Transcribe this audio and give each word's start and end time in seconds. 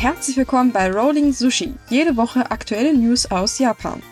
Herzlich 0.00 0.38
willkommen 0.38 0.72
bei 0.72 0.90
Rolling 0.90 1.30
Sushi. 1.30 1.74
Jede 1.90 2.16
Woche 2.16 2.50
aktuelle 2.50 2.94
News 2.94 3.30
aus 3.30 3.58
Japan. 3.58 4.02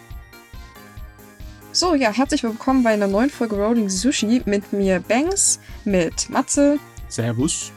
So, 1.72 1.94
ja, 1.94 2.12
herzlich 2.12 2.42
willkommen 2.42 2.82
bei 2.82 2.90
einer 2.90 3.06
neuen 3.06 3.30
Folge 3.30 3.56
Rolling 3.56 3.88
Sushi 3.88 4.42
mit 4.44 4.70
mir 4.74 5.00
Banks, 5.00 5.58
mit 5.86 6.28
Matze. 6.28 6.78
Servus. 7.08 7.72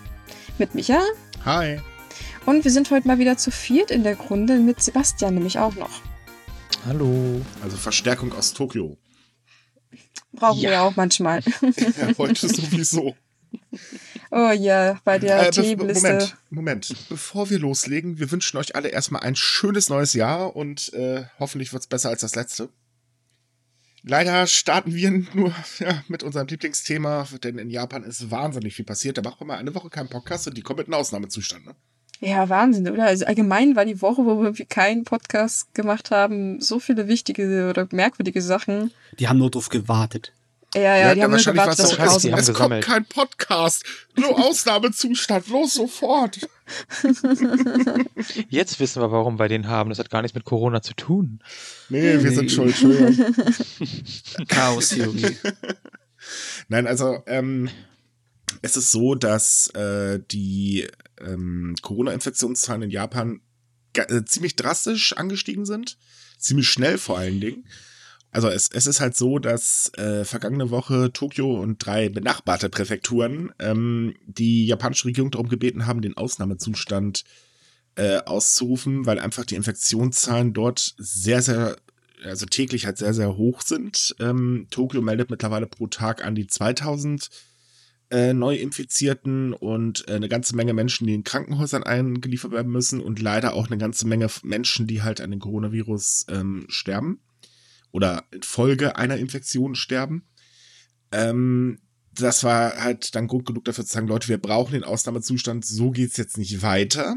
Mit 0.57 0.75
Micha. 0.75 1.02
Hi. 1.45 1.79
Und 2.45 2.66
wir 2.66 2.71
sind 2.71 2.91
heute 2.91 3.07
mal 3.07 3.17
wieder 3.17 3.38
zu 3.38 3.49
viert 3.49 3.91
in 3.91 4.03
der 4.03 4.17
Runde 4.17 4.57
mit 4.57 4.81
Sebastian 4.81 5.35
nämlich 5.35 5.57
auch 5.57 5.75
noch. 5.75 6.02
Hallo. 6.85 7.39
Also 7.63 7.77
Verstärkung 7.77 8.34
aus 8.34 8.52
Tokio. 8.52 8.98
Brauchen 10.34 10.59
ja. 10.59 10.70
wir 10.71 10.81
auch 10.81 10.98
manchmal. 10.98 11.39
ja, 11.62 12.17
heute 12.17 12.49
sowieso. 12.49 13.16
Oh 14.34 14.52
ja, 14.52 14.98
bei 15.03 15.20
der 15.20 15.48
äh, 15.48 15.52
Themenliste. 15.52 16.08
Moment, 16.08 16.38
Moment. 16.49 16.95
Bevor 17.09 17.49
wir 17.49 17.59
loslegen, 17.59 18.17
wir 18.17 18.31
wünschen 18.31 18.58
euch 18.58 18.76
alle 18.76 18.88
erstmal 18.88 19.23
ein 19.23 19.35
schönes 19.35 19.89
neues 19.89 20.13
Jahr 20.13 20.55
und 20.55 20.94
äh, 20.94 21.26
hoffentlich 21.38 21.73
wird 21.73 21.84
es 21.84 21.88
besser 21.88 22.09
als 22.09 22.22
das 22.22 22.36
letzte. 22.36 22.70
Leider 24.03 24.48
starten 24.48 24.95
wir 24.95 25.12
nur 25.34 25.53
ja, 25.80 26.03
mit 26.08 26.23
unserem 26.23 26.48
Lieblingsthema, 26.48 27.27
denn 27.44 27.58
in 27.58 27.70
Japan 27.70 28.03
ist 28.03 28.31
wahnsinnig 28.31 28.73
viel 28.73 28.86
passiert. 28.86 29.17
Da 29.17 29.22
machen 29.22 29.41
wir 29.41 29.45
mal 29.48 29.58
eine 29.58 29.75
Woche 29.75 29.89
keinen 29.89 30.09
Podcast 30.09 30.48
und 30.48 30.58
die 30.58 30.61
kommen 30.61 30.80
mit 30.80 30.88
einem 30.88 30.95
Ausnahmezustand. 30.95 31.66
Ne? 31.66 31.75
Ja, 32.22 32.48
Wahnsinn, 32.50 32.88
oder? 32.89 33.08
Also 33.08 33.25
allgemein 33.25 33.75
war 33.75 33.84
die 33.84 34.02
Woche, 34.02 34.25
wo 34.25 34.41
wir 34.44 34.66
keinen 34.66 35.03
Podcast 35.03 35.73
gemacht 35.73 36.09
haben, 36.09 36.61
so 36.61 36.80
viele 36.80 37.08
wichtige 37.08 37.70
oder 37.70 37.88
merkwürdige 37.91 38.41
Sachen. 38.41 38.91
Die 39.20 39.27
haben 39.27 39.39
nur 39.39 39.52
drauf 39.52 39.70
gewartet. 39.70 40.31
Ja, 40.73 40.81
ja, 40.81 40.98
ja 40.98 41.16
die 41.16 41.23
haben 41.23 41.31
nur 41.31 41.39
gewartet, 41.39 41.80
dass 41.80 41.91
es, 41.91 42.25
es, 42.25 42.49
es 42.49 42.55
kommt 42.55 42.81
kein 42.81 43.05
Podcast. 43.05 43.84
Nur 44.16 44.39
Ausnahmezustand. 44.45 45.47
Los, 45.50 45.73
sofort. 45.73 46.39
Jetzt 48.50 48.80
wissen 48.80 49.02
wir, 49.02 49.11
warum 49.11 49.38
wir 49.38 49.49
den 49.49 49.67
haben. 49.67 49.89
Das 49.89 49.99
hat 49.99 50.09
gar 50.09 50.22
nichts 50.22 50.33
mit 50.33 50.45
Corona 50.45 50.81
zu 50.81 50.94
tun. 50.94 51.42
Nee, 51.89 52.16
nee. 52.16 52.23
wir 52.23 52.31
sind 52.31 52.52
schuld. 52.52 52.75
Chaos-Theorie. 54.47 55.36
Nein, 56.69 56.88
also, 56.88 57.22
ähm, 57.27 57.69
es 58.61 58.77
ist 58.77 58.92
so, 58.92 59.16
dass 59.16 59.67
äh, 59.72 60.22
die 60.31 60.88
ähm, 61.19 61.75
Corona-Infektionszahlen 61.81 62.83
in 62.83 62.92
Japan 62.92 63.42
äh, 63.94 64.23
ziemlich 64.23 64.55
drastisch 64.55 65.17
angestiegen 65.17 65.66
sind. 65.66 65.97
Ziemlich 66.38 66.69
schnell 66.69 66.97
vor 66.97 67.17
allen 67.17 67.42
Dingen. 67.42 67.66
Also 68.31 68.47
es, 68.47 68.69
es 68.71 68.87
ist 68.87 69.01
halt 69.01 69.15
so, 69.15 69.39
dass 69.39 69.91
äh, 69.97 70.23
vergangene 70.23 70.69
Woche 70.69 71.11
Tokio 71.11 71.59
und 71.59 71.85
drei 71.85 72.07
benachbarte 72.07 72.69
Präfekturen 72.69 73.51
ähm, 73.59 74.15
die 74.25 74.65
japanische 74.65 75.05
Regierung 75.05 75.31
darum 75.31 75.49
gebeten 75.49 75.85
haben, 75.85 76.01
den 76.01 76.15
Ausnahmezustand 76.15 77.25
äh, 77.95 78.19
auszurufen, 78.19 79.05
weil 79.05 79.19
einfach 79.19 79.43
die 79.43 79.55
Infektionszahlen 79.55 80.53
dort 80.53 80.95
sehr, 80.97 81.41
sehr, 81.41 81.75
also 82.23 82.45
täglich 82.45 82.85
halt 82.85 82.97
sehr, 82.97 83.13
sehr 83.13 83.35
hoch 83.35 83.61
sind. 83.61 84.15
Ähm, 84.19 84.67
Tokio 84.69 85.02
meldet 85.02 85.29
mittlerweile 85.29 85.67
pro 85.67 85.87
Tag 85.87 86.23
an 86.23 86.33
die 86.33 86.47
2000 86.47 87.29
äh, 88.11 88.33
Neuinfizierten 88.33 89.52
und 89.52 90.07
äh, 90.07 90.13
eine 90.13 90.29
ganze 90.29 90.55
Menge 90.55 90.73
Menschen, 90.73 91.05
die 91.05 91.15
in 91.15 91.25
Krankenhäusern 91.25 91.83
eingeliefert 91.83 92.53
werden 92.53 92.71
müssen 92.71 93.02
und 93.02 93.21
leider 93.21 93.53
auch 93.53 93.67
eine 93.67 93.77
ganze 93.77 94.07
Menge 94.07 94.29
Menschen, 94.43 94.87
die 94.87 95.02
halt 95.02 95.19
an 95.19 95.31
den 95.31 95.41
Coronavirus 95.41 96.27
ähm, 96.29 96.65
sterben 96.69 97.19
oder 97.92 98.25
infolge 98.31 98.95
einer 98.95 99.17
Infektion 99.17 99.75
sterben. 99.75 100.25
Ähm, 101.11 101.80
das 102.14 102.44
war 102.44 102.81
halt 102.81 103.16
dann 103.16 103.28
Grund 103.28 103.45
genug 103.45 103.66
dafür 103.66 103.86
zu 103.86 103.94
sagen, 103.94 104.08
Leute, 104.08 104.28
wir 104.28 104.38
brauchen 104.38 104.73
den 104.73 104.83
Ausnahmezustand, 104.83 105.66
so 105.66 105.92
geht's 105.92 106.17
jetzt 106.17 106.38
nicht 106.38 106.61
weiter. 106.61 107.16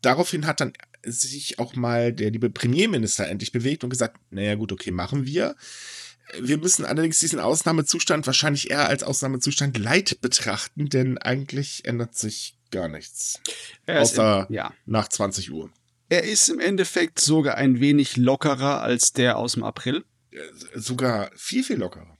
Daraufhin 0.00 0.46
hat 0.46 0.60
dann 0.60 0.72
sich 1.04 1.58
auch 1.58 1.74
mal 1.74 2.12
der 2.12 2.30
liebe 2.30 2.50
Premierminister 2.50 3.28
endlich 3.28 3.52
bewegt 3.52 3.84
und 3.84 3.90
gesagt, 3.90 4.18
naja 4.30 4.54
gut, 4.54 4.72
okay, 4.72 4.90
machen 4.90 5.26
wir. 5.26 5.56
Wir 6.40 6.58
müssen 6.58 6.84
allerdings 6.84 7.18
diesen 7.18 7.40
Ausnahmezustand 7.40 8.26
wahrscheinlich 8.26 8.70
eher 8.70 8.88
als 8.88 9.02
Ausnahmezustand 9.02 9.78
Leid 9.78 10.20
betrachten, 10.20 10.88
denn 10.88 11.18
eigentlich 11.18 11.84
ändert 11.84 12.16
sich 12.16 12.56
gar 12.70 12.88
nichts. 12.88 13.40
Außer 13.86 14.46
im, 14.48 14.54
ja. 14.54 14.72
nach 14.86 15.08
20 15.08 15.52
Uhr. 15.52 15.70
Er 16.08 16.24
ist 16.24 16.48
im 16.48 16.60
Endeffekt 16.60 17.20
sogar 17.20 17.56
ein 17.56 17.80
wenig 17.80 18.16
lockerer 18.16 18.82
als 18.82 19.12
der 19.12 19.36
aus 19.36 19.54
dem 19.54 19.64
April. 19.64 20.04
Äh, 20.32 20.78
sogar 20.80 21.30
viel, 21.36 21.62
viel 21.62 21.78
lockerer. 21.78 22.18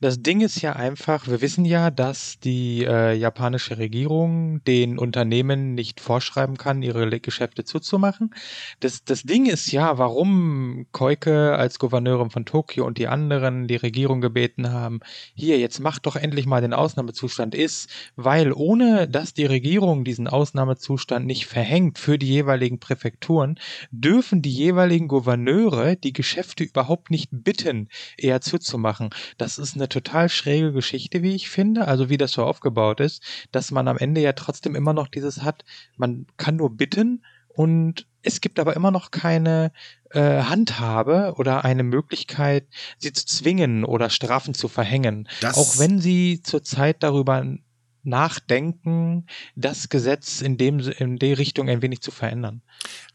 Das 0.00 0.22
Ding 0.22 0.40
ist 0.40 0.60
ja 0.62 0.74
einfach, 0.74 1.26
wir 1.28 1.40
wissen 1.40 1.64
ja, 1.64 1.90
dass 1.90 2.38
die 2.40 2.84
äh, 2.84 3.14
japanische 3.14 3.78
Regierung 3.78 4.62
den 4.64 4.98
Unternehmen 4.98 5.74
nicht 5.74 6.00
vorschreiben 6.00 6.56
kann, 6.56 6.82
ihre 6.82 7.08
Geschäfte 7.20 7.64
zuzumachen. 7.64 8.34
Das, 8.80 9.04
das 9.04 9.22
Ding 9.22 9.46
ist 9.46 9.70
ja, 9.72 9.98
warum 9.98 10.86
Koike 10.92 11.56
als 11.56 11.78
Gouverneurin 11.78 12.30
von 12.30 12.44
Tokio 12.44 12.86
und 12.86 12.98
die 12.98 13.08
anderen 13.08 13.68
die 13.68 13.76
Regierung 13.76 14.20
gebeten 14.20 14.70
haben, 14.70 15.00
hier, 15.34 15.58
jetzt 15.58 15.80
macht 15.80 16.06
doch 16.06 16.16
endlich 16.16 16.46
mal 16.46 16.60
den 16.60 16.74
Ausnahmezustand 16.74 17.54
ist, 17.54 17.90
weil 18.16 18.52
ohne 18.52 19.08
dass 19.08 19.34
die 19.34 19.46
Regierung 19.46 20.04
diesen 20.04 20.28
Ausnahmezustand 20.28 21.26
nicht 21.26 21.46
verhängt 21.46 21.98
für 21.98 22.18
die 22.18 22.28
jeweiligen 22.28 22.78
Präfekturen, 22.78 23.58
dürfen 23.90 24.42
die 24.42 24.52
jeweiligen 24.52 25.08
Gouverneure 25.08 25.96
die 25.96 26.12
Geschäfte 26.12 26.64
überhaupt 26.64 27.10
nicht 27.10 27.28
bitten, 27.32 27.88
eher 28.16 28.40
zuzumachen. 28.40 29.10
Das 29.38 29.58
ist 29.70 29.76
eine 29.76 29.88
total 29.88 30.28
schräge 30.28 30.72
Geschichte, 30.72 31.22
wie 31.22 31.34
ich 31.34 31.48
finde, 31.48 31.88
also 31.88 32.08
wie 32.08 32.18
das 32.18 32.32
so 32.32 32.44
aufgebaut 32.44 33.00
ist, 33.00 33.22
dass 33.50 33.70
man 33.70 33.88
am 33.88 33.98
Ende 33.98 34.20
ja 34.20 34.32
trotzdem 34.32 34.74
immer 34.74 34.92
noch 34.92 35.08
dieses 35.08 35.42
hat, 35.42 35.64
man 35.96 36.26
kann 36.36 36.56
nur 36.56 36.76
bitten 36.76 37.24
und 37.48 38.06
es 38.22 38.40
gibt 38.40 38.58
aber 38.58 38.76
immer 38.76 38.90
noch 38.90 39.10
keine 39.10 39.72
äh, 40.10 40.42
Handhabe 40.42 41.34
oder 41.36 41.64
eine 41.64 41.82
Möglichkeit, 41.82 42.66
sie 42.98 43.12
zu 43.12 43.26
zwingen 43.26 43.84
oder 43.84 44.10
Strafen 44.10 44.54
zu 44.54 44.68
verhängen. 44.68 45.28
Das 45.40 45.56
auch 45.56 45.78
wenn 45.78 46.00
sie 46.00 46.40
zurzeit 46.42 47.02
darüber 47.02 47.44
nachdenken, 48.04 49.26
das 49.54 49.88
Gesetz 49.88 50.40
in 50.40 50.58
dem 50.58 50.80
in 50.80 51.18
der 51.18 51.38
Richtung 51.38 51.68
ein 51.68 51.82
wenig 51.82 52.00
zu 52.00 52.10
verändern. 52.10 52.62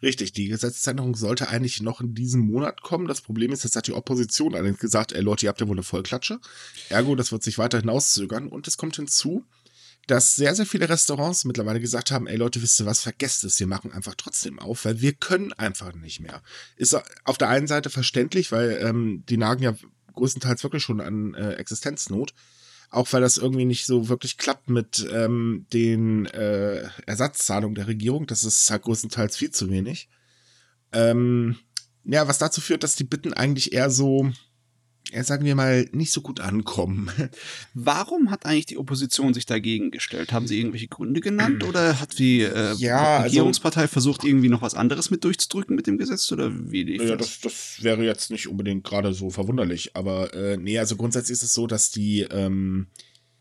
Richtig, 0.01 0.31
die 0.33 0.47
Gesetzesänderung 0.47 1.15
sollte 1.15 1.49
eigentlich 1.49 1.81
noch 1.81 2.01
in 2.01 2.13
diesem 2.13 2.41
Monat 2.41 2.81
kommen. 2.81 3.07
Das 3.07 3.21
Problem 3.21 3.51
ist, 3.51 3.63
jetzt 3.63 3.75
hat 3.75 3.87
die 3.87 3.93
Opposition 3.93 4.55
allerdings 4.55 4.79
gesagt, 4.79 5.11
ey 5.11 5.21
Leute, 5.21 5.45
ihr 5.45 5.49
habt 5.49 5.59
ja 5.59 5.67
wohl 5.67 5.75
eine 5.75 5.83
Vollklatsche. 5.83 6.39
Ergo, 6.89 7.15
das 7.15 7.31
wird 7.31 7.43
sich 7.43 7.57
weiter 7.57 7.79
hinauszögern. 7.79 8.47
Und 8.47 8.67
es 8.67 8.77
kommt 8.77 8.95
hinzu, 8.95 9.43
dass 10.07 10.37
sehr, 10.37 10.55
sehr 10.55 10.65
viele 10.65 10.87
Restaurants 10.87 11.43
mittlerweile 11.43 11.81
gesagt 11.81 12.11
haben, 12.11 12.27
ey 12.27 12.37
Leute, 12.37 12.61
wisst 12.61 12.79
ihr 12.79 12.85
was, 12.85 13.01
vergesst 13.01 13.43
es, 13.43 13.59
wir 13.59 13.67
machen 13.67 13.91
einfach 13.91 14.15
trotzdem 14.15 14.57
auf, 14.57 14.85
weil 14.85 15.01
wir 15.01 15.13
können 15.13 15.51
einfach 15.53 15.93
nicht 15.93 16.21
mehr. 16.21 16.41
Ist 16.77 16.97
auf 17.25 17.37
der 17.37 17.49
einen 17.49 17.67
Seite 17.67 17.89
verständlich, 17.89 18.53
weil 18.53 18.79
ähm, 18.81 19.23
die 19.27 19.37
nagen 19.37 19.63
ja 19.63 19.75
größtenteils 20.15 20.63
wirklich 20.63 20.83
schon 20.83 21.01
an 21.01 21.33
äh, 21.33 21.53
Existenznot 21.55 22.33
auch 22.89 23.11
weil 23.11 23.21
das 23.21 23.37
irgendwie 23.37 23.65
nicht 23.65 23.85
so 23.85 24.09
wirklich 24.09 24.37
klappt 24.37 24.69
mit 24.69 25.07
ähm, 25.11 25.65
den 25.73 26.25
äh, 26.27 26.87
Ersatzzahlungen 27.05 27.75
der 27.75 27.87
Regierung. 27.87 28.27
Das 28.27 28.43
ist 28.43 28.69
halt 28.71 28.83
größtenteils 28.83 29.35
viel 29.35 29.51
zu 29.51 29.69
wenig. 29.69 30.09
Ähm, 30.93 31.57
ja, 32.05 32.27
was 32.27 32.37
dazu 32.37 32.61
führt, 32.61 32.83
dass 32.83 32.95
die 32.95 33.03
Bitten 33.03 33.33
eigentlich 33.33 33.73
eher 33.73 33.89
so, 33.89 34.31
ja, 35.11 35.23
sagen 35.23 35.45
wir 35.45 35.55
mal, 35.55 35.87
nicht 35.91 36.11
so 36.11 36.21
gut 36.21 36.39
ankommen. 36.39 37.09
Warum 37.73 38.31
hat 38.31 38.45
eigentlich 38.45 38.65
die 38.65 38.77
Opposition 38.77 39.33
sich 39.33 39.45
dagegen 39.45 39.91
gestellt? 39.91 40.31
Haben 40.33 40.47
sie 40.47 40.59
irgendwelche 40.59 40.87
Gründe 40.87 41.21
genannt 41.21 41.63
oder 41.63 41.99
hat 41.99 42.19
die 42.19 42.41
äh, 42.41 42.73
ja, 42.75 43.17
also 43.17 43.23
Regierungspartei 43.25 43.81
also, 43.81 43.91
versucht, 43.91 44.23
irgendwie 44.23 44.49
noch 44.49 44.61
was 44.61 44.73
anderes 44.73 45.09
mit 45.09 45.23
durchzudrücken 45.23 45.75
mit 45.75 45.87
dem 45.87 45.97
Gesetz 45.97 46.31
oder 46.31 46.51
wie 46.71 46.83
lief 46.83 47.01
ja, 47.01 47.15
das? 47.15 47.39
das? 47.39 47.53
Das 47.77 47.83
wäre 47.83 48.03
jetzt 48.03 48.31
nicht 48.31 48.47
unbedingt 48.47 48.83
gerade 48.83 49.13
so 49.13 49.29
verwunderlich, 49.29 49.95
aber 49.95 50.33
äh, 50.33 50.57
nee, 50.57 50.79
also 50.79 50.95
grundsätzlich 50.95 51.33
ist 51.33 51.43
es 51.43 51.53
so, 51.53 51.67
dass 51.67 51.91
die 51.91 52.21
ähm, 52.21 52.87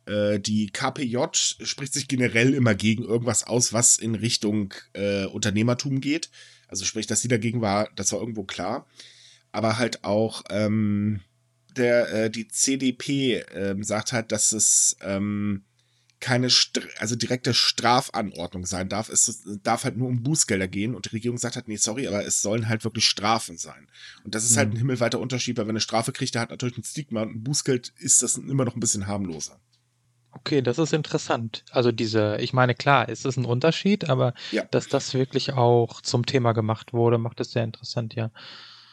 äh, 0.06 0.38
die 0.38 0.70
KPJ 0.70 1.18
spricht 1.32 1.92
sich 1.92 2.08
generell 2.08 2.54
immer 2.54 2.74
gegen 2.74 3.04
irgendwas 3.04 3.44
aus, 3.44 3.72
was 3.72 3.98
in 3.98 4.14
Richtung 4.14 4.72
äh, 4.94 5.26
Unternehmertum 5.26 6.00
geht. 6.00 6.30
Also 6.68 6.84
sprich, 6.84 7.06
dass 7.06 7.20
sie 7.20 7.28
dagegen 7.28 7.60
war, 7.60 7.88
das 7.96 8.12
war 8.12 8.20
irgendwo 8.20 8.44
klar. 8.44 8.86
Aber 9.52 9.78
halt 9.78 10.04
auch 10.04 10.42
ähm, 10.50 11.20
der, 11.76 12.12
äh, 12.12 12.30
die 12.30 12.48
CDP 12.48 13.44
ähm, 13.54 13.82
sagt 13.82 14.12
halt, 14.12 14.32
dass 14.32 14.52
es 14.52 14.96
ähm, 15.00 15.64
keine 16.20 16.48
St 16.48 16.80
also 16.98 17.14
direkte 17.14 17.52
Strafanordnung 17.54 18.64
sein 18.64 18.88
darf. 18.88 19.08
Es 19.08 19.42
darf 19.62 19.84
halt 19.84 19.96
nur 19.96 20.08
um 20.08 20.22
Bußgelder 20.22 20.66
gehen 20.66 20.94
und 20.94 21.06
die 21.06 21.10
Regierung 21.10 21.38
sagt 21.38 21.56
halt, 21.56 21.68
nee, 21.68 21.76
sorry, 21.76 22.06
aber 22.06 22.24
es 22.24 22.42
sollen 22.42 22.68
halt 22.68 22.84
wirklich 22.84 23.06
Strafen 23.06 23.58
sein. 23.58 23.86
Und 24.24 24.34
das 24.34 24.44
ist 24.44 24.52
mhm. 24.52 24.58
halt 24.58 24.70
ein 24.72 24.76
himmelweiter 24.76 25.20
Unterschied, 25.20 25.58
weil 25.58 25.66
wenn 25.66 25.72
eine 25.72 25.80
Strafe 25.80 26.12
kriegt, 26.12 26.34
der 26.34 26.42
hat 26.42 26.50
natürlich 26.50 26.78
ein 26.78 26.84
Stigma 26.84 27.22
und 27.22 27.36
ein 27.36 27.44
Bußgeld 27.44 27.92
ist 27.98 28.22
das 28.22 28.36
immer 28.36 28.64
noch 28.64 28.74
ein 28.74 28.80
bisschen 28.80 29.06
harmloser. 29.06 29.60
Okay, 30.32 30.62
das 30.62 30.78
ist 30.78 30.92
interessant. 30.92 31.64
Also 31.70 31.92
diese, 31.92 32.36
ich 32.40 32.52
meine, 32.52 32.74
klar, 32.74 33.08
es 33.08 33.24
ist 33.24 33.36
ein 33.36 33.46
Unterschied, 33.46 34.08
aber 34.08 34.34
ja. 34.52 34.64
dass 34.64 34.88
das 34.88 35.14
wirklich 35.14 35.52
auch 35.52 36.02
zum 36.02 36.26
Thema 36.26 36.52
gemacht 36.52 36.92
wurde, 36.92 37.18
macht 37.18 37.40
es 37.40 37.52
sehr 37.52 37.64
interessant, 37.64 38.14
ja. 38.14 38.30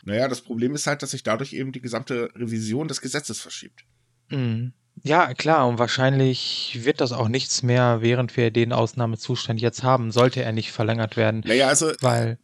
Naja, 0.06 0.28
das 0.28 0.42
Problem 0.42 0.76
ist 0.76 0.88
halt, 0.88 1.02
dass 1.02 1.12
sich 1.12 1.24
dadurch 1.24 1.54
eben 1.54 1.72
die 1.72 1.82
gesamte 1.82 2.30
Revision 2.36 2.88
des 2.88 3.02
Gesetzes 3.02 3.40
verschiebt. 3.40 3.86
Mhm. 4.30 4.74
Ja, 5.02 5.34
klar, 5.34 5.68
und 5.68 5.80
wahrscheinlich 5.80 6.80
wird 6.84 7.02
das 7.02 7.12
auch 7.12 7.28
nichts 7.28 7.64
mehr, 7.64 8.02
während 8.02 8.38
wir 8.38 8.52
den 8.52 8.72
Ausnahmezustand 8.74 9.60
jetzt 9.60 9.84
haben, 9.84 10.12
sollte 10.12 10.44
er 10.44 10.52
nicht 10.52 10.72
verlängert 10.72 11.18
werden. 11.18 11.42
Naja, 11.46 11.68
also 11.68 11.92
Weil, 12.02 12.38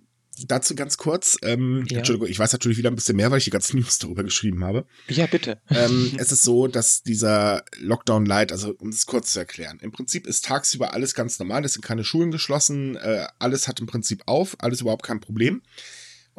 dazu 0.48 0.74
ganz 0.74 0.98
kurz, 0.98 1.38
ähm, 1.44 1.86
Ja. 1.90 2.00
Entschuldigung, 2.00 2.28
ich 2.28 2.40
weiß 2.40 2.52
natürlich 2.54 2.78
wieder 2.80 2.90
ein 2.90 2.96
bisschen 2.96 3.18
mehr, 3.18 3.30
weil 3.30 3.38
ich 3.38 3.44
die 3.44 3.50
ganzen 3.52 3.78
News 3.80 4.00
darüber 4.00 4.24
geschrieben 4.24 4.64
habe. 4.64 4.86
ja, 5.08 5.28
bitte. 5.28 5.62
ähm, 5.70 6.14
es 6.18 6.32
ist 6.32 6.42
so, 6.42 6.68
dass 6.68 7.04
dieser 7.04 7.64
Lockdown 7.78 8.26
Light, 8.26 8.52
also 8.52 8.74
um 8.80 8.90
es 8.90 9.06
kurz 9.06 9.34
zu 9.34 9.40
erklären, 9.40 9.78
im 9.82 9.92
Prinzip 9.92 10.26
ist 10.26 10.46
tagsüber 10.46 10.94
alles 10.94 11.14
ganz 11.14 11.38
normal, 11.40 11.64
es 11.66 11.74
sind 11.74 11.86
keine 11.86 12.04
Schulen 12.04 12.32
geschlossen, 12.32 12.96
äh, 12.96 13.28
alles 13.38 13.68
hat 13.68 13.80
im 13.80 13.86
Prinzip 13.86 14.24
auf, 14.26 14.56
alles 14.60 14.82
überhaupt 14.82 15.04
kein 15.04 15.20
Problem. 15.20 15.62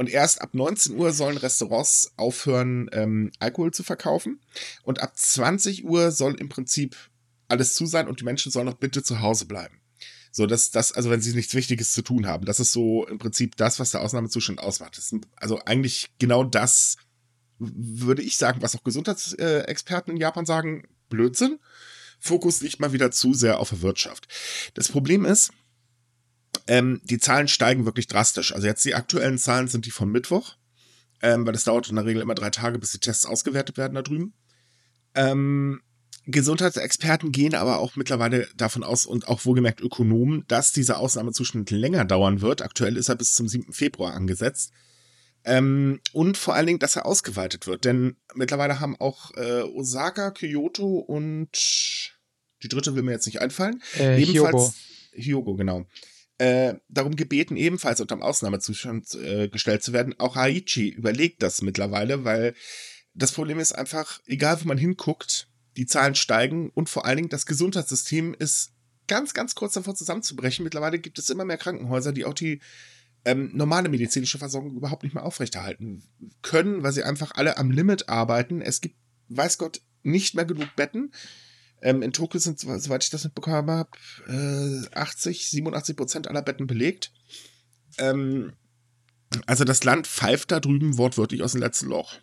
Und 0.01 0.09
erst 0.09 0.41
ab 0.41 0.55
19 0.55 0.97
Uhr 0.97 1.13
sollen 1.13 1.37
Restaurants 1.37 2.13
aufhören, 2.17 2.89
ähm, 2.93 3.33
Alkohol 3.39 3.71
zu 3.71 3.83
verkaufen. 3.83 4.41
Und 4.83 5.03
ab 5.03 5.15
20 5.15 5.85
Uhr 5.85 6.11
soll 6.11 6.37
im 6.37 6.49
Prinzip 6.49 6.97
alles 7.49 7.75
zu 7.75 7.85
sein 7.85 8.09
und 8.09 8.19
die 8.19 8.25
Menschen 8.25 8.51
sollen 8.51 8.65
noch 8.65 8.79
bitte 8.79 9.03
zu 9.03 9.21
Hause 9.21 9.45
bleiben. 9.45 9.83
So, 10.33 10.47
dass 10.47 10.71
das, 10.71 10.93
also 10.93 11.11
wenn 11.11 11.21
sie 11.21 11.35
nichts 11.35 11.55
Wichtiges 11.55 11.93
zu 11.93 12.01
tun 12.01 12.27
haben, 12.27 12.47
das 12.47 12.61
ist 12.61 12.73
so 12.73 13.07
im 13.09 13.19
Prinzip 13.19 13.57
das, 13.57 13.79
was 13.79 13.91
der 13.91 14.01
Ausnahmezustand 14.01 14.61
ausmacht. 14.61 14.97
Ist 14.97 15.15
also 15.37 15.61
eigentlich 15.67 16.09
genau 16.19 16.45
das, 16.45 16.97
würde 17.59 18.23
ich 18.23 18.39
sagen, 18.39 18.63
was 18.63 18.75
auch 18.75 18.85
Gesundheitsexperten 18.85 20.15
in 20.15 20.19
Japan 20.19 20.47
sagen, 20.47 20.85
Blödsinn. 21.11 21.59
Fokus 22.19 22.63
liegt 22.63 22.81
mal 22.81 22.95
wieder 22.95 23.11
zu 23.11 23.35
sehr 23.35 23.59
auf 23.59 23.69
der 23.69 23.83
Wirtschaft. 23.83 24.29
Das 24.73 24.89
Problem 24.89 25.27
ist, 25.27 25.51
ähm, 26.67 27.01
die 27.05 27.19
Zahlen 27.19 27.49
steigen 27.49 27.85
wirklich 27.85 28.07
drastisch. 28.07 28.55
Also 28.55 28.67
jetzt 28.67 28.85
die 28.85 28.95
aktuellen 28.95 29.39
Zahlen 29.39 29.69
sind 29.69 29.87
die 29.87 29.91
von 29.91 30.11
Mittwoch, 30.11 30.57
ähm, 31.23 31.47
weil 31.47 31.55
es 31.55 31.65
dauert 31.65 31.89
in 31.89 31.97
der 31.97 32.07
Regel 32.07 32.23
immer 32.23 32.35
drei 32.35 32.51
Tage, 32.51 32.79
bis 32.79 32.93
die 32.93 32.99
Tests 32.99 33.27
ausgewertet 33.27 33.77
werden 33.77 33.95
da 33.95 34.03
drüben. 34.03 34.35
Ähm, 35.15 35.81
Gesundheitsexperten 36.27 37.33
gehen 37.33 37.55
aber 37.55 37.79
auch 37.79 37.97
mittlerweile 37.97 38.47
davon 38.57 38.85
aus 38.85 39.07
und 39.07 39.29
auch 39.29 39.45
wohlgemerkt 39.45 39.81
Ökonomen, 39.81 40.45
dass 40.49 40.73
dieser 40.73 40.99
Ausnahmezustand 40.99 41.71
länger 41.71 42.05
dauern 42.05 42.41
wird. 42.41 42.63
Aktuell 42.63 42.97
ist 42.97 43.09
er 43.09 43.17
bis 43.17 43.35
zum 43.35 43.49
7. 43.49 43.73
Februar 43.73 44.15
angesetzt. 44.15 44.73
Ähm, 45.45 46.01
und 46.13 46.37
vor 46.37 46.55
allen 46.55 46.67
Dingen, 46.67 46.79
dass 46.79 46.97
er 46.97 47.07
ausgeweitet 47.07 47.67
wird. 47.67 47.85
Denn 47.85 48.17
mittlerweile 48.35 48.79
haben 48.81 48.97
auch 49.01 49.31
äh, 49.37 49.63
Osaka, 49.63 50.31
Kyoto 50.31 50.99
und 50.99 51.49
die 52.63 52.69
dritte 52.69 52.95
will 52.95 53.03
mir 53.03 53.13
jetzt 53.13 53.27
nicht 53.27 53.41
einfallen. 53.41 53.83
Äh, 53.99 54.19
Hyogo. 54.19 54.73
Hyogo, 55.13 55.55
genau. 55.57 55.87
Äh, 56.41 56.81
darum 56.89 57.17
gebeten, 57.17 57.59
ebenfalls 57.59 58.01
unter 58.01 58.17
dem 58.17 58.23
Ausnahmezustand 58.23 59.15
äh, 59.15 59.49
gestellt 59.49 59.83
zu 59.83 59.93
werden. 59.93 60.19
Auch 60.19 60.37
Aichi 60.37 60.89
überlegt 60.89 61.43
das 61.43 61.61
mittlerweile, 61.61 62.25
weil 62.25 62.55
das 63.13 63.33
Problem 63.33 63.59
ist 63.59 63.73
einfach, 63.73 64.21
egal 64.25 64.59
wo 64.63 64.67
man 64.67 64.79
hinguckt, 64.79 65.49
die 65.77 65.85
Zahlen 65.85 66.15
steigen 66.15 66.71
und 66.71 66.89
vor 66.89 67.05
allen 67.05 67.19
Dingen 67.19 67.29
das 67.29 67.45
Gesundheitssystem 67.45 68.33
ist 68.33 68.73
ganz, 69.07 69.35
ganz 69.35 69.55
kurz 69.55 69.75
davor 69.75 69.95
zusammenzubrechen. 69.95 70.65
Mittlerweile 70.65 70.99
gibt 70.99 71.19
es 71.19 71.29
immer 71.29 71.45
mehr 71.45 71.59
Krankenhäuser, 71.59 72.15
die 72.15 72.25
auch 72.25 72.33
die 72.33 72.63
ähm, 73.27 73.51
normale 73.53 73.91
medizinische 73.91 74.39
Versorgung 74.39 74.75
überhaupt 74.75 75.03
nicht 75.03 75.13
mehr 75.13 75.27
aufrechterhalten 75.27 76.05
können, 76.41 76.83
weil 76.83 76.93
sie 76.93 77.03
einfach 77.03 77.33
alle 77.35 77.59
am 77.59 77.71
Limit 77.71 78.09
arbeiten. 78.09 78.63
Es 78.63 78.81
gibt, 78.81 78.97
weiß 79.29 79.59
Gott, 79.59 79.83
nicht 80.03 80.35
mehr 80.35 80.47
genug 80.47 80.75
Betten. 80.75 81.13
Ähm, 81.83 82.03
in 82.03 82.13
Tokio 82.13 82.39
sind, 82.39 82.61
soweit 82.61 83.05
ich 83.05 83.11
das 83.11 83.25
mitbekommen 83.25 83.71
habe, 83.71 83.91
äh, 84.29 84.95
80, 84.95 85.49
87 85.49 85.97
Prozent 85.97 86.29
aller 86.29 86.43
Betten 86.43 86.67
belegt. 86.67 87.13
Ähm, 87.99 88.53
also 89.47 89.63
das 89.63 89.85
Land 89.85 90.09
pfeift 90.09 90.51
da 90.51 90.59
drüben 90.59 90.99
wortwörtlich 90.99 91.43
aus 91.43 91.53
dem 91.53 91.61
letzten 91.61 91.89
Loch. 91.89 92.15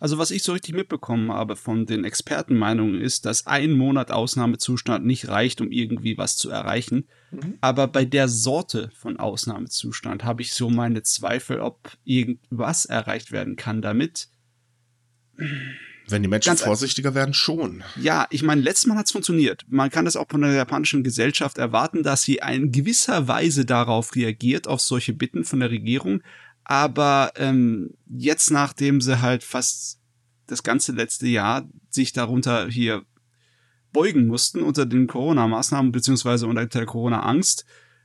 Also 0.00 0.16
was 0.16 0.30
ich 0.30 0.42
so 0.42 0.52
richtig 0.52 0.74
mitbekommen 0.74 1.30
habe 1.30 1.56
von 1.56 1.84
den 1.84 2.04
Expertenmeinungen 2.04 3.00
ist, 3.00 3.26
dass 3.26 3.46
ein 3.46 3.72
Monat 3.72 4.10
Ausnahmezustand 4.10 5.04
nicht 5.04 5.28
reicht, 5.28 5.60
um 5.60 5.70
irgendwie 5.70 6.16
was 6.16 6.36
zu 6.38 6.48
erreichen. 6.48 7.06
Mhm. 7.30 7.58
Aber 7.60 7.86
bei 7.86 8.06
der 8.06 8.28
Sorte 8.28 8.90
von 8.94 9.18
Ausnahmezustand 9.18 10.24
habe 10.24 10.40
ich 10.40 10.54
so 10.54 10.70
meine 10.70 11.02
Zweifel, 11.02 11.60
ob 11.60 11.92
irgendwas 12.04 12.86
erreicht 12.86 13.30
werden 13.30 13.56
kann 13.56 13.82
damit. 13.82 14.28
Wenn 16.08 16.22
die 16.22 16.28
Menschen 16.28 16.50
Ganz 16.50 16.62
vorsichtiger 16.62 17.14
werden, 17.14 17.32
schon. 17.32 17.82
Ja, 17.96 18.26
ich 18.30 18.42
meine, 18.42 18.60
letztes 18.60 18.86
Mal 18.86 18.96
hat 18.96 19.06
es 19.06 19.12
funktioniert. 19.12 19.64
Man 19.68 19.90
kann 19.90 20.04
das 20.04 20.16
auch 20.16 20.28
von 20.28 20.42
der 20.42 20.52
japanischen 20.52 21.02
Gesellschaft 21.02 21.58
erwarten, 21.58 22.02
dass 22.02 22.22
sie 22.22 22.40
in 22.46 22.72
gewisser 22.72 23.26
Weise 23.26 23.64
darauf 23.64 24.14
reagiert, 24.14 24.68
auf 24.68 24.80
solche 24.80 25.14
Bitten 25.14 25.44
von 25.44 25.60
der 25.60 25.70
Regierung. 25.70 26.22
Aber 26.64 27.32
ähm, 27.36 27.94
jetzt, 28.06 28.50
nachdem 28.50 29.00
sie 29.00 29.22
halt 29.22 29.44
fast 29.44 30.00
das 30.46 30.62
ganze 30.62 30.92
letzte 30.92 31.26
Jahr 31.26 31.66
sich 31.88 32.12
darunter 32.12 32.68
hier 32.68 33.04
beugen 33.92 34.26
mussten 34.26 34.62
unter 34.62 34.84
den 34.84 35.06
Corona-Maßnahmen 35.06 35.92
beziehungsweise 35.92 36.46
unter 36.46 36.66
der 36.66 36.84
Corona-Angst, 36.84 37.64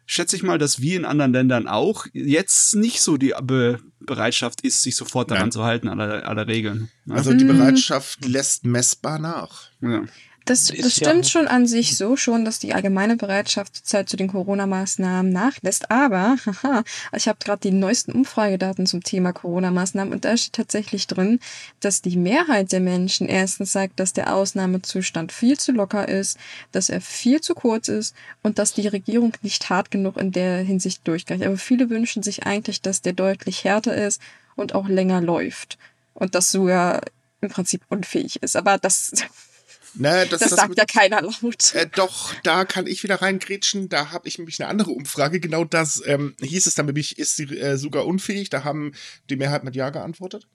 schätze 0.10 0.36
ich 0.36 0.44
mal, 0.44 0.58
dass 0.58 0.82
wie 0.82 0.96
in 0.96 1.06
anderen 1.06 1.34
Ländern 1.34 1.68
auch 1.68 2.08
jetzt 2.14 2.76
nicht 2.76 3.02
so 3.02 3.18
die 3.18 3.34
Be 3.42 3.80
Bereitschaft 4.02 4.62
ist, 4.62 4.82
sich 4.82 4.96
sofort 4.96 5.30
daran 5.30 5.44
Nein. 5.44 5.52
zu 5.52 5.64
halten, 5.64 5.88
aller, 5.88 6.28
aller 6.28 6.48
Regeln. 6.48 6.90
Ne? 7.06 7.14
Also 7.14 7.34
die. 7.34 7.44
Bereitschaft 7.44 8.26
lässt 8.26 8.66
messbar 8.66 9.20
nach. 9.20 9.70
ja. 9.82 10.04
Das, 10.46 10.66
das 10.68 10.78
ja 10.78 10.90
stimmt 10.90 11.26
auch- 11.26 11.30
schon 11.30 11.48
an 11.48 11.68
sich 11.68 11.96
so 11.96 12.16
schon, 12.18 12.44
dass 12.46 12.60
die 12.60 12.74
allgemeine 12.74 13.16
Bereitschaft 13.18 13.76
zurzeit 13.76 14.10
zu 14.10 14.18
den 14.18 14.30
Corona-Maßnahmen 14.30 15.32
nachlässt. 15.32 15.92
Aber, 15.92 16.38
haha, 16.64 16.84
ich 17.16 17.28
habe 17.28 17.38
gerade 17.44 17.62
die 17.62 17.72
neuesten 17.76 18.12
Umfragedaten 18.12 18.86
zum 18.88 19.04
Thema 19.04 19.32
Corona-Maßnahmen 19.34 20.14
und 20.14 20.26
da 20.26 20.36
steht 20.38 20.54
tatsächlich 20.54 21.08
drin, 21.08 21.40
dass 21.80 22.02
die 22.02 22.18
Mehrheit 22.18 22.72
der 22.72 22.80
Menschen 22.80 23.28
erstens 23.28 23.72
sagt, 23.72 24.00
dass 24.00 24.14
der 24.14 24.34
Ausnahmezustand 24.36 25.32
viel 25.32 25.58
zu 25.60 25.72
locker 25.72 26.08
ist, 26.08 26.38
dass 26.72 26.90
er 26.90 27.02
viel 27.02 27.42
zu 27.42 27.54
kurz 27.54 27.88
ist 27.88 28.16
und 28.42 28.58
dass 28.60 28.74
die 28.74 28.88
Regierung 28.88 29.34
nicht 29.42 29.70
hart 29.70 29.92
genug 29.92 30.18
in 30.18 30.32
der 30.32 30.58
Hinsicht 30.60 31.08
durchgreift. 31.08 31.44
Aber 31.44 31.58
viele 31.58 31.90
wünschen 31.90 32.24
sich 32.24 32.46
eigentlich, 32.46 32.82
dass 32.82 33.02
der 33.02 33.14
deutlich 33.14 33.64
härter 33.64 33.96
ist 33.96 34.22
und 34.56 34.74
auch 34.74 34.88
länger 34.88 35.22
läuft. 35.22 35.78
Und 36.14 36.36
das 36.36 36.52
sogar 36.52 37.02
im 37.42 37.50
Prinzip 37.50 37.82
unfähig 37.90 38.42
ist. 38.44 38.56
Aber 38.58 38.78
das, 38.78 39.14
Ne, 39.96 40.28
das, 40.30 40.40
das, 40.40 40.50
das 40.50 40.50
sagt 40.52 40.70
mit- 40.70 40.78
ja 40.78 40.86
keiner 40.86 41.22
laut. 41.22 41.74
Äh, 41.74 41.88
doch, 41.96 42.34
da 42.44 42.66
kann 42.66 42.88
ich 42.88 43.04
wieder 43.04 43.22
reingrätschen. 43.22 43.90
Da 43.90 44.12
habe 44.12 44.28
ich 44.28 44.38
nämlich 44.38 44.62
eine 44.62 44.70
andere 44.70 44.92
Umfrage. 44.92 45.40
Genau 45.40 45.64
das 45.66 46.02
ähm, 46.06 46.36
hieß 46.42 46.68
es 46.68 46.76
dann 46.76 46.86
nämlich, 46.86 47.18
ist 47.18 47.36
sie 47.36 47.46
äh, 47.58 47.78
sogar 47.78 48.06
unfähig. 48.06 48.50
Da 48.50 48.64
haben 48.64 48.94
die 49.30 49.36
Mehrheit 49.36 49.64
mit 49.64 49.76
Ja 49.76 49.90
geantwortet. 49.90 50.48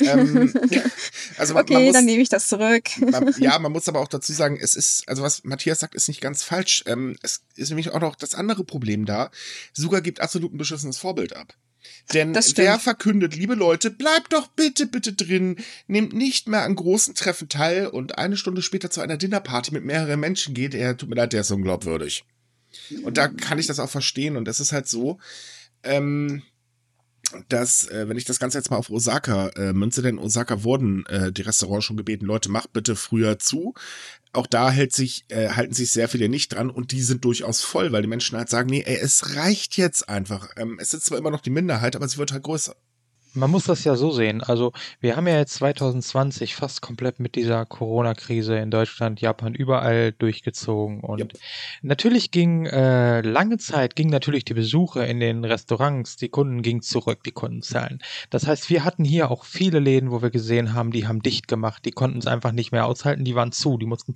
Ähm, 0.00 0.52
also 1.36 1.54
man, 1.54 1.64
man 1.64 1.74
okay, 1.74 1.84
muss, 1.86 1.92
dann 1.92 2.04
nehme 2.04 2.22
ich 2.22 2.28
das 2.28 2.46
zurück. 2.46 2.84
man, 3.00 3.34
ja, 3.38 3.58
man 3.58 3.72
muss 3.72 3.88
aber 3.88 4.00
auch 4.00 4.08
dazu 4.08 4.32
sagen, 4.32 4.58
es 4.60 4.74
ist, 4.74 5.08
also 5.08 5.22
was 5.22 5.44
Matthias 5.44 5.80
sagt, 5.80 5.94
ist 5.94 6.08
nicht 6.08 6.20
ganz 6.20 6.42
falsch. 6.42 6.84
Ähm, 6.86 7.16
es 7.22 7.42
ist 7.56 7.70
nämlich 7.70 7.90
auch 7.90 8.00
noch 8.00 8.16
das 8.16 8.34
andere 8.34 8.64
Problem 8.64 9.04
da. 9.04 9.30
Suga 9.72 10.00
gibt 10.00 10.20
absolut 10.20 10.54
ein 10.54 10.58
beschissenes 10.58 10.98
Vorbild 10.98 11.34
ab. 11.34 11.54
Denn 12.12 12.32
Das 12.32 12.56
wer 12.56 12.78
verkündet, 12.78 13.36
liebe 13.36 13.54
Leute, 13.54 13.90
bleibt 13.90 14.32
doch 14.32 14.48
bitte, 14.48 14.86
bitte 14.86 15.12
drin, 15.12 15.56
nehmt 15.86 16.12
nicht 16.12 16.48
mehr 16.48 16.62
an 16.62 16.74
großen 16.74 17.14
Treffen 17.14 17.48
teil 17.48 17.86
und 17.86 18.18
eine 18.18 18.36
Stunde 18.36 18.62
später 18.62 18.90
zu 18.90 19.00
einer 19.00 19.16
Dinnerparty 19.16 19.72
mit 19.72 19.84
mehreren 19.84 20.20
Menschen 20.20 20.54
geht, 20.54 20.74
er 20.74 20.96
tut 20.96 21.08
mir 21.08 21.16
leid, 21.16 21.32
der 21.32 21.42
ist 21.42 21.50
unglaubwürdig. 21.50 22.24
Und 23.02 23.16
da 23.16 23.28
kann 23.28 23.58
ich 23.58 23.66
das 23.66 23.80
auch 23.80 23.90
verstehen. 23.90 24.36
Und 24.36 24.48
es 24.48 24.60
ist 24.60 24.72
halt 24.72 24.88
so, 24.88 25.18
ähm, 25.82 26.42
dass, 27.48 27.86
äh, 27.88 28.08
wenn 28.08 28.16
ich 28.16 28.24
das 28.24 28.38
Ganze 28.38 28.58
jetzt 28.58 28.70
mal 28.70 28.78
auf 28.78 28.90
Osaka 28.90 29.48
äh, 29.48 29.72
münze, 29.72 30.02
denn 30.02 30.18
Osaka 30.18 30.62
wurden 30.62 31.04
äh, 31.06 31.30
die 31.30 31.42
Restaurants 31.42 31.84
schon 31.84 31.96
gebeten, 31.96 32.24
Leute, 32.24 32.50
macht 32.50 32.72
bitte 32.72 32.96
früher 32.96 33.38
zu. 33.38 33.74
Auch 34.32 34.46
da 34.46 34.70
hält 34.70 34.92
sich, 34.92 35.24
äh, 35.28 35.50
halten 35.50 35.74
sich 35.74 35.90
sehr 35.90 36.08
viele 36.08 36.28
nicht 36.28 36.54
dran 36.54 36.70
und 36.70 36.92
die 36.92 37.02
sind 37.02 37.24
durchaus 37.24 37.62
voll, 37.62 37.92
weil 37.92 38.02
die 38.02 38.08
Menschen 38.08 38.36
halt 38.36 38.48
sagen, 38.48 38.68
nee, 38.68 38.82
ey, 38.86 38.96
es 38.96 39.36
reicht 39.36 39.76
jetzt 39.76 40.08
einfach. 40.08 40.50
Ähm, 40.56 40.78
es 40.80 40.94
ist 40.94 41.06
zwar 41.06 41.18
immer 41.18 41.30
noch 41.30 41.40
die 41.40 41.50
Minderheit, 41.50 41.96
aber 41.96 42.08
sie 42.08 42.18
wird 42.18 42.32
halt 42.32 42.42
größer. 42.44 42.76
Man 43.34 43.50
muss 43.50 43.64
das 43.64 43.84
ja 43.84 43.94
so 43.94 44.10
sehen. 44.10 44.42
Also 44.42 44.72
wir 45.00 45.16
haben 45.16 45.26
ja 45.26 45.36
jetzt 45.38 45.54
2020 45.54 46.54
fast 46.54 46.82
komplett 46.82 47.20
mit 47.20 47.34
dieser 47.36 47.66
Corona-Krise 47.66 48.56
in 48.56 48.70
Deutschland, 48.70 49.20
Japan 49.20 49.54
überall 49.54 50.12
durchgezogen. 50.12 51.00
Und 51.00 51.20
Yep. 51.20 51.32
natürlich 51.82 52.30
ging 52.30 52.66
äh, 52.66 53.20
lange 53.20 53.58
Zeit 53.58 53.96
ging 53.96 54.08
natürlich 54.08 54.44
die 54.44 54.54
Besuche 54.54 55.04
in 55.04 55.20
den 55.20 55.44
Restaurants, 55.44 56.16
die 56.16 56.28
Kunden 56.28 56.62
gingen 56.62 56.82
zurück, 56.82 57.22
die 57.24 57.32
Kundenzahlen. 57.32 58.00
Das 58.30 58.46
heißt, 58.46 58.70
wir 58.70 58.84
hatten 58.84 59.04
hier 59.04 59.30
auch 59.30 59.44
viele 59.44 59.78
Läden, 59.78 60.10
wo 60.10 60.22
wir 60.22 60.30
gesehen 60.30 60.74
haben, 60.74 60.90
die 60.90 61.06
haben 61.06 61.22
dicht 61.22 61.48
gemacht, 61.48 61.84
die 61.84 61.92
konnten 61.92 62.18
es 62.18 62.26
einfach 62.26 62.52
nicht 62.52 62.72
mehr 62.72 62.86
aushalten, 62.86 63.24
die 63.24 63.34
waren 63.34 63.52
zu, 63.52 63.78
die 63.78 63.86
mussten 63.86 64.14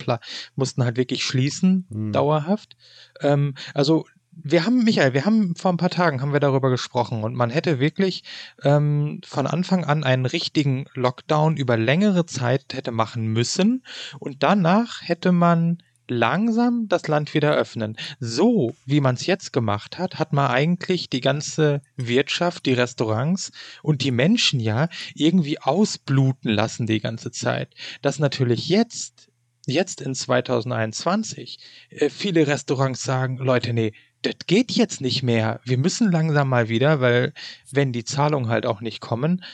mussten 0.56 0.84
halt 0.84 0.96
wirklich 0.96 1.24
schließen, 1.24 1.86
Hm. 1.90 2.12
dauerhaft. 2.12 2.76
Ähm, 3.20 3.54
also 3.74 4.04
wir 4.44 4.66
haben, 4.66 4.84
Michael, 4.84 5.14
wir 5.14 5.24
haben 5.24 5.54
vor 5.54 5.72
ein 5.72 5.76
paar 5.76 5.90
Tagen 5.90 6.20
haben 6.20 6.32
wir 6.32 6.40
darüber 6.40 6.70
gesprochen 6.70 7.24
und 7.24 7.34
man 7.34 7.50
hätte 7.50 7.78
wirklich 7.78 8.24
ähm, 8.62 9.20
von 9.24 9.46
Anfang 9.46 9.84
an 9.84 10.04
einen 10.04 10.26
richtigen 10.26 10.86
Lockdown 10.94 11.56
über 11.56 11.76
längere 11.76 12.26
Zeit 12.26 12.74
hätte 12.74 12.90
machen 12.90 13.26
müssen 13.26 13.84
und 14.18 14.42
danach 14.42 15.02
hätte 15.02 15.32
man 15.32 15.78
langsam 16.08 16.88
das 16.88 17.08
Land 17.08 17.32
wieder 17.34 17.54
öffnen. 17.54 17.96
So 18.20 18.74
wie 18.84 19.00
man 19.00 19.14
es 19.14 19.26
jetzt 19.26 19.52
gemacht 19.52 19.98
hat, 19.98 20.18
hat 20.18 20.32
man 20.32 20.50
eigentlich 20.50 21.08
die 21.08 21.20
ganze 21.20 21.80
Wirtschaft, 21.96 22.66
die 22.66 22.74
Restaurants 22.74 23.52
und 23.82 24.02
die 24.02 24.10
Menschen 24.10 24.60
ja 24.60 24.88
irgendwie 25.14 25.58
ausbluten 25.58 26.50
lassen 26.50 26.86
die 26.86 27.00
ganze 27.00 27.30
Zeit. 27.30 27.74
Dass 28.02 28.18
natürlich 28.18 28.68
jetzt 28.68 29.28
jetzt 29.66 30.00
in 30.00 30.12
2021 30.14 31.58
äh, 31.90 32.10
viele 32.10 32.48
Restaurants 32.48 33.04
sagen, 33.04 33.38
Leute, 33.38 33.72
nee, 33.72 33.92
das 34.22 34.34
geht 34.46 34.72
jetzt 34.72 35.00
nicht 35.00 35.22
mehr. 35.22 35.60
Wir 35.64 35.78
müssen 35.78 36.10
langsam 36.10 36.48
mal 36.48 36.68
wieder, 36.68 37.00
weil 37.00 37.32
wenn 37.70 37.92
die 37.92 38.04
Zahlungen 38.04 38.48
halt 38.48 38.66
auch 38.66 38.80
nicht 38.80 39.00
kommen 39.00 39.44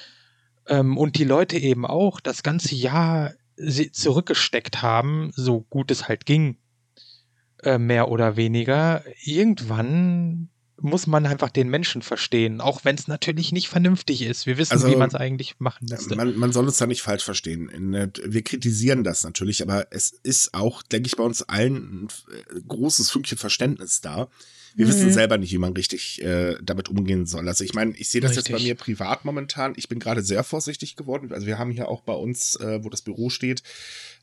ähm, 0.66 0.96
und 0.96 1.18
die 1.18 1.24
Leute 1.24 1.58
eben 1.58 1.86
auch 1.86 2.20
das 2.20 2.42
ganze 2.42 2.74
Jahr 2.74 3.32
zurückgesteckt 3.92 4.82
haben, 4.82 5.32
so 5.34 5.62
gut 5.62 5.90
es 5.90 6.08
halt 6.08 6.26
ging, 6.26 6.58
äh, 7.62 7.78
mehr 7.78 8.08
oder 8.08 8.36
weniger, 8.36 9.02
irgendwann 9.24 10.50
muss 10.80 11.06
man 11.06 11.26
einfach 11.26 11.50
den 11.50 11.68
Menschen 11.68 12.02
verstehen, 12.02 12.60
auch 12.60 12.84
wenn 12.84 12.94
es 12.94 13.08
natürlich 13.08 13.52
nicht 13.52 13.68
vernünftig 13.68 14.22
ist. 14.22 14.46
Wir 14.46 14.58
wissen, 14.58 14.72
also, 14.72 14.88
wie 14.88 14.96
man 14.96 15.08
es 15.08 15.14
eigentlich 15.14 15.58
machen 15.58 15.86
müsste. 15.90 16.14
Man, 16.16 16.36
man 16.36 16.52
soll 16.52 16.66
uns 16.66 16.78
da 16.78 16.86
nicht 16.86 17.02
falsch 17.02 17.24
verstehen. 17.24 18.12
Wir 18.24 18.42
kritisieren 18.42 19.04
das 19.04 19.24
natürlich, 19.24 19.62
aber 19.62 19.88
es 19.90 20.10
ist 20.10 20.54
auch, 20.54 20.82
denke 20.82 21.08
ich, 21.08 21.16
bei 21.16 21.24
uns 21.24 21.42
allen 21.42 22.04
ein 22.04 22.08
äh, 22.30 22.60
großes 22.66 23.10
Fünkchen 23.10 23.38
Verständnis 23.38 24.00
da. 24.00 24.28
Wir 24.74 24.86
mhm. 24.86 24.90
wissen 24.90 25.12
selber 25.12 25.38
nicht, 25.38 25.52
wie 25.52 25.58
man 25.58 25.72
richtig 25.72 26.22
äh, 26.22 26.56
damit 26.62 26.88
umgehen 26.88 27.26
soll. 27.26 27.48
Also 27.48 27.64
ich 27.64 27.74
meine, 27.74 27.96
ich 27.96 28.10
sehe 28.10 28.20
das 28.20 28.32
richtig. 28.32 28.48
jetzt 28.48 28.58
bei 28.58 28.64
mir 28.64 28.74
privat 28.74 29.24
momentan. 29.24 29.72
Ich 29.76 29.88
bin 29.88 29.98
gerade 29.98 30.22
sehr 30.22 30.44
vorsichtig 30.44 30.94
geworden. 30.94 31.32
Also 31.32 31.46
wir 31.46 31.58
haben 31.58 31.70
hier 31.70 31.88
auch 31.88 32.02
bei 32.02 32.12
uns, 32.12 32.56
äh, 32.56 32.84
wo 32.84 32.88
das 32.88 33.02
Büro 33.02 33.30
steht, 33.30 33.62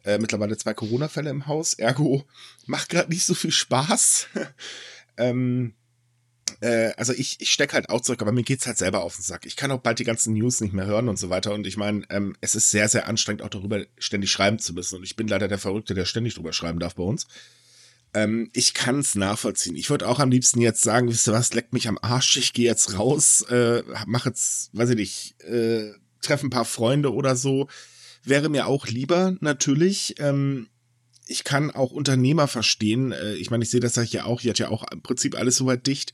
äh, 0.05 0.17
mittlerweile 0.17 0.55
zwei 0.55 0.73
Corona-Fälle 0.73 1.29
im 1.29 1.47
Haus. 1.47 1.73
Ergo 1.73 2.23
macht 2.65 2.89
gerade 2.89 3.09
nicht 3.09 3.25
so 3.25 3.33
viel 3.33 3.51
Spaß. 3.51 4.27
ähm, 5.17 5.73
äh, 6.61 6.91
also 6.97 7.13
ich, 7.13 7.37
ich 7.39 7.51
stecke 7.51 7.73
halt 7.73 7.89
auch 7.89 8.01
zurück, 8.01 8.21
aber 8.21 8.31
mir 8.31 8.43
geht's 8.43 8.67
halt 8.67 8.77
selber 8.77 9.01
auf 9.03 9.15
den 9.15 9.23
Sack. 9.23 9.45
Ich 9.45 9.55
kann 9.55 9.71
auch 9.71 9.79
bald 9.79 9.99
die 9.99 10.03
ganzen 10.03 10.33
News 10.33 10.61
nicht 10.61 10.73
mehr 10.73 10.85
hören 10.85 11.09
und 11.09 11.17
so 11.17 11.29
weiter. 11.29 11.53
Und 11.53 11.67
ich 11.67 11.77
meine, 11.77 12.03
ähm, 12.09 12.35
es 12.41 12.55
ist 12.55 12.71
sehr, 12.71 12.87
sehr 12.87 13.07
anstrengend, 13.07 13.41
auch 13.41 13.49
darüber 13.49 13.83
ständig 13.97 14.31
schreiben 14.31 14.59
zu 14.59 14.73
müssen. 14.73 14.97
Und 14.97 15.03
ich 15.03 15.15
bin 15.15 15.27
leider 15.27 15.47
der 15.47 15.57
Verrückte, 15.57 15.93
der 15.93 16.05
ständig 16.05 16.35
drüber 16.35 16.53
schreiben 16.53 16.79
darf 16.79 16.95
bei 16.95 17.03
uns. 17.03 17.27
Ähm, 18.13 18.49
ich 18.53 18.73
kann 18.73 18.99
es 18.99 19.15
nachvollziehen. 19.15 19.75
Ich 19.75 19.89
würde 19.89 20.07
auch 20.07 20.19
am 20.19 20.31
liebsten 20.31 20.61
jetzt 20.61 20.81
sagen, 20.81 21.09
wisst 21.09 21.27
ihr 21.27 21.33
was, 21.33 21.53
leckt 21.53 21.73
mich 21.73 21.87
am 21.87 21.99
Arsch, 22.01 22.37
ich 22.37 22.53
gehe 22.53 22.65
jetzt 22.65 22.97
raus, 22.97 23.41
äh, 23.49 23.83
mach 24.05 24.25
jetzt, 24.25 24.69
weiß 24.73 24.91
ich 24.91 24.95
nicht, 24.95 25.41
äh, 25.43 25.91
treffe 26.21 26.47
ein 26.47 26.51
paar 26.51 26.65
Freunde 26.65 27.13
oder 27.13 27.35
so. 27.35 27.67
Wäre 28.23 28.49
mir 28.49 28.67
auch 28.67 28.87
lieber, 28.87 29.35
natürlich. 29.41 30.15
Ähm, 30.19 30.67
ich 31.27 31.43
kann 31.43 31.71
auch 31.71 31.91
Unternehmer 31.91 32.47
verstehen. 32.47 33.11
Äh, 33.11 33.35
ich 33.35 33.49
meine, 33.49 33.63
ich 33.63 33.69
sehe 33.69 33.79
das 33.79 33.95
ja 34.11 34.25
auch. 34.25 34.41
Hier 34.41 34.51
hat 34.51 34.59
ja 34.59 34.69
auch 34.69 34.85
im 34.91 35.01
Prinzip 35.01 35.37
alles 35.37 35.55
soweit 35.57 35.87
dicht. 35.87 36.13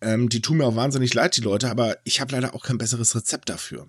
Ähm, 0.00 0.28
die 0.28 0.42
tun 0.42 0.58
mir 0.58 0.66
auch 0.66 0.76
wahnsinnig 0.76 1.14
leid, 1.14 1.36
die 1.36 1.42
Leute, 1.42 1.70
aber 1.70 1.98
ich 2.04 2.20
habe 2.20 2.32
leider 2.32 2.54
auch 2.54 2.64
kein 2.64 2.78
besseres 2.78 3.14
Rezept 3.14 3.48
dafür. 3.48 3.88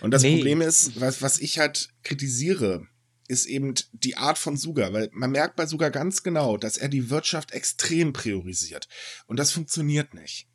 Und 0.00 0.10
das 0.10 0.22
nee. 0.22 0.36
Problem 0.36 0.60
ist, 0.60 1.00
was, 1.00 1.22
was 1.22 1.38
ich 1.38 1.58
halt 1.58 1.90
kritisiere, 2.02 2.86
ist 3.28 3.46
eben 3.46 3.74
die 3.92 4.16
Art 4.16 4.36
von 4.36 4.56
Suga, 4.56 4.92
weil 4.92 5.08
man 5.12 5.30
merkt 5.30 5.56
bei 5.56 5.66
Suga 5.66 5.88
ganz 5.88 6.22
genau, 6.22 6.56
dass 6.56 6.76
er 6.76 6.88
die 6.88 7.08
Wirtschaft 7.08 7.52
extrem 7.52 8.12
priorisiert. 8.12 8.88
Und 9.26 9.38
das 9.38 9.52
funktioniert 9.52 10.12
nicht. 10.12 10.46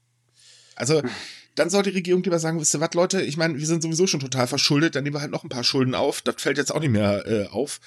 Also, 0.76 1.02
dann 1.56 1.70
soll 1.70 1.84
die 1.84 1.90
Regierung 1.90 2.24
lieber 2.24 2.40
sagen, 2.40 2.60
wisst 2.60 2.76
ihr 2.76 2.80
was, 2.80 2.94
Leute, 2.94 3.22
ich 3.22 3.38
meine, 3.38 3.58
wir 3.58 3.66
sind 3.66 3.82
sowieso 3.82 4.06
schon 4.06 4.20
total 4.20 4.48
verschuldet, 4.48 4.96
dann 4.96 5.04
nehmen 5.04 5.16
wir 5.16 5.22
halt 5.22 5.32
noch 5.32 5.44
ein 5.44 5.50
paar 5.50 5.64
Schulden 5.64 5.96
auf, 5.96 6.22
das 6.22 6.42
fällt 6.42 6.58
jetzt 6.58 6.72
auch 6.72 6.80
nicht 6.80 6.92
mehr 6.92 7.26
äh, 7.26 7.48
auf. 7.48 7.80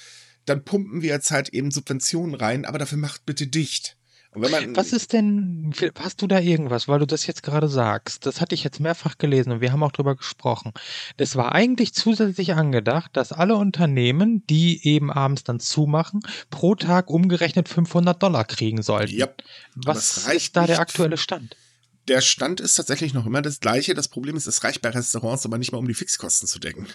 Dann 0.46 0.64
pumpen 0.64 1.02
wir 1.02 1.10
jetzt 1.10 1.30
halt 1.30 1.50
eben 1.50 1.70
Subventionen 1.70 2.34
rein, 2.34 2.64
aber 2.64 2.78
dafür 2.78 2.98
macht 2.98 3.26
bitte 3.26 3.46
dicht. 3.46 3.96
Man, 4.34 4.74
was 4.76 4.94
ist 4.94 5.12
denn, 5.12 5.74
hast 5.96 6.22
du 6.22 6.26
da 6.26 6.40
irgendwas, 6.40 6.88
weil 6.88 6.98
du 7.00 7.06
das 7.06 7.26
jetzt 7.26 7.42
gerade 7.42 7.68
sagst? 7.68 8.24
Das 8.24 8.40
hatte 8.40 8.54
ich 8.54 8.64
jetzt 8.64 8.80
mehrfach 8.80 9.18
gelesen 9.18 9.52
und 9.52 9.60
wir 9.60 9.72
haben 9.72 9.82
auch 9.82 9.92
drüber 9.92 10.16
gesprochen. 10.16 10.72
Das 11.18 11.36
war 11.36 11.54
eigentlich 11.54 11.92
zusätzlich 11.92 12.54
angedacht, 12.54 13.10
dass 13.12 13.32
alle 13.32 13.56
Unternehmen, 13.56 14.42
die 14.46 14.88
eben 14.88 15.12
abends 15.12 15.44
dann 15.44 15.60
zumachen, 15.60 16.20
pro 16.48 16.74
Tag 16.74 17.10
umgerechnet 17.10 17.68
500 17.68 18.22
Dollar 18.22 18.46
kriegen 18.46 18.80
sollten. 18.80 19.14
Ja, 19.14 19.28
was 19.74 20.26
ist 20.26 20.56
da 20.56 20.66
der 20.66 20.80
aktuelle 20.80 21.18
Stand? 21.18 21.54
Der 22.08 22.22
Stand 22.22 22.60
ist 22.60 22.76
tatsächlich 22.76 23.12
noch 23.12 23.26
immer 23.26 23.42
das 23.42 23.60
gleiche. 23.60 23.92
Das 23.92 24.08
Problem 24.08 24.36
ist, 24.36 24.46
es 24.46 24.64
reicht 24.64 24.80
bei 24.80 24.88
Restaurants 24.88 25.44
aber 25.44 25.58
nicht 25.58 25.72
mal, 25.72 25.78
um 25.78 25.86
die 25.86 25.94
Fixkosten 25.94 26.48
zu 26.48 26.58
decken. 26.58 26.88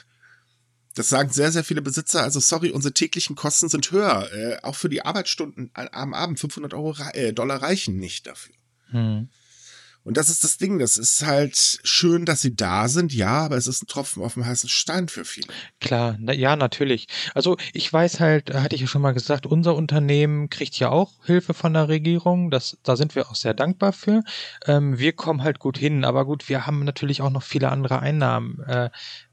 Das 0.98 1.10
sagen 1.10 1.30
sehr, 1.30 1.52
sehr 1.52 1.64
viele 1.64 1.82
Besitzer. 1.82 2.24
Also 2.24 2.40
sorry, 2.40 2.72
unsere 2.72 2.94
täglichen 2.94 3.36
Kosten 3.36 3.70
sind 3.70 3.92
höher. 3.92 4.28
Äh, 4.34 4.58
auch 4.64 4.76
für 4.76 4.90
die 4.90 5.06
Arbeitsstunden 5.06 5.70
am 5.74 6.14
Abend 6.14 6.40
500 6.40 6.74
Euro, 6.74 6.96
äh, 7.14 7.34
Dollar 7.34 7.62
reichen 7.62 7.98
nicht 7.98 8.26
dafür. 8.26 8.56
Hm. 8.90 9.30
Und 10.08 10.16
das 10.16 10.30
ist 10.30 10.46
das 10.46 10.58
Ding. 10.58 10.80
Das 10.80 10.96
ist 10.96 11.26
halt 11.26 11.80
schön, 11.84 12.24
dass 12.24 12.40
sie 12.40 12.56
da 12.56 12.88
sind, 12.88 13.14
ja, 13.14 13.44
aber 13.44 13.58
es 13.58 13.68
ist 13.68 13.84
ein 13.84 13.88
Tropfen 13.88 14.24
auf 14.24 14.36
dem 14.36 14.46
heißen 14.46 14.70
Stein 14.70 15.10
für 15.10 15.26
viele. 15.26 15.48
Klar, 15.82 16.16
na, 16.18 16.32
ja, 16.32 16.56
natürlich. 16.56 17.08
Also 17.36 17.58
ich 17.74 17.92
weiß 17.92 18.22
halt, 18.22 18.54
hatte 18.54 18.76
ich 18.76 18.82
ja 18.82 18.88
schon 18.88 19.02
mal 19.02 19.12
gesagt, 19.12 19.46
unser 19.46 19.76
Unternehmen 19.76 20.50
kriegt 20.50 20.80
ja 20.80 20.92
auch 20.92 21.26
Hilfe 21.26 21.54
von 21.54 21.74
der 21.74 21.90
Regierung. 21.90 22.52
Das, 22.52 22.78
da 22.84 22.96
sind 22.96 23.16
wir 23.16 23.30
auch 23.30 23.36
sehr 23.36 23.54
dankbar 23.54 23.92
für. 23.92 24.24
Ähm, 24.66 24.98
wir 24.98 25.12
kommen 25.12 25.44
halt 25.44 25.60
gut 25.60 25.78
hin, 25.78 26.06
aber 26.06 26.24
gut, 26.24 26.48
wir 26.48 26.66
haben 26.66 26.86
natürlich 26.86 27.22
auch 27.22 27.30
noch 27.30 27.44
viele 27.44 27.70
andere 27.70 28.00
Einnahmen. 28.00 28.62
Äh, 28.62 28.90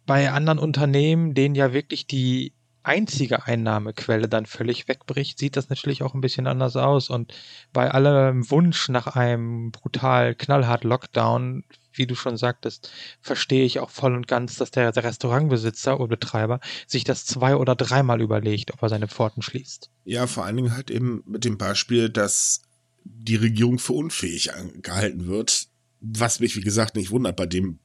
bei 0.07 0.31
anderen 0.31 0.59
Unternehmen, 0.59 1.35
denen 1.35 1.55
ja 1.55 1.73
wirklich 1.73 2.07
die 2.07 2.53
einzige 2.85 3.47
Einnahmequelle 3.47 4.29
dann 4.29 4.47
völlig 4.47 4.89
wegbricht, 4.89 5.39
sieht 5.39 5.57
das 5.57 5.71
natürlich 5.71 6.03
auch 6.03 6.15
ein 6.15 6.21
bisschen 6.21 6.47
anders 6.47 6.77
aus. 6.77 7.11
Und 7.11 7.33
bei 7.73 7.91
allem 7.91 8.49
Wunsch 8.51 8.89
nach 8.89 9.07
einem 9.09 9.71
brutal 9.73 10.35
knallhart 10.35 10.85
Lockdown, 10.85 11.65
wie 11.93 12.07
du 12.07 12.15
schon 12.15 12.37
sagtest, 12.37 12.91
verstehe 13.21 13.65
ich 13.65 13.81
auch 13.81 13.91
voll 13.91 14.15
und 14.15 14.29
ganz, 14.29 14.57
dass 14.57 14.71
der, 14.71 14.95
Restaurantbesitzer 14.95 15.99
oder 15.99 16.09
Betreiber 16.09 16.61
sich 16.87 17.05
das 17.05 17.25
zwei 17.25 17.57
oder 17.57 17.75
dreimal 17.75 18.21
überlegt, 18.21 18.73
ob 18.75 18.83
er 18.83 18.91
seine 18.91 19.09
Pforten 19.09 19.43
schließt. 19.43 19.91
Ja, 20.05 20.27
vor 20.27 20.45
allen 20.45 20.57
Dingen 20.57 20.77
halt 20.77 20.91
eben 20.91 21.23
mit 21.27 21.45
dem 21.45 21.57
Beispiel, 21.57 22.11
dass 22.11 22.63
die 23.05 23.37
Regierung 23.37 23.79
für 23.79 23.95
unfähig 23.95 24.51
gehalten 24.83 25.27
wird, 25.27 25.69
was 26.01 26.41
mich, 26.41 26.57
wie 26.57 26.63
gesagt, 26.63 26.97
nicht 26.97 27.11
wundert 27.11 27.37
bei 27.37 27.47
dem 27.47 27.79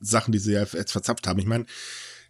Sachen, 0.00 0.32
die 0.32 0.38
sie 0.38 0.52
ja 0.52 0.64
jetzt 0.64 0.92
verzapft 0.92 1.26
haben. 1.26 1.38
Ich 1.38 1.46
meine, 1.46 1.66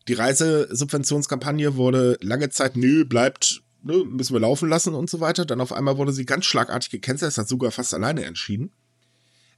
die 0.08 0.14
Reisesubventionskampagne 0.14 1.76
wurde 1.76 2.18
lange 2.20 2.50
Zeit, 2.50 2.76
nö, 2.76 3.04
bleibt, 3.04 3.62
nö, 3.82 4.04
müssen 4.04 4.34
wir 4.34 4.40
laufen 4.40 4.68
lassen 4.68 4.94
und 4.94 5.10
so 5.10 5.20
weiter. 5.20 5.44
Dann 5.44 5.60
auf 5.60 5.72
einmal 5.72 5.96
wurde 5.98 6.12
sie 6.12 6.26
ganz 6.26 6.44
schlagartig 6.44 7.00
das 7.00 7.38
hat 7.38 7.48
sogar 7.48 7.70
fast 7.70 7.94
alleine 7.94 8.24
entschieden. 8.24 8.72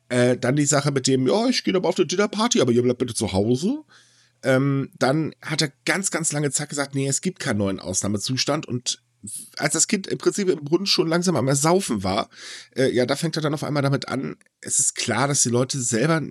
Äh, 0.09 0.39
dann 0.39 0.57
die 0.57 0.65
Sache 0.65 0.91
mit 0.91 1.07
dem, 1.07 1.27
ja, 1.27 1.49
ich 1.49 1.65
gehe 1.65 1.75
aber 1.75 1.89
auf 1.89 1.99
eine 1.99 2.07
Dinnerparty, 2.07 2.61
aber 2.61 2.73
ihr 2.73 2.83
bleibt 2.83 2.99
bitte 2.99 3.15
zu 3.15 3.33
Hause. 3.33 3.83
Ähm, 4.43 4.91
dann 4.99 5.35
hat 5.43 5.61
er 5.61 5.73
ganz, 5.85 6.11
ganz 6.11 6.33
lange 6.33 6.51
Zeit 6.51 6.71
gesagt, 6.71 6.95
nee, 6.95 7.09
es 7.09 7.21
gibt 7.21 7.41
keinen 7.41 7.59
neuen 7.59 7.81
Ausnahmezustand 7.81 8.67
und 8.67 9.03
als 9.57 9.75
das 9.75 9.89
Kind 9.89 10.07
im 10.07 10.17
Prinzip 10.17 10.49
im 10.49 10.65
Brunnen 10.65 10.87
schon 10.87 11.09
langsam 11.09 11.37
am 11.37 11.49
Ersaufen 11.49 12.05
war, 12.05 12.31
äh, 12.77 12.89
ja, 12.91 13.05
da 13.05 13.17
fängt 13.17 13.37
er 13.37 13.43
dann 13.43 13.55
auf 13.55 13.65
einmal 13.65 13.83
damit 13.83 14.09
an, 14.09 14.37
es 14.61 14.79
ist 14.79 14.95
klar, 14.95 15.27
dass 15.27 15.43
die 15.43 15.49
Leute 15.49 15.81
selber 15.81 16.23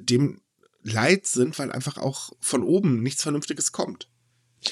dem 0.00 0.40
leid 0.82 1.26
sind, 1.26 1.58
weil 1.58 1.72
einfach 1.72 1.98
auch 1.98 2.30
von 2.40 2.62
oben 2.62 3.02
nichts 3.02 3.22
Vernünftiges 3.22 3.72
kommt. 3.72 4.08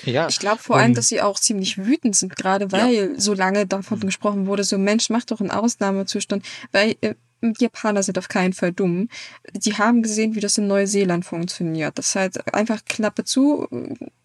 Ja. 0.04 0.28
Ich 0.28 0.38
glaube 0.38 0.62
vor 0.62 0.76
allem, 0.76 0.94
dass 0.94 1.08
sie 1.08 1.22
auch 1.22 1.40
ziemlich 1.40 1.78
wütend 1.78 2.14
sind, 2.14 2.36
gerade 2.36 2.72
weil 2.72 2.94
ja. 2.94 3.20
so 3.20 3.32
lange 3.32 3.66
davon 3.66 4.00
gesprochen 4.00 4.46
wurde, 4.46 4.62
so 4.64 4.76
Mensch, 4.76 5.08
mach 5.08 5.24
doch 5.24 5.40
einen 5.40 5.50
Ausnahmezustand, 5.50 6.44
weil 6.72 6.96
äh, 7.00 7.14
Japaner 7.58 8.02
sind 8.02 8.18
auf 8.18 8.28
keinen 8.28 8.52
Fall 8.52 8.72
dumm. 8.72 9.08
Die 9.54 9.74
haben 9.74 10.02
gesehen, 10.02 10.34
wie 10.34 10.40
das 10.40 10.58
in 10.58 10.66
Neuseeland 10.66 11.24
funktioniert. 11.24 11.98
Das 11.98 12.14
heißt, 12.14 12.52
einfach 12.54 12.84
Klappe 12.84 13.24
zu 13.24 13.68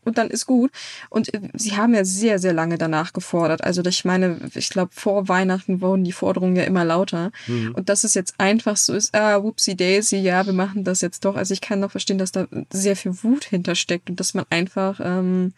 und 0.04 0.18
dann 0.18 0.30
ist 0.30 0.46
gut. 0.46 0.72
Und 1.10 1.34
äh, 1.34 1.42
sie 1.54 1.76
haben 1.78 1.94
ja 1.94 2.04
sehr, 2.06 2.40
sehr 2.40 2.54
lange 2.54 2.78
danach 2.78 3.14
gefordert. 3.14 3.64
Also 3.64 3.84
ich 3.86 4.06
meine, 4.06 4.40
ich 4.56 4.70
glaube, 4.70 4.92
vor 4.94 5.28
Weihnachten 5.28 5.82
wurden 5.82 6.04
die 6.04 6.12
Forderungen 6.12 6.56
ja 6.56 6.64
immer 6.64 6.86
lauter. 6.86 7.32
Mhm. 7.48 7.74
Und 7.76 7.90
dass 7.90 8.04
es 8.04 8.14
jetzt 8.14 8.36
einfach 8.40 8.78
so 8.78 8.94
ist, 8.94 9.16
ah, 9.16 9.44
whoopsie 9.44 9.76
daisy, 9.76 10.18
ja, 10.18 10.46
wir 10.46 10.54
machen 10.54 10.84
das 10.84 11.02
jetzt 11.02 11.26
doch. 11.26 11.36
Also 11.36 11.54
ich 11.54 11.62
kann 11.62 11.80
noch 11.80 11.92
verstehen, 11.92 12.18
dass 12.18 12.32
da 12.32 12.48
sehr 12.72 12.96
viel 12.96 13.24
Wut 13.24 13.46
hintersteckt 13.46 14.10
und 14.10 14.20
dass 14.20 14.34
man 14.34 14.46
einfach... 14.50 15.00
Ähm, 15.04 15.54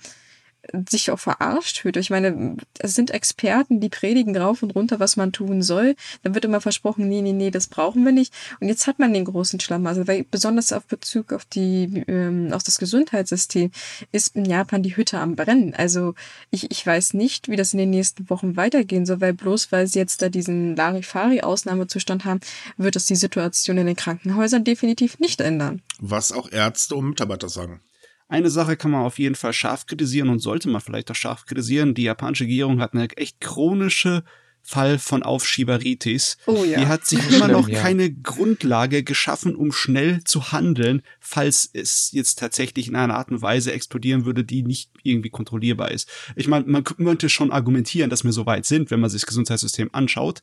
sich 0.90 1.12
auch 1.12 1.20
verarscht 1.20 1.80
fühlt. 1.80 1.98
Ich 1.98 2.10
meine, 2.10 2.58
es 2.80 2.96
sind 2.96 3.12
Experten, 3.12 3.80
die 3.80 3.90
predigen 3.90 4.36
rauf 4.38 4.64
und 4.64 4.76
runter, 4.76 5.00
was 5.00 5.18
man 5.18 5.32
tun 5.32 5.62
soll. 5.62 5.96
Dann 6.24 6.36
wird 6.36 6.46
immer 6.46 6.62
versprochen, 6.62 7.08
nee, 7.08 7.22
nee, 7.22 7.34
nee, 7.34 7.52
das 7.52 7.68
brauchen 7.68 8.04
wir 8.06 8.12
nicht. 8.12 8.34
Und 8.60 8.68
jetzt 8.68 8.88
hat 8.88 9.00
man 9.00 9.14
den 9.14 9.26
großen 9.26 9.60
Schlamassel, 9.60 10.08
weil 10.08 10.24
besonders 10.24 10.74
auf 10.74 10.86
Bezug 10.86 11.34
auf 11.34 11.46
die, 11.46 12.04
ähm, 12.08 12.52
auf 12.52 12.64
das 12.64 12.78
Gesundheitssystem 12.78 13.72
ist 14.12 14.36
in 14.36 14.46
Japan 14.46 14.84
die 14.84 14.96
Hütte 14.96 15.20
am 15.20 15.36
Brennen. 15.36 15.74
Also 15.74 16.14
ich, 16.52 16.72
ich 16.72 16.86
weiß 16.86 17.14
nicht, 17.14 17.50
wie 17.50 17.56
das 17.56 17.74
in 17.74 17.80
den 17.80 17.90
nächsten 17.90 18.30
Wochen 18.30 18.56
weitergehen 18.56 19.06
soll, 19.06 19.22
weil 19.22 19.34
bloß 19.34 19.72
weil 19.72 19.88
sie 19.88 20.00
jetzt 20.00 20.22
da 20.22 20.30
diesen 20.30 20.76
Larifari-Ausnahmezustand 20.76 22.26
haben, 22.26 22.40
wird 22.78 22.96
das 22.96 23.06
die 23.06 23.16
Situation 23.16 23.78
in 23.78 23.88
den 23.88 23.96
Krankenhäusern 23.96 24.64
definitiv 24.64 25.20
nicht 25.20 25.42
ändern. 25.42 25.82
Was 26.00 26.32
auch 26.32 26.52
Ärzte 26.52 26.96
und 26.96 27.10
Mitarbeiter 27.10 27.50
sagen. 27.50 27.82
Eine 28.28 28.50
Sache 28.50 28.76
kann 28.76 28.92
man 28.92 29.06
auf 29.06 29.20
jeden 29.20 29.36
Fall 29.36 29.54
scharf 29.54 29.86
kritisieren 29.86 30.30
und 30.30 30.40
sollte 30.40 30.68
man 30.70 30.82
vielleicht 30.82 31.12
auch 31.12 31.16
scharf 31.16 31.46
kritisieren. 31.46 31.94
Die 31.94 32.04
japanische 32.04 32.46
Regierung 32.46 32.82
hat 32.82 32.94
eine 32.94 33.10
echt 33.18 33.40
chronische 33.40 34.24
Fall 34.64 34.98
von 34.98 35.22
Aufschieberitis. 35.22 36.38
Oh 36.48 36.64
ja. 36.64 36.80
Die 36.80 36.88
hat 36.88 37.06
sich 37.06 37.20
immer 37.32 37.48
noch 37.48 37.70
keine 37.70 38.12
Grundlage 38.12 39.04
geschaffen, 39.04 39.56
um 39.56 39.72
schnell 39.72 40.24
zu 40.24 40.52
handeln, 40.52 41.04
falls 41.20 41.70
es 41.72 42.12
jetzt 42.14 42.40
tatsächlich 42.40 42.88
in 42.88 42.96
einer 42.96 43.16
Art 43.16 43.30
und 43.30 43.44
Weise 43.44 43.72
explodieren 43.74 44.26
würde, 44.26 44.44
die 44.44 44.64
nicht 44.64 44.90
irgendwie 45.04 45.30
kontrollierbar 45.30 45.92
ist. 45.92 46.10
Ich 46.36 46.48
meine, 46.48 46.66
man 46.66 46.84
könnte 46.84 47.30
schon 47.30 47.52
argumentieren, 47.52 48.10
dass 48.10 48.24
wir 48.24 48.32
so 48.32 48.48
weit 48.48 48.66
sind, 48.66 48.90
wenn 48.90 49.00
man 49.00 49.12
sich 49.12 49.22
das 49.22 49.28
Gesundheitssystem 49.28 49.92
anschaut, 49.94 50.42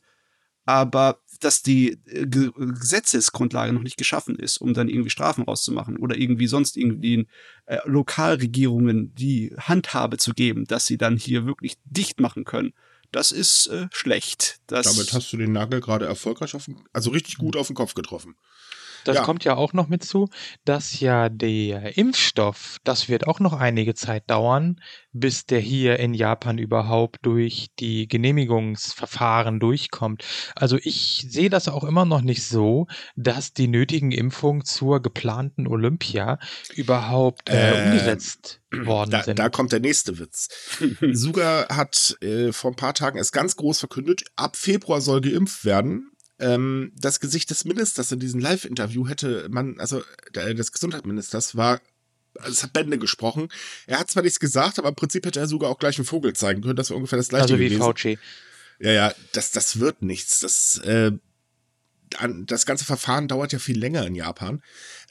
aber 0.65 1.19
dass 1.39 1.61
die 1.61 1.99
äh, 2.05 2.25
Ge 2.25 2.51
Gesetzesgrundlage 2.55 3.73
noch 3.73 3.83
nicht 3.83 3.97
geschaffen 3.97 4.35
ist, 4.35 4.57
um 4.57 4.73
dann 4.73 4.87
irgendwie 4.87 5.09
Strafen 5.09 5.43
rauszumachen 5.43 5.97
oder 5.97 6.17
irgendwie 6.17 6.47
sonst 6.47 6.77
irgendwie 6.77 7.27
äh, 7.65 7.79
Lokalregierungen 7.85 9.13
die 9.15 9.53
Handhabe 9.57 10.17
zu 10.17 10.33
geben, 10.33 10.65
dass 10.65 10.85
sie 10.85 10.97
dann 10.97 11.17
hier 11.17 11.45
wirklich 11.45 11.77
dicht 11.85 12.19
machen 12.19 12.45
können. 12.45 12.73
Das 13.11 13.31
ist 13.31 13.67
äh, 13.67 13.87
schlecht. 13.91 14.59
Das 14.67 14.87
Damit 14.87 15.13
hast 15.13 15.31
du 15.31 15.37
den 15.37 15.51
Nagel 15.51 15.81
gerade 15.81 16.05
erfolgreich 16.05 16.55
auf 16.55 16.65
den, 16.65 16.83
also 16.93 17.11
richtig 17.11 17.37
gut 17.37 17.55
auf 17.55 17.67
den 17.67 17.75
Kopf 17.75 17.93
getroffen. 17.93 18.35
Das 19.05 19.17
Ja. 19.17 19.23
kommt 19.23 19.43
ja 19.43 19.55
auch 19.55 19.73
noch 19.73 19.87
mit 19.87 20.03
zu, 20.03 20.29
dass 20.65 20.99
ja 20.99 21.29
der 21.29 21.97
Impfstoff, 21.97 22.77
das 22.83 23.09
wird 23.09 23.27
auch 23.27 23.39
noch 23.39 23.53
einige 23.53 23.93
Zeit 23.95 24.29
dauern, 24.29 24.79
bis 25.11 25.45
der 25.45 25.59
hier 25.59 25.99
in 25.99 26.13
Japan 26.13 26.57
überhaupt 26.57 27.19
durch 27.25 27.67
die 27.79 28.07
Genehmigungsverfahren 28.07 29.59
durchkommt. 29.59 30.23
Also 30.55 30.77
ich 30.81 31.25
sehe 31.29 31.49
das 31.49 31.67
auch 31.67 31.83
immer 31.83 32.05
noch 32.05 32.21
nicht 32.21 32.43
so, 32.43 32.87
dass 33.15 33.53
die 33.53 33.67
nötigen 33.67 34.11
Impfungen 34.11 34.65
zur 34.65 35.01
geplanten 35.01 35.67
Olympia 35.67 36.39
überhaupt 36.75 37.49
äh, 37.49 37.71
Äh, 37.71 37.83
umgesetzt 37.85 38.61
worden 38.71 39.11
Da, 39.11 39.23
sind. 39.23 39.37
da 39.39 39.49
kommt 39.49 39.71
der 39.71 39.79
nächste 39.79 40.17
Witz. 40.19 40.49
Suga 41.11 41.67
hat 41.69 42.17
äh, 42.21 42.51
vor 42.51 42.71
ein 42.71 42.75
paar 42.75 42.93
Tagen 42.93 43.19
es 43.19 43.31
ganz 43.31 43.55
groß 43.55 43.79
verkündet, 43.79 44.23
ab 44.35 44.55
Februar 44.55 45.01
soll 45.01 45.21
geimpft 45.21 45.63
werden. 45.65 46.09
Ähm, 46.43 46.91
das 46.97 47.19
Gesicht 47.19 47.49
des 47.49 47.63
Ministers 47.63 48.11
in 48.11 48.19
diesem 48.19 48.39
Live-Interview 48.39 49.07
hätte 49.07 49.47
man, 49.49 49.79
also 49.79 50.03
des 50.35 50.71
Gesundheitsministers 50.71 51.55
war, 51.55 51.79
es 52.45 52.63
hat 52.63 52.73
Bände 52.73 52.97
gesprochen. 52.97 53.49
Er 53.87 53.99
hat 53.99 54.09
zwar 54.09 54.23
nichts 54.23 54.39
gesagt, 54.39 54.79
aber 54.79 54.89
im 54.89 54.95
Prinzip 54.95 55.25
hätte 55.25 55.39
er 55.39 55.47
sogar 55.47 55.69
auch 55.69 55.79
gleich 55.79 55.97
einen 55.97 56.05
Vogel 56.05 56.33
zeigen 56.33 56.61
können. 56.61 56.75
Das 56.75 56.89
wäre 56.89 56.97
ungefähr 56.97 57.17
das 57.17 57.29
gleiche 57.29 57.43
also 57.43 57.59
wie 57.59 57.65
gewesen. 57.65 57.81
Fauci. 57.81 58.19
Ja, 58.79 58.91
ja, 58.91 59.13
das, 59.31 59.51
das 59.51 59.79
wird 59.79 60.01
nichts. 60.01 60.39
Das, 60.39 60.79
äh, 60.79 61.11
das 62.45 62.65
ganze 62.65 62.85
Verfahren 62.85 63.27
dauert 63.27 63.53
ja 63.53 63.59
viel 63.59 63.79
länger 63.79 64.05
in 64.05 64.15
Japan. 64.15 64.61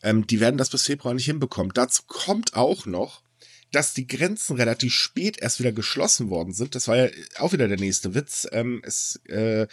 Ähm, 0.02 0.26
die 0.26 0.40
werden 0.40 0.58
das 0.58 0.70
bis 0.70 0.84
Februar 0.84 1.14
nicht 1.14 1.24
hinbekommen. 1.24 1.72
Dazu 1.72 2.02
kommt 2.06 2.54
auch 2.54 2.86
noch, 2.86 3.22
dass 3.70 3.94
die 3.94 4.06
Grenzen 4.06 4.56
relativ 4.56 4.92
spät 4.92 5.38
erst 5.40 5.58
wieder 5.58 5.72
geschlossen 5.72 6.28
worden 6.28 6.52
sind. 6.52 6.74
Das 6.74 6.88
war 6.88 6.96
ja 6.96 7.08
auch 7.38 7.52
wieder 7.52 7.68
der 7.68 7.78
nächste 7.78 8.14
Witz. 8.14 8.46
Ähm, 8.52 8.82
es, 8.84 9.16
äh, 9.28 9.66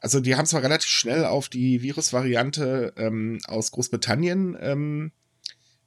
also 0.00 0.20
die 0.20 0.36
haben 0.36 0.46
zwar 0.46 0.62
relativ 0.62 0.88
schnell 0.88 1.24
auf 1.24 1.48
die 1.48 1.82
Virusvariante 1.82 2.92
ähm, 2.96 3.40
aus 3.46 3.70
Großbritannien 3.72 4.56
ähm, 4.60 5.12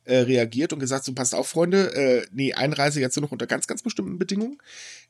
äh, 0.03 0.17
reagiert 0.17 0.73
und 0.73 0.79
gesagt, 0.79 1.05
so 1.05 1.13
passt 1.13 1.35
auf, 1.35 1.47
Freunde, 1.47 1.93
äh, 1.93 2.25
nee, 2.31 2.53
Einreise 2.53 2.99
jetzt 2.99 3.15
nur 3.15 3.21
noch 3.21 3.31
unter 3.31 3.47
ganz, 3.47 3.67
ganz 3.67 3.83
bestimmten 3.83 4.17
Bedingungen. 4.17 4.57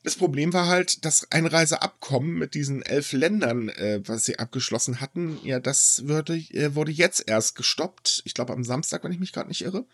Das 0.04 0.16
Problem 0.16 0.52
war 0.52 0.66
halt, 0.66 1.04
das 1.04 1.32
Einreiseabkommen 1.32 2.38
mit 2.38 2.54
diesen 2.54 2.82
elf 2.82 3.12
Ländern, 3.12 3.70
äh, 3.70 4.00
was 4.06 4.24
sie 4.24 4.38
abgeschlossen 4.38 5.00
hatten, 5.00 5.38
ja, 5.44 5.60
das 5.60 6.06
würde, 6.06 6.36
äh, 6.36 6.74
wurde 6.74 6.92
jetzt 6.92 7.24
erst 7.26 7.56
gestoppt. 7.56 8.22
Ich 8.26 8.34
glaube 8.34 8.52
am 8.52 8.64
Samstag, 8.64 9.02
wenn 9.02 9.12
ich 9.12 9.20
mich 9.20 9.32
gerade 9.32 9.48
nicht 9.48 9.62
irre. 9.62 9.86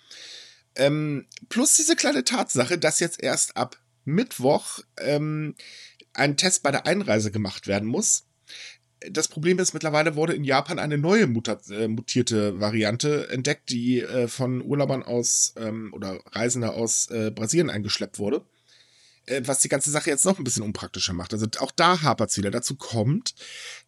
Ähm, 0.74 1.26
plus 1.48 1.74
diese 1.74 1.96
kleine 1.96 2.24
Tatsache, 2.24 2.76
dass 2.76 3.00
jetzt 3.00 3.22
erst 3.22 3.56
ab 3.56 3.78
Mittwoch 4.04 4.80
ähm, 4.98 5.54
ein 6.12 6.36
Test 6.36 6.62
bei 6.62 6.70
der 6.70 6.86
Einreise 6.86 7.30
gemacht 7.30 7.66
werden 7.66 7.88
muss. 7.88 8.24
Das 9.10 9.28
Problem 9.28 9.58
ist, 9.58 9.74
mittlerweile 9.74 10.16
wurde 10.16 10.34
in 10.34 10.44
Japan 10.44 10.78
eine 10.78 10.98
neue 10.98 11.22
äh, 11.22 11.88
mutierte 11.88 12.60
Variante 12.60 13.28
entdeckt, 13.28 13.70
die 13.70 14.00
äh, 14.00 14.28
von 14.28 14.62
Urlaubern 14.62 15.02
aus 15.02 15.54
ähm, 15.56 15.92
oder 15.92 16.20
Reisender 16.32 16.74
aus 16.74 17.08
äh, 17.10 17.30
Brasilien 17.30 17.70
eingeschleppt 17.70 18.18
wurde. 18.18 18.44
Was 19.42 19.60
die 19.60 19.68
ganze 19.68 19.90
Sache 19.90 20.08
jetzt 20.08 20.24
noch 20.24 20.38
ein 20.38 20.44
bisschen 20.44 20.62
unpraktischer 20.62 21.12
macht. 21.12 21.34
Also 21.34 21.46
auch 21.58 21.70
da 21.70 22.00
hapert 22.00 22.30
es 22.30 22.38
wieder. 22.38 22.50
Dazu 22.50 22.76
kommt, 22.76 23.34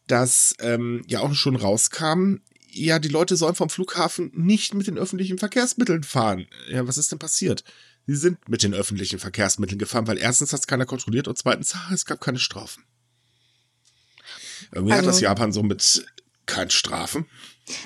dass 0.06 0.54
ähm, 0.60 1.02
ja 1.08 1.20
auch 1.20 1.32
schon 1.32 1.56
rauskam, 1.56 2.40
ja, 2.72 2.98
die 2.98 3.08
Leute 3.08 3.36
sollen 3.36 3.54
vom 3.54 3.70
Flughafen 3.70 4.30
nicht 4.34 4.74
mit 4.74 4.86
den 4.86 4.98
öffentlichen 4.98 5.38
Verkehrsmitteln 5.38 6.02
fahren. 6.02 6.46
Ja, 6.68 6.86
was 6.86 6.98
ist 6.98 7.10
denn 7.10 7.18
passiert? 7.18 7.64
Sie 8.06 8.16
sind 8.16 8.48
mit 8.48 8.62
den 8.62 8.74
öffentlichen 8.74 9.18
Verkehrsmitteln 9.18 9.78
gefahren, 9.78 10.06
weil 10.06 10.18
erstens 10.18 10.52
hat 10.52 10.60
es 10.60 10.66
keiner 10.66 10.86
kontrolliert 10.86 11.28
und 11.28 11.38
zweitens, 11.38 11.74
es 11.92 12.04
gab 12.04 12.20
keine 12.20 12.38
Strafen. 12.38 12.84
Irgendwie 14.72 14.92
hat 14.92 14.98
Also- 15.00 15.10
das 15.10 15.20
Japan 15.20 15.52
so 15.52 15.62
mit 15.62 16.04
keine 16.46 16.70
Strafen. 16.70 17.26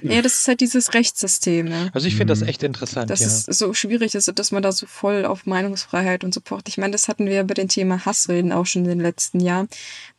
Ja, 0.02 0.22
das 0.22 0.36
ist 0.38 0.48
halt 0.48 0.60
dieses 0.62 0.94
Rechtssystem, 0.94 1.66
ne? 1.68 1.90
Also 1.92 2.06
ich 2.06 2.14
finde 2.16 2.32
das 2.32 2.40
Mhm. 2.40 2.48
echt 2.48 2.62
interessant, 2.62 3.10
dass 3.10 3.20
ja. 3.20 3.26
es 3.26 3.44
so 3.44 3.74
schwierig 3.74 4.14
ist, 4.14 4.32
dass 4.34 4.50
man 4.50 4.62
da 4.62 4.72
so 4.72 4.86
voll 4.86 5.26
auf 5.26 5.44
Meinungsfreiheit 5.44 6.24
und 6.24 6.32
so 6.32 6.40
pocht. 6.40 6.68
Ich 6.70 6.78
meine, 6.78 6.92
das 6.92 7.06
hatten 7.08 7.26
wir 7.26 7.44
bei 7.44 7.52
dem 7.52 7.68
Thema 7.68 8.06
Hassreden 8.06 8.50
auch 8.52 8.64
schon 8.64 8.84
in 8.84 8.88
den 8.88 9.00
letzten 9.00 9.40
Jahren, 9.40 9.68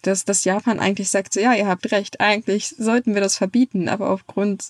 dass, 0.03 0.23
dass 0.23 0.43
Japan 0.43 0.79
eigentlich 0.79 1.09
sagt, 1.09 1.33
so, 1.33 1.39
ja, 1.39 1.53
ihr 1.55 1.65
habt 1.67 1.91
recht, 1.91 2.19
eigentlich 2.21 2.75
sollten 2.77 3.15
wir 3.15 3.21
das 3.21 3.37
verbieten, 3.37 3.89
aber 3.89 4.11
aufgrund 4.11 4.65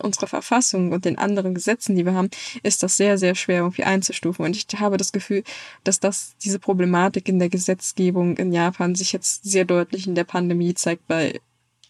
unserer 0.00 0.26
Verfassung 0.26 0.92
und 0.92 1.04
den 1.04 1.18
anderen 1.18 1.54
Gesetzen, 1.54 1.96
die 1.96 2.04
wir 2.04 2.14
haben, 2.14 2.30
ist 2.62 2.82
das 2.82 2.96
sehr, 2.96 3.18
sehr 3.18 3.34
schwer 3.34 3.58
irgendwie 3.58 3.84
einzustufen. 3.84 4.44
Und 4.44 4.56
ich 4.56 4.66
habe 4.78 4.96
das 4.96 5.12
Gefühl, 5.12 5.42
dass 5.84 6.00
das 6.00 6.34
diese 6.42 6.58
Problematik 6.58 7.28
in 7.28 7.38
der 7.38 7.48
Gesetzgebung 7.48 8.36
in 8.36 8.52
Japan 8.52 8.94
sich 8.94 9.12
jetzt 9.12 9.44
sehr 9.44 9.64
deutlich 9.64 10.06
in 10.06 10.14
der 10.14 10.24
Pandemie 10.24 10.74
zeigt, 10.74 11.02
weil 11.08 11.40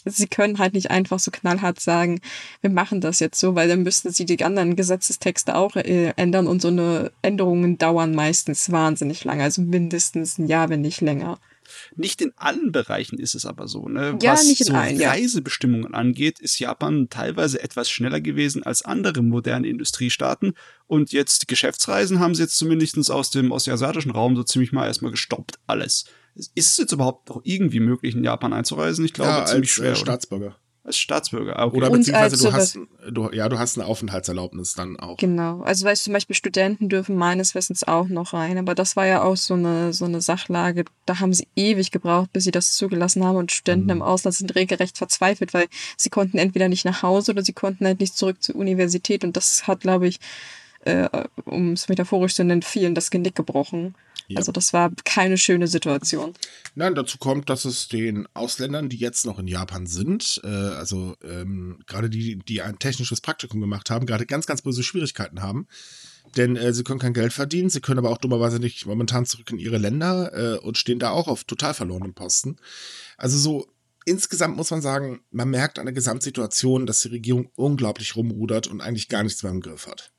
sie 0.04 0.26
können 0.26 0.58
halt 0.58 0.74
nicht 0.74 0.90
einfach 0.90 1.18
so 1.18 1.30
knallhart 1.30 1.80
sagen, 1.80 2.20
wir 2.60 2.70
machen 2.70 3.00
das 3.00 3.20
jetzt 3.20 3.38
so, 3.38 3.54
weil 3.54 3.68
dann 3.68 3.82
müssten 3.82 4.10
sie 4.10 4.24
die 4.24 4.42
anderen 4.42 4.76
Gesetzestexte 4.76 5.54
auch 5.54 5.76
äh, 5.76 6.12
ändern 6.16 6.46
und 6.46 6.62
so 6.62 6.68
eine 6.68 7.12
Änderungen 7.22 7.78
dauern 7.78 8.14
meistens 8.14 8.72
wahnsinnig 8.72 9.24
lange, 9.24 9.42
also 9.42 9.62
mindestens 9.62 10.38
ein 10.38 10.46
Jahr, 10.46 10.68
wenn 10.68 10.80
nicht 10.80 11.00
länger. 11.00 11.38
Nicht 11.96 12.20
in 12.20 12.32
allen 12.36 12.72
Bereichen 12.72 13.18
ist 13.18 13.34
es 13.34 13.46
aber 13.46 13.68
so. 13.68 13.88
Ne? 13.88 14.18
Ja, 14.22 14.32
Was 14.32 14.46
nicht 14.46 14.60
in 14.60 14.66
so 14.68 14.74
allen, 14.74 14.98
ja. 14.98 15.10
Reisebestimmungen 15.10 15.94
angeht, 15.94 16.38
ist 16.38 16.58
Japan 16.58 17.08
teilweise 17.10 17.62
etwas 17.62 17.90
schneller 17.90 18.20
gewesen 18.20 18.62
als 18.62 18.82
andere 18.82 19.22
moderne 19.22 19.68
Industriestaaten. 19.68 20.54
Und 20.86 21.12
jetzt 21.12 21.48
Geschäftsreisen 21.48 22.20
haben 22.20 22.34
sie 22.34 22.42
jetzt 22.42 22.56
zumindest 22.56 23.10
aus 23.10 23.30
dem, 23.30 23.52
aus 23.52 23.64
dem 23.64 23.74
asiatischen 23.74 24.10
Raum 24.10 24.36
so 24.36 24.42
ziemlich 24.42 24.72
mal 24.72 24.86
erstmal 24.86 25.10
gestoppt. 25.10 25.58
Alles. 25.66 26.04
Ist 26.34 26.52
es 26.56 26.76
jetzt 26.76 26.92
überhaupt 26.92 27.28
noch 27.28 27.40
irgendwie 27.44 27.80
möglich, 27.80 28.14
in 28.14 28.24
Japan 28.24 28.52
einzureisen? 28.52 29.04
Ich 29.04 29.12
glaube, 29.12 29.30
ja, 29.30 29.44
ziemlich 29.46 29.70
als 29.70 29.98
schwer. 29.98 30.14
äh, 30.30 30.34
oder? 30.34 30.56
Staatsbürger. 30.96 31.56
als 31.56 31.56
Staatsbürger. 31.56 31.58
Ah, 31.58 31.66
okay. 31.66 31.76
Oder 31.76 31.90
beziehungsweise 31.90 32.34
als 32.34 32.42
du 32.42 32.52
hast, 32.52 32.78
du, 33.10 33.30
ja, 33.32 33.48
du 33.48 33.58
hast 33.58 33.78
eine 33.78 33.86
Aufenthaltserlaubnis 33.86 34.74
dann 34.74 34.98
auch. 34.98 35.16
Genau. 35.16 35.62
Also 35.62 35.86
weißt 35.86 36.02
du, 36.02 36.04
zum 36.04 36.12
Beispiel 36.14 36.36
Studenten 36.36 36.88
dürfen 36.88 37.16
meines 37.16 37.54
Wissens 37.54 37.86
auch 37.86 38.08
noch 38.08 38.32
rein, 38.32 38.58
aber 38.58 38.74
das 38.74 38.96
war 38.96 39.06
ja 39.06 39.22
auch 39.22 39.36
so 39.36 39.54
eine, 39.54 39.92
so 39.92 40.04
eine 40.04 40.20
Sachlage. 40.20 40.84
Da 41.06 41.20
haben 41.20 41.32
sie 41.32 41.48
ewig 41.56 41.90
gebraucht, 41.90 42.32
bis 42.32 42.44
sie 42.44 42.50
das 42.50 42.72
zugelassen 42.74 43.24
haben 43.24 43.36
und 43.36 43.52
Studenten 43.52 43.86
Mhm. 43.86 43.90
im 43.90 44.02
Ausland 44.02 44.34
sind 44.36 44.54
regelrecht 44.54 44.98
verzweifelt, 44.98 45.54
weil 45.54 45.66
sie 45.96 46.10
konnten 46.10 46.38
entweder 46.38 46.68
nicht 46.68 46.84
nach 46.84 47.02
Hause 47.02 47.32
oder 47.32 47.42
sie 47.42 47.52
konnten 47.52 47.86
halt 47.86 48.00
nicht 48.00 48.16
zurück 48.16 48.42
zur 48.42 48.56
Universität 48.56 49.24
und 49.24 49.36
das 49.36 49.66
hat, 49.66 49.80
glaube 49.80 50.08
ich, 50.08 50.20
äh, 50.84 51.08
um 51.44 51.72
es 51.72 51.88
metaphorisch 51.88 52.34
zu 52.34 52.44
nennen, 52.44 52.62
vielen 52.62 52.94
das 52.94 53.10
Genick 53.10 53.34
gebrochen. 53.34 53.94
Ja. 54.30 54.38
Also 54.38 54.52
das 54.52 54.72
war 54.72 54.92
keine 55.04 55.38
schöne 55.38 55.66
Situation. 55.66 56.34
Nein, 56.74 56.94
dazu 56.94 57.18
kommt, 57.18 57.50
dass 57.50 57.64
es 57.64 57.88
den 57.88 58.28
Ausländern, 58.34 58.88
die 58.88 58.96
jetzt 58.96 59.26
noch 59.26 59.38
in 59.38 59.48
Japan 59.48 59.86
sind, 59.86 60.40
äh, 60.44 60.48
also 60.48 61.16
ähm, 61.22 61.80
gerade 61.86 62.08
die, 62.08 62.38
die 62.38 62.62
ein 62.62 62.78
technisches 62.78 63.20
Praktikum 63.20 63.60
gemacht 63.60 63.90
haben, 63.90 64.06
gerade 64.06 64.26
ganz, 64.26 64.46
ganz 64.46 64.62
böse 64.62 64.82
Schwierigkeiten 64.82 65.42
haben. 65.42 65.66
Denn 66.36 66.56
äh, 66.56 66.72
sie 66.72 66.84
können 66.84 67.00
kein 67.00 67.14
Geld 67.14 67.32
verdienen, 67.32 67.70
sie 67.70 67.80
können 67.80 67.98
aber 67.98 68.10
auch 68.10 68.18
dummerweise 68.18 68.60
nicht 68.60 68.86
momentan 68.86 69.26
zurück 69.26 69.50
in 69.50 69.58
ihre 69.58 69.78
Länder 69.78 70.32
äh, 70.32 70.58
und 70.58 70.78
stehen 70.78 70.98
da 70.98 71.10
auch 71.10 71.28
auf 71.28 71.44
total 71.44 71.74
verlorenen 71.74 72.14
Posten. 72.14 72.56
Also 73.16 73.36
so 73.36 73.66
insgesamt 74.04 74.56
muss 74.56 74.70
man 74.70 74.82
sagen, 74.82 75.20
man 75.30 75.50
merkt 75.50 75.78
an 75.78 75.86
der 75.86 75.94
Gesamtsituation, 75.94 76.86
dass 76.86 77.02
die 77.02 77.08
Regierung 77.08 77.50
unglaublich 77.56 78.16
rumrudert 78.16 78.66
und 78.66 78.80
eigentlich 78.80 79.08
gar 79.08 79.22
nichts 79.22 79.42
mehr 79.42 79.52
im 79.52 79.60
Griff 79.60 79.86
hat. 79.86 80.12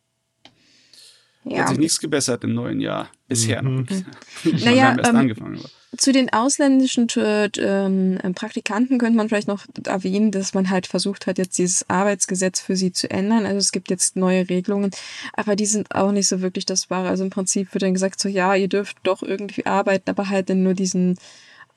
Hat 1.50 1.70
sich 1.70 1.78
nichts 1.80 2.00
gebessert 2.00 2.44
im 2.44 2.54
neuen 2.54 2.80
Jahr. 2.80 3.10
Bisher 3.28 3.62
Mhm. 3.62 3.76
noch 3.76 3.90
nicht. 3.90 4.06
Naja, 4.66 4.96
erst 4.98 5.10
ähm, 5.10 5.16
angefangen. 5.16 5.60
Aber. 5.60 5.70
Zu 5.98 6.12
den 6.14 6.32
ausländischen 6.32 7.08
äh, 7.18 7.50
ähm, 7.58 8.18
Praktikanten 8.34 8.98
könnte 8.98 9.18
man 9.18 9.28
vielleicht 9.28 9.48
noch 9.48 9.66
erwähnen, 9.86 10.32
dass 10.32 10.54
man 10.54 10.70
halt 10.70 10.88
versucht 10.88 11.28
hat, 11.28 11.38
jetzt 11.38 11.58
dieses 11.58 11.90
Arbeitsgesetz 11.90 12.62
für 12.62 12.76
sie 12.76 12.92
zu 12.94 13.10
ändern. 13.10 13.46
Also 13.46 13.58
es 13.58 13.72
gibt 13.72 13.90
jetzt 13.90 14.16
neue 14.16 14.50
Regelungen, 14.50 14.92
aber 15.34 15.56
die 15.56 15.66
sind 15.66 15.94
auch 15.94 16.12
nicht 16.12 16.28
so 16.28 16.42
wirklich 16.42 16.66
das 16.66 16.90
Wahre. 16.90 17.10
Also 17.10 17.24
im 17.24 17.30
Prinzip 17.30 17.74
wird 17.74 17.82
dann 17.84 17.94
gesagt, 17.94 18.20
so 18.22 18.30
ja, 18.30 18.56
ihr 18.56 18.70
dürft 18.70 18.98
doch 19.04 19.22
irgendwie 19.24 19.66
arbeiten, 19.66 20.10
aber 20.10 20.30
halt 20.30 20.50
in 20.50 20.64
nur 20.64 20.76
diesen 20.76 21.18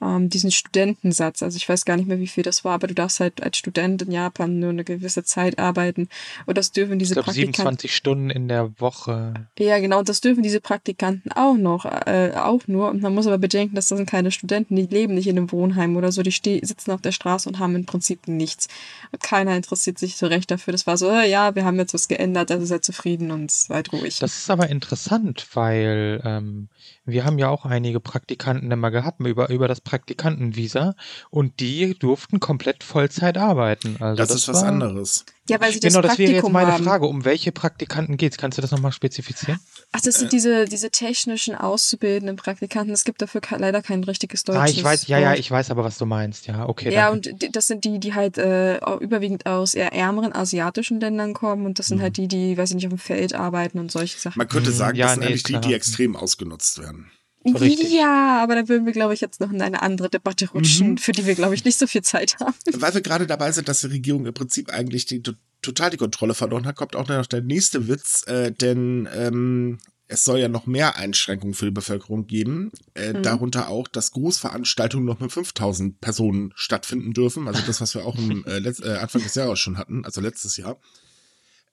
ähm, 0.05 0.29
diesen 0.29 0.51
Studentensatz. 0.51 1.43
Also 1.43 1.57
ich 1.57 1.69
weiß 1.69 1.85
gar 1.85 1.97
nicht 1.97 2.07
mehr, 2.07 2.19
wie 2.19 2.27
viel 2.27 2.43
das 2.43 2.65
war, 2.65 2.75
aber 2.75 2.87
du 2.87 2.95
darfst 2.95 3.21
halt 3.21 3.43
als 3.43 3.57
Student 3.57 4.03
in 4.03 4.13
Japan 4.13 4.59
nur 4.59 4.71
eine 4.71 4.85
gewisse 4.85 5.25
Zeit 5.25 5.59
arbeiten. 5.59 6.09
Und 6.47 6.59
das 6.59 6.73
dürfen 6.73 6.99
diese 6.99 7.13
Ich 7.13 7.17
glaube, 7.17 7.27
Praktikanten. 7.27 7.55
27 7.55 7.97
Stunden 7.97 8.31
in 8.31 8.49
der 8.49 8.79
Woche. 8.81 9.35
Ja, 9.59 9.79
genau, 9.79 10.01
und 10.01 10.09
das 10.09 10.21
dürfen 10.21 10.43
diese 10.43 10.61
Praktikanten 10.61 11.33
auch 11.33 11.57
noch, 11.57 11.85
äh, 11.85 12.33
auch 12.37 12.67
nur. 12.67 12.91
Und 12.91 13.03
man 13.03 13.15
muss 13.15 13.27
aber 13.27 13.39
bedenken, 13.39 13.75
dass 13.75 13.89
das 13.89 13.99
sind 13.99 14.09
keine 14.09 14.31
Studenten, 14.31 14.77
die 14.77 14.87
leben 14.87 15.15
nicht 15.15 15.27
in 15.27 15.37
einem 15.37 15.51
Wohnheim 15.53 15.97
oder 15.97 16.13
so, 16.13 16.23
die 16.23 16.61
sitzen 16.63 16.91
auf 16.91 17.01
der 17.01 17.13
Straße 17.13 17.49
und 17.49 17.59
haben 17.59 17.75
im 17.77 17.87
Prinzip 17.87 18.29
nichts. 18.29 18.69
Und 19.13 19.23
keiner 19.23 19.57
interessiert 19.57 19.99
sich 19.99 20.17
so 20.17 20.27
recht 20.27 20.51
dafür. 20.51 20.73
Das 20.73 20.87
war 20.87 20.97
so, 20.97 21.09
äh, 21.11 21.31
ja, 21.31 21.55
wir 21.55 21.65
haben 21.65 21.79
jetzt 21.79 21.95
was 21.95 22.09
geändert, 22.09 22.51
also 22.51 22.67
seid 22.67 22.85
zufrieden 22.85 23.31
und 23.31 23.51
seid 23.51 23.93
ruhig. 23.93 24.19
Das 24.19 24.37
ist 24.37 24.51
aber 24.51 24.69
interessant, 24.69 25.47
weil 25.55 26.21
ähm, 26.25 26.69
wir 27.05 27.25
haben 27.25 27.39
ja 27.39 27.49
auch 27.49 27.65
einige 27.65 28.01
Praktikanten 28.01 28.71
immer 28.71 28.91
gehabt 28.91 29.21
über, 29.21 29.49
über 29.51 29.69
das 29.69 29.81
Praktikantenvisa 29.99 30.95
und 31.31 31.61
die 31.61 31.95
durften 31.99 32.41
komplett 32.41 32.83
Vollzeit 32.85 33.39
arbeiten. 33.39 33.97
Also 34.01 34.17
das, 34.17 34.31
ist 34.35 34.49
was 34.49 34.63
war- 34.63 34.69
anderes. 34.69 35.25
ja, 35.49 35.61
weil 35.61 35.73
sie 35.73 35.81
das 35.81 35.93
Genau, 35.93 36.03
das 36.03 36.19
wäre 36.19 36.33
Praktikum 36.33 36.51
jetzt 36.51 36.53
meine 36.53 36.73
haben. 36.73 36.85
Frage. 36.85 37.07
Um 37.07 37.25
welche 37.25 37.53
Praktikanten 37.53 38.17
geht's? 38.17 38.37
Kannst 38.39 38.59
du 38.59 38.63
das 38.63 38.71
nochmal 38.71 38.93
spezifizieren? 38.93 39.61
Ach, 39.93 40.01
das 40.01 40.17
sind 40.19 40.33
diese, 40.33 40.65
diese 40.65 40.91
technischen 40.91 41.55
auszubildenden 41.55 42.37
Praktikanten. 42.37 42.93
Es 42.93 43.05
gibt 43.05 43.23
dafür 43.23 43.41
ke- 43.41 43.57
leider 43.59 43.83
kein 43.83 44.03
richtiges 44.05 44.45
deutsches 44.45 44.63
Ah, 44.63 44.67
ich 44.69 44.83
weiß, 44.83 45.07
ja, 45.07 45.19
ja, 45.19 45.35
ich 45.35 45.51
weiß 45.51 45.71
aber, 45.71 45.85
was 45.85 45.99
du 45.99 46.07
meinst. 46.07 46.47
Ja, 46.47 46.69
okay. 46.69 46.93
Ja, 46.93 47.11
danke. 47.11 47.31
und 47.31 47.57
das 47.57 47.67
sind 47.67 47.85
die, 47.85 47.99
die 48.01 48.15
halt 48.15 48.39
äh, 48.39 48.79
überwiegend 48.99 49.47
aus 49.47 49.75
eher 49.75 49.93
ärmeren 49.93 50.35
asiatischen 50.35 51.01
Ländern 51.01 51.35
kommen 51.35 51.67
und 51.67 51.79
das 51.79 51.87
sind 51.87 52.01
halt 52.03 52.17
die, 52.17 52.29
die, 52.29 52.57
weiß 52.57 52.71
ich 52.71 52.77
nicht, 52.77 52.87
auf 52.87 52.93
dem 52.93 52.99
Feld 52.99 53.35
arbeiten 53.35 53.79
und 53.79 53.91
solche 53.93 54.19
Sachen. 54.19 54.39
Man 54.39 54.49
könnte 54.49 54.71
Hm, 54.71 54.77
sagen, 54.77 54.97
ja, 54.97 55.07
das 55.07 55.15
sind 55.15 55.21
nee, 55.21 55.27
eigentlich 55.27 55.37
ist 55.37 55.49
die, 55.49 55.53
klar. 55.53 55.63
die 55.63 55.75
extrem 55.75 56.17
ausgenutzt 56.17 56.79
werden. 56.81 57.11
Richtig. 57.47 57.93
Ja, 57.93 58.43
aber 58.43 58.55
da 58.55 58.69
würden 58.69 58.87
wir, 58.87 58.93
glaube 58.93 59.15
ich, 59.15 59.21
jetzt 59.21 59.41
noch 59.41 59.51
in 59.51 59.61
eine 59.61 59.83
andere 59.83 60.09
Debatte 60.11 60.49
rutschen, 60.51 60.93
Mhm. 60.93 60.99
für 60.99 61.13
die 61.13 61.27
wir, 61.27 61.35
glaube 61.35 61.55
ich, 61.55 61.65
nicht 61.65 61.79
so 61.79 61.87
viel 61.87 62.03
Zeit 62.03 62.37
haben. 62.41 62.55
Weil 62.73 62.95
wir 62.95 63.01
gerade 63.01 63.27
dabei 63.27 63.53
sind, 63.53 63.69
dass 63.69 63.81
die 63.81 63.89
Regierung 63.89 64.27
im 64.27 64.35
Prinzip 64.35 64.71
eigentlich 64.73 65.07
die, 65.07 65.23
total 65.63 65.91
die 65.91 65.97
Kontrolle 65.97 66.35
verloren 66.35 66.67
hat, 66.67 66.77
kommt 66.77 66.97
auch 66.97 67.09
noch 67.09 67.27
der 67.27 67.43
nächste 67.43 67.89
Witz, 67.89 68.25
äh, 68.27 68.53
denn 68.53 69.09
ähm, 69.15 69.79
es 70.07 70.25
soll 70.25 70.39
ja 70.39 70.49
noch 70.49 70.67
mehr 70.67 70.97
Einschränkungen 70.97 71.55
für 71.55 71.65
die 71.65 71.71
Bevölkerung 71.71 72.27
geben, 72.27 72.71
äh, 72.95 73.15
Mhm. 73.15 73.23
darunter 73.23 73.69
auch, 73.69 73.89
dass 73.89 74.11
Großveranstaltungen 74.13 75.07
noch 75.07 75.21
mit 75.21 75.33
5000 75.33 76.01
Personen 76.01 76.53
stattfinden 76.57 77.13
dürfen, 77.15 77.49
also 77.49 77.63
das, 77.67 77.81
was 77.81 77.95
wir 77.95 78.05
auch 78.05 78.17
im 78.19 78.45
äh, 78.47 78.59
äh, 78.59 78.97
Anfang 78.99 79.23
des 79.23 79.35
Jahres 79.35 79.59
schon 79.59 79.79
hatten, 79.79 80.05
also 80.05 80.21
letztes 80.21 80.57
Jahr. 80.59 80.77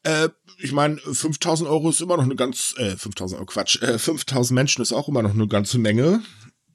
Äh, 0.04 0.30
ich 0.58 0.72
meine, 0.72 0.98
5000 0.98 1.70
Euro 1.70 1.90
ist 1.90 2.02
immer 2.02 2.18
noch 2.18 2.24
eine 2.24 2.36
ganz, 2.36 2.74
äh, 2.78 2.96
5000 2.96 3.40
Euro 3.40 3.46
Quatsch, 3.46 3.82
äh, 3.82 3.98
5000 3.98 4.56
Menschen 4.56 4.82
ist 4.82 4.94
auch 4.94 5.08
immer 5.08 5.22
noch 5.22 5.34
eine 5.34 5.48
ganze 5.48 5.78
Menge. 5.78 6.22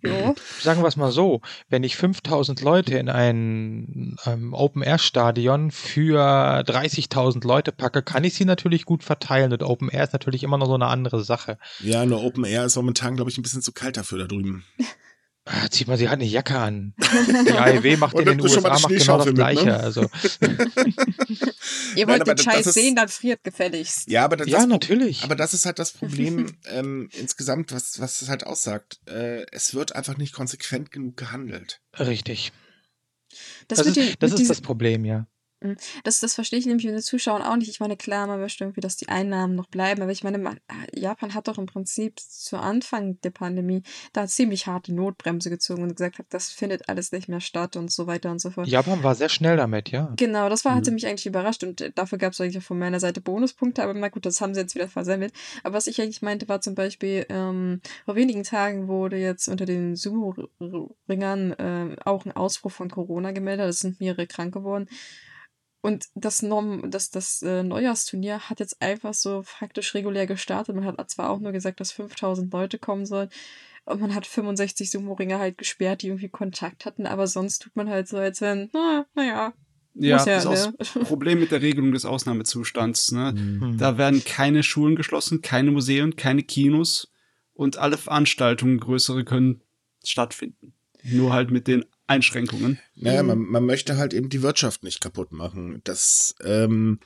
Jo. 0.02 0.34
Sagen 0.60 0.82
wir 0.82 0.88
es 0.88 0.96
mal 0.96 1.10
so, 1.10 1.40
wenn 1.68 1.82
ich 1.82 1.96
5000 1.96 2.60
Leute 2.60 2.98
in 2.98 3.08
ein 3.08 4.16
ähm, 4.26 4.54
Open-Air-Stadion 4.54 5.70
für 5.70 6.20
30.000 6.20 7.46
Leute 7.46 7.72
packe, 7.72 8.02
kann 8.02 8.24
ich 8.24 8.34
sie 8.34 8.44
natürlich 8.44 8.84
gut 8.84 9.02
verteilen 9.02 9.52
und 9.52 9.62
Open-Air 9.62 10.04
ist 10.04 10.12
natürlich 10.12 10.42
immer 10.44 10.58
noch 10.58 10.66
so 10.66 10.74
eine 10.74 10.86
andere 10.86 11.24
Sache. 11.24 11.58
Ja, 11.80 12.04
nur 12.06 12.22
Open 12.22 12.44
Air 12.44 12.66
ist 12.66 12.76
momentan, 12.76 13.16
glaube 13.16 13.30
ich, 13.30 13.38
ein 13.38 13.42
bisschen 13.42 13.62
zu 13.62 13.72
kalt 13.72 13.96
dafür 13.96 14.18
da 14.18 14.26
drüben. 14.26 14.64
Ah, 15.48 15.68
Zieht 15.70 15.86
mal, 15.86 15.96
sie 15.96 16.08
hat 16.08 16.14
eine 16.14 16.24
Jacke 16.24 16.58
an. 16.58 16.92
Die 17.46 17.52
AEW 17.52 17.96
macht 17.98 18.18
in 18.18 18.24
den 18.26 18.40
USA 18.40 18.56
die 18.56 18.62
macht 18.62 18.64
genau 18.64 18.68
das 18.68 18.80
Schneeschaufel 18.82 19.26
mit, 19.26 19.36
Gleiche. 19.36 19.64
ne? 19.66 19.76
Also, 19.78 20.00
Ihr 21.94 22.06
Nein, 22.06 22.08
wollt 22.08 22.20
aber 22.22 22.34
den 22.34 22.38
Scheiß 22.44 22.66
ist- 22.66 22.74
sehen, 22.74 22.96
dann 22.96 23.08
friert 23.08 23.44
gefälligst. 23.44 24.08
Ja, 24.10 24.24
aber 24.24 24.36
das, 24.36 24.48
ja, 24.48 24.58
das, 24.58 24.66
natürlich. 24.66 25.22
aber 25.22 25.36
das 25.36 25.54
ist 25.54 25.64
halt 25.64 25.78
das 25.78 25.92
Problem 25.92 26.56
ähm, 26.66 27.08
insgesamt, 27.12 27.72
was, 27.72 28.00
was 28.00 28.22
es 28.22 28.28
halt 28.28 28.44
aussagt. 28.44 28.98
Äh, 29.06 29.46
es 29.52 29.72
wird 29.74 29.94
einfach 29.94 30.16
nicht 30.16 30.32
konsequent 30.34 30.90
genug 30.90 31.16
gehandelt. 31.16 31.80
Richtig. 31.98 32.52
Das, 33.68 33.78
Das, 33.78 33.86
ist, 33.96 34.16
das, 34.22 34.32
ist 34.32 34.50
das 34.50 34.60
Problem, 34.60 35.04
ja. 35.04 35.26
Das, 36.04 36.20
das 36.20 36.34
verstehe 36.34 36.58
ich 36.58 36.66
nämlich 36.66 36.84
mit 36.84 36.94
den 36.94 37.00
Zuschauern 37.02 37.40
auch 37.42 37.56
nicht. 37.56 37.70
Ich 37.70 37.80
meine, 37.80 37.96
klar, 37.96 38.26
man 38.26 38.38
möchte 38.40 38.62
irgendwie, 38.64 38.82
dass 38.82 38.96
die 38.96 39.08
Einnahmen 39.08 39.54
noch 39.54 39.66
bleiben, 39.68 40.02
aber 40.02 40.12
ich 40.12 40.22
meine, 40.22 40.36
ma- 40.38 40.54
Japan 40.94 41.32
hat 41.34 41.48
doch 41.48 41.56
im 41.56 41.64
Prinzip 41.66 42.20
zu 42.20 42.58
Anfang 42.58 43.18
der 43.22 43.30
Pandemie 43.30 43.82
da 44.12 44.26
ziemlich 44.26 44.66
harte 44.66 44.94
Notbremse 44.94 45.48
gezogen 45.48 45.82
und 45.82 45.96
gesagt 45.96 46.18
hat, 46.18 46.26
das 46.28 46.50
findet 46.50 46.88
alles 46.90 47.10
nicht 47.10 47.28
mehr 47.28 47.40
statt 47.40 47.76
und 47.76 47.90
so 47.90 48.06
weiter 48.06 48.30
und 48.30 48.38
so 48.40 48.50
fort. 48.50 48.68
Japan 48.68 49.02
war 49.02 49.14
sehr 49.14 49.30
schnell 49.30 49.56
damit, 49.56 49.90
ja. 49.90 50.12
Genau, 50.16 50.48
das 50.50 50.64
war, 50.66 50.74
hatte 50.74 50.90
Mhm. 50.90 50.96
mich 50.96 51.06
eigentlich 51.06 51.26
überrascht 51.26 51.64
und 51.64 51.80
äh, 51.80 51.90
dafür 51.94 52.18
gab 52.18 52.34
es 52.34 52.40
eigentlich 52.40 52.58
auch 52.58 52.62
von 52.62 52.78
meiner 52.78 53.00
Seite 53.00 53.22
Bonuspunkte, 53.22 53.82
aber 53.82 53.94
na 53.94 54.08
gut, 54.08 54.26
das 54.26 54.40
haben 54.42 54.52
sie 54.54 54.60
jetzt 54.60 54.74
wieder 54.74 54.88
versemmelt. 54.88 55.32
Aber 55.64 55.74
was 55.74 55.86
ich 55.86 56.00
eigentlich 56.00 56.20
meinte, 56.22 56.48
war 56.48 56.60
zum 56.60 56.74
Beispiel, 56.74 57.24
ähm, 57.30 57.80
vor 58.04 58.14
wenigen 58.14 58.42
Tagen 58.44 58.88
wurde 58.88 59.16
jetzt 59.16 59.48
unter 59.48 59.64
den 59.64 59.96
Sumo-Ringern 59.96 61.52
äh, 61.52 61.96
auch 62.04 62.24
ein 62.26 62.32
Ausbruch 62.32 62.72
von 62.72 62.90
Corona 62.90 63.32
gemeldet, 63.32 63.68
es 63.70 63.80
sind 63.80 64.00
mehrere 64.00 64.26
krank 64.26 64.52
geworden. 64.52 64.88
Und 65.86 66.08
das, 66.16 66.42
Norm, 66.42 66.90
das, 66.90 67.12
das 67.12 67.42
äh, 67.42 67.62
Neujahrsturnier 67.62 68.40
hat 68.50 68.58
jetzt 68.58 68.82
einfach 68.82 69.14
so 69.14 69.44
faktisch 69.44 69.94
regulär 69.94 70.26
gestartet. 70.26 70.74
Man 70.74 70.84
hat 70.84 71.10
zwar 71.10 71.30
auch 71.30 71.38
nur 71.38 71.52
gesagt, 71.52 71.78
dass 71.78 71.92
5000 71.92 72.52
Leute 72.52 72.80
kommen 72.80 73.06
sollen. 73.06 73.28
Und 73.84 74.00
man 74.00 74.12
hat 74.12 74.26
65 74.26 74.90
Sumo-Ringer 74.90 75.38
halt 75.38 75.58
gesperrt, 75.58 76.02
die 76.02 76.08
irgendwie 76.08 76.28
Kontakt 76.28 76.86
hatten. 76.86 77.06
Aber 77.06 77.28
sonst 77.28 77.62
tut 77.62 77.76
man 77.76 77.88
halt 77.88 78.08
so, 78.08 78.16
als 78.16 78.40
wenn, 78.40 78.68
na, 78.72 79.06
naja, 79.14 79.52
Ja, 79.94 80.16
Muss 80.16 80.26
ja, 80.26 80.34
das 80.34 80.44
ist 80.44 80.66
auch 80.66 80.70
ne? 80.72 80.74
das 80.76 80.88
Problem 81.06 81.38
mit 81.38 81.52
der 81.52 81.62
Regelung 81.62 81.92
des 81.92 82.04
Ausnahmezustands. 82.04 83.12
Ne? 83.12 83.34
Hm. 83.36 83.78
Da 83.78 83.96
werden 83.96 84.24
keine 84.24 84.64
Schulen 84.64 84.96
geschlossen, 84.96 85.40
keine 85.40 85.70
Museen, 85.70 86.16
keine 86.16 86.42
Kinos 86.42 87.12
und 87.54 87.76
alle 87.76 87.96
Veranstaltungen, 87.96 88.80
größere, 88.80 89.24
können 89.24 89.62
stattfinden. 90.02 90.74
Nur 91.04 91.32
halt 91.32 91.52
mit 91.52 91.68
den 91.68 91.84
Einschränkungen. 92.06 92.78
Naja, 92.94 93.22
Mhm. 93.22 93.28
man, 93.28 93.38
man 93.38 93.66
möchte 93.66 93.96
halt 93.96 94.14
eben 94.14 94.28
die 94.28 94.42
Wirtschaft 94.42 94.82
nicht 94.84 95.00
kaputt 95.00 95.32
machen. 95.32 95.80
Das 95.84 96.34
ähm, 96.44 97.00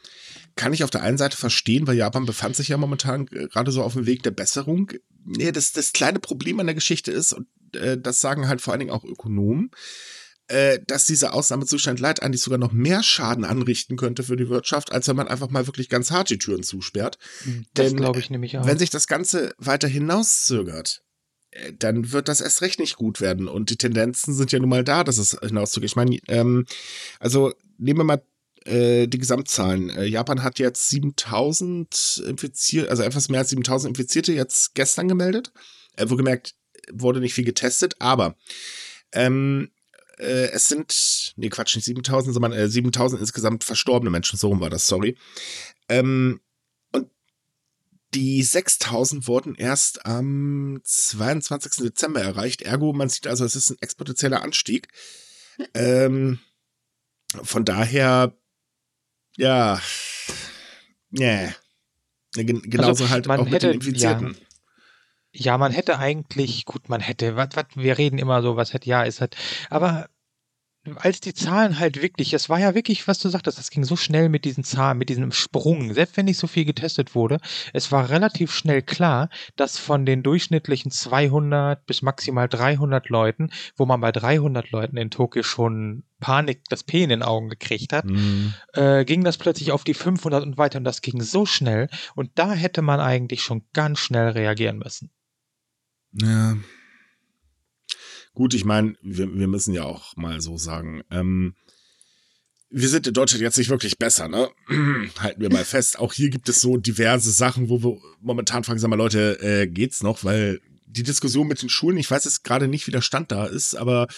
kann 0.57 0.73
ich 0.73 0.85
auf 0.85 0.91
der 0.91 1.03
einen 1.03 1.19
Seite 1.19 1.37
verstehen, 1.37 1.87
weil 1.87 1.97
Japan 1.97 2.27
befand 2.27 2.57
sich 2.57 2.69
ja 2.69 2.77
momentan 2.77 3.27
gerade 3.27 3.73
so 3.73 3.83
auf 3.83 3.95
dem 3.95 4.07
Weg 4.07 4.23
der 4.23 4.31
Besserung. 4.31 4.93
Nee, 5.25 5.53
das, 5.53 5.73
das 5.73 5.93
kleine 5.93 6.19
Problem 6.21 6.61
an 6.61 6.67
der 6.67 6.75
Geschichte 6.75 7.13
ist, 7.13 7.33
und 7.33 7.47
äh, 7.75 7.99
das 7.99 8.21
sagen 8.21 8.49
halt 8.49 8.61
vor 8.61 8.73
allen 8.73 8.81
Dingen 8.81 8.93
auch 8.93 9.05
Ökonomen, 9.05 9.71
äh, 10.49 10.81
dass 10.87 11.07
dieser 11.07 11.33
Ausnahmezustand 11.33 12.01
leider 12.01 12.23
eigentlich 12.23 12.43
sogar 12.43 12.59
noch 12.59 12.73
mehr 12.73 13.03
Schaden 13.03 13.45
anrichten 13.45 13.97
könnte 13.97 14.23
für 14.25 14.37
die 14.37 14.49
Wirtschaft, 14.49 14.93
als 14.93 15.07
wenn 15.09 15.17
man 15.17 15.29
einfach 15.29 15.49
mal 15.49 15.67
wirklich 15.67 15.89
ganz 15.89 16.11
hart 16.11 16.29
die 16.29 16.39
Türen 16.39 16.63
zusperrt. 16.63 17.19
Das 17.75 17.89
Denn, 17.89 17.97
glaube 17.97 18.19
ich 18.19 18.31
nämlich 18.31 18.59
auch. 18.59 18.67
Wenn 18.67 18.79
sich 18.79 18.91
das 18.91 19.07
Ganze 19.07 19.55
weiter 19.59 19.89
hinauszögert, 19.89 20.99
äh, 20.99 21.10
dann 21.79 22.13
wird 22.13 22.29
das 22.29 22.41
erst 22.41 22.63
recht 22.63 22.79
nicht 22.79 22.97
gut 22.97 23.21
werden. 23.21 23.49
Und 23.49 23.71
die 23.71 23.77
Tendenzen 23.77 24.35
sind 24.35 24.53
ja 24.53 24.59
nun 24.59 24.69
mal 24.69 24.85
da, 24.85 25.05
dass 25.05 25.19
es 25.19 25.37
hinauszögert. 25.41 25.91
Ich 25.91 25.97
meine, 25.97 26.19
ähm, 26.29 26.67
also 27.19 27.53
nehmen 27.79 28.01
wir 28.01 28.05
mal 28.05 28.23
äh, 28.65 29.07
die 29.09 29.19
Gesamtzahlen. 29.19 29.91
Äh, 29.91 30.05
Japan 30.05 30.43
hat 30.43 30.59
jetzt 30.59 30.89
7000 30.91 32.23
infiziert, 32.29 32.89
also 32.89 33.03
etwas 33.03 33.29
mehr 33.29 33.41
als 33.41 33.51
7000 33.51 33.91
Infizierte 33.91 34.33
jetzt 34.33 34.75
gestern 34.75 35.09
gemeldet. 35.09 35.53
Äh, 35.97 36.07
wo 36.09 36.17
gemerkt, 36.17 36.55
wurde 36.93 37.21
nicht 37.21 37.35
viel 37.35 37.45
getestet, 37.45 37.95
aber 37.99 38.37
ähm, 39.13 39.71
äh, 40.19 40.51
es 40.53 40.69
sind, 40.69 41.33
nee, 41.37 41.49
Quatsch, 41.49 41.77
nicht 41.77 41.85
7000, 41.85 42.35
sondern 42.35 42.53
äh, 42.53 42.69
7000 42.69 43.21
insgesamt 43.21 43.65
verstorbene 43.65 44.11
Menschen, 44.11 44.39
so 44.39 44.49
rum 44.49 44.61
war 44.61 44.71
das, 44.71 44.87
sorry. 44.87 45.17
Ähm, 45.89 46.41
die 48.15 48.43
6000 48.43 49.27
wurden 49.29 49.55
erst 49.55 50.05
am 50.07 50.81
22. 50.85 51.85
Dezember 51.85 52.21
erreicht. 52.21 52.63
Ergo, 52.63 52.93
man 52.93 53.09
sieht 53.09 53.27
also, 53.27 53.45
es 53.45 53.55
ist 53.57 53.71
ein 53.71 53.77
exponentieller 53.81 54.43
Anstieg. 54.43 54.89
Ähm, 55.75 56.39
von 57.43 57.65
daher, 57.65 58.33
ja, 59.37 59.81
nee. 61.11 61.51
Gen 62.35 62.63
genauso 62.63 63.09
halt 63.11 63.27
man 63.27 63.41
auch 63.41 63.45
mit 63.45 63.55
hätte- 63.55 63.69
den 63.69 63.75
Infizierten. 63.81 64.37
Ja, 65.33 65.59
man 65.59 65.71
hätte 65.71 65.99
eigentlich, 65.99 66.65
gut, 66.65 66.89
man 66.89 67.01
hätte, 67.01 67.37
was, 67.37 67.51
was, 67.55 67.67
wir 67.77 67.99
reden 67.99 68.19
immer 68.19 68.43
so, 68.43 68.57
was 68.57 68.73
hätte, 68.73 68.89
ja, 68.89 69.05
ist 69.05 69.21
halt, 69.21 69.37
aber 69.69 70.09
als 70.97 71.21
die 71.21 71.35
Zahlen 71.35 71.79
halt 71.79 72.01
wirklich, 72.01 72.33
es 72.33 72.49
war 72.49 72.59
ja 72.59 72.75
wirklich, 72.75 73.07
was 73.07 73.19
du 73.19 73.29
sagtest, 73.29 73.59
das 73.59 73.71
ging 73.71 73.85
so 73.85 73.97
schnell 73.97 74.31
mit 74.31 74.47
diesen 74.47 74.65
Zahlen, 74.65 74.97
mit 74.97 75.11
diesem 75.11 75.31
Sprung, 75.31 75.93
selbst 75.93 76.17
wenn 76.17 76.25
nicht 76.25 76.39
so 76.39 76.47
viel 76.47 76.65
getestet 76.65 77.15
wurde, 77.15 77.39
es 77.75 77.93
war 77.93 78.09
relativ 78.09 78.53
schnell 78.53 78.81
klar, 78.81 79.29
dass 79.57 79.77
von 79.79 80.07
den 80.07 80.23
durchschnittlichen 80.23 80.91
200 80.91 81.85
bis 81.85 82.01
maximal 82.01 82.49
300 82.49 83.11
Leuten, 83.11 83.51
wo 83.77 83.85
man 83.85 84.01
bei 84.01 84.11
300 84.11 84.71
Leuten 84.71 84.97
in 84.97 85.11
Tokio 85.11 85.43
schon 85.43 86.05
Panik, 86.19 86.63
das 86.71 86.83
P 86.85 87.03
in 87.03 87.11
den 87.11 87.23
Augen 87.23 87.51
gekriegt 87.51 87.93
hat, 87.93 88.07
Mhm. 88.07 88.55
äh, 88.73 89.05
ging 89.05 89.23
das 89.23 89.37
plötzlich 89.37 89.73
auf 89.73 89.85
die 89.85 89.95
500 89.95 90.43
und 90.45 90.57
weiter 90.57 90.79
und 90.79 90.85
das 90.85 91.03
ging 91.03 91.21
so 91.21 91.45
schnell 91.45 91.89
und 92.15 92.31
da 92.37 92.53
hätte 92.53 92.81
man 92.81 93.01
eigentlich 93.01 93.43
schon 93.43 93.65
ganz 93.75 93.99
schnell 94.01 94.31
reagieren 94.31 94.79
müssen. 94.79 95.11
Ja. 96.13 96.57
Gut, 98.35 98.55
ich 98.55 98.65
meine, 98.65 98.95
wir, 99.03 99.33
wir 99.35 99.49
müssen 99.49 99.75
ja 99.75 99.85
auch 99.85 100.17
mal 100.17 100.41
so 100.41 100.57
sagen, 100.57 101.03
ähm, 101.11 101.55
wir 102.71 102.89
sind 102.89 103.07
in 103.07 103.15
Deutschland 103.15 103.43
jetzt 103.43 103.59
nicht 103.59 103.71
wirklich 103.71 103.99
besser, 103.99 104.29
ne? 104.29 104.49
Halten 105.19 105.41
wir 105.41 105.53
mal 105.53 105.65
fest. 105.65 105.99
Auch 105.99 106.13
hier 106.13 106.31
gibt 106.31 106.49
es 106.49 106.61
so 106.61 106.77
diverse 106.77 107.33
Sachen, 107.33 107.69
wo 107.69 107.83
wir 107.83 107.99
momentan 108.21 108.65
fragen, 108.65 108.79
sag 108.79 108.89
mal, 108.89 108.97
Leute, 108.97 109.41
äh, 109.43 109.67
geht's 109.67 110.03
noch? 110.03 110.25
Weil 110.25 110.61
die 110.87 111.03
Diskussion 111.03 111.49
mit 111.49 111.63
den 111.63 111.69
Schulen, 111.69 111.99
ich 111.99 112.11
weiß 112.11 112.25
jetzt 112.25 112.45
gerade 112.45 112.69
nicht, 112.69 112.87
wie 112.87 112.93
der 112.93 113.03
Stand 113.03 113.33
da 113.33 113.47
ist, 113.47 113.75
aber 113.75 114.09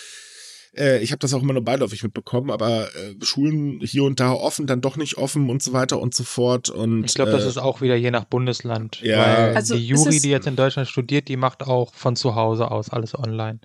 äh, 0.77 1.03
ich 1.03 1.12
habe 1.12 1.18
das 1.18 1.35
auch 1.35 1.42
immer 1.42 1.53
nur 1.53 1.64
beiläufig 1.64 2.03
mitbekommen, 2.03 2.51
aber 2.51 2.88
äh, 2.96 3.14
Schulen 3.22 3.81
hier 3.83 4.05
und 4.05 4.20
da 4.20 4.33
offen, 4.33 4.66
dann 4.66 4.81
doch 4.81 4.96
nicht 4.96 5.18
offen 5.18 5.51
und 5.51 5.62
so 5.62 5.72
weiter 5.72 6.01
und 6.01 6.14
so 6.14 6.25
fort. 6.25 6.70
Und, 6.70 7.05
ich 7.05 7.14
glaube, 7.14 7.33
das 7.33 7.44
äh, 7.44 7.48
ist 7.48 7.59
auch 7.59 7.81
wieder 7.81 7.96
je 7.96 8.11
nach 8.11 8.25
Bundesland. 8.25 9.01
Ja. 9.03 9.18
Weil 9.18 9.57
Also 9.57 9.75
die 9.75 9.87
Juri, 9.87 10.20
die 10.20 10.31
jetzt 10.31 10.46
in 10.46 10.57
Deutschland 10.57 10.88
studiert, 10.88 11.29
die 11.29 11.37
macht 11.37 11.62
auch 11.62 11.94
von 11.94 12.16
zu 12.16 12.35
Hause 12.35 12.70
aus 12.70 12.88
alles 12.88 13.18
online. 13.18 13.61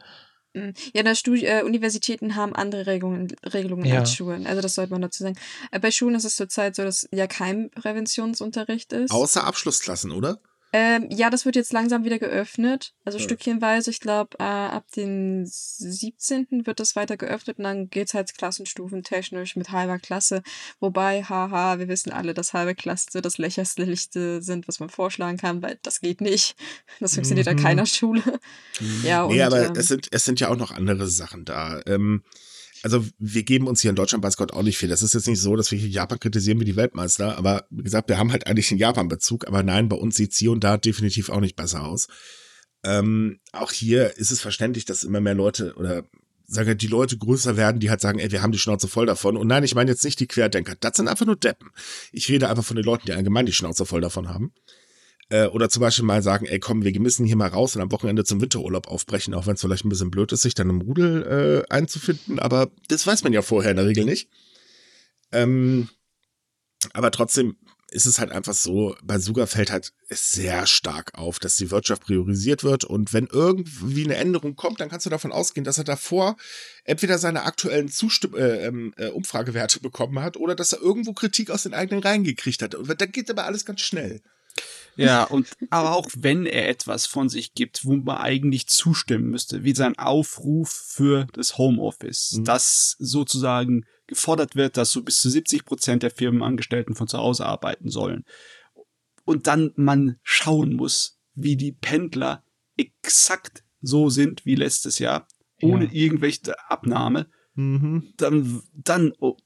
Mm. 0.53 0.69
Ja, 0.93 1.03
na, 1.03 1.13
Studi 1.15 1.45
äh, 1.45 1.63
Universitäten 1.63 2.36
haben 2.36 2.55
andere 2.55 2.88
Regelungen, 2.88 3.27
Regelungen 3.53 3.86
Ja. 3.86 3.99
als 3.99 4.13
Schulen. 4.13 4.47
Also 4.47 4.62
das 4.62 4.75
sollte 4.75 4.91
man 4.91 5.01
dazu 5.01 5.23
sagen. 5.23 5.38
Äh, 5.71 5.79
bei 5.79 5.91
Schulen 5.91 6.15
ist 6.15 6.25
es 6.25 6.36
zurzeit 6.36 6.75
so, 6.75 6.83
dass 6.83 7.07
ja 7.12 7.27
kein 7.27 7.69
Präventionsunterricht 7.71 8.93
ist. 8.93 9.12
außer 9.12 9.43
Abschlussklassen, 9.43 10.12
oder? 10.12 10.39
Ähm, 10.79 11.07
ja, 11.09 11.31
das 11.31 11.43
wird 11.45 11.55
jetzt 11.55 11.73
langsam 11.73 12.03
wieder 12.03 12.19
geöffnet. 12.19 12.93
Also 13.03 13.17
Ja. 13.17 13.23
stückchenweise. 13.23 13.89
Ich 13.89 13.99
glaube, 13.99 14.37
äh, 14.37 14.43
ab 14.43 14.85
den 14.95 15.43
17. 15.47 16.67
wird 16.67 16.79
das 16.79 16.95
weiter 16.95 17.17
geöffnet 17.17 17.57
und 17.57 17.63
dann 17.63 17.89
geht's 17.89 18.13
halt 18.13 18.37
klassensstufentechnisch 18.37 19.55
mit 19.55 19.71
halber 19.71 19.97
Klasse. 19.97 20.43
Wobei, 20.79 21.23
haha, 21.23 21.79
wir 21.79 21.87
wissen 21.87 22.11
alle, 22.11 22.35
dass 22.35 22.53
halbe 22.53 22.75
Klasse 22.75 23.21
das 23.23 23.39
lächerlichste 23.39 24.43
sind, 24.43 24.67
was 24.67 24.79
man 24.79 24.89
vorschlagen 24.89 25.37
kann, 25.37 25.63
weil 25.63 25.79
das 25.81 25.99
geht 25.99 26.21
nicht. 26.21 26.55
Das 26.99 27.15
funktioniert 27.15 27.47
an 27.47 27.55
Mhm. 27.55 27.61
keiner 27.63 27.85
Schule. 27.87 28.21
Ja, 29.03 29.23
und 29.23 29.35
nee, 29.35 29.41
aber 29.41 29.65
ähm, 29.65 29.73
es, 29.75 29.87
sind, 29.87 30.07
es 30.11 30.25
sind 30.25 30.39
ja 30.39 30.49
auch 30.49 30.57
noch 30.57 30.71
andere 30.71 31.07
Sachen 31.07 31.43
da. 31.45 31.81
Ähm, 31.87 32.23
also 32.83 33.05
wir 33.17 33.43
geben 33.43 33.67
uns 33.67 33.81
hier 33.81 33.89
in 33.89 33.95
Deutschland, 33.95 34.23
weiß 34.23 34.37
Gott, 34.37 34.53
auch 34.53 34.63
nicht 34.63 34.77
viel. 34.77 34.89
Das 34.89 35.01
ist 35.01 35.13
jetzt 35.13 35.27
nicht 35.27 35.41
so, 35.41 35.55
dass 35.55 35.71
wir 35.71 35.79
hier 35.79 35.89
Japan 35.89 36.19
kritisieren 36.19 36.59
wie 36.59 36.65
die 36.65 36.75
Weltmeister, 36.75 37.37
aber 37.37 37.65
wie 37.69 37.83
gesagt, 37.83 38.09
wir 38.09 38.17
haben 38.17 38.31
halt 38.31 38.47
eigentlich 38.47 38.71
einen 38.71 38.79
Japan-Bezug, 38.79 39.47
aber 39.47 39.63
nein, 39.63 39.89
bei 39.89 39.95
uns 39.95 40.15
sieht's 40.15 40.37
hier 40.37 40.51
und 40.51 40.63
da 40.63 40.77
definitiv 40.77 41.29
auch 41.29 41.39
nicht 41.39 41.55
besser 41.55 41.85
aus. 41.85 42.07
Ähm, 42.83 43.39
auch 43.51 43.71
hier 43.71 44.17
ist 44.17 44.31
es 44.31 44.41
verständlich, 44.41 44.85
dass 44.85 45.03
immer 45.03 45.21
mehr 45.21 45.33
Leute 45.33 45.75
oder 45.75 46.03
sagen 46.47 46.67
wir, 46.67 46.75
die 46.75 46.87
Leute 46.87 47.17
größer 47.17 47.57
werden, 47.57 47.79
die 47.79 47.89
halt 47.89 48.01
sagen, 48.01 48.19
ey, 48.19 48.31
wir 48.31 48.41
haben 48.41 48.53
die 48.53 48.59
Schnauze 48.59 48.87
voll 48.87 49.05
davon. 49.05 49.35
Und 49.35 49.47
nein, 49.47 49.63
ich 49.63 49.75
meine 49.75 49.91
jetzt 49.91 50.05
nicht 50.05 50.19
die 50.19 50.27
Querdenker. 50.27 50.75
Das 50.79 50.95
sind 50.95 51.09
einfach 51.09 51.25
nur 51.25 51.35
Deppen. 51.35 51.71
Ich 52.13 52.29
rede 52.29 52.49
einfach 52.49 52.63
von 52.63 52.77
den 52.77 52.85
Leuten, 52.85 53.05
die 53.05 53.11
allgemein 53.11 53.45
die 53.45 53.53
Schnauze 53.53 53.85
voll 53.85 54.01
davon 54.01 54.29
haben. 54.29 54.53
Äh, 55.29 55.47
oder 55.47 55.69
zum 55.69 55.81
Beispiel 55.81 56.05
mal 56.05 56.23
sagen, 56.23 56.45
ey, 56.45 56.59
komm, 56.59 56.83
wir 56.83 56.99
müssen 56.99 57.25
hier 57.25 57.35
mal 57.35 57.49
raus 57.49 57.75
und 57.75 57.81
am 57.81 57.91
Wochenende 57.91 58.23
zum 58.23 58.39
Winterurlaub 58.39 58.87
aufbrechen, 58.87 59.33
auch 59.33 59.45
wenn 59.45 59.55
es 59.55 59.61
vielleicht 59.61 59.85
ein 59.85 59.89
bisschen 59.89 60.11
blöd 60.11 60.31
ist, 60.31 60.41
sich 60.41 60.53
dann 60.53 60.69
im 60.69 60.81
Rudel 60.81 61.65
äh, 61.69 61.73
einzufinden. 61.73 62.39
Aber 62.39 62.71
das 62.87 63.05
weiß 63.05 63.23
man 63.23 63.33
ja 63.33 63.41
vorher 63.41 63.71
in 63.71 63.77
der 63.77 63.87
Regel 63.87 64.05
nicht. 64.05 64.29
Ähm, 65.31 65.89
aber 66.93 67.11
trotzdem 67.11 67.57
ist 67.89 68.05
es 68.05 68.19
halt 68.19 68.31
einfach 68.31 68.53
so, 68.53 68.95
bei 69.01 69.17
Suga 69.17 69.45
fällt 69.45 69.71
halt 69.71 69.93
sehr 70.09 70.67
stark 70.67 71.17
auf, 71.17 71.39
dass 71.39 71.55
die 71.55 71.71
Wirtschaft 71.71 72.03
priorisiert 72.03 72.63
wird 72.63 72.83
und 72.83 73.13
wenn 73.13 73.27
irgendwie 73.27 74.03
eine 74.03 74.17
Änderung 74.17 74.55
kommt, 74.55 74.81
dann 74.81 74.89
kannst 74.89 75.05
du 75.05 75.09
davon 75.09 75.31
ausgehen, 75.31 75.63
dass 75.63 75.77
er 75.77 75.85
davor 75.85 76.35
entweder 76.83 77.17
seine 77.17 77.43
aktuellen 77.43 77.87
Zustimm 77.87 78.35
äh, 78.35 78.65
ähm, 78.65 78.93
äh, 78.97 79.07
Umfragewerte 79.07 79.79
bekommen 79.79 80.19
hat 80.21 80.35
oder 80.35 80.53
dass 80.53 80.73
er 80.73 80.81
irgendwo 80.81 81.13
Kritik 81.13 81.49
aus 81.49 81.63
den 81.63 81.73
eigenen 81.73 82.03
Reihen 82.03 82.25
gekriegt 82.25 82.61
hat. 82.61 82.75
Und 82.75 82.99
da 82.99 83.05
geht 83.05 83.29
aber 83.29 83.45
alles 83.45 83.63
ganz 83.63 83.81
schnell. 83.81 84.21
Ja, 85.05 85.23
und 85.25 85.47
aber 85.69 85.95
auch 85.95 86.07
wenn 86.17 86.45
er 86.45 86.67
etwas 86.69 87.05
von 87.05 87.29
sich 87.29 87.53
gibt, 87.53 87.86
wo 87.86 87.95
man 87.95 88.17
eigentlich 88.17 88.67
zustimmen 88.67 89.29
müsste, 89.29 89.63
wie 89.63 89.75
sein 89.75 89.97
Aufruf 89.97 90.69
für 90.69 91.27
das 91.33 91.57
Homeoffice, 91.57 92.33
Mhm. 92.33 92.43
dass 92.45 92.95
sozusagen 92.99 93.86
gefordert 94.07 94.55
wird, 94.55 94.77
dass 94.77 94.91
so 94.91 95.03
bis 95.03 95.21
zu 95.21 95.29
70 95.29 95.65
Prozent 95.65 96.03
der 96.03 96.12
Firmenangestellten 96.12 96.95
von 96.95 97.07
zu 97.07 97.17
Hause 97.17 97.45
arbeiten 97.45 97.89
sollen. 97.89 98.23
Und 99.25 99.47
dann 99.47 99.71
man 99.75 100.17
schauen 100.23 100.73
muss, 100.73 101.19
wie 101.36 101.57
die 101.57 101.73
Pendler 101.73 102.43
exakt 102.77 103.63
so 103.81 104.10
sind 104.10 104.45
wie 104.45 104.55
letztes 104.55 104.99
Jahr, 104.99 105.27
ohne 105.62 105.86
Ja. 105.86 105.91
irgendwelche 105.91 106.55
Abnahme, 106.69 107.29
Mhm. 107.55 108.13
dann, 108.17 108.62
dann, 108.73 109.13
oh, 109.19 109.38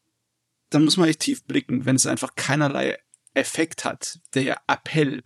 dann 0.70 0.86
muss 0.86 0.98
man 0.98 1.10
echt 1.10 1.22
tief 1.22 1.44
blicken, 1.46 1.86
wenn 1.86 1.96
es 1.96 2.06
einfach 2.06 2.36
keinerlei 2.36 2.98
Effekt 3.34 3.86
hat. 3.86 4.20
Der 4.34 4.58
Appell. 4.68 5.24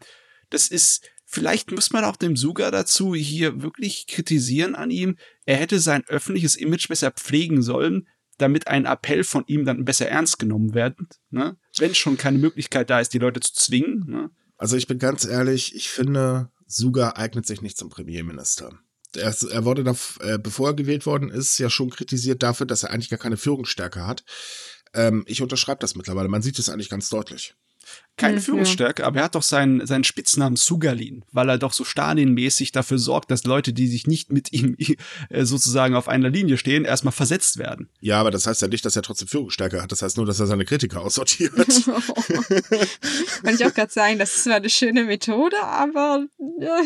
Das 0.49 0.67
ist, 0.67 1.01
vielleicht 1.25 1.71
muss 1.71 1.91
man 1.91 2.03
auch 2.05 2.15
dem 2.15 2.35
Suga 2.35 2.71
dazu 2.71 3.15
hier 3.15 3.61
wirklich 3.61 4.07
kritisieren 4.07 4.75
an 4.75 4.91
ihm. 4.91 5.17
Er 5.45 5.57
hätte 5.57 5.79
sein 5.79 6.03
öffentliches 6.07 6.55
Image 6.55 6.87
besser 6.87 7.11
pflegen 7.11 7.61
sollen, 7.61 8.07
damit 8.37 8.67
ein 8.67 8.85
Appell 8.85 9.23
von 9.23 9.43
ihm 9.47 9.65
dann 9.65 9.85
besser 9.85 10.07
ernst 10.09 10.39
genommen 10.39 10.73
werden. 10.73 11.07
Ne? 11.29 11.57
Wenn 11.77 11.95
schon 11.95 12.17
keine 12.17 12.37
Möglichkeit 12.37 12.89
da 12.89 12.99
ist, 12.99 13.13
die 13.13 13.19
Leute 13.19 13.39
zu 13.39 13.53
zwingen. 13.53 14.03
Ne? 14.07 14.29
Also 14.57 14.75
ich 14.77 14.87
bin 14.87 14.99
ganz 14.99 15.25
ehrlich, 15.25 15.73
ich 15.75 15.89
finde, 15.89 16.51
Suga 16.67 17.11
eignet 17.15 17.45
sich 17.45 17.61
nicht 17.61 17.77
zum 17.77 17.89
Premierminister. 17.89 18.77
Er, 19.15 19.29
ist- 19.29 19.43
er 19.43 19.63
wurde, 19.63 19.83
da, 19.85 19.95
äh, 20.19 20.37
bevor 20.37 20.69
er 20.69 20.73
gewählt 20.73 21.05
worden 21.05 21.29
ist, 21.29 21.57
ja 21.59 21.69
schon 21.69 21.89
kritisiert 21.89 22.43
dafür, 22.43 22.65
dass 22.65 22.83
er 22.83 22.91
eigentlich 22.91 23.09
gar 23.09 23.19
keine 23.19 23.37
Führungsstärke 23.37 24.05
hat. 24.05 24.25
Ähm, 24.93 25.23
ich 25.27 25.41
unterschreibe 25.41 25.79
das 25.79 25.95
mittlerweile. 25.95 26.27
Man 26.27 26.41
sieht 26.41 26.59
es 26.59 26.67
eigentlich 26.69 26.89
ganz 26.89 27.09
deutlich. 27.09 27.55
Keine 28.17 28.38
Mhm, 28.38 28.41
Führungsstärke, 28.41 29.06
aber 29.06 29.17
er 29.19 29.26
hat 29.26 29.36
doch 29.36 29.43
seinen, 29.43 29.86
seinen 29.86 30.06
Spitznamen 30.06 30.56
Sugalin, 30.56 31.26
weil 31.34 31.50
er 31.50 31.58
doch 31.58 31.74
so 31.74 31.84
Stalin-mäßig 31.84 32.71
dafür 32.71 32.98
sorgt, 32.98 33.30
dass 33.30 33.43
Leute, 33.43 33.74
die 33.74 33.88
sich 33.89 34.08
nicht 34.08 34.32
mit 34.32 34.54
ihm 34.54 34.78
äh, 35.30 35.43
sozusagen 35.43 35.95
auf 35.95 36.08
einer 36.08 36.30
Linie 36.30 36.58
stehen, 36.58 36.86
erstmal 36.86 37.12
versetzt 37.12 37.58
werden. 37.58 37.89
Ja, 38.00 38.19
aber 38.21 38.32
das 38.32 38.48
heißt 38.48 38.62
ja 38.62 38.69
nicht, 38.69 38.86
dass 38.86 38.95
er 38.95 39.02
trotzdem 39.02 39.28
Führungsstärke 39.28 39.82
hat. 39.82 39.91
Das 39.91 40.02
heißt 40.02 40.15
nur, 40.15 40.26
dass 40.26 40.39
er 40.39 40.48
seine 40.48 40.63
Kritiker 40.63 41.02
aussortiert. 41.02 41.52
Wollte 41.88 43.56
ich 43.56 43.65
auch 43.65 43.74
gerade 43.74 43.91
sagen, 43.91 44.17
das 44.19 44.36
ist 44.36 44.43
zwar 44.45 44.56
eine 44.56 44.69
schöne 44.69 45.04
Methode, 45.04 45.58
aber 45.62 46.26
ja, 46.60 46.82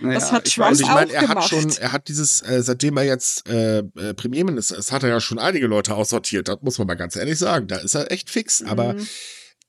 Naja, 0.00 0.14
Das 0.18 0.32
hat 0.32 0.46
ich 0.46 0.54
Trump 0.54 0.70
weiß 0.70 0.80
ich 0.80 0.86
auch 0.86 0.94
meine, 0.94 1.12
er 1.12 1.22
hat 1.22 1.28
gemacht. 1.28 1.48
schon, 1.48 1.70
er 1.76 1.92
hat 1.92 2.08
dieses, 2.08 2.40
äh, 2.42 2.62
seitdem 2.62 2.96
er 2.96 3.04
jetzt 3.04 3.48
äh, 3.48 3.78
äh, 3.78 4.14
Premierminister 4.14 4.76
ist, 4.78 4.92
hat 4.92 5.02
er 5.02 5.08
ja 5.08 5.20
schon 5.20 5.38
einige 5.38 5.66
Leute 5.66 5.94
aussortiert. 5.94 6.48
Das 6.48 6.58
muss 6.62 6.78
man 6.78 6.86
mal 6.86 6.94
ganz 6.94 7.16
ehrlich 7.16 7.38
sagen. 7.38 7.66
Da 7.66 7.76
ist 7.76 7.94
er 7.94 8.10
echt 8.12 8.30
fix. 8.30 8.62
Aber 8.62 8.94
Mhm. 8.94 9.08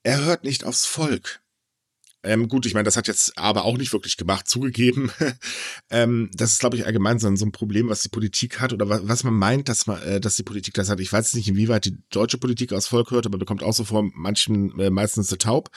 Er 0.03 0.23
hört 0.23 0.43
nicht 0.43 0.63
aufs 0.63 0.85
Volk. 0.85 1.41
Ähm, 2.25 2.47
gut, 2.47 2.65
ich 2.65 2.73
meine, 2.73 2.85
das 2.85 2.95
hat 2.95 3.09
jetzt 3.09 3.37
aber 3.37 3.65
auch 3.65 3.77
nicht 3.77 3.91
wirklich 3.91 4.15
gemacht, 4.15 4.47
zugegeben. 4.47 5.11
ähm, 5.89 6.29
das 6.33 6.53
ist, 6.53 6.59
glaube 6.59 6.77
ich, 6.77 6.85
allgemein 6.85 7.19
so, 7.19 7.27
ein- 7.27 7.51
Problem, 7.51 7.89
was 7.89 8.01
die 8.01 8.09
Politik 8.09 8.61
hat 8.61 8.71
oder 8.71 8.87
was, 8.87 9.01
was 9.03 9.23
man 9.25 9.33
meint, 9.33 9.67
dass 9.67 9.87
man, 9.87 10.01
äh, 10.03 10.21
dass 10.21 10.37
die 10.37 10.43
Politik 10.43 10.73
das 10.75 10.89
hat. 10.89 11.01
Ich 11.01 11.11
weiß 11.11 11.33
nicht, 11.33 11.49
inwieweit 11.49 11.83
die 11.83 11.97
deutsche 12.09 12.37
Politik 12.37 12.71
aufs 12.71 12.87
Volk 12.87 13.11
hört, 13.11 13.25
aber 13.25 13.37
bekommt 13.37 13.61
auch 13.61 13.73
so 13.73 13.83
vor, 13.83 14.09
manchen 14.13 14.79
äh, 14.79 14.89
meistens 14.89 15.27
so 15.27 15.35
taub. 15.35 15.69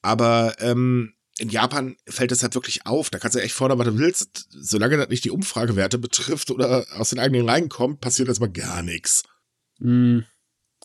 Aber 0.00 0.54
ähm, 0.60 1.12
in 1.38 1.50
Japan 1.50 1.96
fällt 2.08 2.32
es 2.32 2.42
halt 2.42 2.54
wirklich 2.54 2.86
auf. 2.86 3.10
Da 3.10 3.18
kannst 3.18 3.34
du 3.34 3.42
echt 3.42 3.54
fordern, 3.54 3.78
was 3.78 3.86
du 3.88 3.98
willst. 3.98 4.46
Solange 4.50 4.96
das 4.96 5.08
nicht 5.08 5.24
die 5.24 5.30
Umfragewerte 5.30 5.98
betrifft 5.98 6.50
oder 6.50 6.86
aus 6.96 7.10
den 7.10 7.18
eigenen 7.18 7.48
Reihen 7.48 7.68
kommt, 7.68 8.00
passiert 8.00 8.28
erstmal 8.28 8.52
gar 8.52 8.82
nichts. 8.82 9.24
Hm, 9.80 10.24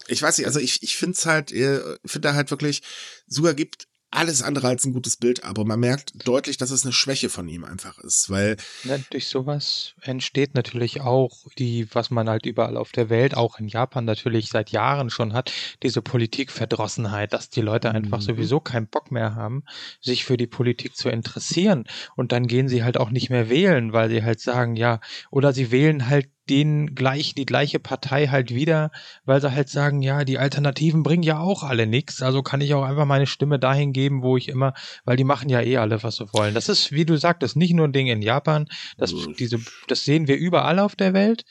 Ich 0.10 0.22
weiß 0.22 0.38
nicht, 0.38 0.48
also 0.48 0.60
ich, 0.60 0.84
ich 0.84 0.96
finde 0.98 1.16
es 1.18 1.26
halt, 1.26 1.52
äh, 1.52 1.80
finde 2.06 2.34
halt 2.34 2.52
wirklich, 2.52 2.82
Suga 3.28 3.54
gibt 3.54 3.88
alles 4.12 4.42
andere 4.42 4.68
als 4.68 4.86
ein 4.86 4.94
gutes 4.94 5.18
Bild, 5.18 5.44
aber 5.44 5.66
man 5.66 5.80
merkt 5.80 6.14
deutlich, 6.28 6.58
dass 6.58 6.72
es 6.72 6.84
eine 6.84 6.94
Schwäche 6.94 7.30
von 7.30 7.48
ihm 7.48 7.64
einfach 7.64 8.00
ist, 8.00 8.30
weil 8.32 8.58
Ne, 8.84 9.04
durch 9.12 9.28
sowas 9.28 9.94
entsteht 10.02 10.56
natürlich 10.56 11.02
auch 11.02 11.46
die, 11.60 11.88
was 11.94 12.10
man 12.10 12.28
halt 12.28 12.48
überall 12.48 12.76
auf 12.76 12.92
der 12.92 13.10
Welt, 13.12 13.38
auch 13.38 13.60
in 13.60 13.68
Japan 13.68 14.06
natürlich 14.06 14.50
seit 14.50 14.72
Jahren 14.72 15.12
schon 15.12 15.34
hat, 15.34 15.52
diese 15.84 16.02
Politikverdrossenheit, 16.02 17.34
dass 17.34 17.50
die 17.50 17.62
Leute 17.62 17.92
einfach 17.92 18.18
Mhm. 18.18 18.24
sowieso 18.24 18.60
keinen 18.60 18.88
Bock 18.88 19.12
mehr 19.12 19.36
haben, 19.36 19.64
sich 20.02 20.26
für 20.26 20.38
die 20.38 20.48
Politik 20.48 20.96
zu 20.96 21.10
interessieren. 21.10 21.84
Und 22.16 22.32
dann 22.32 22.48
gehen 22.48 22.68
sie 22.68 22.84
halt 22.84 22.98
auch 22.98 23.12
nicht 23.12 23.30
mehr 23.30 23.50
wählen, 23.50 23.94
weil 23.94 24.10
sie 24.10 24.24
halt 24.24 24.40
sagen, 24.40 24.76
ja, 24.76 25.02
oder 25.30 25.54
sie 25.54 25.70
wählen 25.72 26.08
halt 26.10 26.30
den 26.50 26.96
gleich, 26.96 27.36
die 27.36 27.46
gleiche 27.46 27.80
Partei 27.80 28.28
halt 28.28 28.54
wieder, 28.54 28.92
weil 29.26 29.42
sie 29.42 29.52
halt 29.52 29.70
sagen, 29.70 30.02
ja, 30.02 30.24
die 30.26 30.38
Alternativen 30.38 31.04
bringen 31.04 31.24
ja 31.24 31.40
auch 31.40 31.64
alle 31.64 31.88
nichts, 31.88 32.22
also 32.22 32.42
kann 32.42 32.62
ich 32.62 32.74
auch 32.74 32.84
einfach 32.84 33.06
meine 33.06 33.28
Stimme 33.28 33.60
dahin 33.60 33.94
geben, 33.94 34.24
wo 34.24 34.38
ich 34.38 34.50
immer, 34.50 34.74
weil 35.06 35.18
die 35.18 35.24
machen 35.24 35.50
ja 35.50 35.62
eh 35.62 35.78
alle, 35.78 36.02
was 36.04 36.18
sie 36.18 36.34
wollen. 36.34 36.54
Das 36.54 36.70
ist, 36.70 36.92
wie 36.92 37.06
du 37.06 37.18
sagtest, 37.18 37.56
nicht 37.56 37.74
nur 37.74 37.88
ein 37.88 37.94
Ding 37.94 38.08
in 38.08 38.22
Japan, 38.22 38.68
das, 38.98 39.14
diese, 39.38 39.60
das 39.88 40.04
sehen 40.04 40.28
wir 40.28 40.38
überall 40.38 40.80
auf 40.80 40.96
der 40.96 41.14
Welt. 41.14 41.46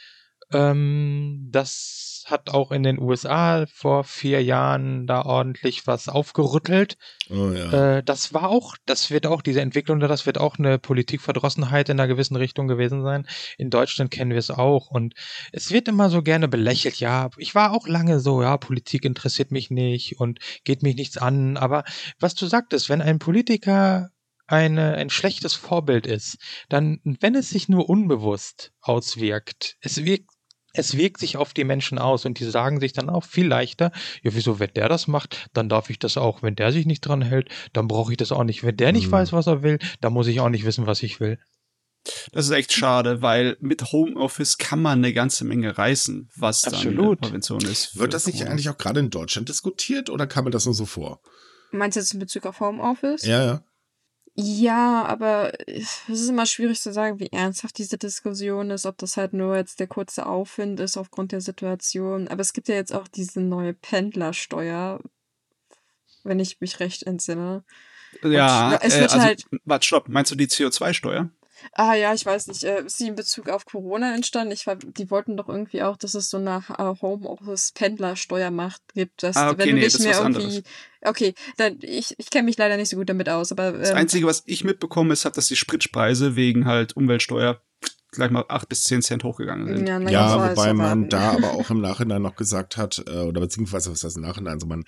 Ähm, 0.52 1.48
das 1.50 2.17
hat 2.30 2.50
auch 2.50 2.72
in 2.72 2.82
den 2.82 2.98
USA 3.00 3.66
vor 3.72 4.04
vier 4.04 4.42
Jahren 4.42 5.06
da 5.06 5.22
ordentlich 5.22 5.86
was 5.86 6.08
aufgerüttelt. 6.08 6.96
oh 7.30 7.50
ja. 7.50 7.98
Äh, 7.98 8.02
das 8.02 8.34
war 8.34 8.48
auch, 8.48 8.76
das 8.86 9.10
wird 9.10 9.26
auch, 9.26 9.42
diese 9.42 9.60
Entwicklung, 9.60 10.00
das 10.00 10.26
wird 10.26 10.38
auch 10.38 10.58
eine 10.58 10.78
Politikverdrossenheit 10.78 11.88
in 11.88 11.98
einer 11.98 12.08
gewissen 12.08 12.36
Richtung 12.36 12.68
gewesen 12.68 13.02
sein. 13.02 13.26
In 13.56 13.70
Deutschland 13.70 14.10
kennen 14.10 14.30
wir 14.30 14.38
es 14.38 14.50
auch. 14.50 14.90
Und 14.90 15.14
es 15.52 15.70
wird 15.70 15.88
immer 15.88 16.10
so 16.10 16.22
gerne 16.22 16.48
belächelt. 16.48 17.00
Ja, 17.00 17.30
ich 17.36 17.54
war 17.54 17.72
auch 17.72 17.86
lange 17.86 18.20
so, 18.20 18.42
ja, 18.42 18.56
Politik 18.56 19.04
interessiert 19.04 19.50
mich 19.50 19.70
nicht 19.70 20.20
und 20.20 20.38
geht 20.64 20.82
mich 20.82 20.96
nichts 20.96 21.18
an. 21.18 21.56
Aber 21.56 21.84
was 22.18 22.34
du 22.34 22.46
sagtest, 22.46 22.88
wenn 22.88 23.02
ein 23.02 23.18
Politiker 23.18 24.10
eine, 24.48 24.94
ein 24.94 25.10
schlechtes 25.10 25.54
Vorbild 25.54 26.06
ist, 26.06 26.38
dann, 26.68 27.00
wenn 27.04 27.34
es 27.34 27.50
sich 27.50 27.68
nur 27.68 27.88
unbewusst 27.88 28.72
auswirkt, 28.80 29.76
es 29.80 30.04
wirkt 30.04 30.30
es 30.78 30.96
wirkt 30.96 31.20
sich 31.20 31.36
auf 31.36 31.52
die 31.54 31.64
Menschen 31.64 31.98
aus 31.98 32.24
und 32.24 32.38
die 32.38 32.44
sagen 32.44 32.80
sich 32.80 32.92
dann 32.92 33.10
auch 33.10 33.24
viel 33.24 33.46
leichter, 33.46 33.92
ja, 34.22 34.34
wieso, 34.34 34.58
wenn 34.58 34.72
der 34.74 34.88
das 34.88 35.06
macht, 35.08 35.48
dann 35.52 35.68
darf 35.68 35.90
ich 35.90 35.98
das 35.98 36.16
auch. 36.16 36.42
Wenn 36.42 36.56
der 36.56 36.72
sich 36.72 36.86
nicht 36.86 37.00
dran 37.00 37.22
hält, 37.22 37.48
dann 37.72 37.88
brauche 37.88 38.12
ich 38.12 38.16
das 38.16 38.32
auch 38.32 38.44
nicht. 38.44 38.62
Wenn 38.64 38.76
der 38.76 38.92
nicht 38.92 39.08
Mhm. 39.08 39.12
weiß, 39.12 39.32
was 39.32 39.46
er 39.46 39.62
will, 39.62 39.78
dann 40.00 40.12
muss 40.12 40.26
ich 40.26 40.40
auch 40.40 40.48
nicht 40.48 40.64
wissen, 40.64 40.86
was 40.86 41.02
ich 41.02 41.20
will. 41.20 41.38
Das 42.32 42.46
ist 42.46 42.52
echt 42.52 42.72
schade, 42.72 43.20
weil 43.22 43.56
mit 43.60 43.92
Homeoffice 43.92 44.56
kann 44.56 44.80
man 44.80 44.98
eine 44.98 45.12
ganze 45.12 45.44
Menge 45.44 45.76
reißen, 45.76 46.30
was 46.36 46.64
Absolut. 46.64 47.18
dann 47.22 47.28
Prävention 47.30 47.60
ist. 47.62 47.98
Wird 47.98 48.14
das 48.14 48.26
nicht 48.26 48.36
Corona. 48.36 48.52
eigentlich 48.52 48.68
auch 48.70 48.78
gerade 48.78 49.00
in 49.00 49.10
Deutschland 49.10 49.48
diskutiert 49.48 50.08
oder 50.08 50.26
kam 50.26 50.44
mir 50.44 50.50
das 50.50 50.64
nur 50.64 50.74
so 50.74 50.86
vor? 50.86 51.20
Meinst 51.70 51.96
du 51.96 52.00
jetzt 52.00 52.14
in 52.14 52.20
Bezug 52.20 52.46
auf 52.46 52.60
Homeoffice? 52.60 53.26
Ja, 53.26 53.44
ja. 53.44 53.62
Ja, 54.40 55.05
aber 55.05 55.53
es 55.66 56.03
ist 56.09 56.29
immer 56.29 56.46
schwierig 56.46 56.81
zu 56.81 56.92
sagen, 56.92 57.18
wie 57.18 57.33
ernsthaft 57.33 57.77
diese 57.77 57.98
Diskussion 57.98 58.70
ist, 58.70 58.87
ob 58.87 58.96
das 58.98 59.16
halt 59.16 59.33
nur 59.33 59.57
jetzt 59.57 59.81
der 59.81 59.88
kurze 59.88 60.27
Aufwind 60.27 60.79
ist 60.79 60.96
aufgrund 60.96 61.33
der 61.33 61.40
Situation. 61.40 62.29
Aber 62.29 62.40
es 62.40 62.53
gibt 62.53 62.68
ja 62.68 62.77
jetzt 62.77 62.94
auch 62.94 63.09
diese 63.09 63.40
neue 63.40 63.74
Pendlersteuer, 63.74 65.01
wenn 66.22 66.38
ich 66.38 66.61
mich 66.61 66.79
recht 66.79 67.03
entsinne. 67.03 67.64
Ja, 68.22 68.74
Und 68.74 68.83
es 68.85 68.94
äh, 68.94 69.01
wird 69.01 69.12
also, 69.12 69.24
halt- 69.24 69.44
warte, 69.64 69.85
stopp, 69.85 70.09
meinst 70.09 70.31
du 70.31 70.37
die 70.37 70.46
CO2-Steuer? 70.46 71.31
Ah 71.72 71.94
ja, 71.94 72.14
ich 72.14 72.24
weiß 72.24 72.46
nicht, 72.48 72.64
äh, 72.64 72.82
ist 72.84 72.98
sie 72.98 73.08
in 73.08 73.14
Bezug 73.14 73.48
auf 73.48 73.64
Corona 73.64 74.14
entstanden? 74.14 74.52
Ich 74.52 74.66
war, 74.66 74.76
die 74.76 75.10
wollten 75.10 75.36
doch 75.36 75.48
irgendwie 75.48 75.82
auch, 75.82 75.96
dass 75.96 76.14
es 76.14 76.30
so 76.30 76.36
eine 76.36 76.62
äh, 76.78 76.94
Homeoffice-Pendlersteuermacht 77.00 78.82
gibt, 78.94 79.22
dass 79.22 79.36
Ah, 79.36 79.50
okay, 79.50 79.58
wenn 79.58 79.68
du 79.68 79.74
nee, 79.76 79.80
nicht 79.82 79.94
das 79.94 80.00
ist 80.00 80.06
mehr 80.06 80.16
was 80.18 80.22
irgendwie. 80.24 80.42
anderes. 80.44 80.62
Okay, 81.02 81.34
dann 81.56 81.78
ich, 81.82 82.14
ich 82.18 82.30
kenne 82.30 82.44
mich 82.44 82.56
leider 82.58 82.76
nicht 82.76 82.88
so 82.88 82.96
gut 82.96 83.08
damit 83.08 83.28
aus, 83.28 83.52
aber 83.52 83.72
Das 83.72 83.90
ähm, 83.90 83.96
Einzige, 83.96 84.26
was 84.26 84.42
ich 84.46 84.64
mitbekommen 84.64 85.10
ist, 85.10 85.24
dass 85.24 85.46
die 85.48 85.56
Spritpreise 85.56 86.36
wegen 86.36 86.64
halt 86.66 86.96
Umweltsteuer 86.96 87.60
gleich 88.10 88.30
mal 88.30 88.44
8 88.48 88.68
bis 88.68 88.84
10 88.84 89.02
Cent 89.02 89.22
hochgegangen 89.24 89.76
sind. 89.76 89.88
ja, 89.88 90.00
Ja, 90.00 90.36
das 90.38 90.50
wobei 90.56 90.68
zu 90.70 90.74
man 90.74 91.08
da 91.08 91.32
aber 91.32 91.52
auch 91.52 91.70
im 91.70 91.80
Nachhinein 91.80 92.22
noch 92.22 92.36
gesagt 92.36 92.76
hat, 92.76 93.02
äh, 93.06 93.18
oder 93.20 93.40
beziehungsweise 93.40 93.90
was 93.92 94.02
heißt 94.02 94.16
im 94.16 94.22
Nachhinein, 94.22 94.54
also 94.54 94.66
man, 94.66 94.84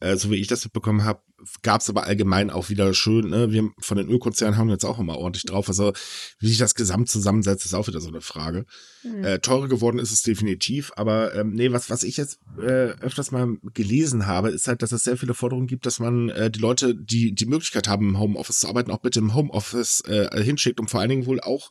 äh, 0.00 0.16
so 0.16 0.30
wie 0.30 0.36
ich 0.36 0.46
das 0.46 0.64
mitbekommen 0.64 1.04
habe, 1.04 1.22
gab 1.62 1.80
es 1.80 1.88
aber 1.88 2.04
allgemein 2.04 2.50
auch 2.50 2.68
wieder 2.68 2.92
schön, 2.94 3.30
ne, 3.30 3.52
wir 3.52 3.70
von 3.80 3.96
den 3.96 4.08
Ölkonzernen 4.08 4.58
haben 4.58 4.70
jetzt 4.70 4.84
auch 4.84 4.98
immer 4.98 5.16
ordentlich 5.16 5.44
drauf. 5.44 5.68
Also 5.68 5.92
wie 6.40 6.48
sich 6.48 6.58
das 6.58 6.74
Gesamt 6.74 7.08
zusammensetzt, 7.08 7.64
ist 7.64 7.74
auch 7.74 7.86
wieder 7.86 8.00
so 8.00 8.08
eine 8.08 8.20
Frage. 8.20 8.66
Hm. 9.02 9.24
Äh, 9.24 9.38
teurer 9.38 9.68
geworden 9.68 9.98
ist 9.98 10.10
es 10.10 10.22
definitiv, 10.22 10.92
aber 10.96 11.34
ähm, 11.34 11.52
nee, 11.52 11.70
was, 11.70 11.90
was 11.90 12.02
ich 12.02 12.16
jetzt 12.16 12.40
äh, 12.58 12.90
öfters 13.00 13.30
mal 13.30 13.56
gelesen 13.74 14.26
habe, 14.26 14.50
ist 14.50 14.66
halt, 14.66 14.82
dass 14.82 14.92
es 14.92 15.04
sehr 15.04 15.16
viele 15.16 15.34
Forderungen 15.34 15.68
gibt, 15.68 15.86
dass 15.86 16.00
man 16.00 16.28
äh, 16.30 16.50
die 16.50 16.60
Leute, 16.60 16.94
die 16.94 17.34
die 17.34 17.46
Möglichkeit 17.46 17.88
haben, 17.88 18.10
im 18.10 18.18
Homeoffice 18.18 18.60
zu 18.60 18.68
arbeiten, 18.68 18.90
auch 18.90 18.98
bitte 18.98 19.20
im 19.20 19.34
Homeoffice 19.34 20.02
äh, 20.02 20.42
hinschickt 20.42 20.80
und 20.80 20.90
vor 20.90 21.00
allen 21.00 21.10
Dingen 21.10 21.26
wohl 21.26 21.40
auch 21.40 21.70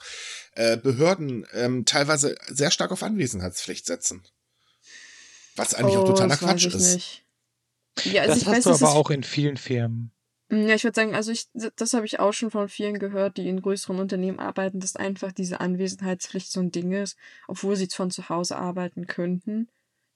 äh, 0.55 0.77
Behörden 0.77 1.45
ähm, 1.53 1.85
teilweise 1.85 2.35
sehr 2.47 2.71
stark 2.71 2.91
auf 2.91 3.03
Anwesenheitspflicht 3.03 3.85
setzen. 3.85 4.23
Was 5.57 5.73
eigentlich 5.73 5.97
auch 5.97 6.07
totaler 6.07 6.35
Oh, 6.35 6.45
Quatsch 6.45 6.67
ist. 6.67 6.93
nicht. 6.93 7.26
Ja, 8.05 8.21
also 8.23 8.33
das 8.33 8.41
ich 8.41 8.47
hast 8.47 8.65
weiß, 8.65 8.79
du 8.79 8.85
aber 8.85 8.95
auch 8.95 9.09
in 9.09 9.23
vielen 9.23 9.57
Firmen. 9.57 10.11
Ja, 10.49 10.75
ich 10.75 10.83
würde 10.85 10.95
sagen, 10.95 11.13
also 11.13 11.31
ich, 11.31 11.49
das 11.53 11.93
habe 11.93 12.05
ich 12.05 12.19
auch 12.19 12.31
schon 12.31 12.51
von 12.51 12.69
vielen 12.69 12.99
gehört, 12.99 13.35
die 13.35 13.49
in 13.49 13.61
größeren 13.61 13.99
Unternehmen 13.99 14.39
arbeiten, 14.39 14.79
dass 14.79 14.95
einfach 14.95 15.33
diese 15.33 15.59
Anwesenheitspflicht 15.59 16.51
so 16.51 16.61
ein 16.61 16.71
Ding 16.71 16.93
ist, 16.93 17.17
obwohl 17.49 17.75
sie 17.75 17.87
von 17.87 18.11
zu 18.11 18.29
Hause 18.29 18.55
arbeiten 18.57 19.07
könnten. 19.07 19.67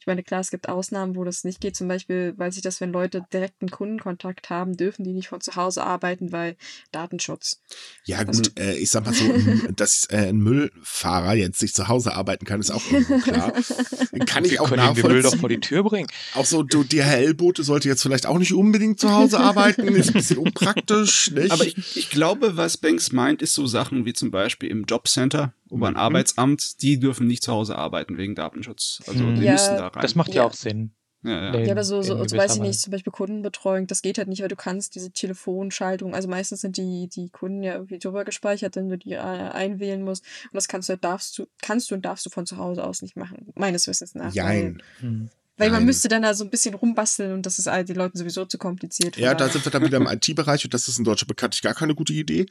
Ich 0.01 0.07
meine, 0.07 0.23
klar, 0.23 0.39
es 0.39 0.49
gibt 0.49 0.67
Ausnahmen, 0.67 1.15
wo 1.15 1.23
das 1.23 1.43
nicht 1.43 1.61
geht. 1.61 1.75
Zum 1.75 1.87
Beispiel 1.87 2.33
weiß 2.35 2.55
ich, 2.55 2.63
dass 2.63 2.81
wenn 2.81 2.91
Leute 2.91 3.23
direkten 3.31 3.69
Kundenkontakt 3.69 4.49
haben, 4.49 4.75
dürfen 4.75 5.03
die 5.03 5.13
nicht 5.13 5.27
von 5.27 5.41
zu 5.41 5.55
Hause 5.55 5.83
arbeiten, 5.83 6.31
weil 6.31 6.55
Datenschutz. 6.91 7.61
Ja, 8.05 8.23
gut, 8.23 8.59
äh, 8.59 8.73
ich 8.77 8.89
sag 8.89 9.05
mal 9.05 9.13
so, 9.13 9.25
dass 9.75 10.07
äh, 10.09 10.29
ein 10.29 10.37
Müllfahrer 10.39 11.35
jetzt 11.35 11.59
sich 11.59 11.75
zu 11.75 11.87
Hause 11.87 12.15
arbeiten 12.15 12.45
kann, 12.45 12.59
ist 12.59 12.71
auch 12.71 12.81
irgendwo 12.91 13.19
klar. 13.19 13.53
Kann 14.25 14.43
ich 14.43 14.53
Wir 14.53 14.63
auch 14.63 14.69
können 14.69 14.87
ihm 14.87 14.95
den 14.95 15.05
Müll 15.05 15.21
doch 15.21 15.33
nachvollziehen. 15.33 15.39
vor 15.39 15.49
die 15.49 15.59
Tür 15.59 15.83
bringen. 15.83 16.07
Auch 16.33 16.45
so, 16.45 16.63
du, 16.63 16.83
DHL-Bote 16.83 17.61
sollte 17.61 17.87
jetzt 17.87 18.01
vielleicht 18.01 18.25
auch 18.25 18.39
nicht 18.39 18.55
unbedingt 18.55 18.99
zu 18.99 19.11
Hause 19.11 19.39
arbeiten, 19.39 19.87
ist 19.87 20.07
ein 20.07 20.13
bisschen 20.13 20.39
unpraktisch, 20.39 21.29
nicht? 21.35 21.51
Aber 21.51 21.63
ich, 21.63 21.95
ich 21.95 22.09
glaube, 22.09 22.57
was 22.57 22.77
Banks 22.77 23.11
meint, 23.11 23.43
ist 23.43 23.53
so 23.53 23.67
Sachen 23.67 24.05
wie 24.05 24.13
zum 24.13 24.31
Beispiel 24.31 24.71
im 24.71 24.85
Jobcenter 24.85 25.53
oder 25.71 25.89
Mhm. 25.89 25.95
ein 25.95 26.01
Arbeitsamt, 26.01 26.81
die 26.81 26.99
dürfen 26.99 27.25
nicht 27.27 27.43
zu 27.43 27.51
Hause 27.51 27.75
arbeiten 27.77 28.17
wegen 28.17 28.35
Datenschutz. 28.35 29.01
Also 29.07 29.25
Hm. 29.25 29.35
die 29.35 29.43
Ja, 29.43 29.53
müssen 29.53 29.77
da 29.77 29.87
rein. 29.87 30.01
Das 30.01 30.15
macht 30.15 30.29
ja, 30.29 30.41
Ja. 30.43 30.47
auch 30.47 30.53
Sinn. 30.53 30.91
ja, 31.23 31.53
ja. 31.53 31.59
Ja, 31.59 31.71
aber 31.73 31.83
so, 31.83 32.01
so, 32.01 32.23
so 32.27 32.35
weiß 32.37 32.55
ich 32.55 32.61
nicht, 32.61 32.79
zum 32.79 32.91
Beispiel 32.91 33.11
Kundenbetreuung, 33.13 33.87
das 33.87 34.01
geht 34.01 34.17
halt 34.17 34.27
nicht, 34.27 34.41
weil 34.41 34.47
du 34.49 34.55
kannst 34.55 34.95
diese 34.95 35.11
Telefonschaltung, 35.11 36.13
also 36.15 36.27
meistens 36.27 36.61
sind 36.61 36.77
die, 36.77 37.07
die 37.07 37.29
Kunden 37.29 37.63
ja 37.63 37.73
irgendwie 37.73 37.99
drüber 37.99 38.25
gespeichert, 38.25 38.75
wenn 38.75 38.89
du 38.89 38.97
die 38.97 39.13
äh, 39.13 39.17
einwählen 39.19 40.03
musst. 40.03 40.23
Und 40.45 40.55
das 40.55 40.67
kannst 40.67 40.89
du, 40.89 40.97
darfst 40.97 41.37
du, 41.37 41.45
kannst 41.61 41.89
du 41.91 41.95
und 41.95 42.03
darfst 42.05 42.25
du 42.25 42.29
von 42.29 42.45
zu 42.45 42.57
Hause 42.57 42.83
aus 42.83 43.01
nicht 43.01 43.15
machen, 43.15 43.51
meines 43.55 43.87
Wissens 43.87 44.15
nach. 44.15 44.33
Jein. 44.33 44.81
Hm. 44.99 45.29
Weil, 45.61 45.67
weil 45.67 45.71
man 45.73 45.79
Nein. 45.81 45.85
müsste 45.85 46.07
dann 46.07 46.23
da 46.23 46.33
so 46.33 46.43
ein 46.43 46.49
bisschen 46.49 46.73
rumbasteln 46.73 47.33
und 47.33 47.45
das 47.45 47.59
ist 47.59 47.67
all 47.67 47.85
den 47.85 47.95
Leuten 47.95 48.17
sowieso 48.17 48.45
zu 48.45 48.57
kompliziert. 48.57 49.15
Ja, 49.17 49.35
da 49.35 49.47
sind 49.47 49.63
wir 49.63 49.71
dann 49.71 49.85
wieder 49.85 49.97
im 49.97 50.07
IT-Bereich 50.11 50.65
und 50.65 50.73
das 50.73 50.87
ist 50.87 50.97
in 50.97 51.03
Deutschland 51.03 51.27
bekanntlich 51.27 51.61
gar 51.61 51.75
keine 51.75 51.93
gute 51.93 52.13
Idee. 52.13 52.47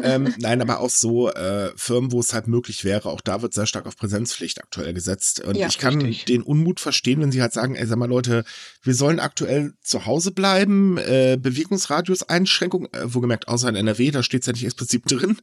ähm, 0.00 0.32
nein, 0.38 0.62
aber 0.62 0.78
auch 0.78 0.90
so 0.90 1.30
äh, 1.30 1.72
Firmen, 1.76 2.12
wo 2.12 2.20
es 2.20 2.32
halt 2.32 2.46
möglich 2.46 2.84
wäre, 2.84 3.08
auch 3.10 3.20
da 3.20 3.42
wird 3.42 3.54
sehr 3.54 3.66
stark 3.66 3.86
auf 3.86 3.96
Präsenzpflicht 3.96 4.62
aktuell 4.62 4.94
gesetzt. 4.94 5.40
Und 5.40 5.56
Ja, 5.56 5.66
ich 5.66 5.78
kann 5.78 6.00
richtig. 6.00 6.26
den 6.26 6.42
Unmut 6.42 6.78
verstehen, 6.78 7.20
wenn 7.20 7.32
sie 7.32 7.42
halt 7.42 7.52
sagen, 7.52 7.74
ey, 7.74 7.86
sag 7.86 7.98
mal 7.98 8.08
Leute, 8.08 8.44
wir 8.82 8.94
sollen 8.94 9.18
aktuell 9.18 9.74
zu 9.82 10.06
Hause 10.06 10.30
bleiben, 10.30 10.96
äh, 10.98 11.36
Bewegungsradius-Einschränkung, 11.40 12.86
äh, 12.92 13.12
wohlgemerkt 13.12 13.48
außer 13.48 13.68
in 13.68 13.74
NRW, 13.76 14.10
da 14.12 14.22
steht 14.22 14.42
es 14.42 14.46
ja 14.46 14.52
nicht 14.52 14.64
explizit 14.64 15.02
drin. 15.06 15.38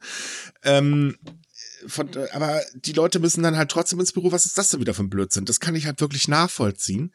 Ähm, 0.64 1.16
von, 1.86 2.08
äh, 2.14 2.28
aber 2.32 2.60
die 2.74 2.92
Leute 2.92 3.18
müssen 3.18 3.42
dann 3.42 3.56
halt 3.56 3.70
trotzdem 3.70 4.00
ins 4.00 4.12
Büro. 4.12 4.32
Was 4.32 4.46
ist 4.46 4.58
das 4.58 4.68
denn 4.70 4.80
wieder 4.80 4.94
für 4.94 5.02
ein 5.02 5.10
Blödsinn? 5.10 5.44
Das 5.44 5.60
kann 5.60 5.74
ich 5.74 5.86
halt 5.86 6.00
wirklich 6.00 6.28
nachvollziehen. 6.28 7.12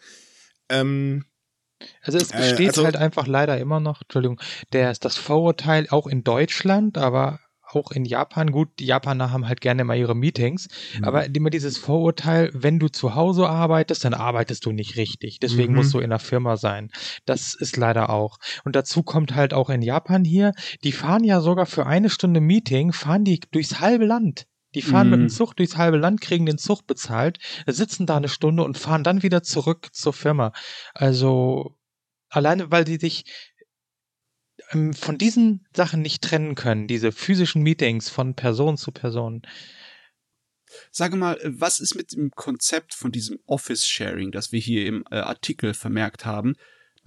Ähm, 0.69 1.25
Also 2.01 2.17
es 2.17 2.31
Äh, 2.31 2.37
besteht 2.37 2.69
also- 2.69 2.85
halt 2.85 2.95
einfach 2.97 3.27
leider 3.27 3.59
immer 3.59 3.79
noch, 3.79 4.01
Entschuldigung, 4.01 4.41
der 4.73 4.89
ist 4.89 5.05
das 5.05 5.15
Vorurteil 5.15 5.87
auch 5.91 6.07
in 6.07 6.23
Deutschland, 6.23 6.97
aber 6.97 7.39
auch 7.69 7.91
in 7.91 8.03
Japan. 8.03 8.49
Gut, 8.51 8.69
die 8.79 8.85
Japaner 8.87 9.29
haben 9.31 9.47
halt 9.47 9.61
gerne 9.61 9.83
mal 9.83 9.95
ihre 9.97 10.15
Meetings, 10.15 10.69
Mhm. 10.97 11.03
aber 11.03 11.25
immer 11.25 11.51
dieses 11.51 11.77
Vorurteil, 11.77 12.49
wenn 12.53 12.79
du 12.79 12.87
zu 12.87 13.13
Hause 13.13 13.47
arbeitest, 13.47 14.05
dann 14.05 14.15
arbeitest 14.15 14.65
du 14.65 14.71
nicht 14.71 14.95
richtig. 14.95 15.39
Deswegen 15.39 15.73
Mhm. 15.73 15.79
musst 15.79 15.93
du 15.93 15.99
in 15.99 16.09
der 16.09 16.17
Firma 16.17 16.57
sein. 16.57 16.89
Das 17.25 17.53
ist 17.53 17.77
leider 17.77 18.09
auch. 18.09 18.37
Und 18.63 18.75
dazu 18.75 19.03
kommt 19.03 19.35
halt 19.35 19.53
auch 19.53 19.69
in 19.69 19.83
Japan 19.83 20.23
hier, 20.23 20.53
die 20.83 20.93
fahren 20.93 21.23
ja 21.25 21.41
sogar 21.41 21.67
für 21.67 21.85
eine 21.85 22.09
Stunde 22.09 22.39
Meeting, 22.41 22.91
fahren 22.91 23.23
die 23.23 23.39
durchs 23.51 23.79
halbe 23.81 24.05
Land. 24.05 24.45
Die 24.75 24.81
fahren 24.81 25.09
mit 25.09 25.19
Mhm. 25.19 25.25
dem 25.25 25.29
Zug 25.29 25.55
durchs 25.55 25.77
halbe 25.77 25.97
Land, 25.97 26.21
kriegen 26.21 26.45
den 26.45 26.57
Zug 26.57 26.85
bezahlt, 26.87 27.39
sitzen 27.67 28.05
da 28.05 28.17
eine 28.17 28.29
Stunde 28.29 28.63
und 28.63 28.77
fahren 28.77 29.03
dann 29.03 29.23
wieder 29.23 29.43
zurück 29.43 29.89
zur 29.93 30.13
Firma. 30.13 30.51
Also 30.93 31.77
alleine, 32.29 32.69
weil 32.71 32.83
die 32.83 32.97
sich 32.97 33.25
ähm, 34.71 34.93
von 34.93 35.17
diesen 35.17 35.65
Sachen 35.73 36.01
nicht 36.01 36.23
trennen 36.23 36.55
können, 36.55 36.87
diese 36.87 37.11
physischen 37.11 37.63
Meetings 37.63 38.09
von 38.09 38.35
Person 38.35 38.77
zu 38.77 38.91
Person. 38.91 39.41
Sage 40.91 41.15
mal, 41.15 41.39
was 41.43 41.79
ist 41.79 41.95
mit 41.95 42.11
dem 42.11 42.31
Konzept 42.31 42.93
von 42.93 43.11
diesem 43.11 43.39
Office-Sharing, 43.45 44.31
das 44.31 44.51
wir 44.51 44.59
hier 44.59 44.85
im 44.85 45.05
äh, 45.11 45.15
Artikel 45.15 45.73
vermerkt 45.73 46.25
haben, 46.25 46.55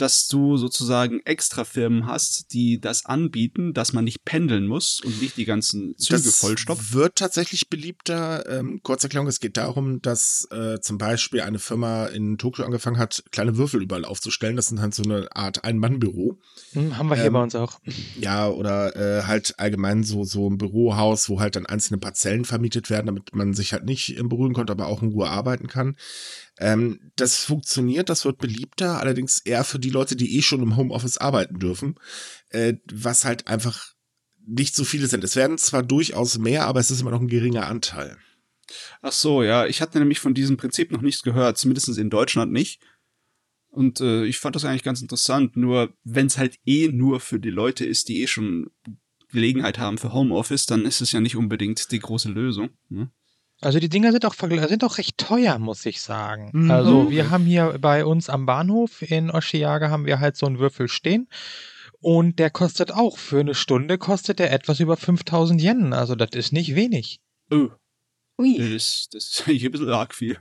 dass 0.00 0.28
du 0.28 0.56
sozusagen 0.56 1.20
extra 1.24 1.64
Firmen 1.64 2.06
hast, 2.06 2.52
die 2.52 2.80
das 2.80 3.06
anbieten, 3.06 3.74
dass 3.74 3.92
man 3.92 4.04
nicht 4.04 4.24
pendeln 4.24 4.66
muss 4.66 5.00
und 5.04 5.20
nicht 5.20 5.36
die 5.36 5.44
ganzen 5.44 5.96
Züge 5.98 6.22
das 6.22 6.36
vollstopft? 6.38 6.92
wird 6.94 7.16
tatsächlich 7.16 7.68
beliebter. 7.68 8.48
Ähm, 8.48 8.80
Kurzerklärung, 8.82 9.26
es 9.28 9.40
geht 9.40 9.56
darum, 9.56 10.00
dass 10.02 10.48
äh, 10.50 10.80
zum 10.80 10.98
Beispiel 10.98 11.42
eine 11.42 11.58
Firma 11.58 12.06
in 12.06 12.38
Tokio 12.38 12.64
angefangen 12.64 12.98
hat, 12.98 13.24
kleine 13.30 13.56
Würfel 13.56 13.82
überall 13.82 14.04
aufzustellen. 14.04 14.56
Das 14.56 14.66
sind 14.66 14.80
halt 14.80 14.94
so 14.94 15.02
eine 15.02 15.28
Art 15.34 15.64
Ein-Mann-Büro. 15.64 16.38
Hm, 16.72 16.96
haben 16.96 17.08
wir 17.08 17.16
hier 17.16 17.26
Ähm, 17.26 17.32
bei 17.32 17.42
uns 17.42 17.54
auch. 17.54 17.80
Ja, 18.20 18.48
oder 18.48 18.96
äh, 18.96 19.22
halt 19.24 19.54
allgemein 19.58 20.04
so, 20.04 20.24
so 20.24 20.48
ein 20.48 20.58
Bürohaus, 20.58 21.28
wo 21.28 21.40
halt 21.40 21.56
dann 21.56 21.66
einzelne 21.66 21.98
Parzellen 21.98 22.44
vermietet 22.44 22.90
werden, 22.90 23.06
damit 23.06 23.34
man 23.34 23.54
sich 23.54 23.72
halt 23.72 23.84
nicht 23.84 24.16
berühren 24.28 24.52
konnte, 24.54 24.72
aber 24.72 24.86
auch 24.86 25.02
in 25.02 25.10
Ruhe 25.12 25.28
arbeiten 25.28 25.66
kann. 25.66 25.96
Ähm, 26.60 27.10
das 27.16 27.42
funktioniert, 27.42 28.10
das 28.10 28.24
wird 28.26 28.38
beliebter, 28.38 29.00
allerdings 29.00 29.38
eher 29.38 29.64
für 29.64 29.78
die 29.78 29.90
Leute, 29.90 30.14
die 30.14 30.36
eh 30.36 30.42
schon 30.42 30.62
im 30.62 30.76
Homeoffice 30.76 31.16
arbeiten 31.16 31.58
dürfen, 31.58 31.94
äh, 32.50 32.74
was 32.92 33.24
halt 33.24 33.48
einfach 33.48 33.94
nicht 34.46 34.74
so 34.74 34.84
viele 34.84 35.06
sind. 35.06 35.24
Es 35.24 35.36
werden 35.36 35.56
zwar 35.56 35.82
durchaus 35.82 36.38
mehr, 36.38 36.66
aber 36.66 36.80
es 36.80 36.90
ist 36.90 37.00
immer 37.00 37.12
noch 37.12 37.20
ein 37.20 37.28
geringer 37.28 37.66
Anteil. 37.66 38.18
Ach 39.00 39.12
so, 39.12 39.42
ja, 39.42 39.66
ich 39.66 39.80
hatte 39.80 39.98
nämlich 39.98 40.20
von 40.20 40.34
diesem 40.34 40.58
Prinzip 40.58 40.92
noch 40.92 41.00
nichts 41.00 41.22
gehört, 41.22 41.56
zumindest 41.56 41.88
in 41.96 42.10
Deutschland 42.10 42.52
nicht. 42.52 42.80
Und 43.70 44.00
äh, 44.00 44.24
ich 44.26 44.38
fand 44.38 44.54
das 44.54 44.64
eigentlich 44.64 44.82
ganz 44.82 45.00
interessant, 45.00 45.56
nur 45.56 45.94
wenn 46.04 46.26
es 46.26 46.36
halt 46.36 46.58
eh 46.66 46.88
nur 46.88 47.20
für 47.20 47.40
die 47.40 47.50
Leute 47.50 47.86
ist, 47.86 48.08
die 48.08 48.20
eh 48.22 48.26
schon 48.26 48.70
Gelegenheit 49.30 49.78
haben 49.78 49.96
für 49.96 50.12
Homeoffice, 50.12 50.66
dann 50.66 50.84
ist 50.84 51.00
es 51.00 51.12
ja 51.12 51.20
nicht 51.20 51.36
unbedingt 51.36 51.90
die 51.92 52.00
große 52.00 52.28
Lösung. 52.28 52.70
Ne? 52.88 53.10
Also 53.60 53.78
die 53.78 53.90
Dinger 53.90 54.12
sind 54.12 54.24
auch, 54.24 54.34
sind 54.34 54.84
auch 54.84 54.98
recht 54.98 55.18
teuer, 55.18 55.58
muss 55.58 55.84
ich 55.84 56.00
sagen. 56.00 56.50
Mhm. 56.52 56.70
Also 56.70 57.10
wir 57.10 57.30
haben 57.30 57.44
hier 57.44 57.76
bei 57.78 58.04
uns 58.04 58.30
am 58.30 58.46
Bahnhof 58.46 59.02
in 59.02 59.30
Oshiaga 59.30 59.90
haben 59.90 60.06
wir 60.06 60.18
halt 60.18 60.36
so 60.36 60.46
einen 60.46 60.58
Würfel 60.58 60.88
stehen. 60.88 61.28
Und 62.00 62.38
der 62.38 62.48
kostet 62.48 62.92
auch, 62.92 63.18
für 63.18 63.40
eine 63.40 63.54
Stunde 63.54 63.98
kostet 63.98 64.38
der 64.38 64.52
etwas 64.52 64.80
über 64.80 64.96
5000 64.96 65.60
Yen. 65.60 65.92
Also 65.92 66.14
das 66.14 66.30
ist 66.32 66.52
nicht 66.52 66.74
wenig. 66.74 67.20
Oh, 67.50 67.68
Ui. 68.38 68.56
das 68.56 68.68
ist, 68.68 69.08
das 69.14 69.24
ist 69.24 69.42
eigentlich 69.46 69.66
ein 69.66 69.72
bisschen 69.72 69.90
arg 69.90 70.14
viel. 70.14 70.38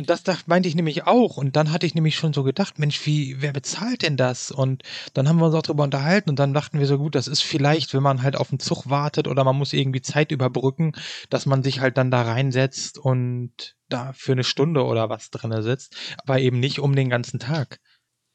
Und 0.00 0.08
das, 0.08 0.22
das 0.22 0.46
meinte 0.46 0.66
ich 0.66 0.74
nämlich 0.74 1.06
auch. 1.06 1.36
Und 1.36 1.56
dann 1.56 1.72
hatte 1.72 1.84
ich 1.84 1.94
nämlich 1.94 2.16
schon 2.16 2.32
so 2.32 2.42
gedacht, 2.42 2.78
Mensch, 2.78 3.04
wie, 3.04 3.42
wer 3.42 3.52
bezahlt 3.52 4.00
denn 4.00 4.16
das? 4.16 4.50
Und 4.50 4.82
dann 5.12 5.28
haben 5.28 5.36
wir 5.36 5.44
uns 5.44 5.54
auch 5.54 5.60
drüber 5.60 5.84
unterhalten 5.84 6.30
und 6.30 6.38
dann 6.38 6.54
dachten 6.54 6.78
wir 6.78 6.86
so, 6.86 6.96
gut, 6.96 7.14
das 7.14 7.28
ist 7.28 7.42
vielleicht, 7.42 7.92
wenn 7.92 8.02
man 8.02 8.22
halt 8.22 8.34
auf 8.34 8.48
den 8.48 8.60
Zug 8.60 8.88
wartet 8.88 9.28
oder 9.28 9.44
man 9.44 9.56
muss 9.56 9.74
irgendwie 9.74 10.00
Zeit 10.00 10.32
überbrücken, 10.32 10.92
dass 11.28 11.44
man 11.44 11.62
sich 11.62 11.80
halt 11.80 11.98
dann 11.98 12.10
da 12.10 12.22
reinsetzt 12.22 12.96
und 12.96 13.76
da 13.90 14.14
für 14.14 14.32
eine 14.32 14.42
Stunde 14.42 14.84
oder 14.86 15.10
was 15.10 15.28
drinne 15.28 15.62
sitzt, 15.62 15.94
aber 16.16 16.40
eben 16.40 16.60
nicht 16.60 16.78
um 16.78 16.96
den 16.96 17.10
ganzen 17.10 17.38
Tag. 17.38 17.78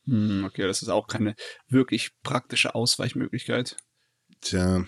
Hm, 0.05 0.43
okay, 0.45 0.67
das 0.67 0.83
ist 0.83 0.89
auch 0.89 1.07
keine 1.07 1.33
wirklich 1.67 2.11
praktische 2.21 2.75
Ausweichmöglichkeit. 2.75 3.75
Tja, 4.39 4.85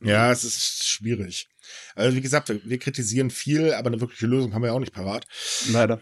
ja, 0.00 0.30
es 0.30 0.44
ist 0.44 0.86
schwierig. 0.86 1.48
Also 1.94 2.16
wie 2.16 2.20
gesagt, 2.20 2.48
wir, 2.48 2.60
wir 2.64 2.78
kritisieren 2.78 3.30
viel, 3.30 3.72
aber 3.72 3.88
eine 3.88 4.00
wirkliche 4.00 4.26
Lösung 4.26 4.54
haben 4.54 4.62
wir 4.62 4.68
ja 4.68 4.74
auch 4.74 4.80
nicht 4.80 4.92
parat. 4.92 5.26
Leider. 5.70 6.00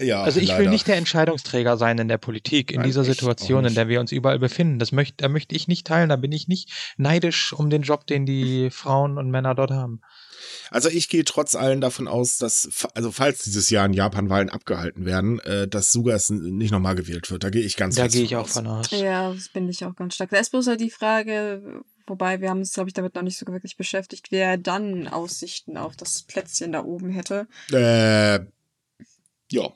Ja, 0.00 0.22
Also 0.22 0.40
ich 0.40 0.48
leider. 0.48 0.60
will 0.64 0.70
nicht 0.70 0.86
der 0.88 0.96
Entscheidungsträger 0.96 1.76
sein 1.76 1.98
in 1.98 2.08
der 2.08 2.18
Politik, 2.18 2.70
in 2.70 2.78
Nein, 2.78 2.86
dieser 2.86 3.04
Situation, 3.04 3.64
in 3.64 3.74
der 3.74 3.88
wir 3.88 4.00
uns 4.00 4.12
überall 4.12 4.38
befinden. 4.38 4.78
Das 4.78 4.92
möchte, 4.92 5.16
da 5.18 5.28
möchte 5.28 5.54
ich 5.54 5.68
nicht 5.68 5.86
teilen, 5.86 6.08
da 6.08 6.16
bin 6.16 6.32
ich 6.32 6.48
nicht 6.48 6.70
neidisch 6.96 7.52
um 7.52 7.70
den 7.70 7.82
Job, 7.82 8.06
den 8.06 8.26
die 8.26 8.70
Frauen 8.72 9.18
und 9.18 9.30
Männer 9.30 9.54
dort 9.54 9.70
haben. 9.70 10.00
Also 10.70 10.88
ich 10.88 11.08
gehe 11.08 11.24
trotz 11.24 11.54
allem 11.54 11.80
davon 11.80 12.08
aus, 12.08 12.36
dass, 12.38 12.86
also 12.94 13.12
falls 13.12 13.42
dieses 13.44 13.70
Jahr 13.70 13.86
in 13.86 13.92
Japan 13.92 14.28
Wahlen 14.28 14.48
abgehalten 14.50 15.04
werden, 15.04 15.38
äh, 15.40 15.68
dass 15.68 15.92
Sugas 15.92 16.30
nicht 16.30 16.70
nochmal 16.72 16.94
gewählt 16.94 17.30
wird. 17.30 17.44
Da 17.44 17.50
gehe 17.50 17.62
ich 17.62 17.76
ganz 17.76 17.94
Da 17.94 18.08
gehe 18.08 18.22
ich 18.24 18.36
auch 18.36 18.44
aus. 18.44 18.52
von 18.54 18.66
aus. 18.66 18.90
Ja, 18.90 19.32
das 19.32 19.48
bin 19.50 19.68
ich 19.68 19.84
auch 19.84 19.94
ganz 19.94 20.14
stark. 20.14 20.30
Da 20.30 20.38
ist 20.38 20.50
bloß 20.50 20.66
halt 20.66 20.80
die 20.80 20.90
Frage, 20.90 21.82
wobei 22.06 22.40
wir 22.40 22.50
haben 22.50 22.58
uns, 22.60 22.72
glaube 22.72 22.88
ich, 22.90 22.94
damit 22.94 23.14
noch 23.14 23.22
nicht 23.22 23.38
so 23.38 23.46
wirklich 23.46 23.76
beschäftigt, 23.76 24.28
wer 24.30 24.56
dann 24.56 25.06
Aussichten 25.08 25.76
auf 25.76 25.94
das 25.96 26.22
Plätzchen 26.22 26.72
da 26.72 26.82
oben 26.82 27.10
hätte. 27.10 27.46
Äh, 27.70 28.40
ja. 29.52 29.68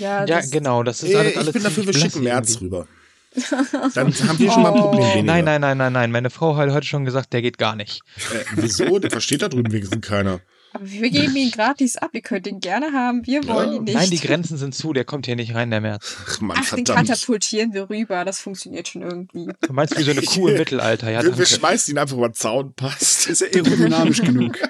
Ja, 0.00 0.24
Ja, 0.24 0.26
das, 0.26 0.50
genau, 0.50 0.82
das 0.82 1.02
ist 1.02 1.10
Äh, 1.12 1.16
alles, 1.16 1.30
ich 1.32 1.38
alles 1.38 1.52
bin 1.52 1.62
dafür, 1.62 1.86
wir 1.86 1.94
schicken 1.94 2.22
März 2.22 2.60
rüber. 2.60 2.86
Dann 3.94 4.12
haben 4.14 4.38
wir 4.38 4.50
schon 4.50 4.62
mal 4.62 4.72
ein 4.72 4.80
Problem 4.80 5.04
Oh. 5.04 5.14
weniger. 5.14 5.22
Nein, 5.22 5.44
nein, 5.44 5.60
nein, 5.60 5.78
nein, 5.78 5.92
nein. 5.92 6.10
Meine 6.10 6.30
Frau 6.30 6.56
hat 6.56 6.70
heute 6.70 6.86
schon 6.86 7.04
gesagt, 7.04 7.32
der 7.32 7.42
geht 7.42 7.58
gar 7.58 7.76
nicht. 7.76 8.00
Äh, 8.32 8.44
wieso? 8.56 8.98
Das 8.98 9.12
versteht 9.12 9.42
da 9.42 9.48
drüben 9.48 9.70
wenigstens 9.70 10.00
keiner. 10.06 10.40
Aber 10.72 10.90
wir 10.90 11.10
geben 11.10 11.34
ihn 11.36 11.50
gratis 11.50 11.96
ab. 11.96 12.10
Ihr 12.12 12.20
könnt 12.20 12.46
ihn 12.46 12.60
gerne 12.60 12.92
haben. 12.92 13.26
Wir 13.26 13.46
wollen 13.48 13.70
Ja. 13.70 13.76
ihn 13.76 13.84
nicht. 13.84 13.94
Nein, 13.94 14.10
die 14.10 14.18
Grenzen 14.20 14.58
sind 14.58 14.74
zu, 14.74 14.92
der 14.92 15.04
kommt 15.04 15.26
hier 15.26 15.34
nicht 15.36 15.54
rein, 15.54 15.70
der 15.70 15.80
März. 15.80 16.16
Ach 16.26 16.40
Mann, 16.40 16.56
Ach, 16.60 16.74
den 16.74 16.84
verdammt. 16.86 17.08
katapultieren 17.08 17.72
wir 17.72 17.88
rüber. 17.88 18.24
Das 18.24 18.38
funktioniert 18.40 18.86
schon 18.88 19.02
irgendwie. 19.02 19.48
Du 19.62 19.72
meinst 19.72 19.96
wie 19.98 20.02
so 20.02 20.10
eine 20.10 20.22
Kuh 20.22 20.48
im 20.48 20.58
Mittelalter, 20.58 21.10
ja, 21.10 21.22
wir, 21.22 21.36
wir 21.38 21.46
schmeißen 21.46 21.94
ihn 21.94 21.98
einfach 21.98 22.16
über 22.16 22.28
den 22.28 22.34
Zaun, 22.34 22.74
passt. 22.74 23.28
Ist 23.28 23.40
ja 23.40 23.46
aerodynamisch 23.48 24.20
genug. 24.22 24.56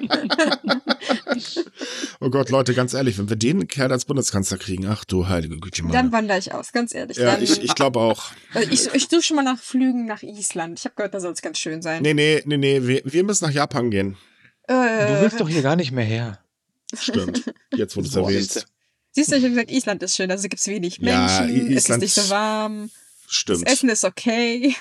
Oh 2.20 2.30
Gott, 2.30 2.50
Leute, 2.50 2.74
ganz 2.74 2.94
ehrlich, 2.94 3.18
wenn 3.18 3.28
wir 3.28 3.36
den 3.36 3.68
Kerl 3.68 3.92
als 3.92 4.04
Bundeskanzler 4.04 4.58
kriegen, 4.58 4.86
ach 4.86 5.04
du 5.04 5.28
heilige 5.28 5.56
Güte, 5.58 5.82
Dann 5.92 6.10
wandere 6.12 6.38
ich 6.38 6.52
aus, 6.52 6.72
ganz 6.72 6.92
ehrlich. 6.94 7.16
Ja, 7.16 7.32
Dann, 7.32 7.42
ich, 7.42 7.62
ich 7.62 7.74
glaube 7.74 8.00
auch. 8.00 8.32
also 8.54 8.68
ich, 8.70 8.92
ich 8.92 9.08
suche 9.08 9.22
schon 9.22 9.36
mal 9.36 9.42
nach 9.44 9.58
Flügen 9.58 10.04
nach 10.06 10.22
Island. 10.22 10.78
Ich 10.80 10.84
habe 10.84 10.94
gehört, 10.96 11.14
da 11.14 11.20
soll 11.20 11.32
es 11.32 11.42
ganz 11.42 11.58
schön 11.58 11.80
sein. 11.80 12.02
Nee, 12.02 12.14
nee, 12.14 12.42
nee, 12.44 12.56
nee, 12.56 12.86
wir, 12.86 13.02
wir 13.04 13.24
müssen 13.24 13.44
nach 13.44 13.52
Japan 13.52 13.90
gehen. 13.90 14.16
Du 14.68 14.74
Äh, 14.74 15.22
willst 15.22 15.40
doch 15.40 15.48
hier 15.48 15.62
gar 15.62 15.76
nicht 15.76 15.92
mehr 15.92 16.04
her. 16.04 16.38
Stimmt. 16.98 17.52
Jetzt, 17.74 17.96
wo 17.96 18.00
du 18.02 18.06
es 18.08 18.14
erwähnst. 18.14 18.66
Siehst 19.12 19.32
du, 19.32 19.36
ich 19.36 19.42
habe 19.42 19.50
gesagt, 19.54 19.70
Island 19.70 20.02
ist 20.02 20.16
schön. 20.16 20.30
Also 20.30 20.48
gibt 20.48 20.60
es 20.60 20.66
wenig 20.68 20.98
Ja, 20.98 21.40
Menschen, 21.42 21.70
I- 21.70 21.74
es 21.74 21.88
ist 21.88 21.98
nicht 21.98 22.14
so 22.14 22.28
warm, 22.30 22.90
Stimmt. 23.26 23.66
das 23.66 23.72
Essen 23.74 23.88
ist 23.88 24.04
okay. 24.04 24.74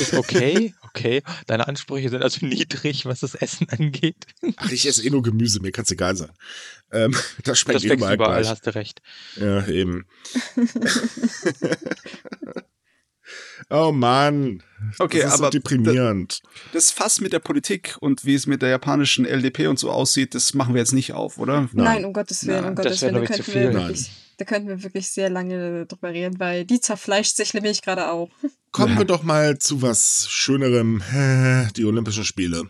Ist 0.00 0.12
okay, 0.14 0.74
okay. 0.82 1.22
Deine 1.46 1.66
Ansprüche 1.68 2.08
sind 2.10 2.22
also 2.22 2.44
niedrig, 2.46 3.06
was 3.06 3.20
das 3.20 3.34
Essen 3.34 3.68
angeht. 3.70 4.26
Ach, 4.56 4.70
ich 4.70 4.86
esse 4.86 5.02
eh 5.02 5.10
nur 5.10 5.22
Gemüse, 5.22 5.60
mir 5.60 5.72
kann's 5.72 5.90
egal 5.90 6.16
sein. 6.16 6.30
Ähm, 6.90 7.16
das 7.44 7.58
schmeckt 7.58 7.76
Das 7.76 7.84
eh 7.84 7.94
überall 7.94 8.14
überall, 8.14 8.40
gleich. 8.42 8.50
hast 8.50 8.66
du 8.66 8.74
recht. 8.74 9.00
Ja, 9.36 9.66
eben. 9.68 10.06
oh 13.70 13.92
Mann. 13.92 14.62
Okay, 14.98 15.20
das 15.20 15.34
ist 15.34 15.38
aber 15.40 15.46
so 15.46 15.50
deprimierend. 15.50 16.40
Das 16.72 16.90
Fass 16.90 17.20
mit 17.20 17.32
der 17.32 17.38
Politik 17.38 17.96
und 18.00 18.24
wie 18.24 18.34
es 18.34 18.46
mit 18.46 18.62
der 18.62 18.68
japanischen 18.70 19.24
LDP 19.24 19.68
und 19.68 19.78
so 19.78 19.90
aussieht, 19.90 20.34
das 20.34 20.54
machen 20.54 20.74
wir 20.74 20.80
jetzt 20.80 20.92
nicht 20.92 21.12
auf, 21.12 21.38
oder? 21.38 21.68
Nein. 21.72 21.84
Nein, 21.84 22.04
um 22.04 22.12
Gottes 22.12 22.46
Willen, 22.46 22.60
Nein, 22.62 22.70
um 22.70 22.74
Gottes 22.76 23.02
Willen. 23.02 23.14
Da 23.14 23.20
könnten, 23.24 23.46
wir 23.46 23.52
viel. 23.52 23.72
wirklich, 23.74 24.10
da 24.38 24.44
könnten 24.44 24.68
wir 24.68 24.82
wirklich 24.82 25.08
sehr 25.10 25.30
lange 25.30 25.86
drüber 25.86 26.10
reden, 26.10 26.40
weil 26.40 26.64
die 26.64 26.80
zerfleischt 26.80 27.36
sich 27.36 27.54
nämlich 27.54 27.82
gerade 27.82 28.10
auch. 28.10 28.28
Kommen 28.72 28.94
Ja. 28.94 28.98
wir 29.00 29.04
doch 29.04 29.22
mal 29.22 29.58
zu 29.58 29.82
was 29.82 30.26
Schönerem. 30.30 31.02
Die 31.76 31.84
Olympischen 31.84 32.24
Spiele. 32.24 32.68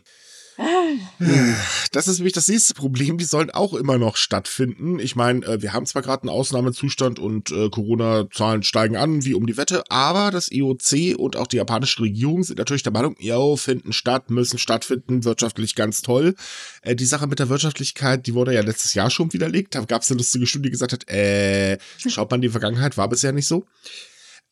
Das 1.93 2.09
ist 2.09 2.19
nämlich 2.19 2.33
das 2.33 2.49
nächste 2.49 2.75
Problem. 2.75 3.19
Die 3.19 3.25
sollen 3.25 3.51
auch 3.51 3.75
immer 3.75 3.99
noch 3.99 4.17
stattfinden. 4.17 4.99
Ich 4.99 5.17
meine, 5.17 5.45
äh, 5.47 5.63
wir 5.63 5.73
haben 5.73 5.87
zwar 5.87 6.03
gerade 6.03 6.23
einen 6.23 6.31
Ausnahmezustand 6.31 7.19
und 7.19 7.51
äh, 7.51 7.69
Corona-Zahlen 7.69 8.63
steigen 8.63 8.97
an, 8.97 9.25
wie 9.25 9.35
um 9.35 9.47
die 9.47 9.57
Wette, 9.57 9.85
aber 9.91 10.31
das 10.31 10.51
IOC 10.51 11.19
und 11.19 11.37
auch 11.37 11.47
die 11.47 11.57
japanische 11.57 12.03
Regierung 12.03 12.43
sind 12.43 12.59
natürlich 12.59 12.83
der 12.83 12.93
Meinung, 12.93 13.17
ja, 13.19 13.57
finden 13.57 13.93
statt, 13.93 14.31
müssen 14.31 14.59
stattfinden, 14.59 15.25
wirtschaftlich 15.25 15.75
ganz 15.75 16.03
toll. 16.03 16.35
Äh, 16.83 16.97
die 16.97 17.07
Sache 17.07 17.27
mit 17.27 17.39
der 17.39 17.49
Wirtschaftlichkeit, 17.49 18.27
die 18.27 18.35
wurde 18.35 18.55
ja 18.55 18.63
letztes 18.63 18.95
Jahr 18.95 19.11
schon 19.11 19.33
widerlegt. 19.33 19.75
Da 19.75 19.85
gab 19.85 20.03
es 20.03 20.11
eine 20.11 20.19
lustige 20.19 20.47
Studie, 20.47 20.65
die 20.65 20.73
gesagt 20.73 20.93
hat, 20.93 21.11
äh, 21.11 21.79
schaut 21.99 22.31
man 22.31 22.39
in 22.39 22.43
die 22.43 22.49
Vergangenheit, 22.49 22.97
war 22.97 23.09
bisher 23.09 23.33
nicht 23.33 23.47
so. 23.47 23.65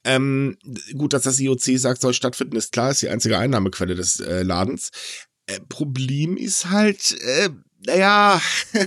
Ähm, 0.03 0.57
gut, 0.96 1.12
dass 1.12 1.24
das 1.24 1.38
IOC 1.40 1.78
sagt, 1.78 2.01
soll 2.01 2.14
stattfinden, 2.14 2.57
ist 2.57 2.72
klar, 2.72 2.90
ist 2.90 3.03
die 3.03 3.11
einzige 3.11 3.38
Einnahmequelle 3.38 3.94
des 3.94 4.20
äh, 4.20 4.42
Ladens. 4.42 4.90
Äh, 5.51 5.61
Problem 5.68 6.36
ist 6.36 6.70
halt, 6.70 7.20
äh, 7.22 7.51
naja, 7.86 8.40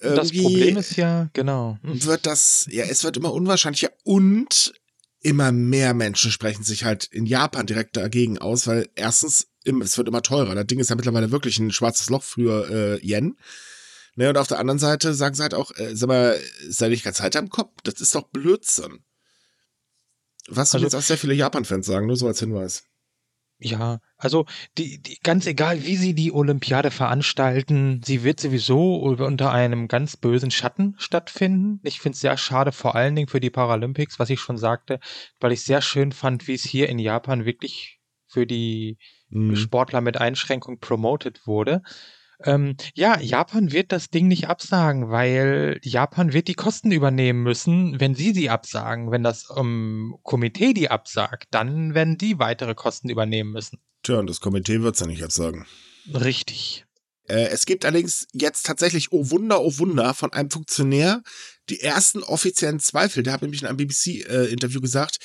Das 0.00 0.30
Problem 0.32 0.76
ist 0.76 0.96
ja, 0.96 1.28
genau. 1.32 1.78
wird 1.82 2.24
das, 2.26 2.66
ja, 2.70 2.84
es 2.84 3.02
wird 3.02 3.16
immer 3.16 3.32
unwahrscheinlicher 3.32 3.90
und 4.04 4.72
immer 5.20 5.50
mehr 5.50 5.92
Menschen 5.94 6.30
sprechen 6.30 6.62
sich 6.62 6.84
halt 6.84 7.04
in 7.06 7.26
Japan 7.26 7.66
direkt 7.66 7.96
dagegen 7.96 8.38
aus, 8.38 8.68
weil 8.68 8.88
erstens, 8.94 9.48
im- 9.64 9.82
es 9.82 9.98
wird 9.98 10.06
immer 10.06 10.22
teurer. 10.22 10.54
Das 10.54 10.66
Ding 10.68 10.78
ist 10.78 10.90
ja 10.90 10.96
mittlerweile 10.96 11.32
wirklich 11.32 11.58
ein 11.58 11.72
schwarzes 11.72 12.10
Loch 12.10 12.22
für 12.22 12.70
äh, 13.00 13.04
Yen. 13.06 13.36
Ne, 14.14 14.28
und 14.28 14.36
auf 14.38 14.46
der 14.48 14.58
anderen 14.60 14.78
Seite 14.78 15.14
sagen 15.14 15.34
sie 15.34 15.42
halt 15.42 15.54
auch, 15.54 15.72
äh, 15.76 15.94
sag 15.96 16.08
mal, 16.08 16.38
sei 16.68 16.88
nicht 16.88 17.04
ganz 17.04 17.16
Zeit 17.18 17.34
am 17.36 17.48
Kopf, 17.50 17.72
das 17.82 18.00
ist 18.00 18.14
doch 18.14 18.28
Blödsinn. 18.28 19.00
Was 20.48 20.72
Also- 20.74 20.84
jetzt 20.86 20.94
auch 20.94 21.02
sehr 21.02 21.18
viele 21.18 21.34
Japan-Fans 21.34 21.86
sagen, 21.86 22.06
nur 22.06 22.16
so 22.16 22.26
als 22.28 22.38
Hinweis. 22.40 22.84
Ja, 23.60 23.98
also 24.16 24.46
die, 24.76 25.02
die, 25.02 25.18
ganz 25.22 25.44
egal, 25.46 25.84
wie 25.84 25.96
sie 25.96 26.14
die 26.14 26.32
Olympiade 26.32 26.92
veranstalten, 26.92 28.00
sie 28.04 28.22
wird 28.22 28.38
sowieso 28.38 28.96
unter 28.96 29.50
einem 29.52 29.88
ganz 29.88 30.16
bösen 30.16 30.52
Schatten 30.52 30.94
stattfinden. 30.98 31.80
Ich 31.82 32.00
finde 32.00 32.14
es 32.14 32.20
sehr 32.20 32.36
schade, 32.36 32.70
vor 32.70 32.94
allen 32.94 33.16
Dingen 33.16 33.26
für 33.26 33.40
die 33.40 33.50
Paralympics, 33.50 34.20
was 34.20 34.30
ich 34.30 34.38
schon 34.38 34.58
sagte, 34.58 35.00
weil 35.40 35.50
ich 35.50 35.62
sehr 35.64 35.82
schön 35.82 36.12
fand, 36.12 36.46
wie 36.46 36.54
es 36.54 36.62
hier 36.62 36.88
in 36.88 37.00
Japan 37.00 37.44
wirklich 37.44 37.98
für 38.28 38.46
die 38.46 38.96
Mhm. 39.30 39.56
Sportler 39.56 40.00
mit 40.00 40.18
Einschränkung 40.18 40.78
promoted 40.78 41.46
wurde. 41.46 41.82
Ähm, 42.44 42.76
ja, 42.94 43.18
Japan 43.20 43.72
wird 43.72 43.90
das 43.90 44.10
Ding 44.10 44.28
nicht 44.28 44.48
absagen, 44.48 45.10
weil 45.10 45.80
Japan 45.82 46.32
wird 46.32 46.48
die 46.48 46.54
Kosten 46.54 46.92
übernehmen 46.92 47.42
müssen, 47.42 47.98
wenn 48.00 48.14
sie 48.14 48.32
sie 48.32 48.48
absagen. 48.48 49.10
Wenn 49.10 49.24
das 49.24 49.48
ähm, 49.56 50.16
Komitee 50.22 50.72
die 50.72 50.90
absagt, 50.90 51.48
dann 51.50 51.94
werden 51.94 52.16
die 52.16 52.38
weitere 52.38 52.74
Kosten 52.74 53.08
übernehmen 53.08 53.52
müssen. 53.52 53.78
Tja, 54.02 54.18
und 54.20 54.28
das 54.28 54.40
Komitee 54.40 54.82
wird's 54.82 55.00
ja 55.00 55.06
nicht 55.06 55.20
jetzt 55.20 55.34
sagen. 55.34 55.66
Richtig. 56.14 56.86
Äh, 57.28 57.48
es 57.48 57.66
gibt 57.66 57.84
allerdings 57.84 58.26
jetzt 58.32 58.66
tatsächlich, 58.66 59.12
oh 59.12 59.30
Wunder, 59.30 59.60
oh 59.60 59.78
Wunder, 59.78 60.14
von 60.14 60.32
einem 60.32 60.50
Funktionär 60.50 61.22
die 61.68 61.80
ersten 61.80 62.22
offiziellen 62.22 62.80
Zweifel. 62.80 63.22
Der 63.22 63.32
hat 63.32 63.42
nämlich 63.42 63.62
in 63.62 63.68
einem 63.68 63.76
BBC-Interview 63.76 64.80
gesagt, 64.80 65.18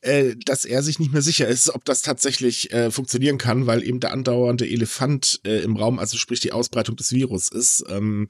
äh, 0.00 0.36
dass 0.44 0.64
er 0.64 0.82
sich 0.82 0.98
nicht 0.98 1.12
mehr 1.12 1.22
sicher 1.22 1.48
ist, 1.48 1.70
ob 1.70 1.84
das 1.84 2.02
tatsächlich 2.02 2.72
äh, 2.72 2.90
funktionieren 2.90 3.38
kann, 3.38 3.66
weil 3.66 3.82
eben 3.82 4.00
der 4.00 4.12
andauernde 4.12 4.68
Elefant 4.68 5.40
äh, 5.44 5.60
im 5.62 5.76
Raum, 5.76 5.98
also 5.98 6.16
sprich 6.16 6.40
die 6.40 6.52
Ausbreitung 6.52 6.96
des 6.96 7.12
Virus 7.12 7.48
ist. 7.48 7.84
Ähm, 7.88 8.28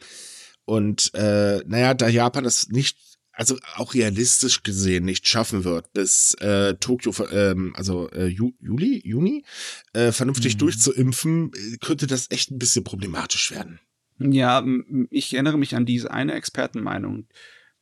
und 0.64 1.12
äh, 1.14 1.62
naja, 1.66 1.94
da 1.94 2.08
Japan 2.08 2.44
das 2.44 2.68
nicht, 2.68 2.98
also 3.32 3.56
auch 3.76 3.94
realistisch 3.94 4.62
gesehen 4.62 5.04
nicht 5.04 5.28
schaffen 5.28 5.64
wird, 5.64 5.92
bis 5.92 6.34
äh, 6.40 6.74
Tokio, 6.74 7.14
ähm, 7.30 7.72
also 7.76 8.10
äh, 8.10 8.26
Ju 8.26 8.52
Juli, 8.60 9.00
Juni, 9.04 9.44
äh, 9.92 10.12
vernünftig 10.12 10.54
Mhm. 10.54 10.58
durchzuimpfen, 10.58 11.52
äh, 11.54 11.76
könnte 11.78 12.06
das 12.06 12.30
echt 12.30 12.50
ein 12.50 12.58
bisschen 12.58 12.84
problematisch 12.84 13.50
werden. 13.50 13.80
Ja, 14.18 14.64
ich 15.10 15.32
erinnere 15.34 15.58
mich 15.58 15.76
an 15.76 15.86
diese 15.86 16.10
eine 16.10 16.32
Expertenmeinung, 16.34 17.28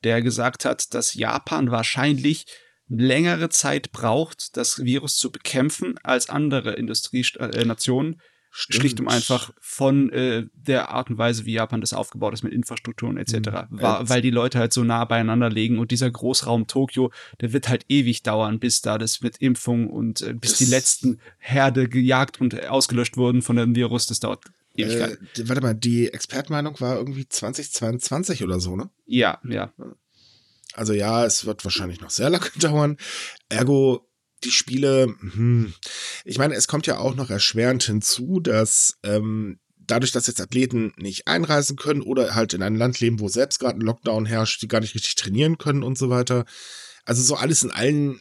der 0.04 0.20
gesagt 0.20 0.64
hat, 0.66 0.92
dass 0.92 1.14
Japan 1.14 1.70
wahrscheinlich 1.70 2.44
längere 2.88 3.48
Zeit 3.48 3.92
braucht, 3.92 4.56
das 4.56 4.82
Virus 4.84 5.16
zu 5.16 5.30
bekämpfen 5.32 5.96
als 6.02 6.28
andere 6.28 6.72
Industrienationen. 6.74 8.20
Schlicht 8.58 9.00
und 9.00 9.08
einfach 9.08 9.52
von 9.60 10.08
äh, 10.12 10.46
der 10.54 10.88
Art 10.88 11.10
und 11.10 11.18
Weise, 11.18 11.44
wie 11.44 11.52
Japan 11.52 11.82
das 11.82 11.92
aufgebaut 11.92 12.32
ist 12.32 12.42
mit 12.42 12.54
Infrastrukturen 12.54 13.18
etc. 13.18 13.34
Mhm. 13.34 13.82
Wa- 13.82 14.00
Äh, 14.00 14.08
weil 14.08 14.22
die 14.22 14.30
Leute 14.30 14.58
halt 14.58 14.72
so 14.72 14.82
nah 14.82 15.04
beieinander 15.04 15.50
liegen 15.50 15.78
und 15.78 15.90
dieser 15.90 16.10
Großraum 16.10 16.66
Tokio, 16.66 17.12
der 17.42 17.52
wird 17.52 17.68
halt 17.68 17.84
ewig 17.90 18.22
dauern, 18.22 18.58
bis 18.58 18.80
da 18.80 18.96
das 18.96 19.20
mit 19.20 19.36
Impfung 19.42 19.90
und 19.90 20.22
äh, 20.22 20.32
bis 20.32 20.52
Das- 20.52 20.58
die 20.60 20.64
letzten 20.64 21.20
Herde 21.36 21.86
gejagt 21.86 22.40
und 22.40 22.58
ausgelöscht 22.68 23.18
wurden 23.18 23.42
von 23.42 23.56
dem 23.56 23.74
Virus. 23.76 24.06
Das 24.06 24.20
dauert 24.20 24.42
Äh, 24.74 25.16
warte 25.44 25.60
mal, 25.60 25.74
die 25.74 26.08
Expertmeinung 26.10 26.80
war 26.80 26.96
irgendwie 26.96 27.28
2022 27.28 28.42
oder 28.42 28.58
so, 28.58 28.74
ne? 28.74 28.88
Ja, 29.04 29.38
ja. 29.46 29.70
Also 30.76 30.92
ja, 30.92 31.24
es 31.24 31.46
wird 31.46 31.64
wahrscheinlich 31.64 32.00
noch 32.00 32.10
sehr 32.10 32.30
lange 32.30 32.50
dauern. 32.56 32.98
Ergo, 33.48 34.06
die 34.44 34.50
Spiele, 34.50 35.04
hm, 35.04 35.72
ich 36.24 36.38
meine, 36.38 36.54
es 36.54 36.68
kommt 36.68 36.86
ja 36.86 36.98
auch 36.98 37.14
noch 37.14 37.30
erschwerend 37.30 37.82
hinzu, 37.82 38.40
dass 38.40 38.98
ähm, 39.02 39.58
dadurch, 39.78 40.12
dass 40.12 40.26
jetzt 40.26 40.40
Athleten 40.40 40.92
nicht 40.96 41.26
einreisen 41.26 41.76
können 41.76 42.02
oder 42.02 42.34
halt 42.34 42.52
in 42.52 42.62
einem 42.62 42.76
Land 42.76 43.00
leben, 43.00 43.20
wo 43.20 43.28
selbst 43.28 43.58
gerade 43.58 43.78
ein 43.78 43.86
Lockdown 43.86 44.26
herrscht, 44.26 44.60
die 44.60 44.68
gar 44.68 44.80
nicht 44.80 44.94
richtig 44.94 45.14
trainieren 45.14 45.56
können 45.56 45.82
und 45.82 45.96
so 45.96 46.10
weiter. 46.10 46.44
Also 47.04 47.22
so 47.22 47.36
alles 47.36 47.62
in 47.62 47.70
allen 47.70 48.20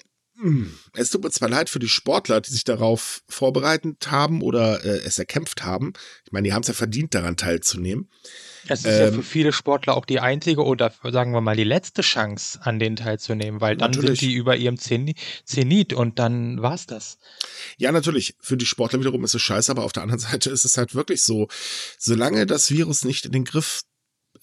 es 0.93 1.09
tut 1.09 1.23
mir 1.23 1.31
zwar 1.31 1.49
leid 1.49 1.69
für 1.69 1.79
die 1.79 1.88
Sportler, 1.88 2.41
die 2.41 2.51
sich 2.51 2.65
darauf 2.65 3.23
vorbereitet 3.29 4.11
haben 4.11 4.41
oder 4.41 4.83
äh, 4.83 4.99
es 5.05 5.17
erkämpft 5.17 5.63
haben. 5.63 5.93
Ich 6.25 6.33
meine, 6.33 6.47
die 6.47 6.53
haben 6.53 6.61
es 6.61 6.67
ja 6.67 6.73
verdient, 6.73 7.15
daran 7.15 7.38
teilzunehmen. 7.38 8.09
Es 8.67 8.79
ist 8.79 8.86
ähm, 8.86 8.99
ja 8.99 9.11
für 9.11 9.23
viele 9.23 9.53
Sportler 9.53 9.95
auch 9.95 10.05
die 10.05 10.19
einzige 10.19 10.63
oder 10.63 10.91
sagen 11.03 11.31
wir 11.31 11.41
mal 11.41 11.55
die 11.55 11.63
letzte 11.63 12.01
Chance, 12.01 12.59
an 12.63 12.79
denen 12.79 12.97
teilzunehmen, 12.97 13.61
weil 13.61 13.77
dann 13.77 13.91
natürlich. 13.91 14.19
sind 14.19 14.29
die 14.29 14.36
über 14.36 14.57
ihrem 14.57 14.77
Zenit 14.77 15.93
und 15.93 16.19
dann 16.19 16.61
war's 16.61 16.86
das. 16.86 17.17
Ja, 17.77 17.91
natürlich. 17.91 18.36
Für 18.41 18.57
die 18.57 18.65
Sportler 18.65 18.99
wiederum 18.99 19.23
ist 19.23 19.36
es 19.36 19.41
scheiße, 19.41 19.71
aber 19.71 19.83
auf 19.83 19.93
der 19.93 20.03
anderen 20.03 20.19
Seite 20.31 20.49
ist 20.49 20.65
es 20.65 20.77
halt 20.77 20.95
wirklich 20.95 21.23
so, 21.23 21.47
solange 21.97 22.45
das 22.45 22.71
Virus 22.71 23.05
nicht 23.05 23.25
in 23.25 23.31
den 23.31 23.45
Griff 23.45 23.83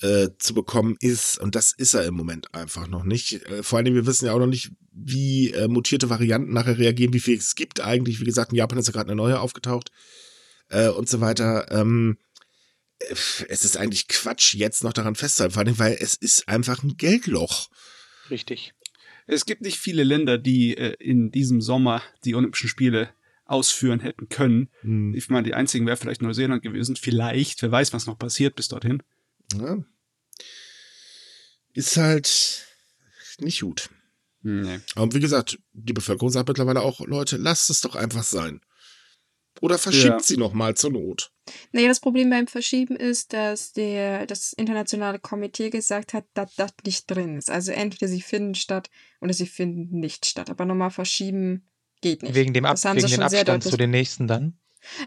äh, 0.03 0.31
zu 0.39 0.55
bekommen 0.55 0.97
ist. 1.01 1.39
Und 1.39 1.55
das 1.55 1.73
ist 1.73 1.95
er 1.95 2.05
im 2.05 2.15
Moment 2.15 2.55
einfach 2.55 2.89
noch 2.89 3.05
nicht. 3.05 3.43
Äh, 3.47 3.63
vor 3.63 3.79
allem, 3.79 3.95
wir 3.95 4.07
wissen 4.07 4.27
ja 4.27 4.33
auch 4.33 4.39
noch 4.39 4.47
nicht, 4.47 4.73
wie 4.93 5.51
äh, 5.53 5.69
mutierte 5.69 6.11
Varianten 6.11 6.53
nachher 6.53 6.79
reagieren, 6.79 7.13
wie 7.13 7.21
viel 7.21 7.39
es 7.39 7.55
gibt 7.55 7.81
eigentlich. 7.81 8.21
Wie 8.21 8.25
gesagt, 8.25 8.53
in 8.53 8.59
Japan 8.59 8.79
ist 8.79 8.89
ja 8.89 8.93
gerade 8.93 9.11
eine 9.11 9.17
neue 9.17 9.41
aufgetaucht 9.41 9.91
äh, 10.69 10.89
und 10.89 11.09
so 11.09 11.21
weiter. 11.21 11.71
Ähm, 11.71 12.19
äh, 12.99 13.15
es 13.49 13.65
ist 13.65 13.77
eigentlich 13.77 14.09
Quatsch, 14.09 14.55
jetzt 14.55 14.85
noch 14.85 14.93
daran 14.93 15.15
festzuhalten, 15.15 15.55
vor 15.55 15.63
allem, 15.65 15.79
weil 15.79 15.97
es 15.99 16.15
ist 16.15 16.49
einfach 16.49 16.83
ein 16.83 16.97
Geldloch. 16.97 17.69
Richtig. 18.31 18.75
Es 19.27 19.47
gibt 19.47 19.63
nicht 19.63 19.79
viele 19.79 20.05
Länder, 20.05 20.37
die 20.37 20.77
äh, 20.77 20.97
in 20.99 21.31
diesem 21.31 21.61
Sommer 21.61 22.03
die 22.25 22.35
Olympischen 22.35 22.69
Spiele 22.69 23.11
ausführen 23.45 24.01
hätten 24.01 24.29
können. 24.29 24.69
Hm. 24.81 25.15
Ich 25.15 25.29
meine, 25.29 25.45
die 25.45 25.55
einzigen 25.55 25.87
wäre 25.87 25.97
vielleicht 25.97 26.23
Neuseeland 26.23 26.63
gewesen. 26.63 26.97
Vielleicht, 26.97 27.63
wer 27.63 27.71
weiß, 27.71 27.93
was 27.93 28.07
noch 28.07 28.19
passiert 28.19 28.57
bis 28.57 28.69
dorthin. 28.69 29.03
Ja. 29.59 29.85
Ist 31.75 31.97
halt 31.97 32.67
nicht 33.39 33.61
gut. 33.61 33.91
Nee. 34.43 34.81
Aber 34.95 35.15
wie 35.15 35.21
gesagt, 35.21 35.59
die 35.73 35.93
Bevölkerung 35.93 36.31
sagt 36.31 36.49
mittlerweile 36.49 36.83
auch, 36.83 37.01
Leute, 37.01 37.37
lasst 37.37 37.71
es 37.71 37.81
doch 37.81 37.95
einfach 37.95 38.25
sein. 38.25 38.61
Oder 39.61 39.79
verschiebt 39.79 40.15
ja. 40.15 40.21
sie 40.21 40.37
noch 40.37 40.55
mal 40.55 40.75
zur 40.75 40.91
Not. 40.91 41.33
Naja, 41.73 41.89
das 41.89 42.01
Problem 42.01 42.31
beim 42.31 42.47
Verschieben 42.47 42.97
ist, 42.97 43.33
dass 43.33 43.73
der, 43.73 44.27
das 44.27 44.53
internationale 44.55 45.19
Komitee 45.19 45.71
gesagt 45.71 46.15
hat, 46.15 46.25
dass 46.35 46.55
das 46.57 46.73
nicht 46.85 47.11
drin 47.11 47.37
ist. 47.37 47.51
Also 47.51 47.71
entweder 47.73 48.09
sie 48.09 48.23
finden 48.23 48.55
statt 48.55 48.91
oder 49.21 49.33
sie 49.33 49.47
finden 49.47 50.01
nicht 50.01 50.27
statt. 50.27 50.51
Aber 50.51 50.65
nochmal 50.65 50.91
verschieben 50.91 51.69
geht 52.01 52.23
nicht. 52.23 52.35
Wegen 52.35 52.55
dem 52.55 52.65
Ab 52.65 52.83
wegen 52.83 53.07
den 53.07 53.23
Abstand 53.23 53.63
zu 53.63 53.77
den 53.77 53.91
nächsten 53.91 54.27
dann? 54.27 54.59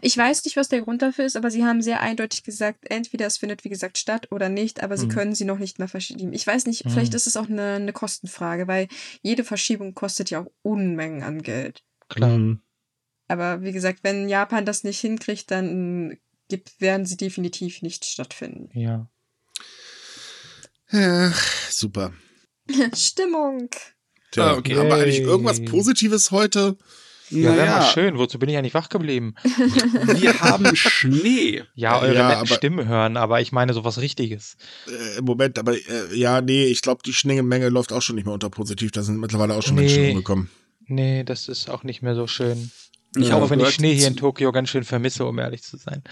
Ich 0.02 0.16
weiß 0.16 0.44
nicht, 0.44 0.56
was 0.56 0.68
der 0.68 0.82
Grund 0.82 1.02
dafür 1.02 1.26
ist, 1.26 1.36
aber 1.36 1.50
sie 1.50 1.64
haben 1.64 1.82
sehr 1.82 2.00
eindeutig 2.00 2.42
gesagt, 2.44 2.90
entweder 2.90 3.26
es 3.26 3.38
findet, 3.38 3.64
wie 3.64 3.68
gesagt, 3.68 3.98
statt 3.98 4.32
oder 4.32 4.48
nicht, 4.48 4.82
aber 4.82 4.96
sie 4.96 5.06
mhm. 5.06 5.10
können 5.10 5.34
sie 5.34 5.44
noch 5.44 5.58
nicht 5.58 5.78
mehr 5.78 5.88
verschieben. 5.88 6.32
Ich 6.32 6.46
weiß 6.46 6.66
nicht, 6.66 6.84
mhm. 6.84 6.90
vielleicht 6.90 7.14
ist 7.14 7.26
es 7.26 7.36
auch 7.36 7.48
eine, 7.48 7.74
eine 7.74 7.92
Kostenfrage, 7.92 8.66
weil 8.68 8.88
jede 9.22 9.44
Verschiebung 9.44 9.94
kostet 9.94 10.30
ja 10.30 10.40
auch 10.40 10.50
Unmengen 10.62 11.22
an 11.22 11.42
Geld. 11.42 11.84
Klar. 12.08 12.38
Mhm. 12.38 12.60
Aber 13.28 13.62
wie 13.62 13.72
gesagt, 13.72 14.00
wenn 14.02 14.28
Japan 14.28 14.64
das 14.64 14.84
nicht 14.84 15.00
hinkriegt, 15.00 15.50
dann 15.50 16.18
gibt, 16.48 16.80
werden 16.80 17.06
sie 17.06 17.16
definitiv 17.16 17.82
nicht 17.82 18.04
stattfinden. 18.04 18.70
Ja. 18.78 19.08
Ja, 20.90 21.32
super. 21.70 22.12
Stimmung. 22.94 23.68
Tja, 24.30 24.52
ah, 24.52 24.56
okay. 24.56 24.76
Haben 24.76 24.88
wir 24.88 24.96
eigentlich 24.96 25.20
irgendwas 25.20 25.64
Positives 25.64 26.30
heute? 26.30 26.76
Ja, 27.30 27.50
naja. 27.50 27.56
wäre 27.56 27.70
mal 27.70 27.90
schön. 27.90 28.18
Wozu 28.18 28.38
bin 28.38 28.48
ich 28.48 28.56
eigentlich 28.56 28.74
wach 28.74 28.88
geblieben? 28.88 29.34
Wir 29.42 30.38
haben 30.40 30.74
Schnee. 30.76 31.64
Ja, 31.74 32.00
eure 32.00 32.14
ja, 32.14 32.28
netten 32.28 32.46
Stimmen 32.46 32.86
hören, 32.86 33.16
aber 33.16 33.40
ich 33.40 33.52
meine 33.52 33.74
sowas 33.74 33.98
Richtiges. 33.98 34.56
Äh, 34.86 35.20
Moment, 35.22 35.58
aber 35.58 35.74
äh, 35.74 36.14
ja, 36.14 36.40
nee, 36.40 36.66
ich 36.66 36.82
glaube, 36.82 37.02
die 37.04 37.12
Schneemenge 37.12 37.68
läuft 37.68 37.92
auch 37.92 38.02
schon 38.02 38.16
nicht 38.16 38.26
mehr 38.26 38.34
unter 38.34 38.50
positiv. 38.50 38.92
Da 38.92 39.02
sind 39.02 39.18
mittlerweile 39.18 39.54
auch 39.54 39.62
schon 39.62 39.74
nee, 39.74 39.82
Menschen 39.82 40.10
umgekommen. 40.10 40.50
Nee, 40.86 41.24
das 41.24 41.48
ist 41.48 41.68
auch 41.68 41.82
nicht 41.82 42.02
mehr 42.02 42.14
so 42.14 42.26
schön. 42.26 42.70
Ich 43.16 43.28
ja, 43.28 43.36
auch 43.36 43.50
wenn 43.50 43.60
ich 43.60 43.70
Schnee 43.70 43.94
hier 43.94 44.08
in 44.08 44.16
Tokio 44.16 44.52
ganz 44.52 44.68
schön 44.68 44.84
vermisse, 44.84 45.24
um 45.24 45.38
ehrlich 45.38 45.62
zu 45.62 45.76
sein. 45.76 46.02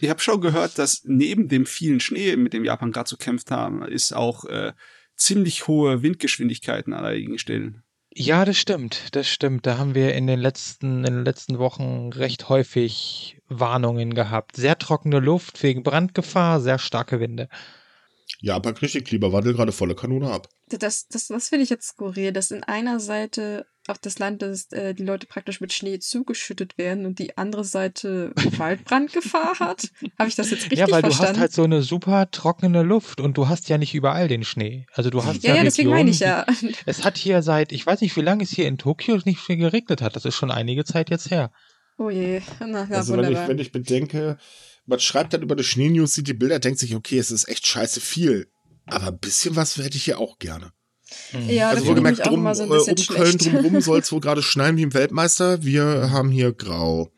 Ich 0.00 0.10
habe 0.10 0.20
schon 0.20 0.40
gehört, 0.40 0.78
dass 0.78 1.02
neben 1.04 1.48
dem 1.48 1.66
vielen 1.66 2.00
Schnee, 2.00 2.36
mit 2.36 2.52
dem 2.52 2.64
Japan 2.64 2.92
gerade 2.92 3.08
zu 3.08 3.16
kämpfen 3.16 3.50
haben, 3.50 3.82
ist 3.82 4.14
auch 4.14 4.44
äh, 4.44 4.72
ziemlich 5.16 5.66
hohe 5.66 6.02
Windgeschwindigkeiten 6.02 6.92
an 6.92 7.04
einigen 7.04 7.38
Stellen. 7.38 7.83
Ja, 8.16 8.44
das 8.44 8.56
stimmt, 8.58 9.14
das 9.16 9.28
stimmt. 9.28 9.66
Da 9.66 9.76
haben 9.78 9.94
wir 9.96 10.14
in 10.14 10.26
den 10.28 10.38
letzten, 10.40 11.04
in 11.04 11.14
den 11.14 11.24
letzten 11.24 11.58
Wochen 11.58 12.10
recht 12.12 12.48
häufig 12.48 13.38
Warnungen 13.48 14.14
gehabt. 14.14 14.54
Sehr 14.56 14.78
trockene 14.78 15.18
Luft 15.18 15.62
wegen 15.64 15.82
Brandgefahr, 15.82 16.60
sehr 16.60 16.78
starke 16.78 17.18
Winde. 17.18 17.48
Ja, 18.44 18.56
aber 18.56 18.74
kriegt 18.74 19.06
Klimawandel 19.06 19.54
gerade 19.54 19.72
volle 19.72 19.94
Kanone 19.94 20.30
ab. 20.30 20.50
Das, 20.68 21.08
das, 21.08 21.28
das 21.28 21.48
finde 21.48 21.62
ich 21.62 21.70
jetzt 21.70 21.88
skurril, 21.88 22.30
dass 22.30 22.50
in 22.50 22.62
einer 22.62 23.00
Seite 23.00 23.64
auf 23.86 23.98
des 23.98 24.18
Landes 24.18 24.70
äh, 24.72 24.92
die 24.92 25.02
Leute 25.02 25.26
praktisch 25.26 25.62
mit 25.62 25.72
Schnee 25.72 25.98
zugeschüttet 25.98 26.76
werden 26.76 27.06
und 27.06 27.18
die 27.18 27.38
andere 27.38 27.64
Seite 27.64 28.32
Waldbrandgefahr 28.58 29.58
hat. 29.60 29.88
Habe 30.18 30.28
ich 30.28 30.34
das 30.34 30.50
jetzt 30.50 30.70
richtig 30.70 30.78
verstanden? 30.78 30.90
Ja, 30.90 30.94
weil 30.94 31.00
verstanden? 31.00 31.32
du 31.32 31.36
hast 31.36 31.40
halt 31.40 31.52
so 31.52 31.64
eine 31.64 31.80
super 31.80 32.30
trockene 32.30 32.82
Luft 32.82 33.18
und 33.22 33.38
du 33.38 33.48
hast 33.48 33.70
ja 33.70 33.78
nicht 33.78 33.94
überall 33.94 34.28
den 34.28 34.44
Schnee. 34.44 34.84
Also 34.92 35.08
du 35.08 35.24
hast 35.24 35.42
ja, 35.42 35.52
ja, 35.52 35.56
ja 35.56 35.64
deswegen 35.64 35.88
meine 35.88 36.10
ich 36.10 36.20
ja. 36.20 36.44
Es 36.84 37.02
hat 37.02 37.16
hier 37.16 37.40
seit, 37.40 37.72
ich 37.72 37.86
weiß 37.86 38.02
nicht, 38.02 38.14
wie 38.14 38.20
lange 38.20 38.44
es 38.44 38.50
hier 38.50 38.68
in 38.68 38.76
Tokio 38.76 39.18
nicht 39.24 39.40
viel 39.40 39.56
geregnet 39.56 40.02
hat. 40.02 40.16
Das 40.16 40.26
ist 40.26 40.36
schon 40.36 40.50
einige 40.50 40.84
Zeit 40.84 41.08
jetzt 41.08 41.30
her. 41.30 41.50
Oh 41.96 42.10
je. 42.10 42.42
Na, 42.60 42.86
ja, 42.90 42.96
also 42.96 43.16
wenn 43.16 43.32
ich, 43.32 43.48
wenn 43.48 43.58
ich 43.58 43.72
bedenke, 43.72 44.36
man 44.86 45.00
schreibt 45.00 45.32
dann 45.32 45.42
über 45.42 45.56
die 45.56 45.64
Schnee-News, 45.64 46.14
sieht 46.14 46.28
die 46.28 46.34
Bilder, 46.34 46.58
denkt 46.58 46.78
sich, 46.78 46.94
okay, 46.94 47.18
es 47.18 47.30
ist 47.30 47.48
echt 47.48 47.66
scheiße 47.66 48.00
viel. 48.00 48.48
Aber 48.86 49.08
ein 49.08 49.18
bisschen 49.18 49.56
was 49.56 49.76
hätte 49.76 49.96
ich 49.96 50.04
hier 50.04 50.18
auch 50.18 50.38
gerne. 50.38 50.72
Mhm. 51.32 51.50
Ja, 51.50 51.70
also 51.70 51.86
wohlgemerkt, 51.86 52.26
drum, 52.26 52.52
so 52.54 52.64
um 52.64 52.94
Köln 52.94 53.38
drumherum 53.38 53.80
soll 53.80 54.00
es 54.00 54.12
wohl 54.12 54.20
gerade 54.20 54.42
schneien 54.42 54.76
wie 54.76 54.82
im 54.82 54.94
Weltmeister. 54.94 55.62
Wir 55.62 56.10
haben 56.10 56.30
hier 56.30 56.52
grau. 56.52 57.10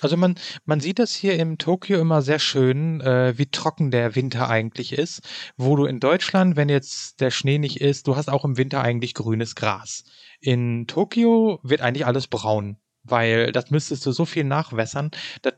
Also 0.00 0.16
man, 0.16 0.34
man 0.66 0.80
sieht 0.80 0.98
das 0.98 1.14
hier 1.14 1.38
im 1.38 1.58
Tokio 1.58 1.98
immer 2.00 2.20
sehr 2.22 2.38
schön, 2.38 3.00
äh, 3.00 3.34
wie 3.38 3.46
trocken 3.46 3.90
der 3.90 4.14
Winter 4.14 4.48
eigentlich 4.48 4.92
ist. 4.92 5.20
Wo 5.56 5.74
du 5.76 5.86
in 5.86 6.00
Deutschland, 6.00 6.56
wenn 6.56 6.68
jetzt 6.68 7.20
der 7.20 7.30
Schnee 7.30 7.58
nicht 7.58 7.80
ist, 7.80 8.06
du 8.06 8.16
hast 8.16 8.28
auch 8.28 8.44
im 8.44 8.56
Winter 8.56 8.82
eigentlich 8.82 9.14
grünes 9.14 9.54
Gras. 9.54 10.04
In 10.40 10.86
Tokio 10.86 11.60
wird 11.62 11.80
eigentlich 11.80 12.06
alles 12.06 12.26
braun, 12.26 12.76
weil 13.04 13.52
das 13.52 13.70
müsstest 13.70 14.04
du 14.04 14.12
so 14.12 14.26
viel 14.26 14.44
nachwässern. 14.44 15.10
Das 15.42 15.54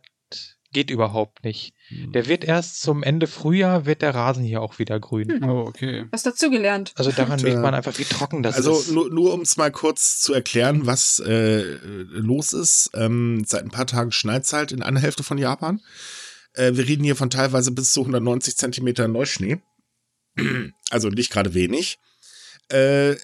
geht 0.72 0.90
überhaupt 0.90 1.44
nicht. 1.44 1.74
Hm. 1.88 2.12
Der 2.12 2.26
wird 2.26 2.44
erst 2.44 2.80
zum 2.80 3.02
Ende 3.02 3.26
Frühjahr 3.26 3.86
wird 3.86 4.02
der 4.02 4.14
Rasen 4.14 4.44
hier 4.44 4.60
auch 4.60 4.78
wieder 4.78 5.00
grün. 5.00 5.30
Hm. 5.30 5.48
Oh, 5.48 5.60
okay. 5.66 6.06
Was 6.10 6.22
dazugelernt. 6.22 6.92
Also 6.96 7.10
daran 7.10 7.40
merkt 7.40 7.60
man 7.60 7.74
einfach, 7.74 7.98
wie 7.98 8.04
trocken 8.04 8.42
das 8.42 8.56
also, 8.56 8.72
ist. 8.72 8.88
Also 8.88 8.94
nur, 8.94 9.10
nur 9.10 9.34
um 9.34 9.40
es 9.40 9.56
mal 9.56 9.70
kurz 9.70 10.20
zu 10.20 10.34
erklären, 10.34 10.86
was 10.86 11.20
äh, 11.20 11.62
los 11.62 12.52
ist. 12.52 12.90
Ähm, 12.94 13.44
seit 13.46 13.64
ein 13.64 13.70
paar 13.70 13.86
Tagen 13.86 14.12
schneit 14.12 14.44
es 14.44 14.52
halt 14.52 14.72
in 14.72 14.82
einer 14.82 15.00
Hälfte 15.00 15.22
von 15.22 15.38
Japan. 15.38 15.80
Äh, 16.52 16.74
wir 16.74 16.86
reden 16.86 17.04
hier 17.04 17.16
von 17.16 17.30
teilweise 17.30 17.70
bis 17.70 17.92
zu 17.92 18.00
190 18.00 18.56
Zentimeter 18.56 19.08
Neuschnee. 19.08 19.60
also 20.90 21.08
nicht 21.08 21.30
gerade 21.30 21.54
wenig. 21.54 21.98
Äh, 22.68 23.16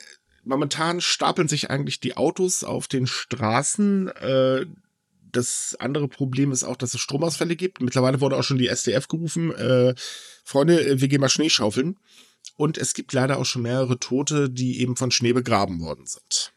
momentan 0.44 1.00
stapeln 1.02 1.48
sich 1.48 1.70
eigentlich 1.70 2.00
die 2.00 2.16
Autos 2.16 2.64
auf 2.64 2.88
den 2.88 3.06
Straßen. 3.06 4.08
Das 5.34 5.76
andere 5.80 6.06
Problem 6.06 6.52
ist 6.52 6.62
auch, 6.62 6.76
dass 6.76 6.94
es 6.94 7.00
Stromausfälle 7.00 7.56
gibt. 7.56 7.80
Mittlerweile 7.80 8.20
wurde 8.20 8.36
auch 8.36 8.44
schon 8.44 8.58
die 8.58 8.68
SDF 8.68 9.08
gerufen. 9.08 9.52
Äh, 9.52 9.94
Freunde, 10.44 10.80
äh, 10.86 11.00
wir 11.00 11.08
gehen 11.08 11.20
mal 11.20 11.28
Schnee 11.28 11.50
schaufeln. 11.50 11.98
Und 12.56 12.78
es 12.78 12.94
gibt 12.94 13.12
leider 13.12 13.38
auch 13.38 13.44
schon 13.44 13.62
mehrere 13.62 13.98
Tote, 13.98 14.48
die 14.48 14.80
eben 14.80 14.96
von 14.96 15.10
Schnee 15.10 15.32
begraben 15.32 15.80
worden 15.80 16.06
sind. 16.06 16.52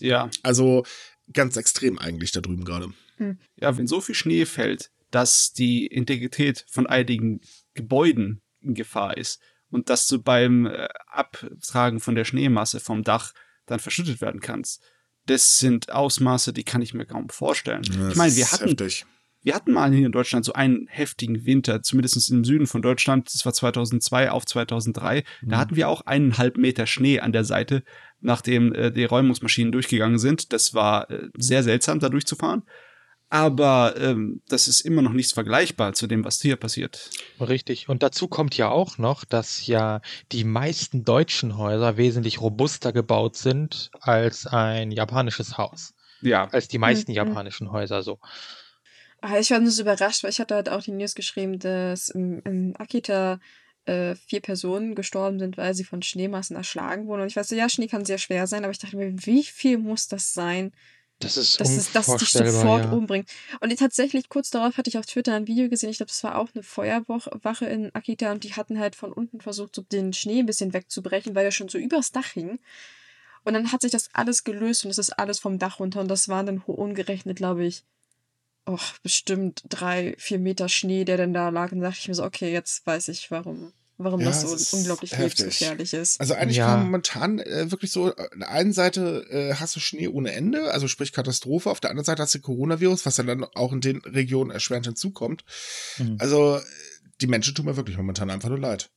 Ja. 0.00 0.30
Also 0.42 0.84
ganz 1.32 1.56
extrem 1.56 1.98
eigentlich 1.98 2.32
da 2.32 2.40
drüben 2.40 2.64
gerade. 2.64 2.92
Hm. 3.16 3.38
Ja, 3.56 3.76
wenn 3.78 3.86
so 3.86 4.02
viel 4.02 4.14
Schnee 4.14 4.44
fällt, 4.44 4.90
dass 5.10 5.54
die 5.54 5.86
Integrität 5.86 6.66
von 6.68 6.86
einigen 6.86 7.40
Gebäuden 7.72 8.42
in 8.60 8.74
Gefahr 8.74 9.16
ist 9.16 9.40
und 9.70 9.88
dass 9.88 10.08
du 10.08 10.20
beim 10.20 10.66
äh, 10.66 10.88
Abtragen 11.06 12.00
von 12.00 12.14
der 12.14 12.24
Schneemasse 12.24 12.80
vom 12.80 13.02
Dach 13.02 13.32
dann 13.64 13.78
verschüttet 13.78 14.20
werden 14.20 14.40
kannst, 14.40 14.82
das 15.30 15.58
sind 15.58 15.92
Ausmaße, 15.92 16.52
die 16.52 16.64
kann 16.64 16.82
ich 16.82 16.94
mir 16.94 17.06
kaum 17.06 17.28
vorstellen. 17.28 17.82
Ja, 17.84 18.08
ich 18.08 18.16
meine, 18.16 18.34
wir 18.34 18.50
hatten, 18.50 18.68
heftig. 18.68 19.06
wir 19.42 19.54
hatten 19.54 19.72
mal 19.72 19.92
hier 19.92 20.06
in 20.06 20.12
Deutschland 20.12 20.44
so 20.44 20.52
einen 20.52 20.86
heftigen 20.88 21.44
Winter, 21.44 21.82
zumindest 21.82 22.30
im 22.30 22.44
Süden 22.44 22.66
von 22.66 22.82
Deutschland. 22.82 23.32
Das 23.32 23.44
war 23.44 23.52
2002 23.52 24.30
auf 24.30 24.46
2003. 24.46 25.24
Mhm. 25.42 25.48
Da 25.48 25.58
hatten 25.58 25.76
wir 25.76 25.88
auch 25.88 26.02
eineinhalb 26.02 26.56
Meter 26.56 26.86
Schnee 26.86 27.20
an 27.20 27.32
der 27.32 27.44
Seite, 27.44 27.82
nachdem 28.20 28.72
äh, 28.72 28.90
die 28.90 29.04
Räumungsmaschinen 29.04 29.72
durchgegangen 29.72 30.18
sind. 30.18 30.52
Das 30.52 30.74
war 30.74 31.10
äh, 31.10 31.28
sehr 31.36 31.62
seltsam, 31.62 32.00
da 32.00 32.08
durchzufahren. 32.08 32.62
Aber 33.30 33.94
ähm, 33.98 34.40
das 34.48 34.68
ist 34.68 34.80
immer 34.80 35.02
noch 35.02 35.12
nichts 35.12 35.32
vergleichbar 35.32 35.92
zu 35.92 36.06
dem, 36.06 36.24
was 36.24 36.40
hier 36.40 36.56
passiert. 36.56 37.10
Richtig. 37.40 37.88
Und 37.88 38.02
dazu 38.02 38.28
kommt 38.28 38.56
ja 38.56 38.68
auch 38.70 38.98
noch, 38.98 39.24
dass 39.24 39.66
ja 39.66 40.00
die 40.32 40.44
meisten 40.44 41.04
deutschen 41.04 41.58
Häuser 41.58 41.96
wesentlich 41.96 42.40
robuster 42.40 42.92
gebaut 42.92 43.36
sind 43.36 43.90
als 44.00 44.46
ein 44.46 44.90
japanisches 44.90 45.58
Haus. 45.58 45.94
Ja. 46.22 46.48
Als 46.48 46.68
die 46.68 46.78
meisten 46.78 47.12
Mhm. 47.12 47.16
japanischen 47.16 47.70
Häuser 47.70 48.02
so. 48.02 48.18
Ah, 49.20 49.38
ich 49.38 49.50
war 49.50 49.58
nur 49.58 49.70
so 49.70 49.82
überrascht, 49.82 50.22
weil 50.22 50.30
ich 50.30 50.40
hatte 50.40 50.54
halt 50.54 50.68
auch 50.68 50.82
die 50.82 50.92
News 50.92 51.14
geschrieben, 51.14 51.58
dass 51.58 52.08
im, 52.08 52.40
im 52.44 52.74
Akita 52.78 53.40
äh, 53.84 54.14
vier 54.14 54.40
Personen 54.40 54.94
gestorben 54.94 55.38
sind, 55.38 55.56
weil 55.56 55.74
sie 55.74 55.84
von 55.84 56.02
Schneemassen 56.02 56.56
erschlagen 56.56 57.06
wurden. 57.06 57.22
Und 57.22 57.28
ich 57.28 57.36
weiß 57.36 57.48
so, 57.48 57.56
ja, 57.56 57.68
Schnee 57.68 57.88
kann 57.88 58.04
sehr 58.04 58.18
schwer 58.18 58.46
sein, 58.46 58.64
aber 58.64 58.70
ich 58.70 58.78
dachte 58.78 58.96
mir, 58.96 59.12
wie 59.26 59.42
viel 59.42 59.78
muss 59.78 60.08
das 60.08 60.32
sein, 60.34 60.72
Das 61.20 61.36
ist 61.36 61.60
dass 61.60 61.70
es 61.70 61.92
dass 61.92 62.16
dich 62.16 62.30
sofort 62.30 62.84
ja. 62.84 62.92
umbringt? 62.92 63.28
Und 63.60 63.76
tatsächlich, 63.76 64.28
kurz 64.28 64.50
darauf 64.50 64.76
hatte 64.76 64.88
ich 64.88 64.98
auf 64.98 65.06
Twitter 65.06 65.34
ein 65.34 65.48
Video 65.48 65.68
gesehen, 65.68 65.90
ich 65.90 65.96
glaube, 65.96 66.10
das 66.10 66.22
war 66.22 66.38
auch 66.38 66.48
eine 66.54 66.62
Feuerwache 66.62 67.66
in 67.66 67.92
Akita 67.94 68.30
und 68.30 68.44
die 68.44 68.54
hatten 68.54 68.78
halt 68.78 68.94
von 68.94 69.12
unten 69.12 69.40
versucht, 69.40 69.74
so 69.74 69.82
den 69.82 70.12
Schnee 70.12 70.38
ein 70.38 70.46
bisschen 70.46 70.72
wegzubrechen, 70.72 71.34
weil 71.34 71.44
er 71.44 71.50
schon 71.50 71.68
so 71.68 71.78
übers 71.78 72.12
Dach 72.12 72.32
hing. 72.32 72.60
Und 73.44 73.54
dann 73.54 73.72
hat 73.72 73.82
sich 73.82 73.90
das 73.90 74.10
alles 74.12 74.44
gelöst 74.44 74.84
und 74.84 74.90
es 74.90 74.98
ist 74.98 75.18
alles 75.18 75.38
vom 75.38 75.58
Dach 75.58 75.80
runter 75.80 76.00
und 76.00 76.08
das 76.08 76.28
waren 76.28 76.46
dann 76.46 76.58
umgerechnet, 76.58 77.36
glaube 77.36 77.64
ich, 77.64 77.84
oh, 78.66 78.78
bestimmt 79.02 79.62
drei, 79.68 80.14
vier 80.18 80.38
Meter 80.38 80.68
Schnee, 80.68 81.04
der 81.04 81.16
dann 81.16 81.32
da 81.32 81.48
lag. 81.48 81.72
Und 81.72 81.80
da 81.80 81.88
dachte 81.88 82.00
ich 82.00 82.08
mir 82.08 82.14
so, 82.14 82.24
okay, 82.24 82.52
jetzt 82.52 82.86
weiß 82.86 83.08
ich, 83.08 83.30
warum, 83.30 83.72
warum 83.98 84.20
Ja, 84.20 84.26
das 84.26 84.42
so 84.70 84.76
unglaublich 84.76 85.12
heftig. 85.12 85.40
lebensgefährlich 85.40 85.92
ist. 85.92 86.20
Also 86.20 86.34
eigentlich 86.34 86.56
Ja. 86.58 86.76
momentan 86.76 87.38
äh, 87.40 87.70
wirklich 87.70 87.90
so, 87.90 88.10
äh, 88.14 88.28
an 88.32 88.38
der 88.40 88.50
einen 88.50 88.72
Seite 88.72 89.26
äh, 89.30 89.54
hast 89.54 89.76
du 89.76 89.80
Schnee 89.80 90.08
ohne 90.08 90.32
Ende, 90.32 90.72
also 90.72 90.88
sprich 90.88 91.12
Katastrophe, 91.12 91.70
auf 91.70 91.80
der 91.80 91.90
anderen 91.90 92.04
Seite 92.04 92.22
hast 92.22 92.34
du 92.34 92.40
Coronavirus, 92.40 93.04
was 93.06 93.16
ja 93.16 93.24
dann 93.24 93.44
auch 93.44 93.72
in 93.72 93.80
den 93.80 93.98
Regionen 93.98 94.50
erschwerend 94.50 94.86
hinzukommt. 94.86 95.44
Mhm. 95.98 96.16
Also 96.18 96.60
die 97.20 97.26
Menschen 97.26 97.54
tun 97.54 97.66
mir 97.66 97.76
wirklich 97.76 97.96
momentan 97.96 98.30
einfach 98.30 98.48
nur 98.48 98.60
leid. 98.60 98.90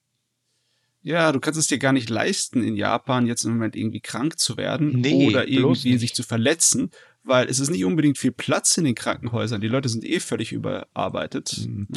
Ja, 1.04 1.32
du 1.32 1.40
kannst 1.40 1.60
es 1.60 1.66
dir 1.66 1.80
gar 1.80 1.94
nicht 1.94 2.12
leisten, 2.12 2.64
in 2.64 2.76
Japan 2.76 3.26
jetzt 3.26 3.44
im 3.44 3.54
Moment 3.54 3.76
irgendwie 3.76 4.02
krank 4.02 4.38
zu 4.38 4.56
werden 4.56 4.92
Nee, 5.02 5.28
oder 5.30 5.48
irgendwie 5.48 5.98
sich 5.98 6.14
zu 6.14 6.22
verletzen, 6.22 6.92
weil 7.24 7.48
es 7.48 7.60
ist 7.60 7.70
nicht 7.70 7.86
unbedingt 7.86 8.18
viel 8.18 8.32
Platz 8.32 8.78
in 8.78 8.84
den 8.84 8.96
Krankenhäusern. 8.96 9.62
Die 9.62 9.68
Leute 9.68 9.90
sind 9.90 10.04
eh 10.04 10.20
völlig 10.20 10.52
überarbeitet. 10.52 11.66
Mhm. 11.68 11.88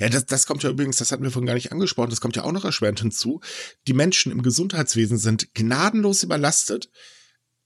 Ja, 0.00 0.08
das, 0.08 0.26
das 0.26 0.46
kommt 0.46 0.62
ja 0.62 0.70
übrigens, 0.70 0.96
das 0.96 1.12
hatten 1.12 1.22
wir 1.22 1.30
vorhin 1.30 1.46
gar 1.46 1.54
nicht 1.54 1.72
angesprochen, 1.72 2.10
das 2.10 2.20
kommt 2.20 2.36
ja 2.36 2.44
auch 2.44 2.52
noch 2.52 2.64
erschwerend 2.64 3.00
hinzu. 3.00 3.40
Die 3.86 3.92
Menschen 3.92 4.32
im 4.32 4.42
Gesundheitswesen 4.42 5.18
sind 5.18 5.54
gnadenlos 5.54 6.22
überlastet 6.22 6.90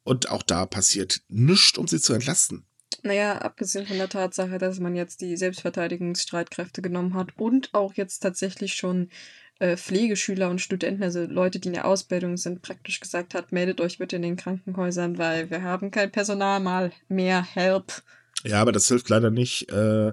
und 0.02 0.30
auch 0.30 0.42
da 0.42 0.66
passiert 0.66 1.22
nichts, 1.28 1.78
um 1.78 1.86
sie 1.86 2.00
zu 2.00 2.12
entlasten. 2.12 2.66
Naja, 3.02 3.38
abgesehen 3.38 3.86
von 3.86 3.98
der 3.98 4.08
Tatsache, 4.08 4.58
dass 4.58 4.80
man 4.80 4.94
jetzt 4.96 5.20
die 5.20 5.36
Selbstverteidigungsstreitkräfte 5.36 6.82
genommen 6.82 7.14
hat 7.14 7.36
und 7.36 7.74
auch 7.74 7.94
jetzt 7.94 8.20
tatsächlich 8.20 8.74
schon 8.74 9.10
äh, 9.58 9.76
Pflegeschüler 9.76 10.50
und 10.50 10.60
Studenten, 10.60 11.02
also 11.02 11.24
Leute, 11.24 11.58
die 11.58 11.68
in 11.68 11.74
der 11.74 11.86
Ausbildung 11.86 12.36
sind, 12.36 12.62
praktisch 12.62 13.00
gesagt 13.00 13.34
hat, 13.34 13.52
meldet 13.52 13.80
euch 13.80 13.98
bitte 13.98 14.16
in 14.16 14.22
den 14.22 14.36
Krankenhäusern, 14.36 15.18
weil 15.18 15.50
wir 15.50 15.62
haben 15.62 15.90
kein 15.90 16.12
Personal 16.12 16.60
mal 16.60 16.92
mehr. 17.08 17.42
Help. 17.42 18.02
Ja, 18.44 18.60
aber 18.60 18.72
das 18.72 18.88
hilft 18.88 19.08
leider 19.08 19.30
nicht 19.30 19.70
äh, 19.70 20.12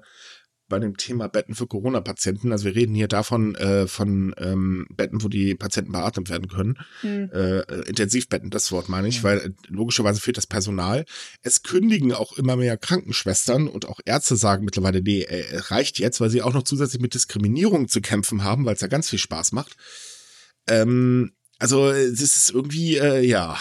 bei 0.70 0.80
dem 0.80 0.98
Thema 0.98 1.28
Betten 1.28 1.56
für 1.56 1.68
Corona-Patienten. 1.68 2.52
Also 2.52 2.66
wir 2.66 2.76
reden 2.76 2.96
hier 2.96 3.08
davon, 3.08 3.56
äh, 3.56 3.88
von 3.88 4.34
ähm, 4.38 4.88
Betten, 4.96 5.24
wo 5.24 5.28
die 5.28 5.56
Patienten 5.56 5.92
beatmet 5.92 6.30
werden 6.30 6.48
können. 6.48 6.78
Hm. 7.02 7.30
Äh, 7.32 7.62
Intensivbetten, 7.88 8.50
das 8.50 8.72
Wort 8.72 8.90
meine 8.90 9.08
ich, 9.08 9.24
weil 9.24 9.40
äh, 9.40 9.50
logischerweise 9.68 10.22
fehlt 10.22 10.38
das 10.38 10.48
Personal. 10.48 11.06
Es 11.42 11.64
kündigen 11.64 12.14
auch 12.14 12.38
immer 12.38 12.56
mehr 12.56 12.78
Krankenschwestern 12.78 13.68
und 13.68 13.88
auch 13.88 14.00
Ärzte 14.06 14.36
sagen 14.36 14.66
mittlerweile, 14.66 15.02
nee, 15.02 15.22
äh, 15.22 15.58
reicht 15.58 16.00
jetzt, 16.00 16.22
weil 16.22 16.30
sie 16.30 16.42
auch 16.42 16.54
noch 16.54 16.64
zusätzlich 16.64 17.02
mit 17.02 17.14
Diskriminierung 17.14 17.88
zu 17.88 18.02
kämpfen 18.02 18.44
haben, 18.44 18.66
weil 18.66 18.76
es 18.76 18.82
ja 18.82 18.88
ganz 18.88 19.10
viel 19.10 19.20
Spaß 19.20 19.52
macht. 19.52 19.76
Ähm, 20.68 21.34
also 21.60 21.90
es 21.90 22.22
ist 22.22 22.52
irgendwie, 22.52 22.98
äh, 22.98 23.22
ja. 23.26 23.60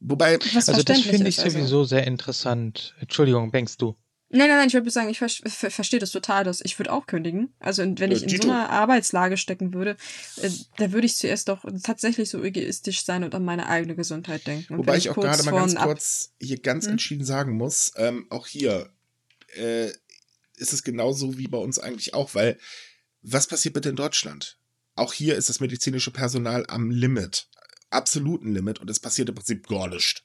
Wobei, 0.00 0.38
Was 0.54 0.68
Also 0.68 0.82
das 0.82 1.00
finde 1.00 1.28
ich 1.28 1.38
also. 1.40 1.58
sowieso 1.58 1.84
sehr 1.84 2.06
interessant. 2.06 2.94
Entschuldigung, 3.00 3.50
Bengst 3.52 3.80
du? 3.80 3.96
Nein, 4.34 4.48
nein, 4.48 4.56
nein, 4.56 4.68
ich 4.68 4.74
würde 4.74 4.90
sagen, 4.90 5.10
ich 5.10 5.18
ver 5.18 5.28
ver 5.28 5.70
verstehe 5.70 6.00
das 6.00 6.10
total. 6.10 6.42
Das. 6.42 6.62
Ich 6.62 6.78
würde 6.78 6.90
auch 6.90 7.06
kündigen. 7.06 7.52
Also 7.60 7.82
wenn 7.82 8.10
ich 8.10 8.22
in 8.22 8.30
so 8.30 8.48
einer 8.48 8.70
Arbeitslage 8.70 9.36
stecken 9.36 9.74
würde, 9.74 9.96
äh, 10.38 10.50
da 10.78 10.90
würde 10.92 11.06
ich 11.06 11.16
zuerst 11.16 11.48
doch 11.48 11.64
tatsächlich 11.82 12.30
so 12.30 12.42
egoistisch 12.42 13.04
sein 13.04 13.24
und 13.24 13.34
an 13.34 13.44
meine 13.44 13.68
eigene 13.68 13.94
Gesundheit 13.94 14.46
denken. 14.46 14.72
Und 14.72 14.78
Wobei 14.80 14.92
wenn 14.92 14.98
ich 14.98 15.10
auch 15.10 15.16
gerade 15.16 15.42
mal 15.42 15.52
ganz 15.52 15.74
kurz 15.74 16.32
hier 16.40 16.58
ganz 16.58 16.86
Hm? 16.86 16.92
entschieden 16.92 17.26
sagen 17.26 17.52
muss, 17.58 17.92
ähm, 17.96 18.26
auch 18.30 18.46
hier 18.46 18.90
äh, 19.54 19.88
ist 20.56 20.72
es 20.72 20.82
genauso 20.82 21.36
wie 21.36 21.48
bei 21.48 21.58
uns 21.58 21.78
eigentlich 21.78 22.14
auch, 22.14 22.34
weil 22.34 22.58
was 23.20 23.46
passiert 23.46 23.74
bitte 23.74 23.90
in 23.90 23.96
Deutschland? 23.96 24.58
Auch 24.94 25.12
hier 25.12 25.36
ist 25.36 25.50
das 25.50 25.60
medizinische 25.60 26.10
Personal 26.10 26.64
am 26.68 26.90
Limit, 26.90 27.48
absoluten 27.90 28.52
Limit 28.54 28.80
und 28.80 28.88
es 28.88 28.98
passiert 28.98 29.28
im 29.28 29.34
Prinzip 29.34 29.66
gar 29.68 29.88
nichts. 29.88 30.22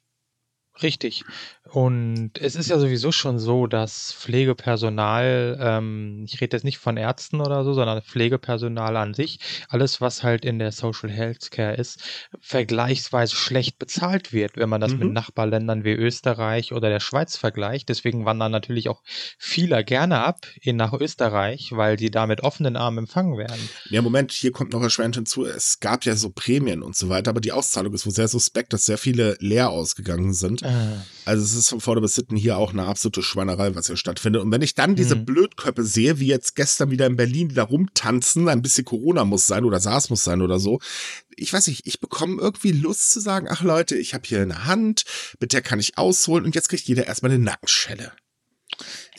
Richtig. 0.82 1.24
Und 1.70 2.32
es 2.40 2.54
ist 2.56 2.70
ja 2.70 2.78
sowieso 2.78 3.12
schon 3.12 3.38
so, 3.38 3.66
dass 3.66 4.12
Pflegepersonal, 4.12 5.58
ähm, 5.60 6.24
ich 6.26 6.40
rede 6.40 6.56
jetzt 6.56 6.64
nicht 6.64 6.78
von 6.78 6.96
Ärzten 6.96 7.40
oder 7.42 7.62
so, 7.62 7.74
sondern 7.74 8.00
Pflegepersonal 8.00 8.96
an 8.96 9.12
sich, 9.12 9.38
alles, 9.68 10.00
was 10.00 10.22
halt 10.22 10.44
in 10.46 10.58
der 10.58 10.72
Social 10.72 11.10
Healthcare 11.10 11.74
ist, 11.74 12.00
vergleichsweise 12.40 13.36
schlecht 13.36 13.78
bezahlt 13.78 14.32
wird, 14.32 14.56
wenn 14.56 14.68
man 14.68 14.80
das 14.80 14.92
Mhm. 14.92 14.98
mit 15.00 15.12
Nachbarländern 15.12 15.84
wie 15.84 15.92
Österreich 15.92 16.72
oder 16.72 16.88
der 16.88 17.00
Schweiz 17.00 17.36
vergleicht. 17.36 17.88
Deswegen 17.90 18.24
wandern 18.24 18.52
natürlich 18.52 18.88
auch 18.88 19.02
viele 19.38 19.84
gerne 19.84 20.20
ab 20.20 20.46
in 20.62 20.76
nach 20.76 20.94
Österreich, 20.94 21.72
weil 21.72 21.98
sie 21.98 22.10
da 22.10 22.26
mit 22.26 22.42
offenen 22.42 22.76
Armen 22.76 22.98
empfangen 22.98 23.36
werden. 23.36 23.68
Ja, 23.90 24.00
Moment, 24.00 24.32
hier 24.32 24.52
kommt 24.52 24.72
noch 24.72 24.82
erschwerend 24.82 25.16
hinzu, 25.16 25.44
es 25.44 25.80
gab 25.80 26.04
ja 26.06 26.16
so 26.16 26.30
Prämien 26.30 26.82
und 26.82 26.96
so 26.96 27.10
weiter, 27.10 27.30
aber 27.30 27.40
die 27.40 27.52
Auszahlung 27.52 27.92
ist 27.92 28.06
wohl 28.06 28.12
sehr 28.12 28.28
suspekt, 28.28 28.72
dass 28.72 28.86
sehr 28.86 28.98
viele 28.98 29.36
leer 29.40 29.70
ausgegangen 29.70 30.32
sind. 30.32 30.62
Äh, 30.68 30.96
Also 31.24 31.44
es 31.44 31.54
ist 31.54 31.68
von 31.68 31.80
vorne 31.80 32.00
bis 32.00 32.14
hinten 32.14 32.36
hier 32.36 32.56
auch 32.56 32.72
eine 32.72 32.84
absolute 32.86 33.22
Schweinerei, 33.22 33.74
was 33.74 33.86
hier 33.86 33.96
stattfindet. 33.96 34.40
Und 34.42 34.50
wenn 34.52 34.62
ich 34.62 34.74
dann 34.74 34.94
diese 34.96 35.14
Mhm. 35.16 35.24
Blödköppe 35.26 35.84
sehe, 35.84 36.18
wie 36.20 36.26
jetzt 36.26 36.56
gestern 36.56 36.90
wieder 36.90 37.06
in 37.06 37.16
Berlin, 37.16 37.52
da 37.54 37.64
rumtanzen, 37.64 38.48
ein 38.48 38.62
bisschen 38.62 38.84
Corona 38.84 39.24
muss 39.24 39.46
sein 39.46 39.64
oder 39.64 39.78
SARS 39.80 40.08
muss 40.10 40.24
sein 40.24 40.40
oder 40.42 40.58
so. 40.58 40.80
Ich 41.36 41.52
weiß 41.52 41.66
nicht, 41.68 41.86
ich 41.86 42.00
bekomme 42.00 42.40
irgendwie 42.40 42.72
Lust 42.72 43.10
zu 43.10 43.20
sagen, 43.20 43.46
ach 43.50 43.62
Leute, 43.62 43.96
ich 43.96 44.14
habe 44.14 44.24
hier 44.26 44.40
eine 44.42 44.64
Hand, 44.64 45.04
mit 45.40 45.52
der 45.52 45.60
kann 45.62 45.78
ich 45.80 45.98
ausholen 45.98 46.44
und 46.44 46.54
jetzt 46.54 46.68
kriegt 46.68 46.86
jeder 46.88 47.06
erstmal 47.06 47.30
eine 47.32 47.42
Nackenschelle. 47.44 48.12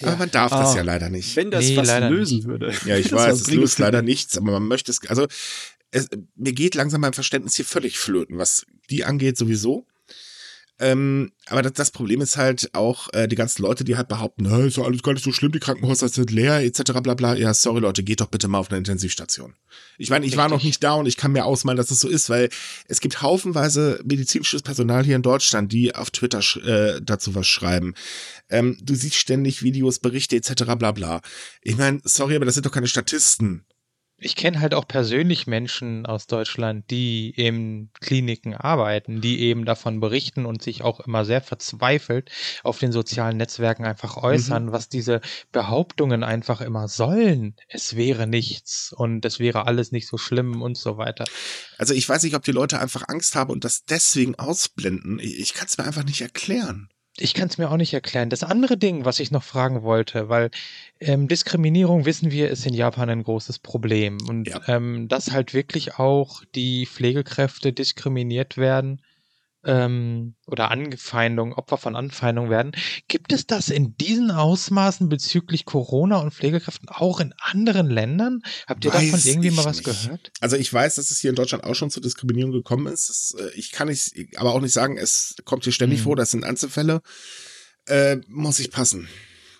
Aber 0.01 0.15
man 0.15 0.31
darf 0.31 0.51
das 0.51 0.73
Ah. 0.73 0.77
ja 0.77 0.81
leider 0.83 1.09
nicht. 1.09 1.35
Wenn 1.35 1.51
das 1.51 1.65
Nee, 1.65 1.77
was 1.77 1.87
lösen 2.09 2.37
nicht. 2.37 2.47
würde. 2.47 2.73
Ja, 2.85 2.95
ich 2.97 3.11
weiß, 3.11 3.41
es 3.41 3.51
löst 3.51 3.79
leider 3.79 4.01
nichts, 4.01 4.37
aber 4.37 4.51
man 4.51 4.67
möchte 4.67 4.91
es, 4.91 4.99
also 5.07 5.27
es, 5.91 6.07
mir 6.35 6.53
geht 6.53 6.75
langsam 6.75 7.01
mein 7.01 7.13
Verständnis 7.13 7.55
hier 7.55 7.65
völlig 7.65 7.97
flöten, 7.97 8.37
was 8.37 8.65
die 8.89 9.03
angeht 9.05 9.37
sowieso. 9.37 9.85
Ähm, 10.79 11.31
aber 11.47 11.61
das, 11.61 11.73
das 11.73 11.91
Problem 11.91 12.21
ist 12.21 12.37
halt 12.37 12.69
auch 12.73 13.09
äh, 13.13 13.27
die 13.27 13.35
ganzen 13.35 13.63
Leute, 13.63 13.83
die 13.83 13.97
halt 13.97 14.07
behaupten, 14.07 14.43
"Na, 14.43 14.59
ist 14.59 14.77
doch 14.77 14.85
alles 14.85 15.03
gar 15.03 15.13
nicht 15.13 15.23
so 15.23 15.31
schlimm, 15.31 15.51
die 15.51 15.59
Krankenhäuser 15.59 16.07
sind 16.07 16.31
leer, 16.31 16.63
etc. 16.63 16.93
bla 17.03 17.15
bla. 17.15 17.35
Ja, 17.35 17.53
sorry 17.53 17.81
Leute, 17.81 18.03
geht 18.03 18.21
doch 18.21 18.27
bitte 18.27 18.47
mal 18.47 18.59
auf 18.59 18.69
eine 18.69 18.77
Intensivstation. 18.77 19.55
Ich 19.97 20.09
meine, 20.09 20.25
ich 20.25 20.37
war 20.37 20.47
noch 20.47 20.57
Richtig. 20.57 20.69
nicht 20.69 20.83
da 20.83 20.93
und 20.93 21.05
ich 21.05 21.17
kann 21.17 21.33
mir 21.33 21.45
ausmalen, 21.45 21.77
dass 21.77 21.87
das 21.87 21.99
so 21.99 22.07
ist, 22.07 22.29
weil 22.29 22.49
es 22.87 23.01
gibt 23.01 23.21
haufenweise 23.21 23.99
medizinisches 24.05 24.61
Personal 24.61 25.03
hier 25.03 25.17
in 25.17 25.21
Deutschland, 25.21 25.71
die 25.71 25.93
auf 25.93 26.11
Twitter 26.11 26.39
äh, 26.65 27.01
dazu 27.03 27.35
was 27.35 27.47
schreiben. 27.47 27.93
Ähm, 28.49 28.77
du 28.81 28.95
siehst 28.95 29.15
ständig 29.15 29.61
Videos, 29.63 29.99
Berichte 29.99 30.37
etc. 30.37 30.63
bla 30.77 30.91
bla. 30.91 31.21
Ich 31.61 31.77
meine, 31.77 31.99
sorry, 32.05 32.35
aber 32.35 32.45
das 32.45 32.53
sind 32.53 32.65
doch 32.65 32.71
keine 32.71 32.87
Statisten. 32.87 33.65
Ich 34.21 34.35
kenne 34.35 34.59
halt 34.59 34.73
auch 34.73 34.87
persönlich 34.87 35.47
Menschen 35.47 36.05
aus 36.05 36.27
Deutschland, 36.27 36.89
die 36.91 37.29
in 37.29 37.89
Kliniken 38.01 38.53
arbeiten, 38.53 39.21
die 39.21 39.41
eben 39.41 39.65
davon 39.65 39.99
berichten 39.99 40.45
und 40.45 40.61
sich 40.61 40.83
auch 40.83 40.99
immer 40.99 41.25
sehr 41.25 41.41
verzweifelt 41.41 42.29
auf 42.63 42.79
den 42.79 42.91
sozialen 42.91 43.37
Netzwerken 43.37 43.85
einfach 43.85 44.17
äußern, 44.17 44.71
was 44.71 44.89
diese 44.89 45.21
Behauptungen 45.51 46.23
einfach 46.23 46.61
immer 46.61 46.87
sollen. 46.87 47.55
Es 47.67 47.95
wäre 47.95 48.27
nichts 48.27 48.93
und 48.93 49.23
es 49.25 49.39
wäre 49.39 49.67
alles 49.67 49.91
nicht 49.91 50.07
so 50.07 50.17
schlimm 50.17 50.61
und 50.61 50.77
so 50.77 50.97
weiter. 50.97 51.25
Also 51.77 51.93
ich 51.93 52.07
weiß 52.07 52.23
nicht, 52.23 52.35
ob 52.35 52.43
die 52.43 52.51
Leute 52.51 52.79
einfach 52.79 53.03
Angst 53.07 53.35
haben 53.35 53.51
und 53.51 53.63
das 53.63 53.85
deswegen 53.85 54.35
ausblenden. 54.35 55.19
Ich, 55.19 55.39
ich 55.39 55.53
kann 55.53 55.67
es 55.67 55.77
mir 55.77 55.85
einfach 55.85 56.03
nicht 56.03 56.21
erklären. 56.21 56.89
Ich 57.21 57.33
kann 57.33 57.47
es 57.49 57.57
mir 57.57 57.69
auch 57.69 57.77
nicht 57.77 57.93
erklären. 57.93 58.29
Das 58.29 58.43
andere 58.43 58.77
Ding, 58.77 59.05
was 59.05 59.19
ich 59.19 59.31
noch 59.31 59.43
fragen 59.43 59.83
wollte, 59.83 60.29
weil 60.29 60.49
ähm, 60.99 61.27
Diskriminierung, 61.27 62.05
wissen 62.05 62.31
wir, 62.31 62.49
ist 62.49 62.65
in 62.65 62.73
Japan 62.73 63.09
ein 63.09 63.23
großes 63.23 63.59
Problem. 63.59 64.17
Und 64.27 64.47
Ja. 64.47 64.61
ähm, 64.67 65.07
dass 65.07 65.31
halt 65.31 65.53
wirklich 65.53 65.95
auch 65.95 66.43
die 66.55 66.85
Pflegekräfte 66.85 67.73
diskriminiert 67.73 68.57
werden 68.57 69.01
ähm, 69.69 70.35
oder 70.47 70.71
Angefeindung, 70.71 71.53
Opfer 71.53 71.77
von 71.77 71.95
Anfeindung 71.95 72.49
werden. 72.49 72.71
Gibt 73.07 73.31
es 73.31 73.45
das 73.45 73.69
in 73.69 73.95
diesen 73.97 74.31
Ausmaßen 74.31 75.09
bezüglich 75.09 75.65
Corona 75.65 76.17
und 76.17 76.33
Pflegekräften 76.33 76.89
auch 76.89 77.19
in 77.19 77.33
anderen 77.39 77.87
Ländern? 77.89 78.41
Habt 78.67 78.83
ihr 78.83 78.91
davon 78.91 79.13
Weiß 79.13 79.25
irgendwie 79.25 79.51
mal 79.51 79.61
ich 79.61 79.65
was 79.67 79.77
nicht. 79.77 79.85
gehört? 79.85 80.31
Also 80.41 80.55
ich 80.55 80.73
weiß, 80.73 80.95
dass 80.95 81.11
es 81.11 81.19
hier 81.19 81.29
in 81.29 81.35
Deutschland 81.35 81.63
auch 81.63 81.75
schon 81.75 81.91
zur 81.91 82.01
Diskriminierung 82.01 82.51
gekommen 82.51 82.87
ist. 82.91 83.09
Das, 83.09 83.35
äh, 83.39 83.51
ich 83.55 83.71
kann 83.71 83.87
nicht, 83.89 84.13
aber 84.37 84.53
auch 84.53 84.61
nicht 84.61 84.73
sagen, 84.73 84.97
es 84.97 85.35
kommt 85.45 85.63
hier 85.63 85.73
ständig 85.73 85.99
Hm. 85.99 86.03
vor, 86.05 86.15
das 86.15 86.31
sind 86.31 86.43
Einzelfälle. 86.43 87.01
Äh, 87.85 88.17
muss 88.27 88.59
ich 88.59 88.71
passen. 88.71 89.07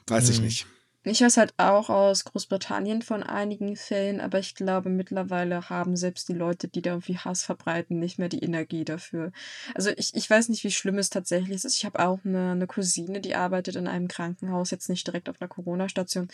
Weiß 0.07 0.29
ich 0.29 0.37
Hm. 0.37 0.45
nicht. 0.45 0.65
Ich 1.03 1.21
weiß 1.21 1.37
halt 1.37 1.53
auch 1.57 1.89
aus 1.89 2.25
Großbritannien 2.25 3.01
von 3.01 3.23
einigen 3.23 3.77
Fällen, 3.77 4.19
aber 4.19 4.39
ich 4.39 4.53
glaube, 4.53 4.89
mittlerweile 4.89 5.69
haben 5.69 5.95
selbst 5.95 6.27
die 6.27 6.33
Leute, 6.33 6.67
die 6.67 6.81
da 6.81 6.91
irgendwie 6.91 7.17
Hass 7.17 7.43
verbreiten, 7.43 7.99
nicht 7.99 8.19
mehr 8.19 8.27
die 8.27 8.43
Energie 8.43 8.83
dafür. 8.83 9.31
Also 9.75 9.91
ich, 9.95 10.13
ich 10.13 10.29
weiß 10.29 10.49
nicht, 10.49 10.63
wie 10.65 10.71
schlimm 10.71 10.97
es 10.97 11.09
tatsächlich 11.09 11.51
ist. 11.63 11.73
Ich 11.73 11.85
habe 11.85 12.05
auch 12.05 12.19
eine, 12.25 12.51
eine 12.51 12.67
Cousine, 12.67 13.21
die 13.21 13.33
arbeitet 13.33 13.77
in 13.77 13.87
einem 13.87 14.09
Krankenhaus, 14.09 14.71
jetzt 14.71 14.89
nicht 14.89 15.07
direkt 15.07 15.29
auf 15.29 15.41
einer 15.41 15.47
Corona-Station, 15.47 16.27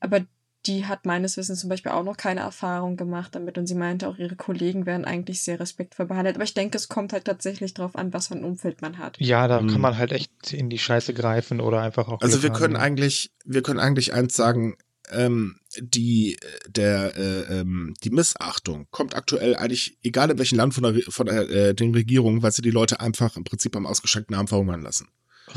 aber 0.00 0.24
die 0.66 0.84
hat 0.86 1.06
meines 1.06 1.36
Wissens 1.36 1.60
zum 1.60 1.70
Beispiel 1.70 1.92
auch 1.92 2.04
noch 2.04 2.16
keine 2.16 2.40
Erfahrung 2.40 2.96
gemacht 2.96 3.34
damit 3.34 3.56
und 3.56 3.66
sie 3.66 3.74
meinte 3.74 4.08
auch, 4.08 4.18
ihre 4.18 4.36
Kollegen 4.36 4.84
werden 4.84 5.04
eigentlich 5.06 5.42
sehr 5.42 5.58
respektvoll 5.58 6.06
behandelt. 6.06 6.36
Aber 6.36 6.44
ich 6.44 6.52
denke, 6.54 6.76
es 6.76 6.88
kommt 6.88 7.12
halt 7.12 7.24
tatsächlich 7.24 7.72
darauf 7.74 7.96
an, 7.96 8.12
was 8.12 8.28
für 8.28 8.34
ein 8.34 8.44
Umfeld 8.44 8.82
man 8.82 8.98
hat. 8.98 9.16
Ja, 9.18 9.48
da 9.48 9.60
Hm. 9.60 9.68
kann 9.68 9.80
man 9.80 9.96
halt 9.96 10.12
echt 10.12 10.52
in 10.52 10.68
die 10.68 10.78
Scheiße 10.78 11.14
greifen 11.14 11.60
oder 11.60 11.80
einfach 11.80 12.08
auch. 12.08 12.20
Also 12.20 12.42
wir 12.42 12.50
haben, 12.50 12.56
können 12.58 12.72
ne? 12.74 12.80
eigentlich, 12.80 13.32
wir 13.44 13.62
können 13.62 13.80
eigentlich 13.80 14.12
eins 14.12 14.36
sagen, 14.36 14.76
ähm, 15.10 15.56
die, 15.78 16.36
der, 16.68 17.16
äh, 17.16 17.60
ähm, 17.60 17.94
die 18.04 18.10
Missachtung 18.10 18.86
kommt 18.90 19.16
aktuell 19.16 19.56
eigentlich, 19.56 19.98
egal 20.02 20.30
in 20.30 20.38
welchem 20.38 20.58
Land 20.58 20.74
von, 20.74 20.82
der, 20.84 21.02
von 21.08 21.26
der, 21.26 21.48
äh, 21.50 21.74
den 21.74 21.92
Regierungen, 21.94 22.42
weil 22.42 22.52
sie 22.52 22.62
die 22.62 22.70
Leute 22.70 23.00
einfach 23.00 23.36
im 23.36 23.44
Prinzip 23.44 23.74
am 23.76 23.86
ausgeschränkten 23.86 24.36
Arm 24.36 24.46
verhungern 24.46 24.82
lassen. 24.82 25.08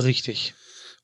Richtig. 0.01 0.55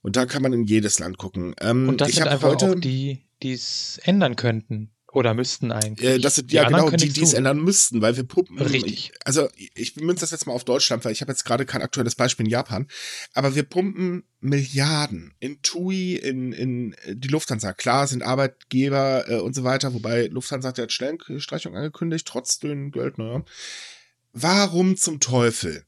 Und 0.01 0.15
da 0.15 0.25
kann 0.25 0.41
man 0.41 0.53
in 0.53 0.63
jedes 0.63 0.99
Land 0.99 1.17
gucken. 1.17 1.53
Ähm, 1.59 1.89
Und 1.89 2.01
das 2.01 2.09
ich 2.09 2.15
sind 2.15 2.23
habe 2.23 2.31
einfach 2.35 2.49
heute, 2.49 2.71
auch 2.71 2.75
die, 2.79 3.25
die 3.43 3.53
es 3.53 3.99
ändern 4.03 4.35
könnten. 4.35 4.91
Oder 5.11 5.33
müssten 5.33 5.71
eigentlich. 5.71 6.07
Äh, 6.07 6.19
das 6.19 6.35
Die 6.35 6.55
ja, 6.55 6.65
genau, 6.67 6.89
die, 6.91 7.09
die 7.09 7.23
es 7.23 7.33
ändern 7.33 7.63
müssten, 7.63 8.01
weil 8.01 8.15
wir 8.15 8.23
pumpen. 8.23 8.59
Richtig. 8.59 8.93
Ich, 8.93 9.11
also, 9.25 9.49
ich 9.55 9.95
bemünze 9.95 10.21
das 10.21 10.31
jetzt 10.31 10.45
mal 10.45 10.53
auf 10.53 10.65
Deutschland, 10.65 11.03
weil 11.03 11.13
ich 11.13 11.21
habe 11.21 11.31
jetzt 11.31 11.45
gerade 11.45 11.65
kein 11.65 11.81
aktuelles 11.81 12.13
Beispiel 12.13 12.45
in 12.45 12.51
Japan. 12.51 12.87
Aber 13.33 13.55
wir 13.55 13.63
pumpen 13.63 14.23
Milliarden 14.39 15.33
in 15.39 15.61
TUI, 15.63 16.15
in, 16.15 16.53
in 16.53 16.93
äh, 17.05 17.15
die 17.15 17.27
Lufthansa. 17.27 17.73
Klar 17.73 18.05
sind 18.05 18.21
Arbeitgeber 18.21 19.27
äh, 19.27 19.39
und 19.39 19.55
so 19.55 19.63
weiter, 19.63 19.93
wobei 19.95 20.27
Lufthansa 20.27 20.69
hat 20.69 20.77
ja 20.77 20.83
jetzt 20.83 20.93
Stellenstreichung 20.93 21.75
angekündigt, 21.75 22.27
trotz 22.27 22.59
dem 22.59 22.91
Geld, 22.91 23.17
naja. 23.17 23.43
Warum 24.33 24.95
zum 24.95 25.19
Teufel? 25.19 25.85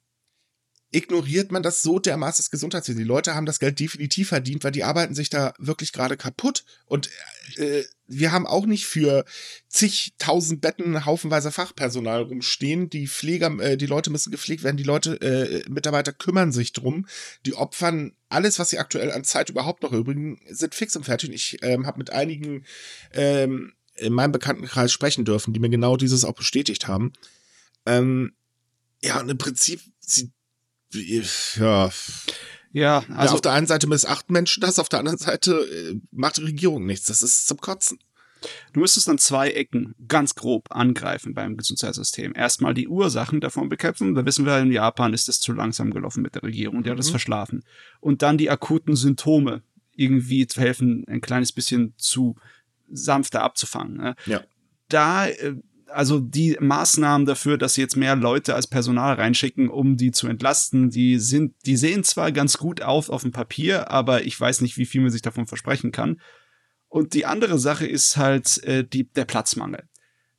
Ignoriert 0.92 1.52
man 1.52 1.64
das 1.64 1.82
so 1.82 2.00
dermaßen 2.00 2.44
das 2.44 2.52
Gesundheitswesen. 2.52 3.00
Die 3.00 3.08
Leute 3.08 3.34
haben 3.34 3.46
das 3.46 3.60
Geld 3.60 3.80
definitiv 3.80 4.30
verdient, 4.30 4.64
weil 4.64 4.74
die 4.74 4.84
arbeiten 4.84 5.16
sich 5.16 5.30
da 5.30 5.54
wirklich 5.58 5.94
gerade 5.94 6.18
kaputt. 6.18 6.66
Und 6.86 7.10
äh, 7.56 7.84
wir 8.08 8.34
haben 8.34 8.46
auch 8.46 8.66
nicht 8.66 8.86
für 8.86 9.24
zigtausend 9.70 10.60
Betten 10.60 11.06
haufenweise 11.06 11.52
Fachpersonal 11.52 12.24
rumstehen. 12.24 12.90
Die 12.90 13.08
Pfleger, 13.08 13.58
äh, 13.60 13.78
die 13.78 13.86
Leute 13.86 14.10
müssen 14.10 14.32
gepflegt 14.32 14.64
werden, 14.64 14.76
die 14.76 14.84
Leute, 14.84 15.16
äh, 15.22 15.70
Mitarbeiter 15.70 16.12
kümmern 16.12 16.52
sich 16.52 16.74
drum. 16.74 17.08
Die 17.46 17.54
opfern 17.54 18.14
alles, 18.28 18.60
was 18.60 18.70
sie 18.70 18.80
aktuell 18.80 19.12
an 19.12 19.24
Zeit 19.24 19.50
überhaupt 19.50 19.84
noch 19.84 19.94
übrigen, 19.94 20.42
sind 20.50 20.76
fix 20.76 20.98
und 20.98 21.06
fertig. 21.06 21.30
Und 21.30 21.36
ich 21.36 21.60
ähm, 21.62 21.88
habe 21.88 22.00
mit 22.00 22.10
einigen 22.10 22.66
ähm, 23.14 23.72
in 23.96 24.12
meinem 24.12 24.34
Bekanntenkreis 24.34 24.92
sprechen 24.92 25.24
dürfen, 25.24 25.54
die 25.54 25.60
mir 25.60 25.70
genau 25.70 25.96
dieses 25.96 26.26
auch 26.26 26.34
bestätigt 26.34 26.90
haben. 26.90 27.14
Ähm, 27.86 28.34
ja, 29.02 29.22
und 29.22 29.30
im 29.30 29.38
Prinzip, 29.38 29.80
sie 30.00 30.32
ja, 30.94 31.90
Ja, 32.74 32.98
also 33.00 33.14
also 33.14 33.34
auf 33.36 33.42
der 33.42 33.52
einen 33.54 33.68
Seite 33.68 33.88
missachten 33.88 34.34
Menschen 34.34 34.62
das, 34.62 34.80
auf 34.80 34.90
der 34.90 35.00
anderen 35.00 35.18
Seite 35.18 35.52
äh, 35.54 36.00
macht 36.12 36.38
die 36.38 36.44
Regierung 36.44 36.86
nichts. 36.86 37.08
Das 37.08 37.22
ist 37.22 37.48
zum 37.48 37.58
Kotzen. 37.58 38.00
du 38.74 38.80
müsstest 38.80 39.08
dann 39.08 39.18
zwei 39.18 39.52
Ecken 39.52 39.94
ganz 40.08 40.36
grob 40.36 40.68
angreifen 40.72 41.34
beim 41.34 41.58
Gesundheitssystem. 41.58 42.34
Erstmal 42.36 42.74
die 42.74 42.88
Ursachen 42.88 43.40
davon 43.42 43.70
bekämpfen. 43.70 44.16
Da 44.16 44.26
wissen 44.26 44.46
wir, 44.46 44.58
in 44.60 44.72
Japan 44.72 45.14
ist 45.14 45.30
es 45.30 45.40
zu 45.42 45.54
langsam 45.54 45.92
gelaufen 45.92 46.22
mit 46.24 46.36
der 46.36 46.44
Regierung. 46.44 46.82
Die 46.84 46.90
hat 46.90 46.98
Mhm. 46.98 47.04
verschlafen. 47.04 47.64
Und 48.00 48.22
dann 48.22 48.38
die 48.38 48.50
akuten 48.50 48.96
Symptome 48.96 49.62
irgendwie 49.96 50.48
zu 50.48 50.60
helfen, 50.62 51.06
ein 51.08 51.22
kleines 51.22 51.52
bisschen 51.52 51.94
zu 51.98 52.36
sanfter 52.90 53.44
abzufangen. 53.44 53.98
Ne? 53.98 54.16
Ja. 54.26 54.42
Da, 54.90 55.28
äh, 55.28 55.56
also 55.94 56.20
die 56.20 56.58
Maßnahmen 56.60 57.26
dafür, 57.26 57.58
dass 57.58 57.74
sie 57.76 57.82
jetzt 57.82 57.96
mehr 57.98 58.16
Leute 58.16 58.56
als 58.56 58.68
Personal 58.68 59.16
reinschicken, 59.16 59.70
um 59.70 59.98
die 59.98 60.12
zu 60.12 60.28
entlasten, 60.28 60.90
die 60.90 61.20
sind, 61.20 61.54
die 61.66 61.78
sehen 61.78 62.04
zwar 62.04 62.32
ganz 62.32 62.58
gut 62.58 62.82
auf 62.82 63.10
auf 63.10 63.22
dem 63.24 63.32
Papier, 63.32 63.92
aber 63.92 64.24
ich 64.26 64.40
weiß 64.40 64.62
nicht, 64.62 64.78
wie 64.78 64.86
viel 64.86 65.02
man 65.02 65.12
sich 65.12 65.22
davon 65.22 65.48
versprechen 65.48 65.92
kann. 65.92 66.20
Und 66.88 67.14
die 67.14 67.26
andere 67.26 67.58
Sache 67.60 67.88
ist 67.88 68.18
halt 68.18 68.64
äh, 68.64 68.84
die, 68.84 69.06
der 69.06 69.26
Platzmangel. 69.26 69.84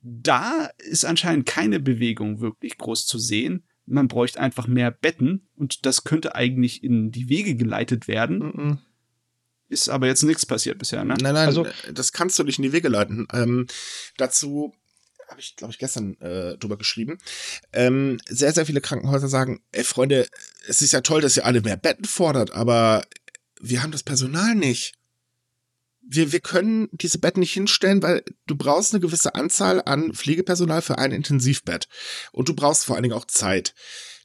Da 0.03 0.69
ist 0.79 1.05
anscheinend 1.05 1.47
keine 1.47 1.81
Bewegung 1.81 2.41
wirklich 2.41 2.77
groß 2.77 3.07
zu 3.07 3.19
sehen. 3.19 3.65
Man 3.87 4.09
bräuchte 4.09 4.41
einfach 4.41 4.67
mehr 4.67 4.91
Betten 4.91 5.49
und 5.57 5.87
das 5.87 6.05
könnte 6.05 6.35
eigentlich 6.35 6.83
in 6.85 7.11
die 7.11 7.29
Wege 7.29 7.55
geleitet 7.55 8.09
werden. 8.09 8.81
Ist 9.69 9.89
aber 9.89 10.07
jetzt 10.07 10.23
nichts 10.23 10.45
passiert 10.45 10.79
bisher, 10.79 11.05
ne? 11.05 11.15
Nein, 11.21 11.35
nein, 11.35 11.47
Also- 11.47 11.67
das 11.93 12.13
kannst 12.13 12.39
du 12.39 12.45
nicht 12.45 12.59
in 12.59 12.65
die 12.65 12.73
Wege 12.73 12.89
leiten. 12.89 13.27
Ähm, 13.33 13.67
dazu 14.19 14.75
habe 15.33 15.41
ich, 15.41 15.57
glaube 15.57 15.73
ich, 15.73 15.79
gestern 15.79 16.15
äh, 16.21 16.59
drüber 16.59 16.77
geschrieben. 16.77 17.19
Ähm, 17.73 18.19
sehr, 18.29 18.53
sehr 18.53 18.67
viele 18.67 18.83
Krankenhäuser 18.83 19.29
sagen, 19.29 19.63
ey 19.73 19.83
Freunde, 19.83 20.29
es 20.69 20.83
ist 20.83 20.93
ja 20.93 21.01
toll, 21.01 21.23
dass 21.23 21.37
ihr 21.37 21.47
alle 21.47 21.63
mehr 21.63 21.77
Betten 21.77 22.05
fordert, 22.05 22.53
aber 22.53 23.03
wir 23.61 23.83
haben 23.83 23.93
das 23.93 24.03
Personal 24.03 24.55
nicht. 24.55 24.95
Wir, 26.03 26.33
wir 26.33 26.41
können 26.41 26.89
diese 26.93 27.19
Betten 27.19 27.41
nicht 27.41 27.55
hinstellen, 27.55 28.03
weil 28.03 28.23
du 28.47 28.57
brauchst 28.57 28.93
eine 28.93 29.01
gewisse 29.01 29.35
Anzahl 29.35 29.83
an 29.87 30.13
Pflegepersonal 30.13 30.83
für 30.83 30.99
ein 30.99 31.13
Intensivbett. 31.13 31.89
Und 32.33 32.49
du 32.49 32.55
brauchst 32.55 32.85
vor 32.85 32.97
allen 32.97 33.05
Dingen 33.05 33.15
auch 33.15 33.25
Zeit. 33.25 33.75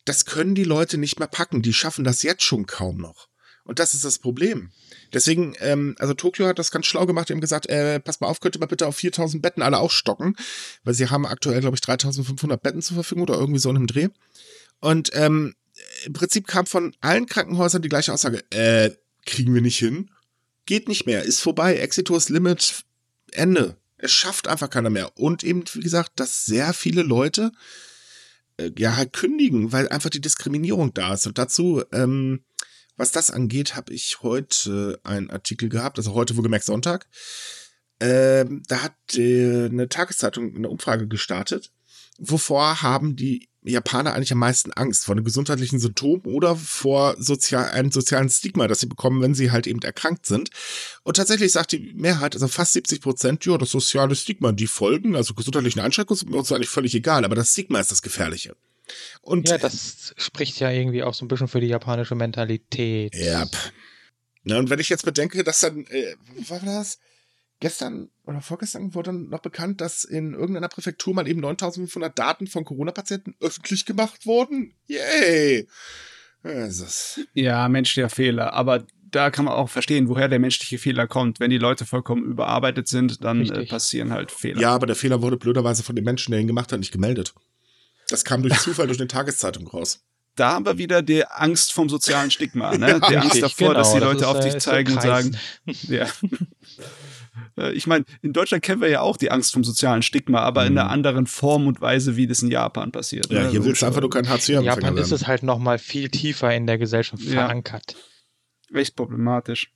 Das 0.03 0.25
können 0.25 0.55
die 0.55 0.63
Leute 0.63 0.97
nicht 0.97 1.19
mehr 1.19 1.27
packen. 1.27 1.61
Die 1.61 1.73
schaffen 1.73 2.03
das 2.03 2.23
jetzt 2.23 2.43
schon 2.43 2.65
kaum 2.65 2.97
noch. 2.97 3.29
Und 3.63 3.79
das 3.79 3.93
ist 3.93 4.03
das 4.03 4.19
Problem. 4.19 4.71
Deswegen, 5.13 5.55
ähm, 5.59 5.95
also 5.99 6.13
Tokio 6.13 6.47
hat 6.47 6.59
das 6.59 6.71
ganz 6.71 6.85
schlau 6.85 7.05
gemacht. 7.05 7.29
Die 7.29 7.33
haben 7.33 7.41
gesagt, 7.41 7.67
äh, 7.67 7.99
pass 7.99 8.19
mal 8.19 8.27
auf, 8.27 8.39
könnt 8.39 8.55
ihr 8.55 8.59
mal 8.59 8.67
bitte 8.67 8.87
auf 8.87 8.95
4000 8.97 9.41
Betten 9.41 9.61
alle 9.61 9.79
aufstocken, 9.79 10.35
weil 10.83 10.93
sie 10.93 11.09
haben 11.09 11.25
aktuell, 11.25 11.61
glaube 11.61 11.75
ich, 11.75 11.81
3500 11.81 12.61
Betten 12.61 12.81
zur 12.81 12.95
Verfügung 12.95 13.23
oder 13.23 13.35
irgendwie 13.35 13.59
so 13.59 13.69
in 13.69 13.77
einem 13.77 13.87
Dreh. 13.87 14.09
Und 14.79 15.11
ähm, 15.13 15.55
im 16.05 16.13
Prinzip 16.13 16.47
kam 16.47 16.65
von 16.65 16.95
allen 17.01 17.25
Krankenhäusern 17.25 17.81
die 17.81 17.89
gleiche 17.89 18.13
Aussage, 18.13 18.43
äh, 18.51 18.91
kriegen 19.25 19.53
wir 19.53 19.61
nicht 19.61 19.77
hin, 19.77 20.11
geht 20.65 20.87
nicht 20.87 21.05
mehr, 21.05 21.23
ist 21.23 21.39
vorbei, 21.39 21.77
Exitus 21.77 22.29
Limit, 22.29 22.83
Ende. 23.31 23.77
Es 23.97 24.11
schafft 24.11 24.47
einfach 24.47 24.69
keiner 24.69 24.89
mehr. 24.89 25.17
Und 25.17 25.43
eben, 25.43 25.63
wie 25.73 25.81
gesagt, 25.81 26.19
dass 26.19 26.45
sehr 26.45 26.73
viele 26.73 27.01
Leute 27.01 27.51
äh, 28.57 28.71
ja 28.77 28.95
halt 28.95 29.13
kündigen, 29.13 29.71
weil 29.71 29.89
einfach 29.89 30.09
die 30.09 30.21
Diskriminierung 30.21 30.93
da 30.93 31.13
ist. 31.13 31.25
Und 31.27 31.37
dazu, 31.37 31.83
ähm, 31.91 32.43
was 32.97 33.11
das 33.11 33.31
angeht, 33.31 33.75
habe 33.75 33.93
ich 33.93 34.21
heute 34.21 34.99
einen 35.03 35.29
Artikel 35.29 35.69
gehabt, 35.69 35.97
also 35.97 36.13
heute 36.13 36.35
wohlgemerkt 36.35 36.65
Sonntag. 36.65 37.07
Ähm, 37.99 38.63
da 38.67 38.83
hat 38.83 38.95
äh, 39.15 39.65
eine 39.65 39.89
Tageszeitung 39.89 40.55
eine 40.55 40.69
Umfrage 40.69 41.07
gestartet. 41.07 41.71
Wovor 42.19 42.81
haben 42.81 43.15
die 43.15 43.47
Japaner 43.63 44.13
eigentlich 44.13 44.31
am 44.31 44.39
meisten 44.39 44.71
Angst? 44.71 45.05
Vor 45.05 45.15
einem 45.15 45.25
gesundheitlichen 45.25 45.79
Symptom 45.79 46.21
oder 46.25 46.55
vor 46.55 47.15
sozial, 47.19 47.69
einem 47.69 47.91
sozialen 47.91 48.29
Stigma, 48.29 48.67
das 48.67 48.79
sie 48.79 48.87
bekommen, 48.87 49.21
wenn 49.21 49.35
sie 49.35 49.51
halt 49.51 49.67
eben 49.67 49.81
erkrankt 49.81 50.25
sind? 50.25 50.49
Und 51.03 51.17
tatsächlich 51.17 51.51
sagt 51.51 51.71
die 51.73 51.93
Mehrheit, 51.95 52.33
also 52.35 52.47
fast 52.47 52.73
70 52.73 53.01
Prozent, 53.01 53.45
ja, 53.45 53.57
das 53.57 53.71
soziale 53.71 54.15
Stigma, 54.15 54.51
die 54.51 54.67
Folgen, 54.67 55.15
also 55.15 55.33
gesundheitlichen 55.33 55.79
Einschränkungen 55.79 56.17
sind 56.17 56.33
uns 56.33 56.51
eigentlich 56.51 56.69
völlig 56.69 56.95
egal, 56.95 57.25
aber 57.25 57.35
das 57.35 57.51
Stigma 57.51 57.79
ist 57.79 57.91
das 57.91 58.01
Gefährliche. 58.01 58.55
Und 59.21 59.49
Ja, 59.49 59.57
das 59.57 60.13
spricht 60.17 60.59
ja 60.59 60.71
irgendwie 60.71 61.03
auch 61.03 61.13
so 61.13 61.25
ein 61.25 61.27
bisschen 61.27 61.47
für 61.47 61.61
die 61.61 61.67
japanische 61.67 62.15
Mentalität. 62.15 63.15
Ja. 63.15 63.45
Na, 64.43 64.59
und 64.59 64.69
wenn 64.69 64.79
ich 64.79 64.89
jetzt 64.89 65.05
bedenke, 65.05 65.43
dass 65.43 65.59
dann, 65.59 65.85
äh, 65.87 66.15
was 66.37 66.49
war 66.49 66.59
das? 66.59 66.99
Gestern 67.59 68.09
oder 68.25 68.39
vorgestern 68.41 68.93
wurde 68.93 69.11
dann 69.11 69.29
noch 69.29 69.41
bekannt, 69.41 69.81
dass 69.81 70.03
in 70.03 70.33
irgendeiner 70.33 70.67
Präfektur 70.67 71.13
mal 71.15 71.27
eben 71.27 71.41
9500 71.41 72.17
Daten 72.17 72.45
von 72.47 72.63
Corona-Patienten 72.63 73.35
öffentlich 73.39 73.85
gemacht 73.85 74.27
wurden. 74.27 74.75
Yay! 74.85 75.67
Das 76.43 76.79
ist, 76.79 77.27
Ja, 77.33 77.67
menschlicher 77.67 78.09
Fehler. 78.09 78.53
Aber 78.53 78.85
da 79.11 79.31
kann 79.31 79.45
man 79.45 79.55
auch 79.55 79.69
verstehen, 79.69 80.07
woher 80.07 80.27
der 80.27 80.39
menschliche 80.39 80.77
Fehler 80.77 81.07
kommt. 81.07 81.39
Wenn 81.39 81.49
die 81.49 81.57
Leute 81.57 81.85
vollkommen 81.85 82.23
überarbeitet 82.25 82.87
sind, 82.87 83.23
dann 83.23 83.49
äh, 83.49 83.65
passieren 83.65 84.11
halt 84.11 84.31
Fehler. 84.31 84.61
ja, 84.61 84.73
aber 84.73 84.85
der 84.85 84.95
Fehler 84.95 85.21
wurde 85.21 85.37
blöderweise 85.37 85.83
von 85.83 85.95
dem 85.95 86.05
Menschen, 86.05 86.31
der 86.31 86.39
ihn 86.39 86.47
gemacht 86.47 86.71
hat, 86.71 86.79
nicht 86.79 86.91
gemeldet. 86.91 87.33
Das 88.09 88.23
kam 88.25 88.41
durch 88.43 88.57
Zufall 88.59 88.87
durch 88.87 88.99
eine 88.99 89.07
Tageszeitung 89.07 89.67
raus. 89.67 90.03
Da 90.35 90.51
haben 90.53 90.65
wir 90.65 90.77
wieder 90.77 91.01
die 91.01 91.25
Angst 91.25 91.73
vom 91.73 91.89
sozialen 91.89 92.29
Stigma, 92.29 92.71
ne? 92.77 92.89
Ja, 92.89 92.99
Die 93.09 93.17
Angst 93.17 93.41
davor, 93.41 93.73
dass 93.73 93.91
die 93.93 93.99
genau. 93.99 94.11
Leute 94.11 94.21
Das 94.21 94.29
auf 94.29 94.37
ist, 94.37 94.43
dich 94.45 94.53
äh, 94.55 94.59
zeigen 94.59 94.93
und 94.93 95.01
sagen, 95.01 95.37
ja. 95.87 96.05
Äh, 97.57 97.71
Ich 97.73 97.85
meine, 97.87 98.05
in 98.21 98.33
Deutschland 98.33 98.63
kennen 98.63 98.81
wir 98.81 98.89
ja 98.89 99.01
auch 99.01 99.17
die 99.17 99.29
Angst 99.31 99.53
vom 99.53 99.63
sozialen 99.63 100.01
Stigma, 100.01 100.39
aber 100.41 100.65
in 100.65 100.73
Mhm. 100.73 100.79
einer 100.79 100.89
anderen 100.89 101.27
Form 101.27 101.67
und 101.67 101.81
Weise, 101.81 102.15
wie 102.15 102.27
das 102.27 102.41
in 102.41 102.49
Japan 102.51 102.91
passiert. 102.91 103.31
Ja, 103.31 103.43
ne? 103.43 103.49
hier 103.49 103.63
willst 103.63 103.81
du 103.81 103.85
einfach 103.85 104.01
nur 104.01 104.09
kein 104.09 104.23
In 104.25 104.29
Hartz-IV-Empfänger 104.29 104.75
Japan 104.81 104.97
ist 104.97 105.11
es 105.11 105.27
halt 105.27 105.43
noch 105.43 105.59
mal 105.59 105.77
viel 105.77 106.09
tiefer 106.09 106.53
in 106.55 106.65
der 106.67 106.77
Gesellschaft 106.77 107.21
Ja. 107.23 107.31
verankert. 107.31 107.95
Echt 108.73 108.95
problematisch. 108.95 109.71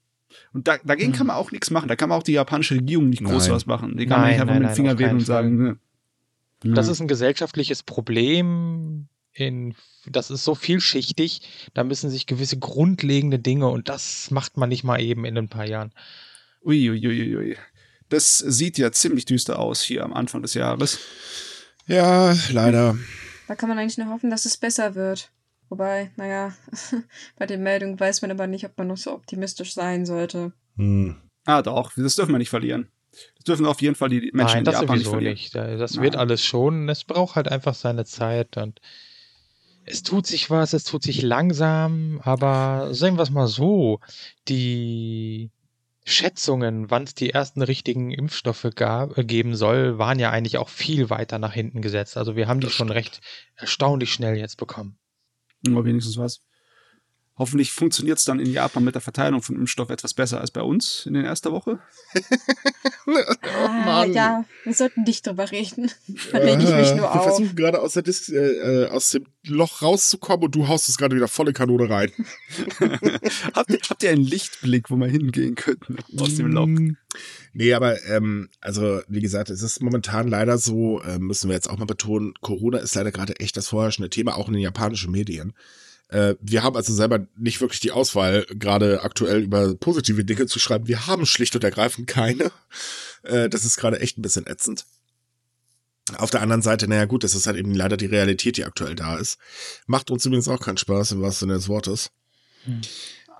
Und 0.54 0.68
da, 0.68 0.78
dagegen 0.84 1.12
Hm. 1.12 1.18
kann 1.18 1.28
man 1.28 1.36
auch 1.36 1.52
nichts 1.52 1.70
machen. 1.72 1.88
Da 1.88 1.96
kann 1.96 2.10
man 2.10 2.18
auch 2.18 2.24
die 2.24 2.34
japanische 2.34 2.76
Regierung 2.76 3.10
nicht 3.10 3.24
groß 3.24 3.46
Nein. 3.48 3.56
was 3.56 3.66
machen. 3.66 3.98
Die 3.98 4.06
kann 4.06 4.22
man 4.22 4.30
nicht 4.30 4.40
einfach 4.42 4.54
nein, 4.54 4.64
mit 4.64 4.72
dem 4.72 4.76
Finger 4.76 4.94
auf 4.94 4.98
keinen 5.00 5.18
und 5.20 5.26
sagen, 5.26 5.64
ne. 5.64 5.78
Das 6.64 6.88
Ja. 6.88 6.91
ist 6.93 6.99
ein 7.01 7.07
gesellschaftliches 7.07 7.84
Problem. 7.84 9.07
In, 9.34 9.76
das 10.05 10.30
ist 10.30 10.43
so 10.43 10.55
vielschichtig. 10.55 11.41
Da 11.74 11.84
müssen 11.84 12.09
sich 12.09 12.28
gewisse 12.28 12.59
grundlegende 12.59 13.39
Dinge 13.39 13.68
und 13.70 13.88
das 13.89 14.30
macht 14.30 14.57
man 14.57 14.70
nicht 14.70 14.84
mal 14.84 14.99
eben 15.01 15.24
in 15.26 15.38
ein 15.38 15.47
paar 15.47 15.66
Jahren. 15.66 15.93
Uiuiuiui. 16.64 17.07
Ui, 17.07 17.38
ui. 17.38 17.57
Das 18.09 18.38
sieht 18.39 18.78
ja 18.78 18.91
ziemlich 18.91 19.24
düster 19.26 19.57
aus 19.57 19.82
hier 19.82 20.03
am 20.03 20.14
Anfang 20.14 20.41
des 20.41 20.53
Jahres. 20.53 20.99
Ja, 21.88 22.36
leider. 22.51 22.97
Da 23.47 23.55
kann 23.55 23.70
man 23.70 23.80
eigentlich 23.80 23.97
nur 23.97 24.09
hoffen, 24.09 24.30
dass 24.30 24.45
es 24.45 24.57
besser 24.57 24.95
wird. 24.95 25.32
Wobei, 25.70 26.12
naja, 26.18 26.53
bei 27.38 27.45
den 27.45 27.64
Meldungen 27.64 27.97
weiß 27.97 28.22
man 28.22 28.32
aber 28.32 28.47
nicht, 28.47 28.66
ob 28.66 28.78
man 28.78 28.88
noch 28.88 28.97
so 28.97 29.14
optimistisch 29.14 29.74
sein 29.74 30.05
sollte. 30.05 30.51
Hm. 30.76 31.16
Ah, 31.45 31.62
doch, 31.62 31.93
das 31.95 32.16
dürfen 32.18 32.34
wir 32.34 32.38
nicht 32.38 32.49
verlieren. 32.49 32.89
Das 33.36 33.45
dürfen 33.45 33.66
auf 33.66 33.82
jeden 33.82 33.95
Fall 33.95 34.09
die 34.09 34.32
Menschen 34.34 34.64
Nein, 34.64 34.66
in 34.66 34.72
Japan 34.72 34.97
nicht 34.97 35.07
verlieren. 35.07 35.34
nicht. 35.34 35.55
Das 35.55 35.95
Nein. 35.95 36.03
wird 36.03 36.16
alles 36.16 36.43
schon. 36.45 36.89
Es 36.89 37.03
braucht 37.03 37.36
halt 37.36 37.47
einfach 37.47 37.74
seine 37.74 38.05
Zeit 38.05 38.57
und 38.57 38.80
es 39.84 40.03
tut 40.03 40.28
sich 40.28 40.49
was, 40.49 40.74
es 40.74 40.84
tut 40.84 41.03
sich 41.03 41.22
langsam, 41.22 42.22
aber 42.24 42.93
sagen 42.93 43.18
wir 43.18 43.24
es 43.24 43.32
mal 43.32 43.47
so, 43.47 43.99
die 44.47 45.49
Schätzungen, 46.03 46.89
wann 46.89 47.03
es 47.03 47.16
die 47.16 47.32
ersten 47.32 47.62
richtigen 47.62 48.12
Impfstoffe 48.12 48.68
gab, 48.76 49.18
äh, 49.18 49.24
geben 49.24 49.55
soll, 49.55 49.97
waren 49.97 50.20
ja 50.20 50.32
eigentlich 50.32 50.57
auch 50.57 50.70
viel 50.70 51.09
weiter 51.09 51.39
nach 51.39 51.53
hinten 51.53 51.82
gesetzt. 51.82 52.18
Also 52.18 52.36
wir 52.36 52.47
haben 52.47 52.59
die 52.59 52.70
schon 52.70 52.89
recht 52.89 53.22
erstaunlich 53.55 54.12
schnell 54.14 54.36
jetzt 54.36 54.57
bekommen. 54.57 54.97
Aber 55.68 55.86
wenigstens 55.86 56.18
was. 56.18 56.41
Hoffentlich 57.42 57.72
funktioniert 57.72 58.20
es 58.20 58.24
dann 58.26 58.39
in 58.39 58.52
Japan 58.54 58.84
mit 58.84 58.94
der 58.94 59.02
Verteilung 59.02 59.42
von 59.42 59.56
Impfstoff 59.56 59.89
etwas 59.89 60.14
besser 60.14 60.39
als 60.39 60.52
bei 60.52 60.62
uns 60.62 61.08
in 61.08 61.16
der 61.16 61.24
ersten 61.24 61.52
Woche. 61.52 61.80
oh 63.08 63.12
Ah, 63.58 63.84
Mann. 63.86 64.14
ja, 64.14 64.46
wir 64.64 64.74
sollten 64.76 65.02
nicht 65.04 65.26
drüber 65.26 65.50
reden. 65.52 65.89
Da 66.32 66.38
lege 66.38 66.62
ich 66.64 66.70
mich 66.70 66.89
nur 66.92 66.98
Wir 67.02 67.16
auf. 67.16 67.24
versuchen 67.24 67.56
gerade 67.56 67.82
aus, 67.82 67.96
äh, 67.96 68.04
äh, 68.04 68.88
aus 68.89 69.10
dem 69.10 69.26
Loch 69.48 69.82
rauszukommen 69.82 70.46
und 70.46 70.54
du 70.56 70.68
haust 70.68 70.88
es 70.88 70.98
gerade 71.00 71.16
wieder 71.16 71.28
volle 71.28 71.52
Kanone 71.52 71.89
rein. 71.89 72.12
habt, 73.56 73.72
ihr- 73.72 73.80
habt 73.89 74.04
ihr 74.04 74.12
einen 74.12 74.24
Lichtblick, 74.24 74.92
wo 74.92 74.96
wir 74.98 75.08
hingehen 75.08 75.56
könnten 75.56 75.98
aus 76.20 76.36
dem 76.36 76.52
Loch? 76.52 76.68
Mm, 76.68 76.96
Nee, 77.54 77.74
aber 77.74 78.02
ähm, 78.06 78.50
also 78.62 79.02
wie 79.08 79.20
gesagt, 79.20 79.50
es 79.50 79.64
ist 79.64 79.82
momentan 79.82 80.28
leider 80.28 80.60
so, 80.60 81.02
äh, 81.02 81.18
müssen 81.18 81.50
wir 81.50 81.56
jetzt 81.56 81.70
auch 81.72 81.78
mal 81.80 81.86
betonen, 81.86 82.34
Corona 82.42 82.78
ist 82.78 82.94
leider 82.94 83.12
gerade 83.12 83.38
echt 83.39 83.58
das 83.58 83.68
vorherrschende 83.70 84.12
Thema, 84.12 84.38
auch 84.38 84.48
in 84.48 84.54
den 84.54 84.62
japanischen 84.62 85.12
Medien. 85.12 85.54
Äh, 86.12 86.36
wir 86.41 86.62
haben 86.62 86.76
also 86.76 86.93
selber 86.93 87.26
nicht 87.38 87.62
wirklich 87.62 87.80
die 87.80 87.91
Auswahl, 87.91 88.45
gerade 88.49 89.01
aktuell 89.01 89.41
über 89.41 89.74
positive 89.76 90.24
Dinge 90.26 90.45
zu 90.45 90.59
schreiben. 90.59 90.88
Wir 90.88 91.07
haben 91.07 91.26
schlicht 91.26 91.55
und 91.55 91.64
ergreifend 91.64 92.07
keine. 92.07 92.51
Äh, 93.24 93.49
das 93.49 93.66
ist 93.66 93.78
gerade 93.78 93.99
echt 93.99 94.18
ein 94.18 94.22
bisschen 94.22 94.45
ätzend. 94.45 94.86
Auf 96.18 96.30
der 96.30 96.41
anderen 96.41 96.62
Seite, 96.62 96.88
naja 96.88 97.05
gut, 97.05 97.24
das 97.24 97.34
ist 97.34 97.47
halt 97.47 97.57
eben 97.57 97.74
leider 97.74 97.95
die 97.95 98.07
Realität, 98.07 98.57
die 98.57 98.66
aktuell 98.66 98.95
da 98.95 99.16
ist. 99.16 99.38
Macht 99.88 100.12
uns 100.12 100.26
übrigens 100.26 100.47
auch 100.49 100.59
keinen 100.59 100.78
Spaß, 100.78 101.14
im 101.14 101.22
wahrsten 101.22 101.47
Sinne 101.47 101.57
des 101.57 101.70
Wortes. 101.70 102.12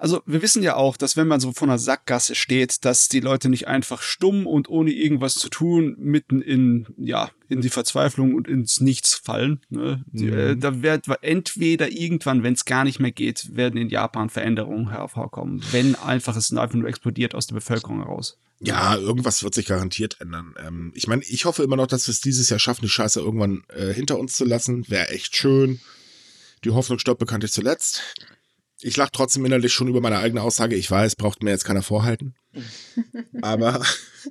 Also 0.02 0.24
wir 0.26 0.42
wissen 0.42 0.64
ja 0.64 0.76
auch, 0.78 0.98
dass 0.98 1.16
wenn 1.16 1.28
man 1.28 1.40
so 1.40 1.52
vor 1.54 1.68
einer 1.68 1.78
Sackgasse 1.78 2.34
steht, 2.34 2.86
dass 2.86 3.08
die 3.08 3.20
Leute 3.20 3.50
nicht 3.50 3.68
einfach 3.68 4.02
stumm 4.02 4.48
und 4.48 4.68
ohne 4.68 4.90
irgendwas 4.90 5.36
zu 5.36 5.48
tun 5.48 5.96
mitten 6.00 6.42
in 6.42 6.88
ja 6.98 7.30
in 7.50 7.62
die 7.62 7.70
Verzweiflung 7.70 8.34
und 8.34 8.48
ins 8.48 8.82
Nichts 8.82 9.14
fallen. 9.14 9.60
Ne? 9.70 10.04
Die, 10.08 10.26
Mhm. 10.26 10.38
äh, 10.38 10.56
da 10.58 10.82
wird 10.82 11.06
entweder 11.22 11.92
irgendwann, 11.92 12.42
wenn 12.42 12.54
es 12.56 12.66
gar 12.66 12.84
nicht 12.84 13.00
mehr 13.00 13.12
geht, 13.12 13.56
werden 13.56 13.78
in 13.80 13.90
Japan 13.90 14.32
Veränderungen 14.32 14.90
hervorkommen, 14.90 15.62
wenn 15.72 15.94
einfach 15.94 16.36
es 16.36 16.52
einfach 16.52 16.74
nur 16.74 16.90
explodiert 16.90 17.36
aus 17.36 17.46
der 17.46 17.56
Bevölkerung 17.56 18.00
heraus. 18.00 18.40
Ja, 18.60 18.96
irgendwas 18.96 19.44
wird 19.44 19.54
sich 19.54 19.68
garantiert 19.68 20.18
ändern. 20.20 20.56
Ähm, 20.66 20.94
ich 20.96 21.08
meine, 21.08 21.22
ich 21.26 21.46
hoffe 21.46 21.62
immer 21.62 21.76
noch, 21.76 21.88
dass 21.88 22.08
wir 22.08 22.12
es 22.12 22.22
dieses 22.22 22.50
Jahr 22.50 22.60
schaffen, 22.60 22.82
die 22.82 22.90
Scheiße 22.90 23.20
irgendwann 23.20 23.66
äh, 23.68 23.94
hinter 23.94 24.18
uns 24.18 24.36
zu 24.36 24.46
lassen. 24.46 24.84
Wäre 24.88 25.10
echt 25.10 25.36
schön. 25.36 25.80
Die 26.64 26.72
Hoffnung 26.72 26.98
stirbt 26.98 27.20
bekanntlich 27.20 27.52
zuletzt. 27.52 28.02
Ich 28.84 28.98
lach 28.98 29.10
trotzdem 29.12 29.46
innerlich 29.46 29.74
schon 29.74 29.88
über 29.88 30.02
meine 30.02 30.18
eigene 30.18 30.42
Aussage. 30.42 30.76
Ich 30.76 30.90
weiß, 30.90 31.16
braucht 31.16 31.44
mir 31.44 31.52
jetzt 31.52 31.66
keiner 31.66 31.84
vorhalten. 31.84 32.34
Aber 33.42 33.82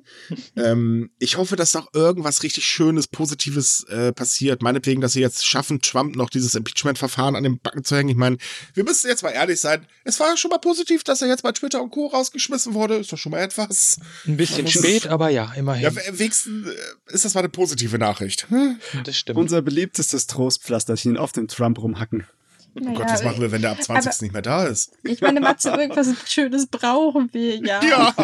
ähm, 0.56 1.10
ich 1.18 1.36
hoffe, 1.36 1.56
dass 1.56 1.74
noch 1.74 1.94
irgendwas 1.94 2.42
richtig 2.42 2.64
Schönes, 2.64 3.08
Positives 3.08 3.84
äh, 3.84 4.12
passiert. 4.12 4.62
Meinetwegen, 4.62 5.00
dass 5.00 5.12
sie 5.12 5.20
jetzt 5.20 5.46
schaffen, 5.46 5.80
Trump 5.80 6.16
noch 6.16 6.30
dieses 6.30 6.54
Impeachment-Verfahren 6.54 7.36
an 7.36 7.44
den 7.44 7.60
Backen 7.60 7.84
zu 7.84 7.96
hängen. 7.96 8.10
Ich 8.10 8.16
meine, 8.16 8.36
wir 8.74 8.84
müssen 8.84 9.08
jetzt 9.08 9.22
mal 9.22 9.30
ehrlich 9.30 9.60
sein. 9.60 9.86
Es 10.04 10.20
war 10.20 10.36
schon 10.36 10.50
mal 10.50 10.58
positiv, 10.58 11.04
dass 11.04 11.22
er 11.22 11.28
jetzt 11.28 11.42
bei 11.42 11.52
Twitter 11.52 11.82
und 11.82 11.90
Co. 11.90 12.08
rausgeschmissen 12.08 12.74
wurde. 12.74 12.96
Ist 12.96 13.12
doch 13.12 13.18
schon 13.18 13.32
mal 13.32 13.40
etwas. 13.40 13.98
Ein 14.26 14.36
bisschen 14.36 14.64
muss- 14.64 14.72
spät, 14.72 15.06
aber 15.06 15.30
ja, 15.30 15.52
immerhin. 15.56 15.84
Ja, 15.84 15.94
wenigstens 16.18 16.66
äh, 16.68 16.74
ist 17.06 17.24
das 17.24 17.34
mal 17.34 17.40
eine 17.40 17.48
positive 17.48 17.98
Nachricht. 17.98 18.48
Hm? 18.50 18.78
das 19.04 19.16
stimmt. 19.16 19.38
Unser 19.38 19.62
beliebtestes 19.62 20.26
Trostpflasterchen 20.26 21.16
auf 21.16 21.32
den 21.32 21.48
Trump 21.48 21.78
rumhacken. 21.78 22.26
Oh 22.74 22.80
Naja, 22.80 22.98
Gott, 22.98 23.10
was 23.10 23.24
machen 23.24 23.40
wir, 23.40 23.52
wenn 23.52 23.62
der 23.62 23.72
ab 23.72 23.82
20. 23.82 24.12
aber- 24.12 24.22
nicht 24.22 24.32
mehr 24.32 24.42
da 24.42 24.64
ist? 24.64 24.92
Ich 25.04 25.20
meine, 25.20 25.40
Matze, 25.40 25.70
irgendwas 25.70 26.08
Schönes 26.26 26.66
brauchen 26.66 27.28
wir 27.32 27.56
ja. 27.56 27.80
Ja, 27.82 28.14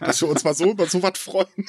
dass 0.00 0.20
wir 0.20 0.28
uns 0.28 0.44
mal 0.44 0.54
so 0.54 0.70
über 0.70 0.86
so 0.86 1.02
was 1.02 1.18
freuen. 1.18 1.46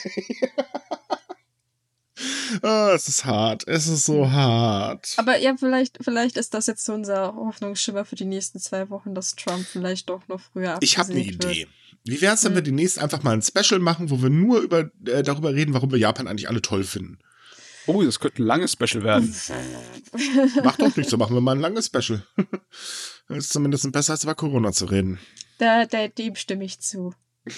ah, 2.62 2.92
es 2.96 3.08
ist 3.08 3.26
hart. 3.26 3.68
Es 3.68 3.88
ist 3.88 4.06
so 4.06 4.30
hart. 4.32 5.14
Aber 5.18 5.38
ja, 5.38 5.56
vielleicht, 5.58 5.98
vielleicht 6.02 6.38
ist 6.38 6.54
das 6.54 6.68
jetzt 6.68 6.86
so 6.86 6.94
unser 6.94 7.36
Hoffnungsschimmer 7.36 8.06
für 8.06 8.16
die 8.16 8.26
nächsten 8.26 8.60
zwei 8.60 8.90
Wochen, 8.90 9.14
dass 9.14 9.36
Trump 9.36 9.66
vielleicht 9.66 10.10
doch 10.10 10.28
noch 10.28 10.40
früher 10.40 10.78
Ich 10.82 10.98
habe 10.98 11.12
eine 11.12 11.26
wird. 11.26 11.44
Idee. 11.46 11.68
Wie 12.04 12.22
wäre 12.22 12.36
es, 12.36 12.44
wenn 12.46 12.54
wir 12.54 12.60
Hm. 12.60 12.66
demnächst 12.66 13.00
einfach 13.00 13.24
mal 13.24 13.34
ein 13.34 13.42
Special 13.42 13.80
machen, 13.80 14.10
wo 14.12 14.22
wir 14.22 14.30
nur 14.30 14.60
über, 14.60 14.92
äh, 15.08 15.24
darüber 15.24 15.54
reden, 15.54 15.74
warum 15.74 15.92
wir 15.92 15.98
Japan 15.98 16.28
eigentlich 16.28 16.48
alle 16.48 16.62
toll 16.62 16.84
finden? 16.84 17.18
Oh, 17.88 18.02
das 18.04 18.20
könnte 18.20 18.42
ein 18.42 18.46
langes 18.48 18.74
Special 18.74 19.04
werden. 19.04 19.36
Macht 20.64 20.82
doch 20.82 20.96
nicht 20.96 21.10
so, 21.10 21.18
machen 21.18 21.36
wir 21.36 21.42
mal 21.42 21.54
ein 21.56 21.62
langes 21.62 21.88
Special. 21.88 22.26
Das 23.28 23.38
ist 23.38 23.54
zumindest 23.54 23.92
besser, 23.92 24.14
als 24.14 24.24
über 24.24 24.36
Corona 24.36 24.72
zu 24.72 24.86
reden. 24.86 25.20
Da, 25.58 25.86
da, 25.86 26.08
dem 26.08 26.36
stimme 26.36 26.66
ich 26.66 26.80
zu. 26.80 27.14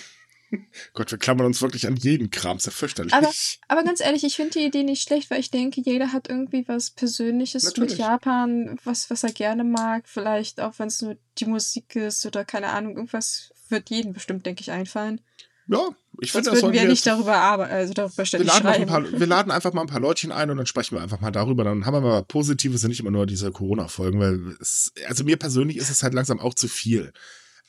Gott, 0.93 1.11
wir 1.11 1.17
klammern 1.17 1.45
uns 1.45 1.61
wirklich 1.61 1.87
an 1.87 1.97
jeden 1.97 2.31
Kram, 2.31 2.55
ist 2.57 2.65
ja 2.67 2.71
fürchterlich. 2.71 3.13
Aber- 3.13 3.31
Aber 3.67 3.83
ganz 3.83 3.99
ehrlich, 3.99 4.23
ich 4.23 4.37
finde 4.37 4.51
die 4.59 4.65
Idee 4.65 4.83
nicht 4.83 5.03
schlecht, 5.03 5.29
weil 5.29 5.41
ich 5.41 5.51
denke, 5.51 5.81
jeder 5.81 6.13
hat 6.13 6.29
irgendwie 6.29 6.65
was 6.69 6.91
Persönliches 6.91 7.63
Natürlich. 7.63 7.91
mit 7.91 7.99
Japan, 7.99 8.79
was, 8.85 9.09
was 9.09 9.23
er 9.23 9.33
gerne 9.33 9.65
mag. 9.65 10.07
Vielleicht 10.07 10.61
auch, 10.61 10.73
wenn 10.79 10.87
es 10.87 11.01
nur 11.01 11.17
die 11.37 11.45
Musik 11.45 11.95
ist 11.97 12.25
oder 12.25 12.45
keine 12.45 12.69
Ahnung, 12.69 12.95
irgendwas 12.95 13.51
wird 13.67 13.89
jedem 13.89 14.13
bestimmt, 14.13 14.45
denke 14.45 14.61
ich, 14.61 14.71
einfallen. 14.71 15.19
ja, 15.67 15.89
ich 16.19 16.31
Sonst 16.31 16.47
finde, 16.47 16.61
würden 16.61 16.73
wir 16.73 16.81
wir 16.81 16.89
nicht 16.89 17.05
darüber 17.05 17.35
arbeiten, 17.35 17.73
also 17.73 17.93
darüber 17.93 18.17
Wir 18.17 18.25
ständig 18.25 18.47
laden, 18.47 18.67
ein 18.67 18.73
schreiben. 18.87 18.89
paar, 19.11 19.19
wir 19.19 19.27
laden 19.27 19.51
einfach 19.51 19.73
mal 19.73 19.81
ein 19.81 19.87
paar 19.87 19.99
Leutchen 19.99 20.31
ein 20.31 20.49
und 20.49 20.57
dann 20.57 20.65
sprechen 20.65 20.95
wir 20.95 21.01
einfach 21.01 21.19
mal 21.19 21.31
darüber. 21.31 21.63
Dann 21.63 21.85
haben 21.85 21.93
wir 21.93 22.01
mal 22.01 22.23
Positives 22.23 22.83
und 22.83 22.89
nicht 22.89 22.99
immer 22.99 23.11
nur 23.11 23.25
diese 23.25 23.51
Corona-Folgen, 23.51 24.19
weil 24.19 24.55
es, 24.59 24.93
also 25.07 25.23
mir 25.23 25.37
persönlich 25.37 25.77
ist 25.77 25.89
es 25.89 26.03
halt 26.03 26.13
langsam 26.13 26.39
auch 26.39 26.53
zu 26.53 26.67
viel. 26.67 27.13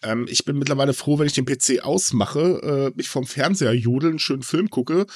Ähm, 0.02 0.26
ich 0.28 0.44
bin 0.44 0.58
mittlerweile 0.58 0.94
froh, 0.94 1.18
wenn 1.18 1.26
ich 1.26 1.32
den 1.32 1.44
PC 1.44 1.80
ausmache, 1.82 2.90
äh, 2.92 2.96
mich 2.96 3.08
vom 3.08 3.26
Fernseher 3.26 3.74
jodeln, 3.74 4.12
einen 4.12 4.18
schönen 4.18 4.42
Film 4.42 4.70
gucke, 4.70 5.06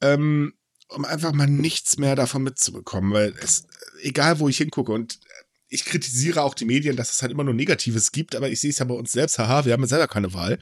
ähm, 0.00 0.54
um 0.88 1.04
einfach 1.04 1.32
mal 1.32 1.46
nichts 1.48 1.98
mehr 1.98 2.16
davon 2.16 2.42
mitzubekommen, 2.42 3.12
weil 3.12 3.34
es, 3.42 3.66
egal 4.02 4.38
wo 4.38 4.48
ich 4.48 4.58
hingucke 4.58 4.92
und 4.92 5.18
ich 5.68 5.86
kritisiere 5.86 6.42
auch 6.42 6.54
die 6.54 6.66
Medien, 6.66 6.96
dass 6.96 7.12
es 7.12 7.22
halt 7.22 7.32
immer 7.32 7.44
nur 7.44 7.54
Negatives 7.54 8.12
gibt, 8.12 8.36
aber 8.36 8.50
ich 8.50 8.60
sehe 8.60 8.70
es 8.70 8.78
ja 8.78 8.84
bei 8.84 8.94
uns 8.94 9.10
selbst, 9.10 9.38
haha, 9.38 9.64
wir 9.64 9.72
haben 9.72 9.80
ja 9.80 9.88
selber 9.88 10.06
keine 10.06 10.34
Wahl. 10.34 10.58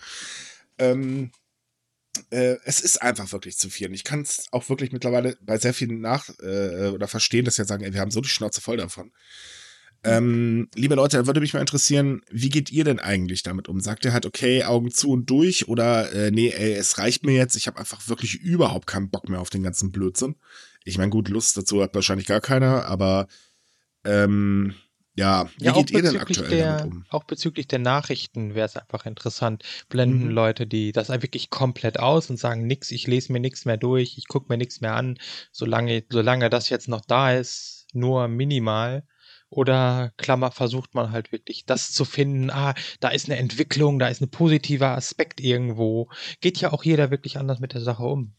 Ähm, 0.78 1.32
äh, 2.30 2.56
es 2.64 2.80
ist 2.80 3.02
einfach 3.02 3.30
wirklich 3.32 3.56
zu 3.58 3.70
viel. 3.70 3.88
Und 3.88 3.94
ich 3.94 4.04
kann 4.04 4.22
es 4.22 4.46
auch 4.52 4.68
wirklich 4.68 4.92
mittlerweile 4.92 5.36
bei 5.40 5.58
sehr 5.58 5.74
vielen 5.74 6.00
nach 6.00 6.28
äh, 6.40 6.88
oder 6.88 7.08
verstehen, 7.08 7.44
dass 7.44 7.56
sie 7.56 7.64
sagen, 7.64 7.84
ey, 7.84 7.92
wir 7.92 8.00
haben 8.00 8.10
so 8.10 8.20
die 8.20 8.28
Schnauze 8.28 8.60
voll 8.60 8.76
davon. 8.76 9.12
Ähm, 10.02 10.68
liebe 10.74 10.94
Leute, 10.94 11.18
da 11.18 11.26
würde 11.26 11.40
mich 11.40 11.52
mal 11.52 11.60
interessieren, 11.60 12.22
wie 12.30 12.48
geht 12.48 12.72
ihr 12.72 12.84
denn 12.84 13.00
eigentlich 13.00 13.42
damit 13.42 13.68
um? 13.68 13.80
Sagt 13.80 14.04
ihr 14.06 14.14
halt, 14.14 14.24
okay, 14.24 14.64
Augen 14.64 14.90
zu 14.90 15.10
und 15.10 15.28
durch 15.28 15.68
oder 15.68 16.10
äh, 16.12 16.30
nee, 16.30 16.48
ey, 16.48 16.72
es 16.72 16.96
reicht 16.96 17.26
mir 17.26 17.34
jetzt, 17.34 17.54
ich 17.54 17.66
habe 17.66 17.78
einfach 17.78 18.08
wirklich 18.08 18.40
überhaupt 18.40 18.86
keinen 18.86 19.10
Bock 19.10 19.28
mehr 19.28 19.40
auf 19.40 19.50
den 19.50 19.62
ganzen 19.62 19.92
Blödsinn. 19.92 20.36
Ich 20.84 20.96
meine, 20.96 21.10
gut, 21.10 21.28
Lust 21.28 21.56
dazu 21.58 21.82
hat 21.82 21.94
wahrscheinlich 21.94 22.26
gar 22.26 22.40
keiner, 22.40 22.86
aber 22.86 23.28
ähm, 24.04 24.74
ja, 25.16 25.50
wie 25.58 25.64
Ja, 25.64 25.72
auch 25.72 25.76
geht 25.78 25.90
ihr 25.90 26.02
denn 26.02 26.12
bezüglich, 26.12 26.38
aktuell 26.38 26.56
der, 26.56 26.76
damit 26.78 26.84
um? 26.84 27.04
auch 27.10 27.24
bezüglich 27.24 27.68
der 27.68 27.78
Nachrichten 27.78 28.54
wäre 28.54 28.66
es 28.66 28.76
einfach 28.76 29.06
interessant. 29.06 29.62
Blenden 29.88 30.26
Mhm. 30.26 30.30
Leute, 30.30 30.66
die 30.66 30.92
das 30.92 31.08
wirklich 31.08 31.50
komplett 31.50 31.98
aus 31.98 32.30
und 32.30 32.38
sagen, 32.38 32.66
nix, 32.66 32.90
ich 32.90 33.06
lese 33.06 33.32
mir 33.32 33.40
nichts 33.40 33.64
mehr 33.64 33.76
durch, 33.76 34.16
ich 34.18 34.28
gucke 34.28 34.46
mir 34.48 34.56
nichts 34.56 34.80
mehr 34.80 34.94
an, 34.94 35.18
solange, 35.52 36.04
solange 36.08 36.48
das 36.50 36.68
jetzt 36.68 36.88
noch 36.88 37.02
da 37.04 37.32
ist, 37.32 37.86
nur 37.92 38.28
minimal. 38.28 39.04
Oder 39.52 40.12
Klammer, 40.16 40.52
versucht 40.52 40.94
man 40.94 41.10
halt 41.10 41.32
wirklich 41.32 41.64
das 41.66 41.90
zu 41.90 42.04
finden, 42.04 42.50
ah, 42.50 42.74
da 43.00 43.08
ist 43.08 43.26
eine 43.28 43.36
Entwicklung, 43.36 43.98
da 43.98 44.06
ist 44.06 44.20
ein 44.22 44.30
positiver 44.30 44.90
Aspekt 44.90 45.40
irgendwo. 45.40 46.08
Geht 46.40 46.58
ja 46.60 46.72
auch 46.72 46.84
jeder 46.84 47.10
wirklich 47.10 47.36
anders 47.36 47.58
mit 47.58 47.72
der 47.74 47.80
Sache 47.80 48.04
um. 48.04 48.34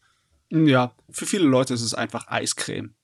Ja, 0.50 0.94
für 1.10 1.26
viele 1.26 1.44
Leute 1.44 1.74
ist 1.74 1.82
es 1.82 1.94
einfach 1.94 2.28
Eiscreme. 2.28 2.94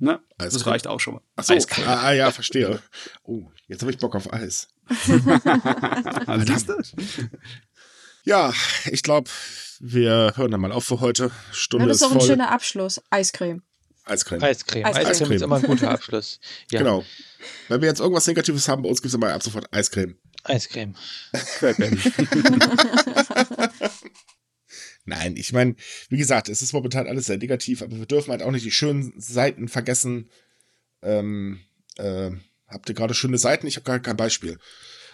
Ne? 0.00 0.20
Das 0.38 0.54
Eiscreme? 0.56 0.72
reicht 0.72 0.86
auch 0.86 0.98
schon 0.98 1.14
mal. 1.14 1.22
Ach 1.36 1.44
so, 1.44 1.54
Eiscreme. 1.54 1.86
ah, 1.86 2.02
ah, 2.02 2.12
ja, 2.12 2.30
verstehe. 2.32 2.80
Oh, 3.22 3.50
jetzt 3.68 3.82
habe 3.82 3.92
ich 3.92 3.98
Bock 3.98 4.16
auf 4.16 4.32
Eis. 4.32 4.68
Siehst 4.88 6.68
du? 6.68 6.74
Ja, 8.24 8.52
ich 8.86 9.02
glaube, 9.02 9.30
wir 9.78 10.32
hören 10.36 10.50
dann 10.50 10.60
mal 10.60 10.72
auf 10.72 10.84
für 10.84 11.00
heute. 11.00 11.26
Ja, 11.26 11.30
Stunde 11.54 11.86
das 11.86 11.98
ist 11.98 12.02
ist 12.02 12.08
auch 12.08 12.12
ein 12.12 12.18
voll. 12.20 12.28
schöner 12.28 12.50
Abschluss. 12.50 13.00
Eiscreme. 13.10 13.62
Eiscreme. 14.04 14.42
Eiscreme. 14.42 14.84
Eiscreme. 14.86 15.06
Eiscreme, 15.06 15.32
ist 15.32 15.42
immer 15.42 15.56
ein 15.56 15.62
guter 15.62 15.90
Abschluss. 15.92 16.40
Ja, 16.70 16.80
Genau. 16.80 17.04
Wenn 17.68 17.80
wir 17.80 17.88
jetzt 17.88 18.00
irgendwas 18.00 18.26
Negatives 18.26 18.68
haben, 18.68 18.82
bei 18.82 18.88
uns 18.88 19.00
gibt 19.00 19.10
es 19.10 19.14
immer 19.14 19.32
ab 19.32 19.42
sofort 19.42 19.72
Eiscreme. 19.72 20.16
Eiscreme. 20.44 20.94
Nein, 25.10 25.36
ich 25.36 25.52
meine, 25.52 25.74
wie 26.08 26.16
gesagt, 26.18 26.48
es 26.48 26.62
ist 26.62 26.72
momentan 26.72 27.06
alles 27.06 27.26
sehr 27.26 27.36
negativ, 27.38 27.82
aber 27.82 27.96
wir 27.98 28.06
dürfen 28.06 28.30
halt 28.30 28.42
auch 28.42 28.50
nicht 28.52 28.64
die 28.64 28.70
schönen 28.70 29.12
Seiten 29.20 29.68
vergessen. 29.68 30.30
Ähm, 31.02 31.60
äh, 31.98 32.30
habt 32.68 32.88
ihr 32.88 32.94
gerade 32.94 33.14
schöne 33.14 33.38
Seiten? 33.38 33.66
Ich 33.66 33.76
habe 33.76 33.84
gar 33.84 33.98
kein 34.00 34.16
Beispiel. 34.16 34.58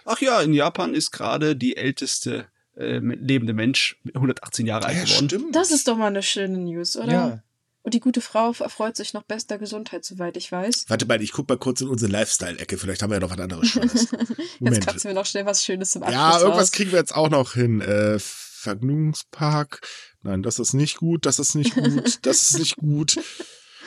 Ach 0.05 0.21
ja, 0.21 0.41
in 0.41 0.53
Japan 0.53 0.95
ist 0.95 1.11
gerade 1.11 1.57
die 1.57 1.77
älteste 1.77 2.47
äh, 2.77 2.99
lebende 2.99 3.55
Mensch 3.55 3.97
118 4.15 4.67
Jahre 4.67 4.87
alt 4.87 4.97
Ja, 4.97 5.05
geworden. 5.05 5.29
stimmt. 5.29 5.57
Das 5.57 5.71
ist 5.71 5.89
doch 5.89 5.97
mal 5.97 6.09
eine 6.09 6.23
schöne 6.23 6.59
News, 6.59 6.97
oder? 6.97 7.13
Ja. 7.13 7.43
Und 7.83 7.95
die 7.95 8.01
gute 8.01 8.21
Frau 8.21 8.53
erfreut 8.59 8.97
sich 8.97 9.15
noch 9.15 9.23
bester 9.23 9.59
Gesundheit, 9.59 10.05
soweit 10.05 10.37
ich 10.37 10.51
weiß. 10.51 10.87
Warte 10.89 11.07
mal, 11.07 11.23
ich 11.23 11.31
guck 11.31 11.49
mal 11.49 11.57
kurz 11.57 11.81
in 11.81 11.87
unsere 11.89 12.11
Lifestyle-Ecke. 12.11 12.79
Vielleicht 12.79 13.01
haben 13.01 13.11
wir 13.11 13.17
ja 13.17 13.21
noch 13.21 13.31
was 13.31 13.39
anderes 13.39 13.69
Schönes. 13.69 14.09
Jetzt 14.61 15.05
du 15.05 15.09
mir 15.09 15.15
noch 15.15 15.25
schnell 15.25 15.47
was 15.47 15.65
Schönes 15.65 15.93
zum 15.93 16.03
Abschluss 16.03 16.21
Ja, 16.21 16.39
irgendwas 16.41 16.63
raus. 16.65 16.73
kriegen 16.73 16.91
wir 16.91 16.99
jetzt 16.99 17.15
auch 17.15 17.31
noch 17.31 17.55
hin. 17.55 17.81
Äh, 17.81 18.19
Vergnügungspark. 18.67 19.81
Nein, 20.23 20.43
das 20.43 20.59
ist 20.59 20.75
nicht 20.75 20.99
gut. 20.99 21.27
Das 21.27 21.39
ist 21.39 21.55
nicht 21.55 21.75
gut. 21.75 22.19
Das 22.23 22.43
ist 22.51 22.59
nicht 22.59 22.77
gut. 22.77 23.19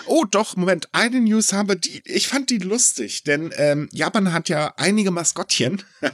Oh, 0.05 0.23
doch, 0.23 0.55
Moment. 0.55 0.87
Eine 0.93 1.19
News 1.19 1.51
haben 1.53 1.67
wir, 1.67 1.75
die, 1.75 2.01
ich 2.05 2.27
fand 2.29 2.49
die 2.49 2.57
lustig, 2.57 3.23
denn 3.25 3.51
ähm, 3.57 3.89
Japan 3.91 4.31
hat 4.33 4.47
ja 4.49 4.73
einige 4.77 5.11
Maskottchen. 5.11 5.83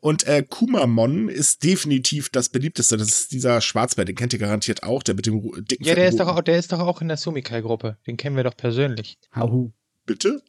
Und 0.00 0.26
äh, 0.26 0.42
Kumamon 0.42 1.28
ist 1.28 1.62
definitiv 1.62 2.28
das 2.28 2.48
beliebteste. 2.48 2.96
Das 2.96 3.08
ist 3.08 3.32
dieser 3.32 3.60
Schwarzbär, 3.60 4.04
den 4.04 4.16
kennt 4.16 4.32
ihr 4.32 4.38
garantiert 4.40 4.82
auch, 4.82 5.02
der 5.04 5.14
mit 5.14 5.26
dem 5.26 5.40
dicken 5.64 5.84
Ja, 5.84 5.94
der 5.94 6.08
ist, 6.08 6.18
doch, 6.20 6.26
auch- 6.28 6.42
der 6.42 6.58
ist 6.58 6.72
doch 6.72 6.80
auch 6.80 7.00
in 7.00 7.08
der 7.08 7.16
Sumikai-Gruppe. 7.16 7.96
Den 8.06 8.16
kennen 8.16 8.36
wir 8.36 8.44
doch 8.44 8.56
persönlich. 8.56 9.16
Hau. 9.34 9.72
Bitte? 10.04 10.42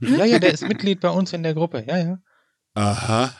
Ja, 0.00 0.24
ja, 0.24 0.38
der 0.38 0.52
ist 0.54 0.62
Mitglied 0.66 1.00
bei 1.00 1.10
uns 1.10 1.32
in 1.32 1.42
der 1.42 1.54
Gruppe. 1.54 1.84
Ja, 1.86 1.98
ja. 1.98 2.18
Aha. 2.74 3.34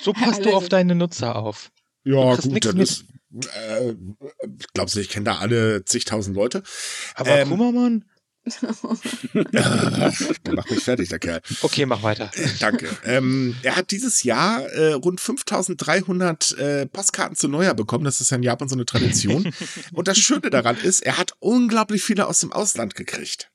So 0.00 0.12
passt 0.14 0.44
du 0.46 0.54
auf 0.54 0.68
deine 0.70 0.94
Nutzer 0.94 1.36
auf. 1.36 1.70
Ja, 2.04 2.34
gut, 2.36 2.64
das 2.64 2.74
mit. 2.74 2.88
ist. 2.88 3.04
Äh, 3.30 3.94
glaubst 4.72 4.94
du, 4.96 5.00
ich 5.00 5.10
kenne 5.10 5.24
da 5.24 5.38
alle 5.38 5.84
zigtausend 5.84 6.34
Leute? 6.34 6.62
Aber 7.14 7.30
Ähm, 7.30 7.48
Kumamon? 7.48 8.04
der 9.42 10.54
macht 10.54 10.70
mich 10.70 10.82
fertig, 10.82 11.10
der 11.10 11.18
Kerl. 11.18 11.42
Okay, 11.60 11.84
mach 11.84 12.02
weiter. 12.02 12.30
Danke. 12.60 12.88
ähm, 13.04 13.54
er 13.62 13.76
hat 13.76 13.90
dieses 13.90 14.22
Jahr 14.22 14.62
äh, 14.70 14.92
rund 14.94 15.20
5300 15.20 16.52
äh, 16.52 16.86
Postkarten 16.86 17.36
zu 17.36 17.48
Neujahr 17.48 17.74
bekommen. 17.74 18.04
Das 18.04 18.22
ist 18.22 18.30
ja 18.30 18.38
in 18.38 18.42
Japan 18.42 18.68
so 18.68 18.76
eine 18.76 18.86
Tradition. 18.86 19.52
Und 19.92 20.08
das 20.08 20.18
Schöne 20.18 20.48
daran 20.48 20.78
ist, 20.78 21.00
er 21.00 21.18
hat 21.18 21.32
unglaublich 21.40 22.02
viele 22.02 22.26
aus 22.26 22.40
dem 22.40 22.52
Ausland 22.52 22.94
gekriegt. 22.94 23.50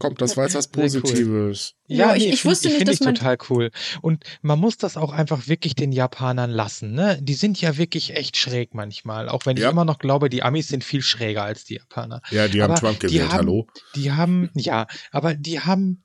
Kommt, 0.00 0.20
das 0.20 0.36
war 0.36 0.44
jetzt 0.44 0.54
was 0.56 0.64
Sehr 0.64 0.74
cool. 0.76 1.02
Positives. 1.02 1.74
Ja, 1.86 2.16
ich- 2.16 2.24
ich 2.26 2.40
find- 2.40 2.44
wusste 2.52 2.68
nicht, 2.68 2.78
find 2.78 2.88
dass 2.88 2.94
ich 2.96 3.00
man- 3.02 3.14
total 3.14 3.38
cool. 3.48 3.70
Und 4.02 4.24
man 4.42 4.58
muss 4.58 4.76
das 4.76 4.96
auch 4.96 5.12
einfach 5.12 5.46
wirklich 5.46 5.74
den 5.76 5.92
Japanern 5.92 6.50
lassen. 6.50 6.92
Ne? 6.94 7.18
Die 7.22 7.34
sind 7.34 7.60
ja 7.60 7.76
wirklich 7.76 8.16
echt 8.16 8.36
schräg 8.36 8.74
manchmal. 8.74 9.28
Auch 9.28 9.46
wenn 9.46 9.56
Ja. 9.56 9.66
ich 9.66 9.72
immer 9.72 9.84
noch 9.84 9.98
glaube, 9.98 10.28
die 10.30 10.42
Amis 10.42 10.66
sind 10.68 10.82
viel 10.82 11.02
schräger 11.02 11.44
als 11.44 11.64
die 11.64 11.74
Japaner. 11.74 12.22
Ja, 12.30 12.48
die 12.48 12.60
haben 12.62 12.72
Aber 12.72 12.80
Trump 12.80 12.98
die 13.00 13.06
gewählt, 13.06 13.24
haben- 13.28 13.32
hallo. 13.38 13.66
Die 13.94 14.10
haben, 14.12 14.50
ja, 14.54 14.86
aber 15.12 15.34
die 15.34 15.60
haben 15.60 16.04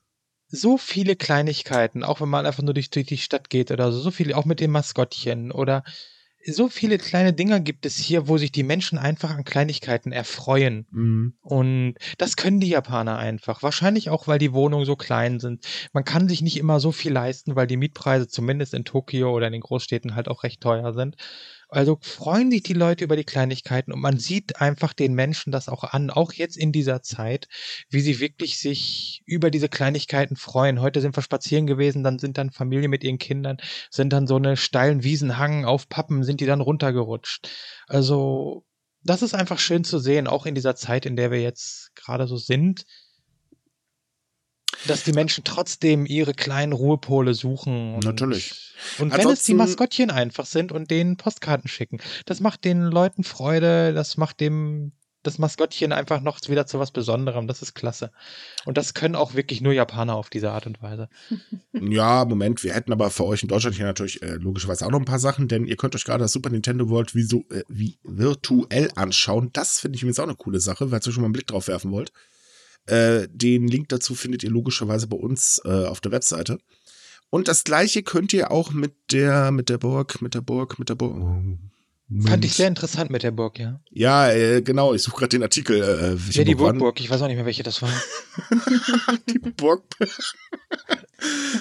so 0.52 0.78
viele 0.78 1.16
Kleinigkeiten, 1.16 2.02
auch 2.04 2.20
wenn 2.20 2.28
man 2.28 2.46
einfach 2.46 2.62
nur 2.62 2.74
durch, 2.74 2.90
durch 2.90 3.06
die 3.06 3.18
Stadt 3.18 3.50
geht 3.50 3.70
oder 3.70 3.90
so, 3.92 4.00
so 4.00 4.10
viele, 4.10 4.36
auch 4.36 4.44
mit 4.44 4.60
dem 4.60 4.70
Maskottchen 4.72 5.50
oder 5.52 5.82
so 6.46 6.68
viele 6.68 6.98
kleine 6.98 7.32
Dinger 7.32 7.60
gibt 7.60 7.86
es 7.86 7.96
hier, 7.96 8.28
wo 8.28 8.38
sich 8.38 8.52
die 8.52 8.62
Menschen 8.62 8.98
einfach 8.98 9.30
an 9.30 9.44
Kleinigkeiten 9.44 10.12
erfreuen. 10.12 10.86
Mhm. 10.90 11.34
Und 11.42 11.94
das 12.18 12.36
können 12.36 12.60
die 12.60 12.68
Japaner 12.68 13.18
einfach. 13.18 13.62
Wahrscheinlich 13.62 14.10
auch, 14.10 14.26
weil 14.26 14.38
die 14.38 14.52
Wohnungen 14.52 14.86
so 14.86 14.96
klein 14.96 15.40
sind. 15.40 15.66
Man 15.92 16.04
kann 16.04 16.28
sich 16.28 16.42
nicht 16.42 16.56
immer 16.56 16.80
so 16.80 16.92
viel 16.92 17.12
leisten, 17.12 17.56
weil 17.56 17.66
die 17.66 17.76
Mietpreise 17.76 18.28
zumindest 18.28 18.74
in 18.74 18.84
Tokio 18.84 19.34
oder 19.34 19.46
in 19.46 19.52
den 19.52 19.62
Großstädten 19.62 20.14
halt 20.14 20.28
auch 20.28 20.42
recht 20.42 20.60
teuer 20.60 20.94
sind. 20.94 21.16
Also 21.70 21.98
freuen 22.00 22.50
sich 22.50 22.62
die 22.64 22.72
Leute 22.72 23.04
über 23.04 23.16
die 23.16 23.24
Kleinigkeiten 23.24 23.92
und 23.92 24.00
man 24.00 24.18
sieht 24.18 24.60
einfach 24.60 24.92
den 24.92 25.14
Menschen 25.14 25.52
das 25.52 25.68
auch 25.68 25.84
an, 25.84 26.10
auch 26.10 26.32
jetzt 26.32 26.56
in 26.56 26.72
dieser 26.72 27.02
Zeit, 27.02 27.46
wie 27.88 28.00
sie 28.00 28.18
wirklich 28.18 28.58
sich 28.58 29.22
über 29.24 29.50
diese 29.50 29.68
Kleinigkeiten 29.68 30.36
freuen. 30.36 30.80
Heute 30.80 31.00
sind 31.00 31.16
wir 31.16 31.22
spazieren 31.22 31.66
gewesen, 31.66 32.02
dann 32.02 32.18
sind 32.18 32.38
dann 32.38 32.50
Familien 32.50 32.90
mit 32.90 33.04
ihren 33.04 33.18
Kindern, 33.18 33.58
sind 33.90 34.12
dann 34.12 34.26
so 34.26 34.36
eine 34.36 34.56
steilen 34.56 35.04
Wiesenhang 35.04 35.64
auf 35.64 35.88
Pappen, 35.88 36.24
sind 36.24 36.40
die 36.40 36.46
dann 36.46 36.60
runtergerutscht. 36.60 37.48
Also 37.86 38.64
das 39.02 39.22
ist 39.22 39.34
einfach 39.34 39.58
schön 39.58 39.84
zu 39.84 39.98
sehen, 39.98 40.26
auch 40.26 40.46
in 40.46 40.54
dieser 40.54 40.74
Zeit, 40.74 41.06
in 41.06 41.16
der 41.16 41.30
wir 41.30 41.40
jetzt 41.40 41.94
gerade 41.94 42.26
so 42.26 42.36
sind, 42.36 42.84
dass 44.86 45.04
die 45.04 45.12
Menschen 45.12 45.44
trotzdem 45.44 46.06
ihre 46.06 46.34
kleinen 46.34 46.72
Ruhepole 46.72 47.34
suchen. 47.34 47.94
Und, 47.94 48.04
Natürlich. 48.04 48.74
Und 48.98 49.16
wenn 49.16 49.28
es 49.28 49.44
die 49.44 49.54
Maskottchen 49.54 50.10
einfach 50.10 50.46
sind 50.46 50.72
und 50.72 50.90
denen 50.90 51.16
Postkarten 51.16 51.68
schicken, 51.68 52.00
das 52.26 52.40
macht 52.40 52.64
den 52.64 52.82
Leuten 52.82 53.24
Freude, 53.24 53.92
das 53.92 54.16
macht 54.16 54.40
dem 54.40 54.92
das 55.22 55.38
Maskottchen 55.38 55.92
einfach 55.92 56.20
noch 56.20 56.40
wieder 56.48 56.66
zu 56.66 56.78
was 56.78 56.92
Besonderem. 56.92 57.46
Das 57.46 57.62
ist 57.62 57.74
klasse. 57.74 58.10
Und 58.64 58.78
das 58.78 58.94
können 58.94 59.14
auch 59.14 59.34
wirklich 59.34 59.60
nur 59.60 59.72
Japaner 59.72 60.14
auf 60.14 60.30
diese 60.30 60.50
Art 60.50 60.66
und 60.66 60.82
Weise. 60.82 61.08
Ja, 61.82 62.24
Moment, 62.24 62.62
wir 62.62 62.74
hätten 62.74 62.92
aber 62.92 63.10
für 63.10 63.24
euch 63.24 63.42
in 63.42 63.48
Deutschland 63.48 63.74
hier 63.74 63.86
natürlich 63.86 64.22
äh, 64.22 64.34
logischerweise 64.34 64.84
auch 64.84 64.90
noch 64.90 64.98
ein 64.98 65.06
paar 65.06 65.18
Sachen, 65.18 65.48
denn 65.48 65.66
ihr 65.66 65.76
könnt 65.76 65.94
euch 65.94 66.04
gerade 66.04 66.22
das 66.22 66.32
Super 66.32 66.50
Nintendo 66.50 66.88
World 66.88 67.14
wie, 67.14 67.22
so, 67.22 67.44
äh, 67.50 67.62
wie 67.68 67.98
virtuell 68.02 68.90
anschauen. 68.96 69.50
Das 69.52 69.80
finde 69.80 69.96
ich 69.96 70.02
übrigens 70.02 70.18
auch 70.18 70.24
eine 70.24 70.34
coole 70.34 70.60
Sache, 70.60 70.88
falls 70.88 71.06
ihr 71.06 71.12
schon 71.12 71.22
mal 71.22 71.26
einen 71.26 71.32
Blick 71.32 71.46
drauf 71.46 71.68
werfen 71.68 71.90
wollt. 71.90 72.12
Äh, 72.86 73.28
den 73.30 73.68
Link 73.68 73.88
dazu 73.90 74.14
findet 74.14 74.42
ihr 74.42 74.50
logischerweise 74.50 75.06
bei 75.06 75.16
uns 75.16 75.60
äh, 75.64 75.68
auf 75.86 76.00
der 76.00 76.12
Webseite. 76.12 76.58
Und 77.30 77.46
das 77.46 77.62
gleiche 77.64 78.02
könnt 78.02 78.32
ihr 78.32 78.50
auch 78.50 78.72
mit 78.72 78.92
der, 79.12 79.50
mit 79.52 79.68
der 79.68 79.78
Burg, 79.78 80.20
mit 80.22 80.34
der 80.34 80.40
Burg, 80.40 80.78
mit 80.78 80.88
der 80.88 80.96
Burg. 80.96 81.16
Oh, 81.16 81.42
Fand 82.26 82.44
ich 82.44 82.54
sehr 82.54 82.66
interessant 82.66 83.08
mit 83.12 83.22
der 83.22 83.30
Burg, 83.30 83.56
ja. 83.60 83.78
Ja, 83.90 84.32
äh, 84.32 84.62
genau, 84.62 84.94
ich 84.94 85.02
suche 85.02 85.18
gerade 85.18 85.28
den 85.28 85.44
Artikel. 85.44 85.80
Äh, 85.80 86.16
Ja, 86.32 86.42
die? 86.42 86.56
Burgburg, 86.56 86.98
ich 87.00 87.08
weiß 87.08 87.22
auch 87.22 87.28
nicht 87.28 87.36
mehr, 87.36 87.46
welche 87.46 87.62
das 87.62 87.80
war. 87.82 87.92
Die 89.28 89.38
Burg. 89.38 89.84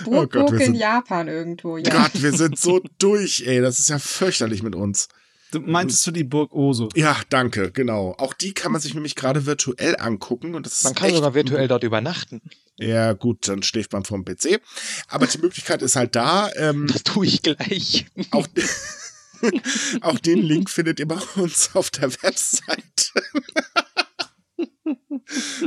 Burg, 0.05 0.31
Gott, 0.31 0.47
Burg 0.47 0.51
wir 0.53 0.59
in 0.61 0.65
sind- 0.73 0.75
Japan 0.75 1.27
irgendwo, 1.27 1.77
ja. 1.77 1.89
Gott, 1.91 2.21
wir 2.21 2.31
sind 2.33 2.57
so 2.57 2.81
durch, 2.97 3.43
ey. 3.45 3.61
Das 3.61 3.79
ist 3.79 3.89
ja 3.89 3.99
fürchterlich 3.99 4.63
mit 4.63 4.73
uns. 4.75 5.07
Du 5.51 5.59
meintest 5.61 6.05
du 6.05 6.11
die 6.11 6.23
Burg 6.23 6.53
Oso? 6.53 6.89
Ja, 6.95 7.17
danke, 7.29 7.71
genau. 7.71 8.13
Auch 8.17 8.33
die 8.33 8.53
kann 8.53 8.71
man 8.71 8.81
sich 8.81 8.93
nämlich 8.93 9.15
gerade 9.15 9.45
virtuell 9.47 9.95
angucken 9.99 10.53
und 10.53 10.65
das 10.65 10.73
ist 10.73 10.83
Man 10.83 10.93
kann 10.95 11.07
echt 11.07 11.15
sogar 11.15 11.33
virtuell 11.33 11.67
dort 11.67 11.83
übernachten. 11.83 12.41
Ja, 12.77 13.13
gut, 13.13 13.47
dann 13.47 13.63
schläft 13.63 13.91
man 13.91 14.05
vom 14.05 14.23
PC. 14.23 14.61
Aber 15.07 15.27
die 15.27 15.39
Möglichkeit 15.39 15.81
ist 15.81 15.95
halt 15.95 16.15
da. 16.15 16.49
Ähm, 16.55 16.87
Das 16.87 17.03
tue 17.03 17.25
ich 17.25 17.41
gleich. 17.41 18.05
auch, 18.31 18.47
auch 20.01 20.19
den 20.19 20.41
Link 20.41 20.69
findet 20.69 20.99
ihr 20.99 21.07
bei 21.07 21.19
uns 21.35 21.71
auf 21.73 21.89
der 21.89 22.11
Website. 22.21 23.11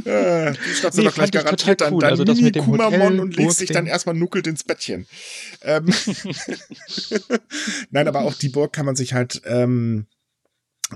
Äh, 0.05 0.53
die 0.53 0.97
Nee, 0.97 1.05
doch 1.05 1.15
gleich 1.15 1.31
garantiert 1.31 1.81
dann, 1.81 1.95
cool. 1.95 2.01
dann 2.01 2.11
Also 2.11 2.25
das 2.25 2.37
Mini 2.37 2.47
mit 2.47 2.57
dem 2.57 2.65
Kumamon 2.65 3.21
und 3.21 3.37
legst 3.37 3.61
dich 3.61 3.71
dann 3.71 3.87
erstmal 3.87 4.15
nuckelt 4.15 4.47
ins 4.47 4.65
Bettchen. 4.65 5.07
Ähm, 5.63 5.87
Nein, 7.91 8.09
aber 8.09 8.23
auch 8.23 8.35
die 8.35 8.49
Burg 8.49 8.73
kann 8.73 8.87
man 8.87 8.97
sich 8.97 9.15
halt 9.15 9.43
ähm, 9.45 10.07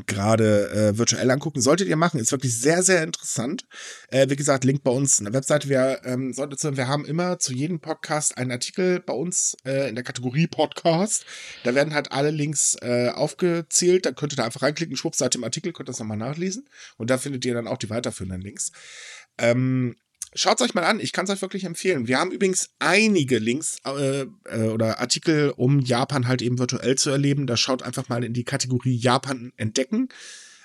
gerade 0.07 0.70
äh, 0.70 0.99
virtuell 0.99 1.30
angucken. 1.30 1.61
Solltet 1.61 1.88
ihr 1.88 1.97
machen, 1.97 2.20
ist 2.20 2.32
wirklich 2.32 2.59
sehr, 2.59 2.82
sehr 2.82 3.03
interessant. 3.03 3.66
Äh, 4.09 4.28
wie 4.28 4.36
gesagt, 4.36 4.64
Link 4.64 4.82
bei 4.82 4.90
uns 4.90 5.18
in 5.18 5.24
der 5.24 5.34
Webseite. 5.34 5.68
Wir, 5.68 6.01
ähm, 6.05 6.32
solltet 6.32 6.62
ihr, 6.64 6.76
wir 6.76 6.88
haben 6.88 7.05
immer 7.05 7.38
zu 7.38 7.53
jedem 7.53 7.80
Podcast 7.80 8.36
einen 8.36 8.51
Artikel 8.51 9.01
bei 9.01 9.14
uns 9.14 9.57
äh, 9.64 9.88
in 9.88 9.94
der 9.94 10.05
Kategorie 10.05 10.47
Podcast. 10.47 11.24
Da 11.64 11.74
werden 11.74 11.94
halt 11.94 12.12
alle 12.12 12.30
Links 12.30 12.76
äh, 12.82 13.09
aufgezählt. 13.09 14.07
Da 14.07 14.12
könnt 14.12 14.32
ihr 14.32 14.36
da 14.36 14.44
einfach 14.44 14.62
reinklicken, 14.62 14.97
schwupps, 14.97 15.18
seid 15.18 15.34
im 15.34 15.44
Artikel, 15.44 15.72
könnt 15.72 15.88
ihr 15.88 15.92
das 15.92 16.01
nochmal 16.01 16.16
nachlesen. 16.16 16.68
Und 16.97 17.11
da 17.11 17.18
findet 17.18 17.44
ihr 17.44 17.55
dann 17.55 17.68
auch 17.68 17.78
die 17.78 17.90
weiterführenden 17.90 18.40
Links. 18.40 18.72
Ähm, 19.38 19.97
Schaut 20.35 20.61
euch 20.61 20.74
mal 20.74 20.85
an, 20.85 21.01
ich 21.01 21.12
kann 21.12 21.24
es 21.24 21.31
euch 21.31 21.41
wirklich 21.41 21.64
empfehlen. 21.64 22.09
Wir 22.09 22.18
haben 22.18 22.31
übrigens 22.31 22.70
einige 22.79 23.39
Links 23.39 23.79
äh, 23.87 24.27
äh, 24.45 24.68
oder 24.68 24.99
Artikel, 25.01 25.51
um 25.57 25.81
Japan 25.81 26.29
halt 26.29 26.43
eben 26.43 26.59
virtuell 26.59 26.97
zu 26.97 27.11
erleben. 27.11 27.47
Da 27.47 27.57
schaut 27.57 27.83
einfach 27.83 28.09
mal 28.09 28.22
in 28.24 28.35
die 28.35 28.45
Kategorie 28.45 28.97
Japan 28.97 29.53
entdecken. 29.57 30.09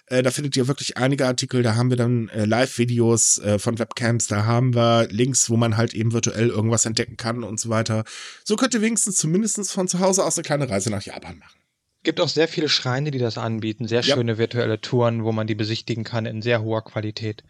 Äh, 0.07 0.23
da 0.23 0.31
findet 0.31 0.57
ihr 0.57 0.67
wirklich 0.67 0.97
einige 0.97 1.25
Artikel. 1.25 1.63
Da 1.63 1.75
haben 1.75 1.89
wir 1.89 1.95
dann 1.95 2.27
äh, 2.29 2.43
Live-Videos 2.43 3.37
äh, 3.37 3.59
von 3.59 3.79
Webcams. 3.79 4.27
Da 4.27 4.45
haben 4.45 4.75
wir 4.75 5.07
Links, 5.09 5.49
wo 5.49 5.55
man 5.55 5.77
halt 5.77 5.93
eben 5.93 6.11
virtuell 6.11 6.49
irgendwas 6.49 6.85
entdecken 6.85 7.15
kann 7.15 7.43
und 7.43 7.59
so 7.59 7.69
weiter. 7.69 8.03
So 8.43 8.57
könnt 8.57 8.73
ihr 8.73 8.81
wenigstens 8.81 9.15
zumindest 9.15 9.71
von 9.71 9.87
zu 9.87 9.99
Hause 9.99 10.25
aus 10.25 10.37
eine 10.37 10.43
kleine 10.43 10.69
Reise 10.69 10.89
nach 10.89 11.03
Japan 11.03 11.37
machen. 11.37 11.57
Gibt 12.03 12.19
auch 12.19 12.29
sehr 12.29 12.47
viele 12.49 12.67
Schreine, 12.67 13.11
die 13.11 13.19
das 13.19 13.37
anbieten. 13.37 13.87
Sehr 13.87 14.01
Ja. 14.01 14.15
schöne 14.15 14.37
virtuelle 14.37 14.81
Touren, 14.81 15.23
wo 15.23 15.31
man 15.31 15.47
die 15.47 15.55
besichtigen 15.55 16.03
kann 16.03 16.25
in 16.25 16.41
sehr 16.41 16.61
hoher 16.61 16.83
Qualität. 16.83 17.43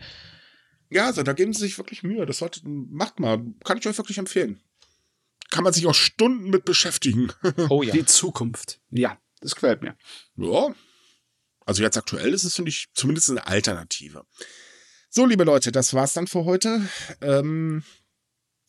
Ja, 0.92 1.06
also 1.06 1.24
da 1.24 1.34
geben 1.34 1.54
sie 1.54 1.62
sich 1.62 1.78
wirklich 1.78 2.04
Mühe. 2.04 2.26
Das 2.26 2.40
sollte, 2.40 2.62
macht 2.66 3.20
mal. 3.20 3.42
Kann 3.64 3.78
ich 3.78 3.88
euch 3.88 3.98
wirklich 3.98 4.18
empfehlen. 4.18 4.62
Kann 5.50 5.64
man 5.64 5.74
sich 5.74 5.88
auch 5.88 5.96
Stunden 5.96 6.50
mit 6.50 6.66
beschäftigen. 6.66 7.32
Oh 7.70 7.82
ja. 7.82 7.94
Die 7.94 8.06
Zukunft. 8.06 8.82
Ja, 8.90 9.18
das 9.40 9.56
gefällt 9.56 9.82
mir. 9.82 9.96
Ja. 10.36 10.76
Also 11.66 11.82
jetzt 11.82 11.98
aktuell 11.98 12.34
ist 12.34 12.44
es, 12.44 12.56
finde 12.56 12.70
ich, 12.70 12.90
zumindest 12.94 13.30
eine 13.30 13.48
Alternative. 13.48 14.26
So, 15.10 15.26
liebe 15.26 15.46
Leute, 15.46 15.72
das 15.72 15.94
war's 15.94 16.14
dann 16.14 16.28
für 16.28 16.44
heute. 16.44 16.82
Ähm, 17.22 17.84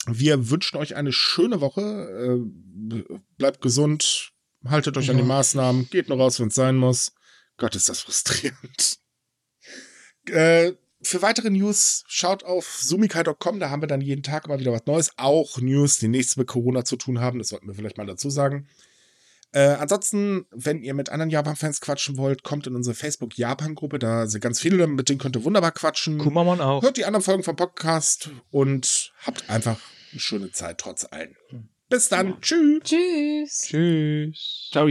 wir 0.07 0.51
wünschen 0.51 0.77
euch 0.77 0.95
eine 0.95 1.13
schöne 1.13 1.61
Woche. 1.61 1.83
Äh, 1.83 3.05
bleibt 3.37 3.61
gesund, 3.61 4.33
haltet 4.65 4.97
euch 4.97 5.11
an 5.11 5.17
die 5.17 5.23
Ja. 5.23 5.29
Maßnahmen, 5.29 5.91
geht 5.91 6.09
nur 6.09 6.19
raus, 6.19 6.39
wenn 6.39 6.49
es 6.49 6.55
sein 6.55 6.77
muss. 6.77 7.13
Gott, 7.57 7.75
ist 7.75 7.89
das 7.89 8.01
frustrierend. 8.01 8.99
äh, 10.27 10.73
für 11.03 11.23
weitere 11.23 11.51
News 11.51 12.05
schaut 12.07 12.45
auf 12.45 12.79
sumikai.com, 12.81 13.61
da 13.61 13.71
haben 13.71 13.83
wir 13.83 13.89
dann 13.89 14.01
jeden 14.01 14.23
Tag 14.23 14.47
immer 14.47 14.59
wieder 14.59 14.73
was 14.73 14.87
Neues. 14.87 15.11
Auch 15.17 15.59
News, 15.59 15.99
die 15.99 16.09
nichts 16.09 16.37
mit 16.37 16.47
Corona 16.47 16.85
zu 16.85 16.97
tun 16.97 17.21
haben, 17.21 17.39
das 17.39 17.49
sollten 17.49 17.67
wir 17.67 17.75
vielleicht 17.75 17.99
mal 17.99 18.07
dazu 18.07 18.31
sagen. 18.31 18.69
Äh, 19.55 19.77
ansonsten, 19.79 20.47
wenn 20.51 20.83
ihr 20.83 20.95
mit 20.95 21.11
anderen 21.11 21.29
Japan-Fans 21.31 21.83
quatschen 21.83 22.17
wollt, 22.17 22.43
kommt 22.43 22.67
in 22.67 22.75
unsere 22.75 22.95
Facebook-Japan-Gruppe. 22.95 23.99
Da 23.99 24.27
sind 24.27 24.41
ganz 24.41 24.61
viele, 24.61 24.87
mit 24.87 25.11
denen 25.11 25.19
könnt 25.19 25.37
ihr 25.37 25.45
wunderbar 25.45 25.73
quatschen. 25.73 26.19
Kummermann 26.19 26.61
auch. 26.61 26.83
Hört 26.83 26.97
die 26.97 27.05
anderen 27.05 27.23
Folgen 27.23 27.43
vom 27.43 27.57
Podcast 27.57 28.31
und 28.51 29.13
habt 29.27 29.49
einfach 29.51 29.79
eine 30.11 30.21
schöne 30.21 30.53
Zeit 30.53 30.79
trotz 30.79 31.05
allem. 31.05 31.37
Bis 31.91 32.09
dann. 32.09 32.41
Tschüss. 32.41 32.83
Tschüss. 32.85 33.59
Tschüss. 33.69 34.69
Ciao. 34.73 34.89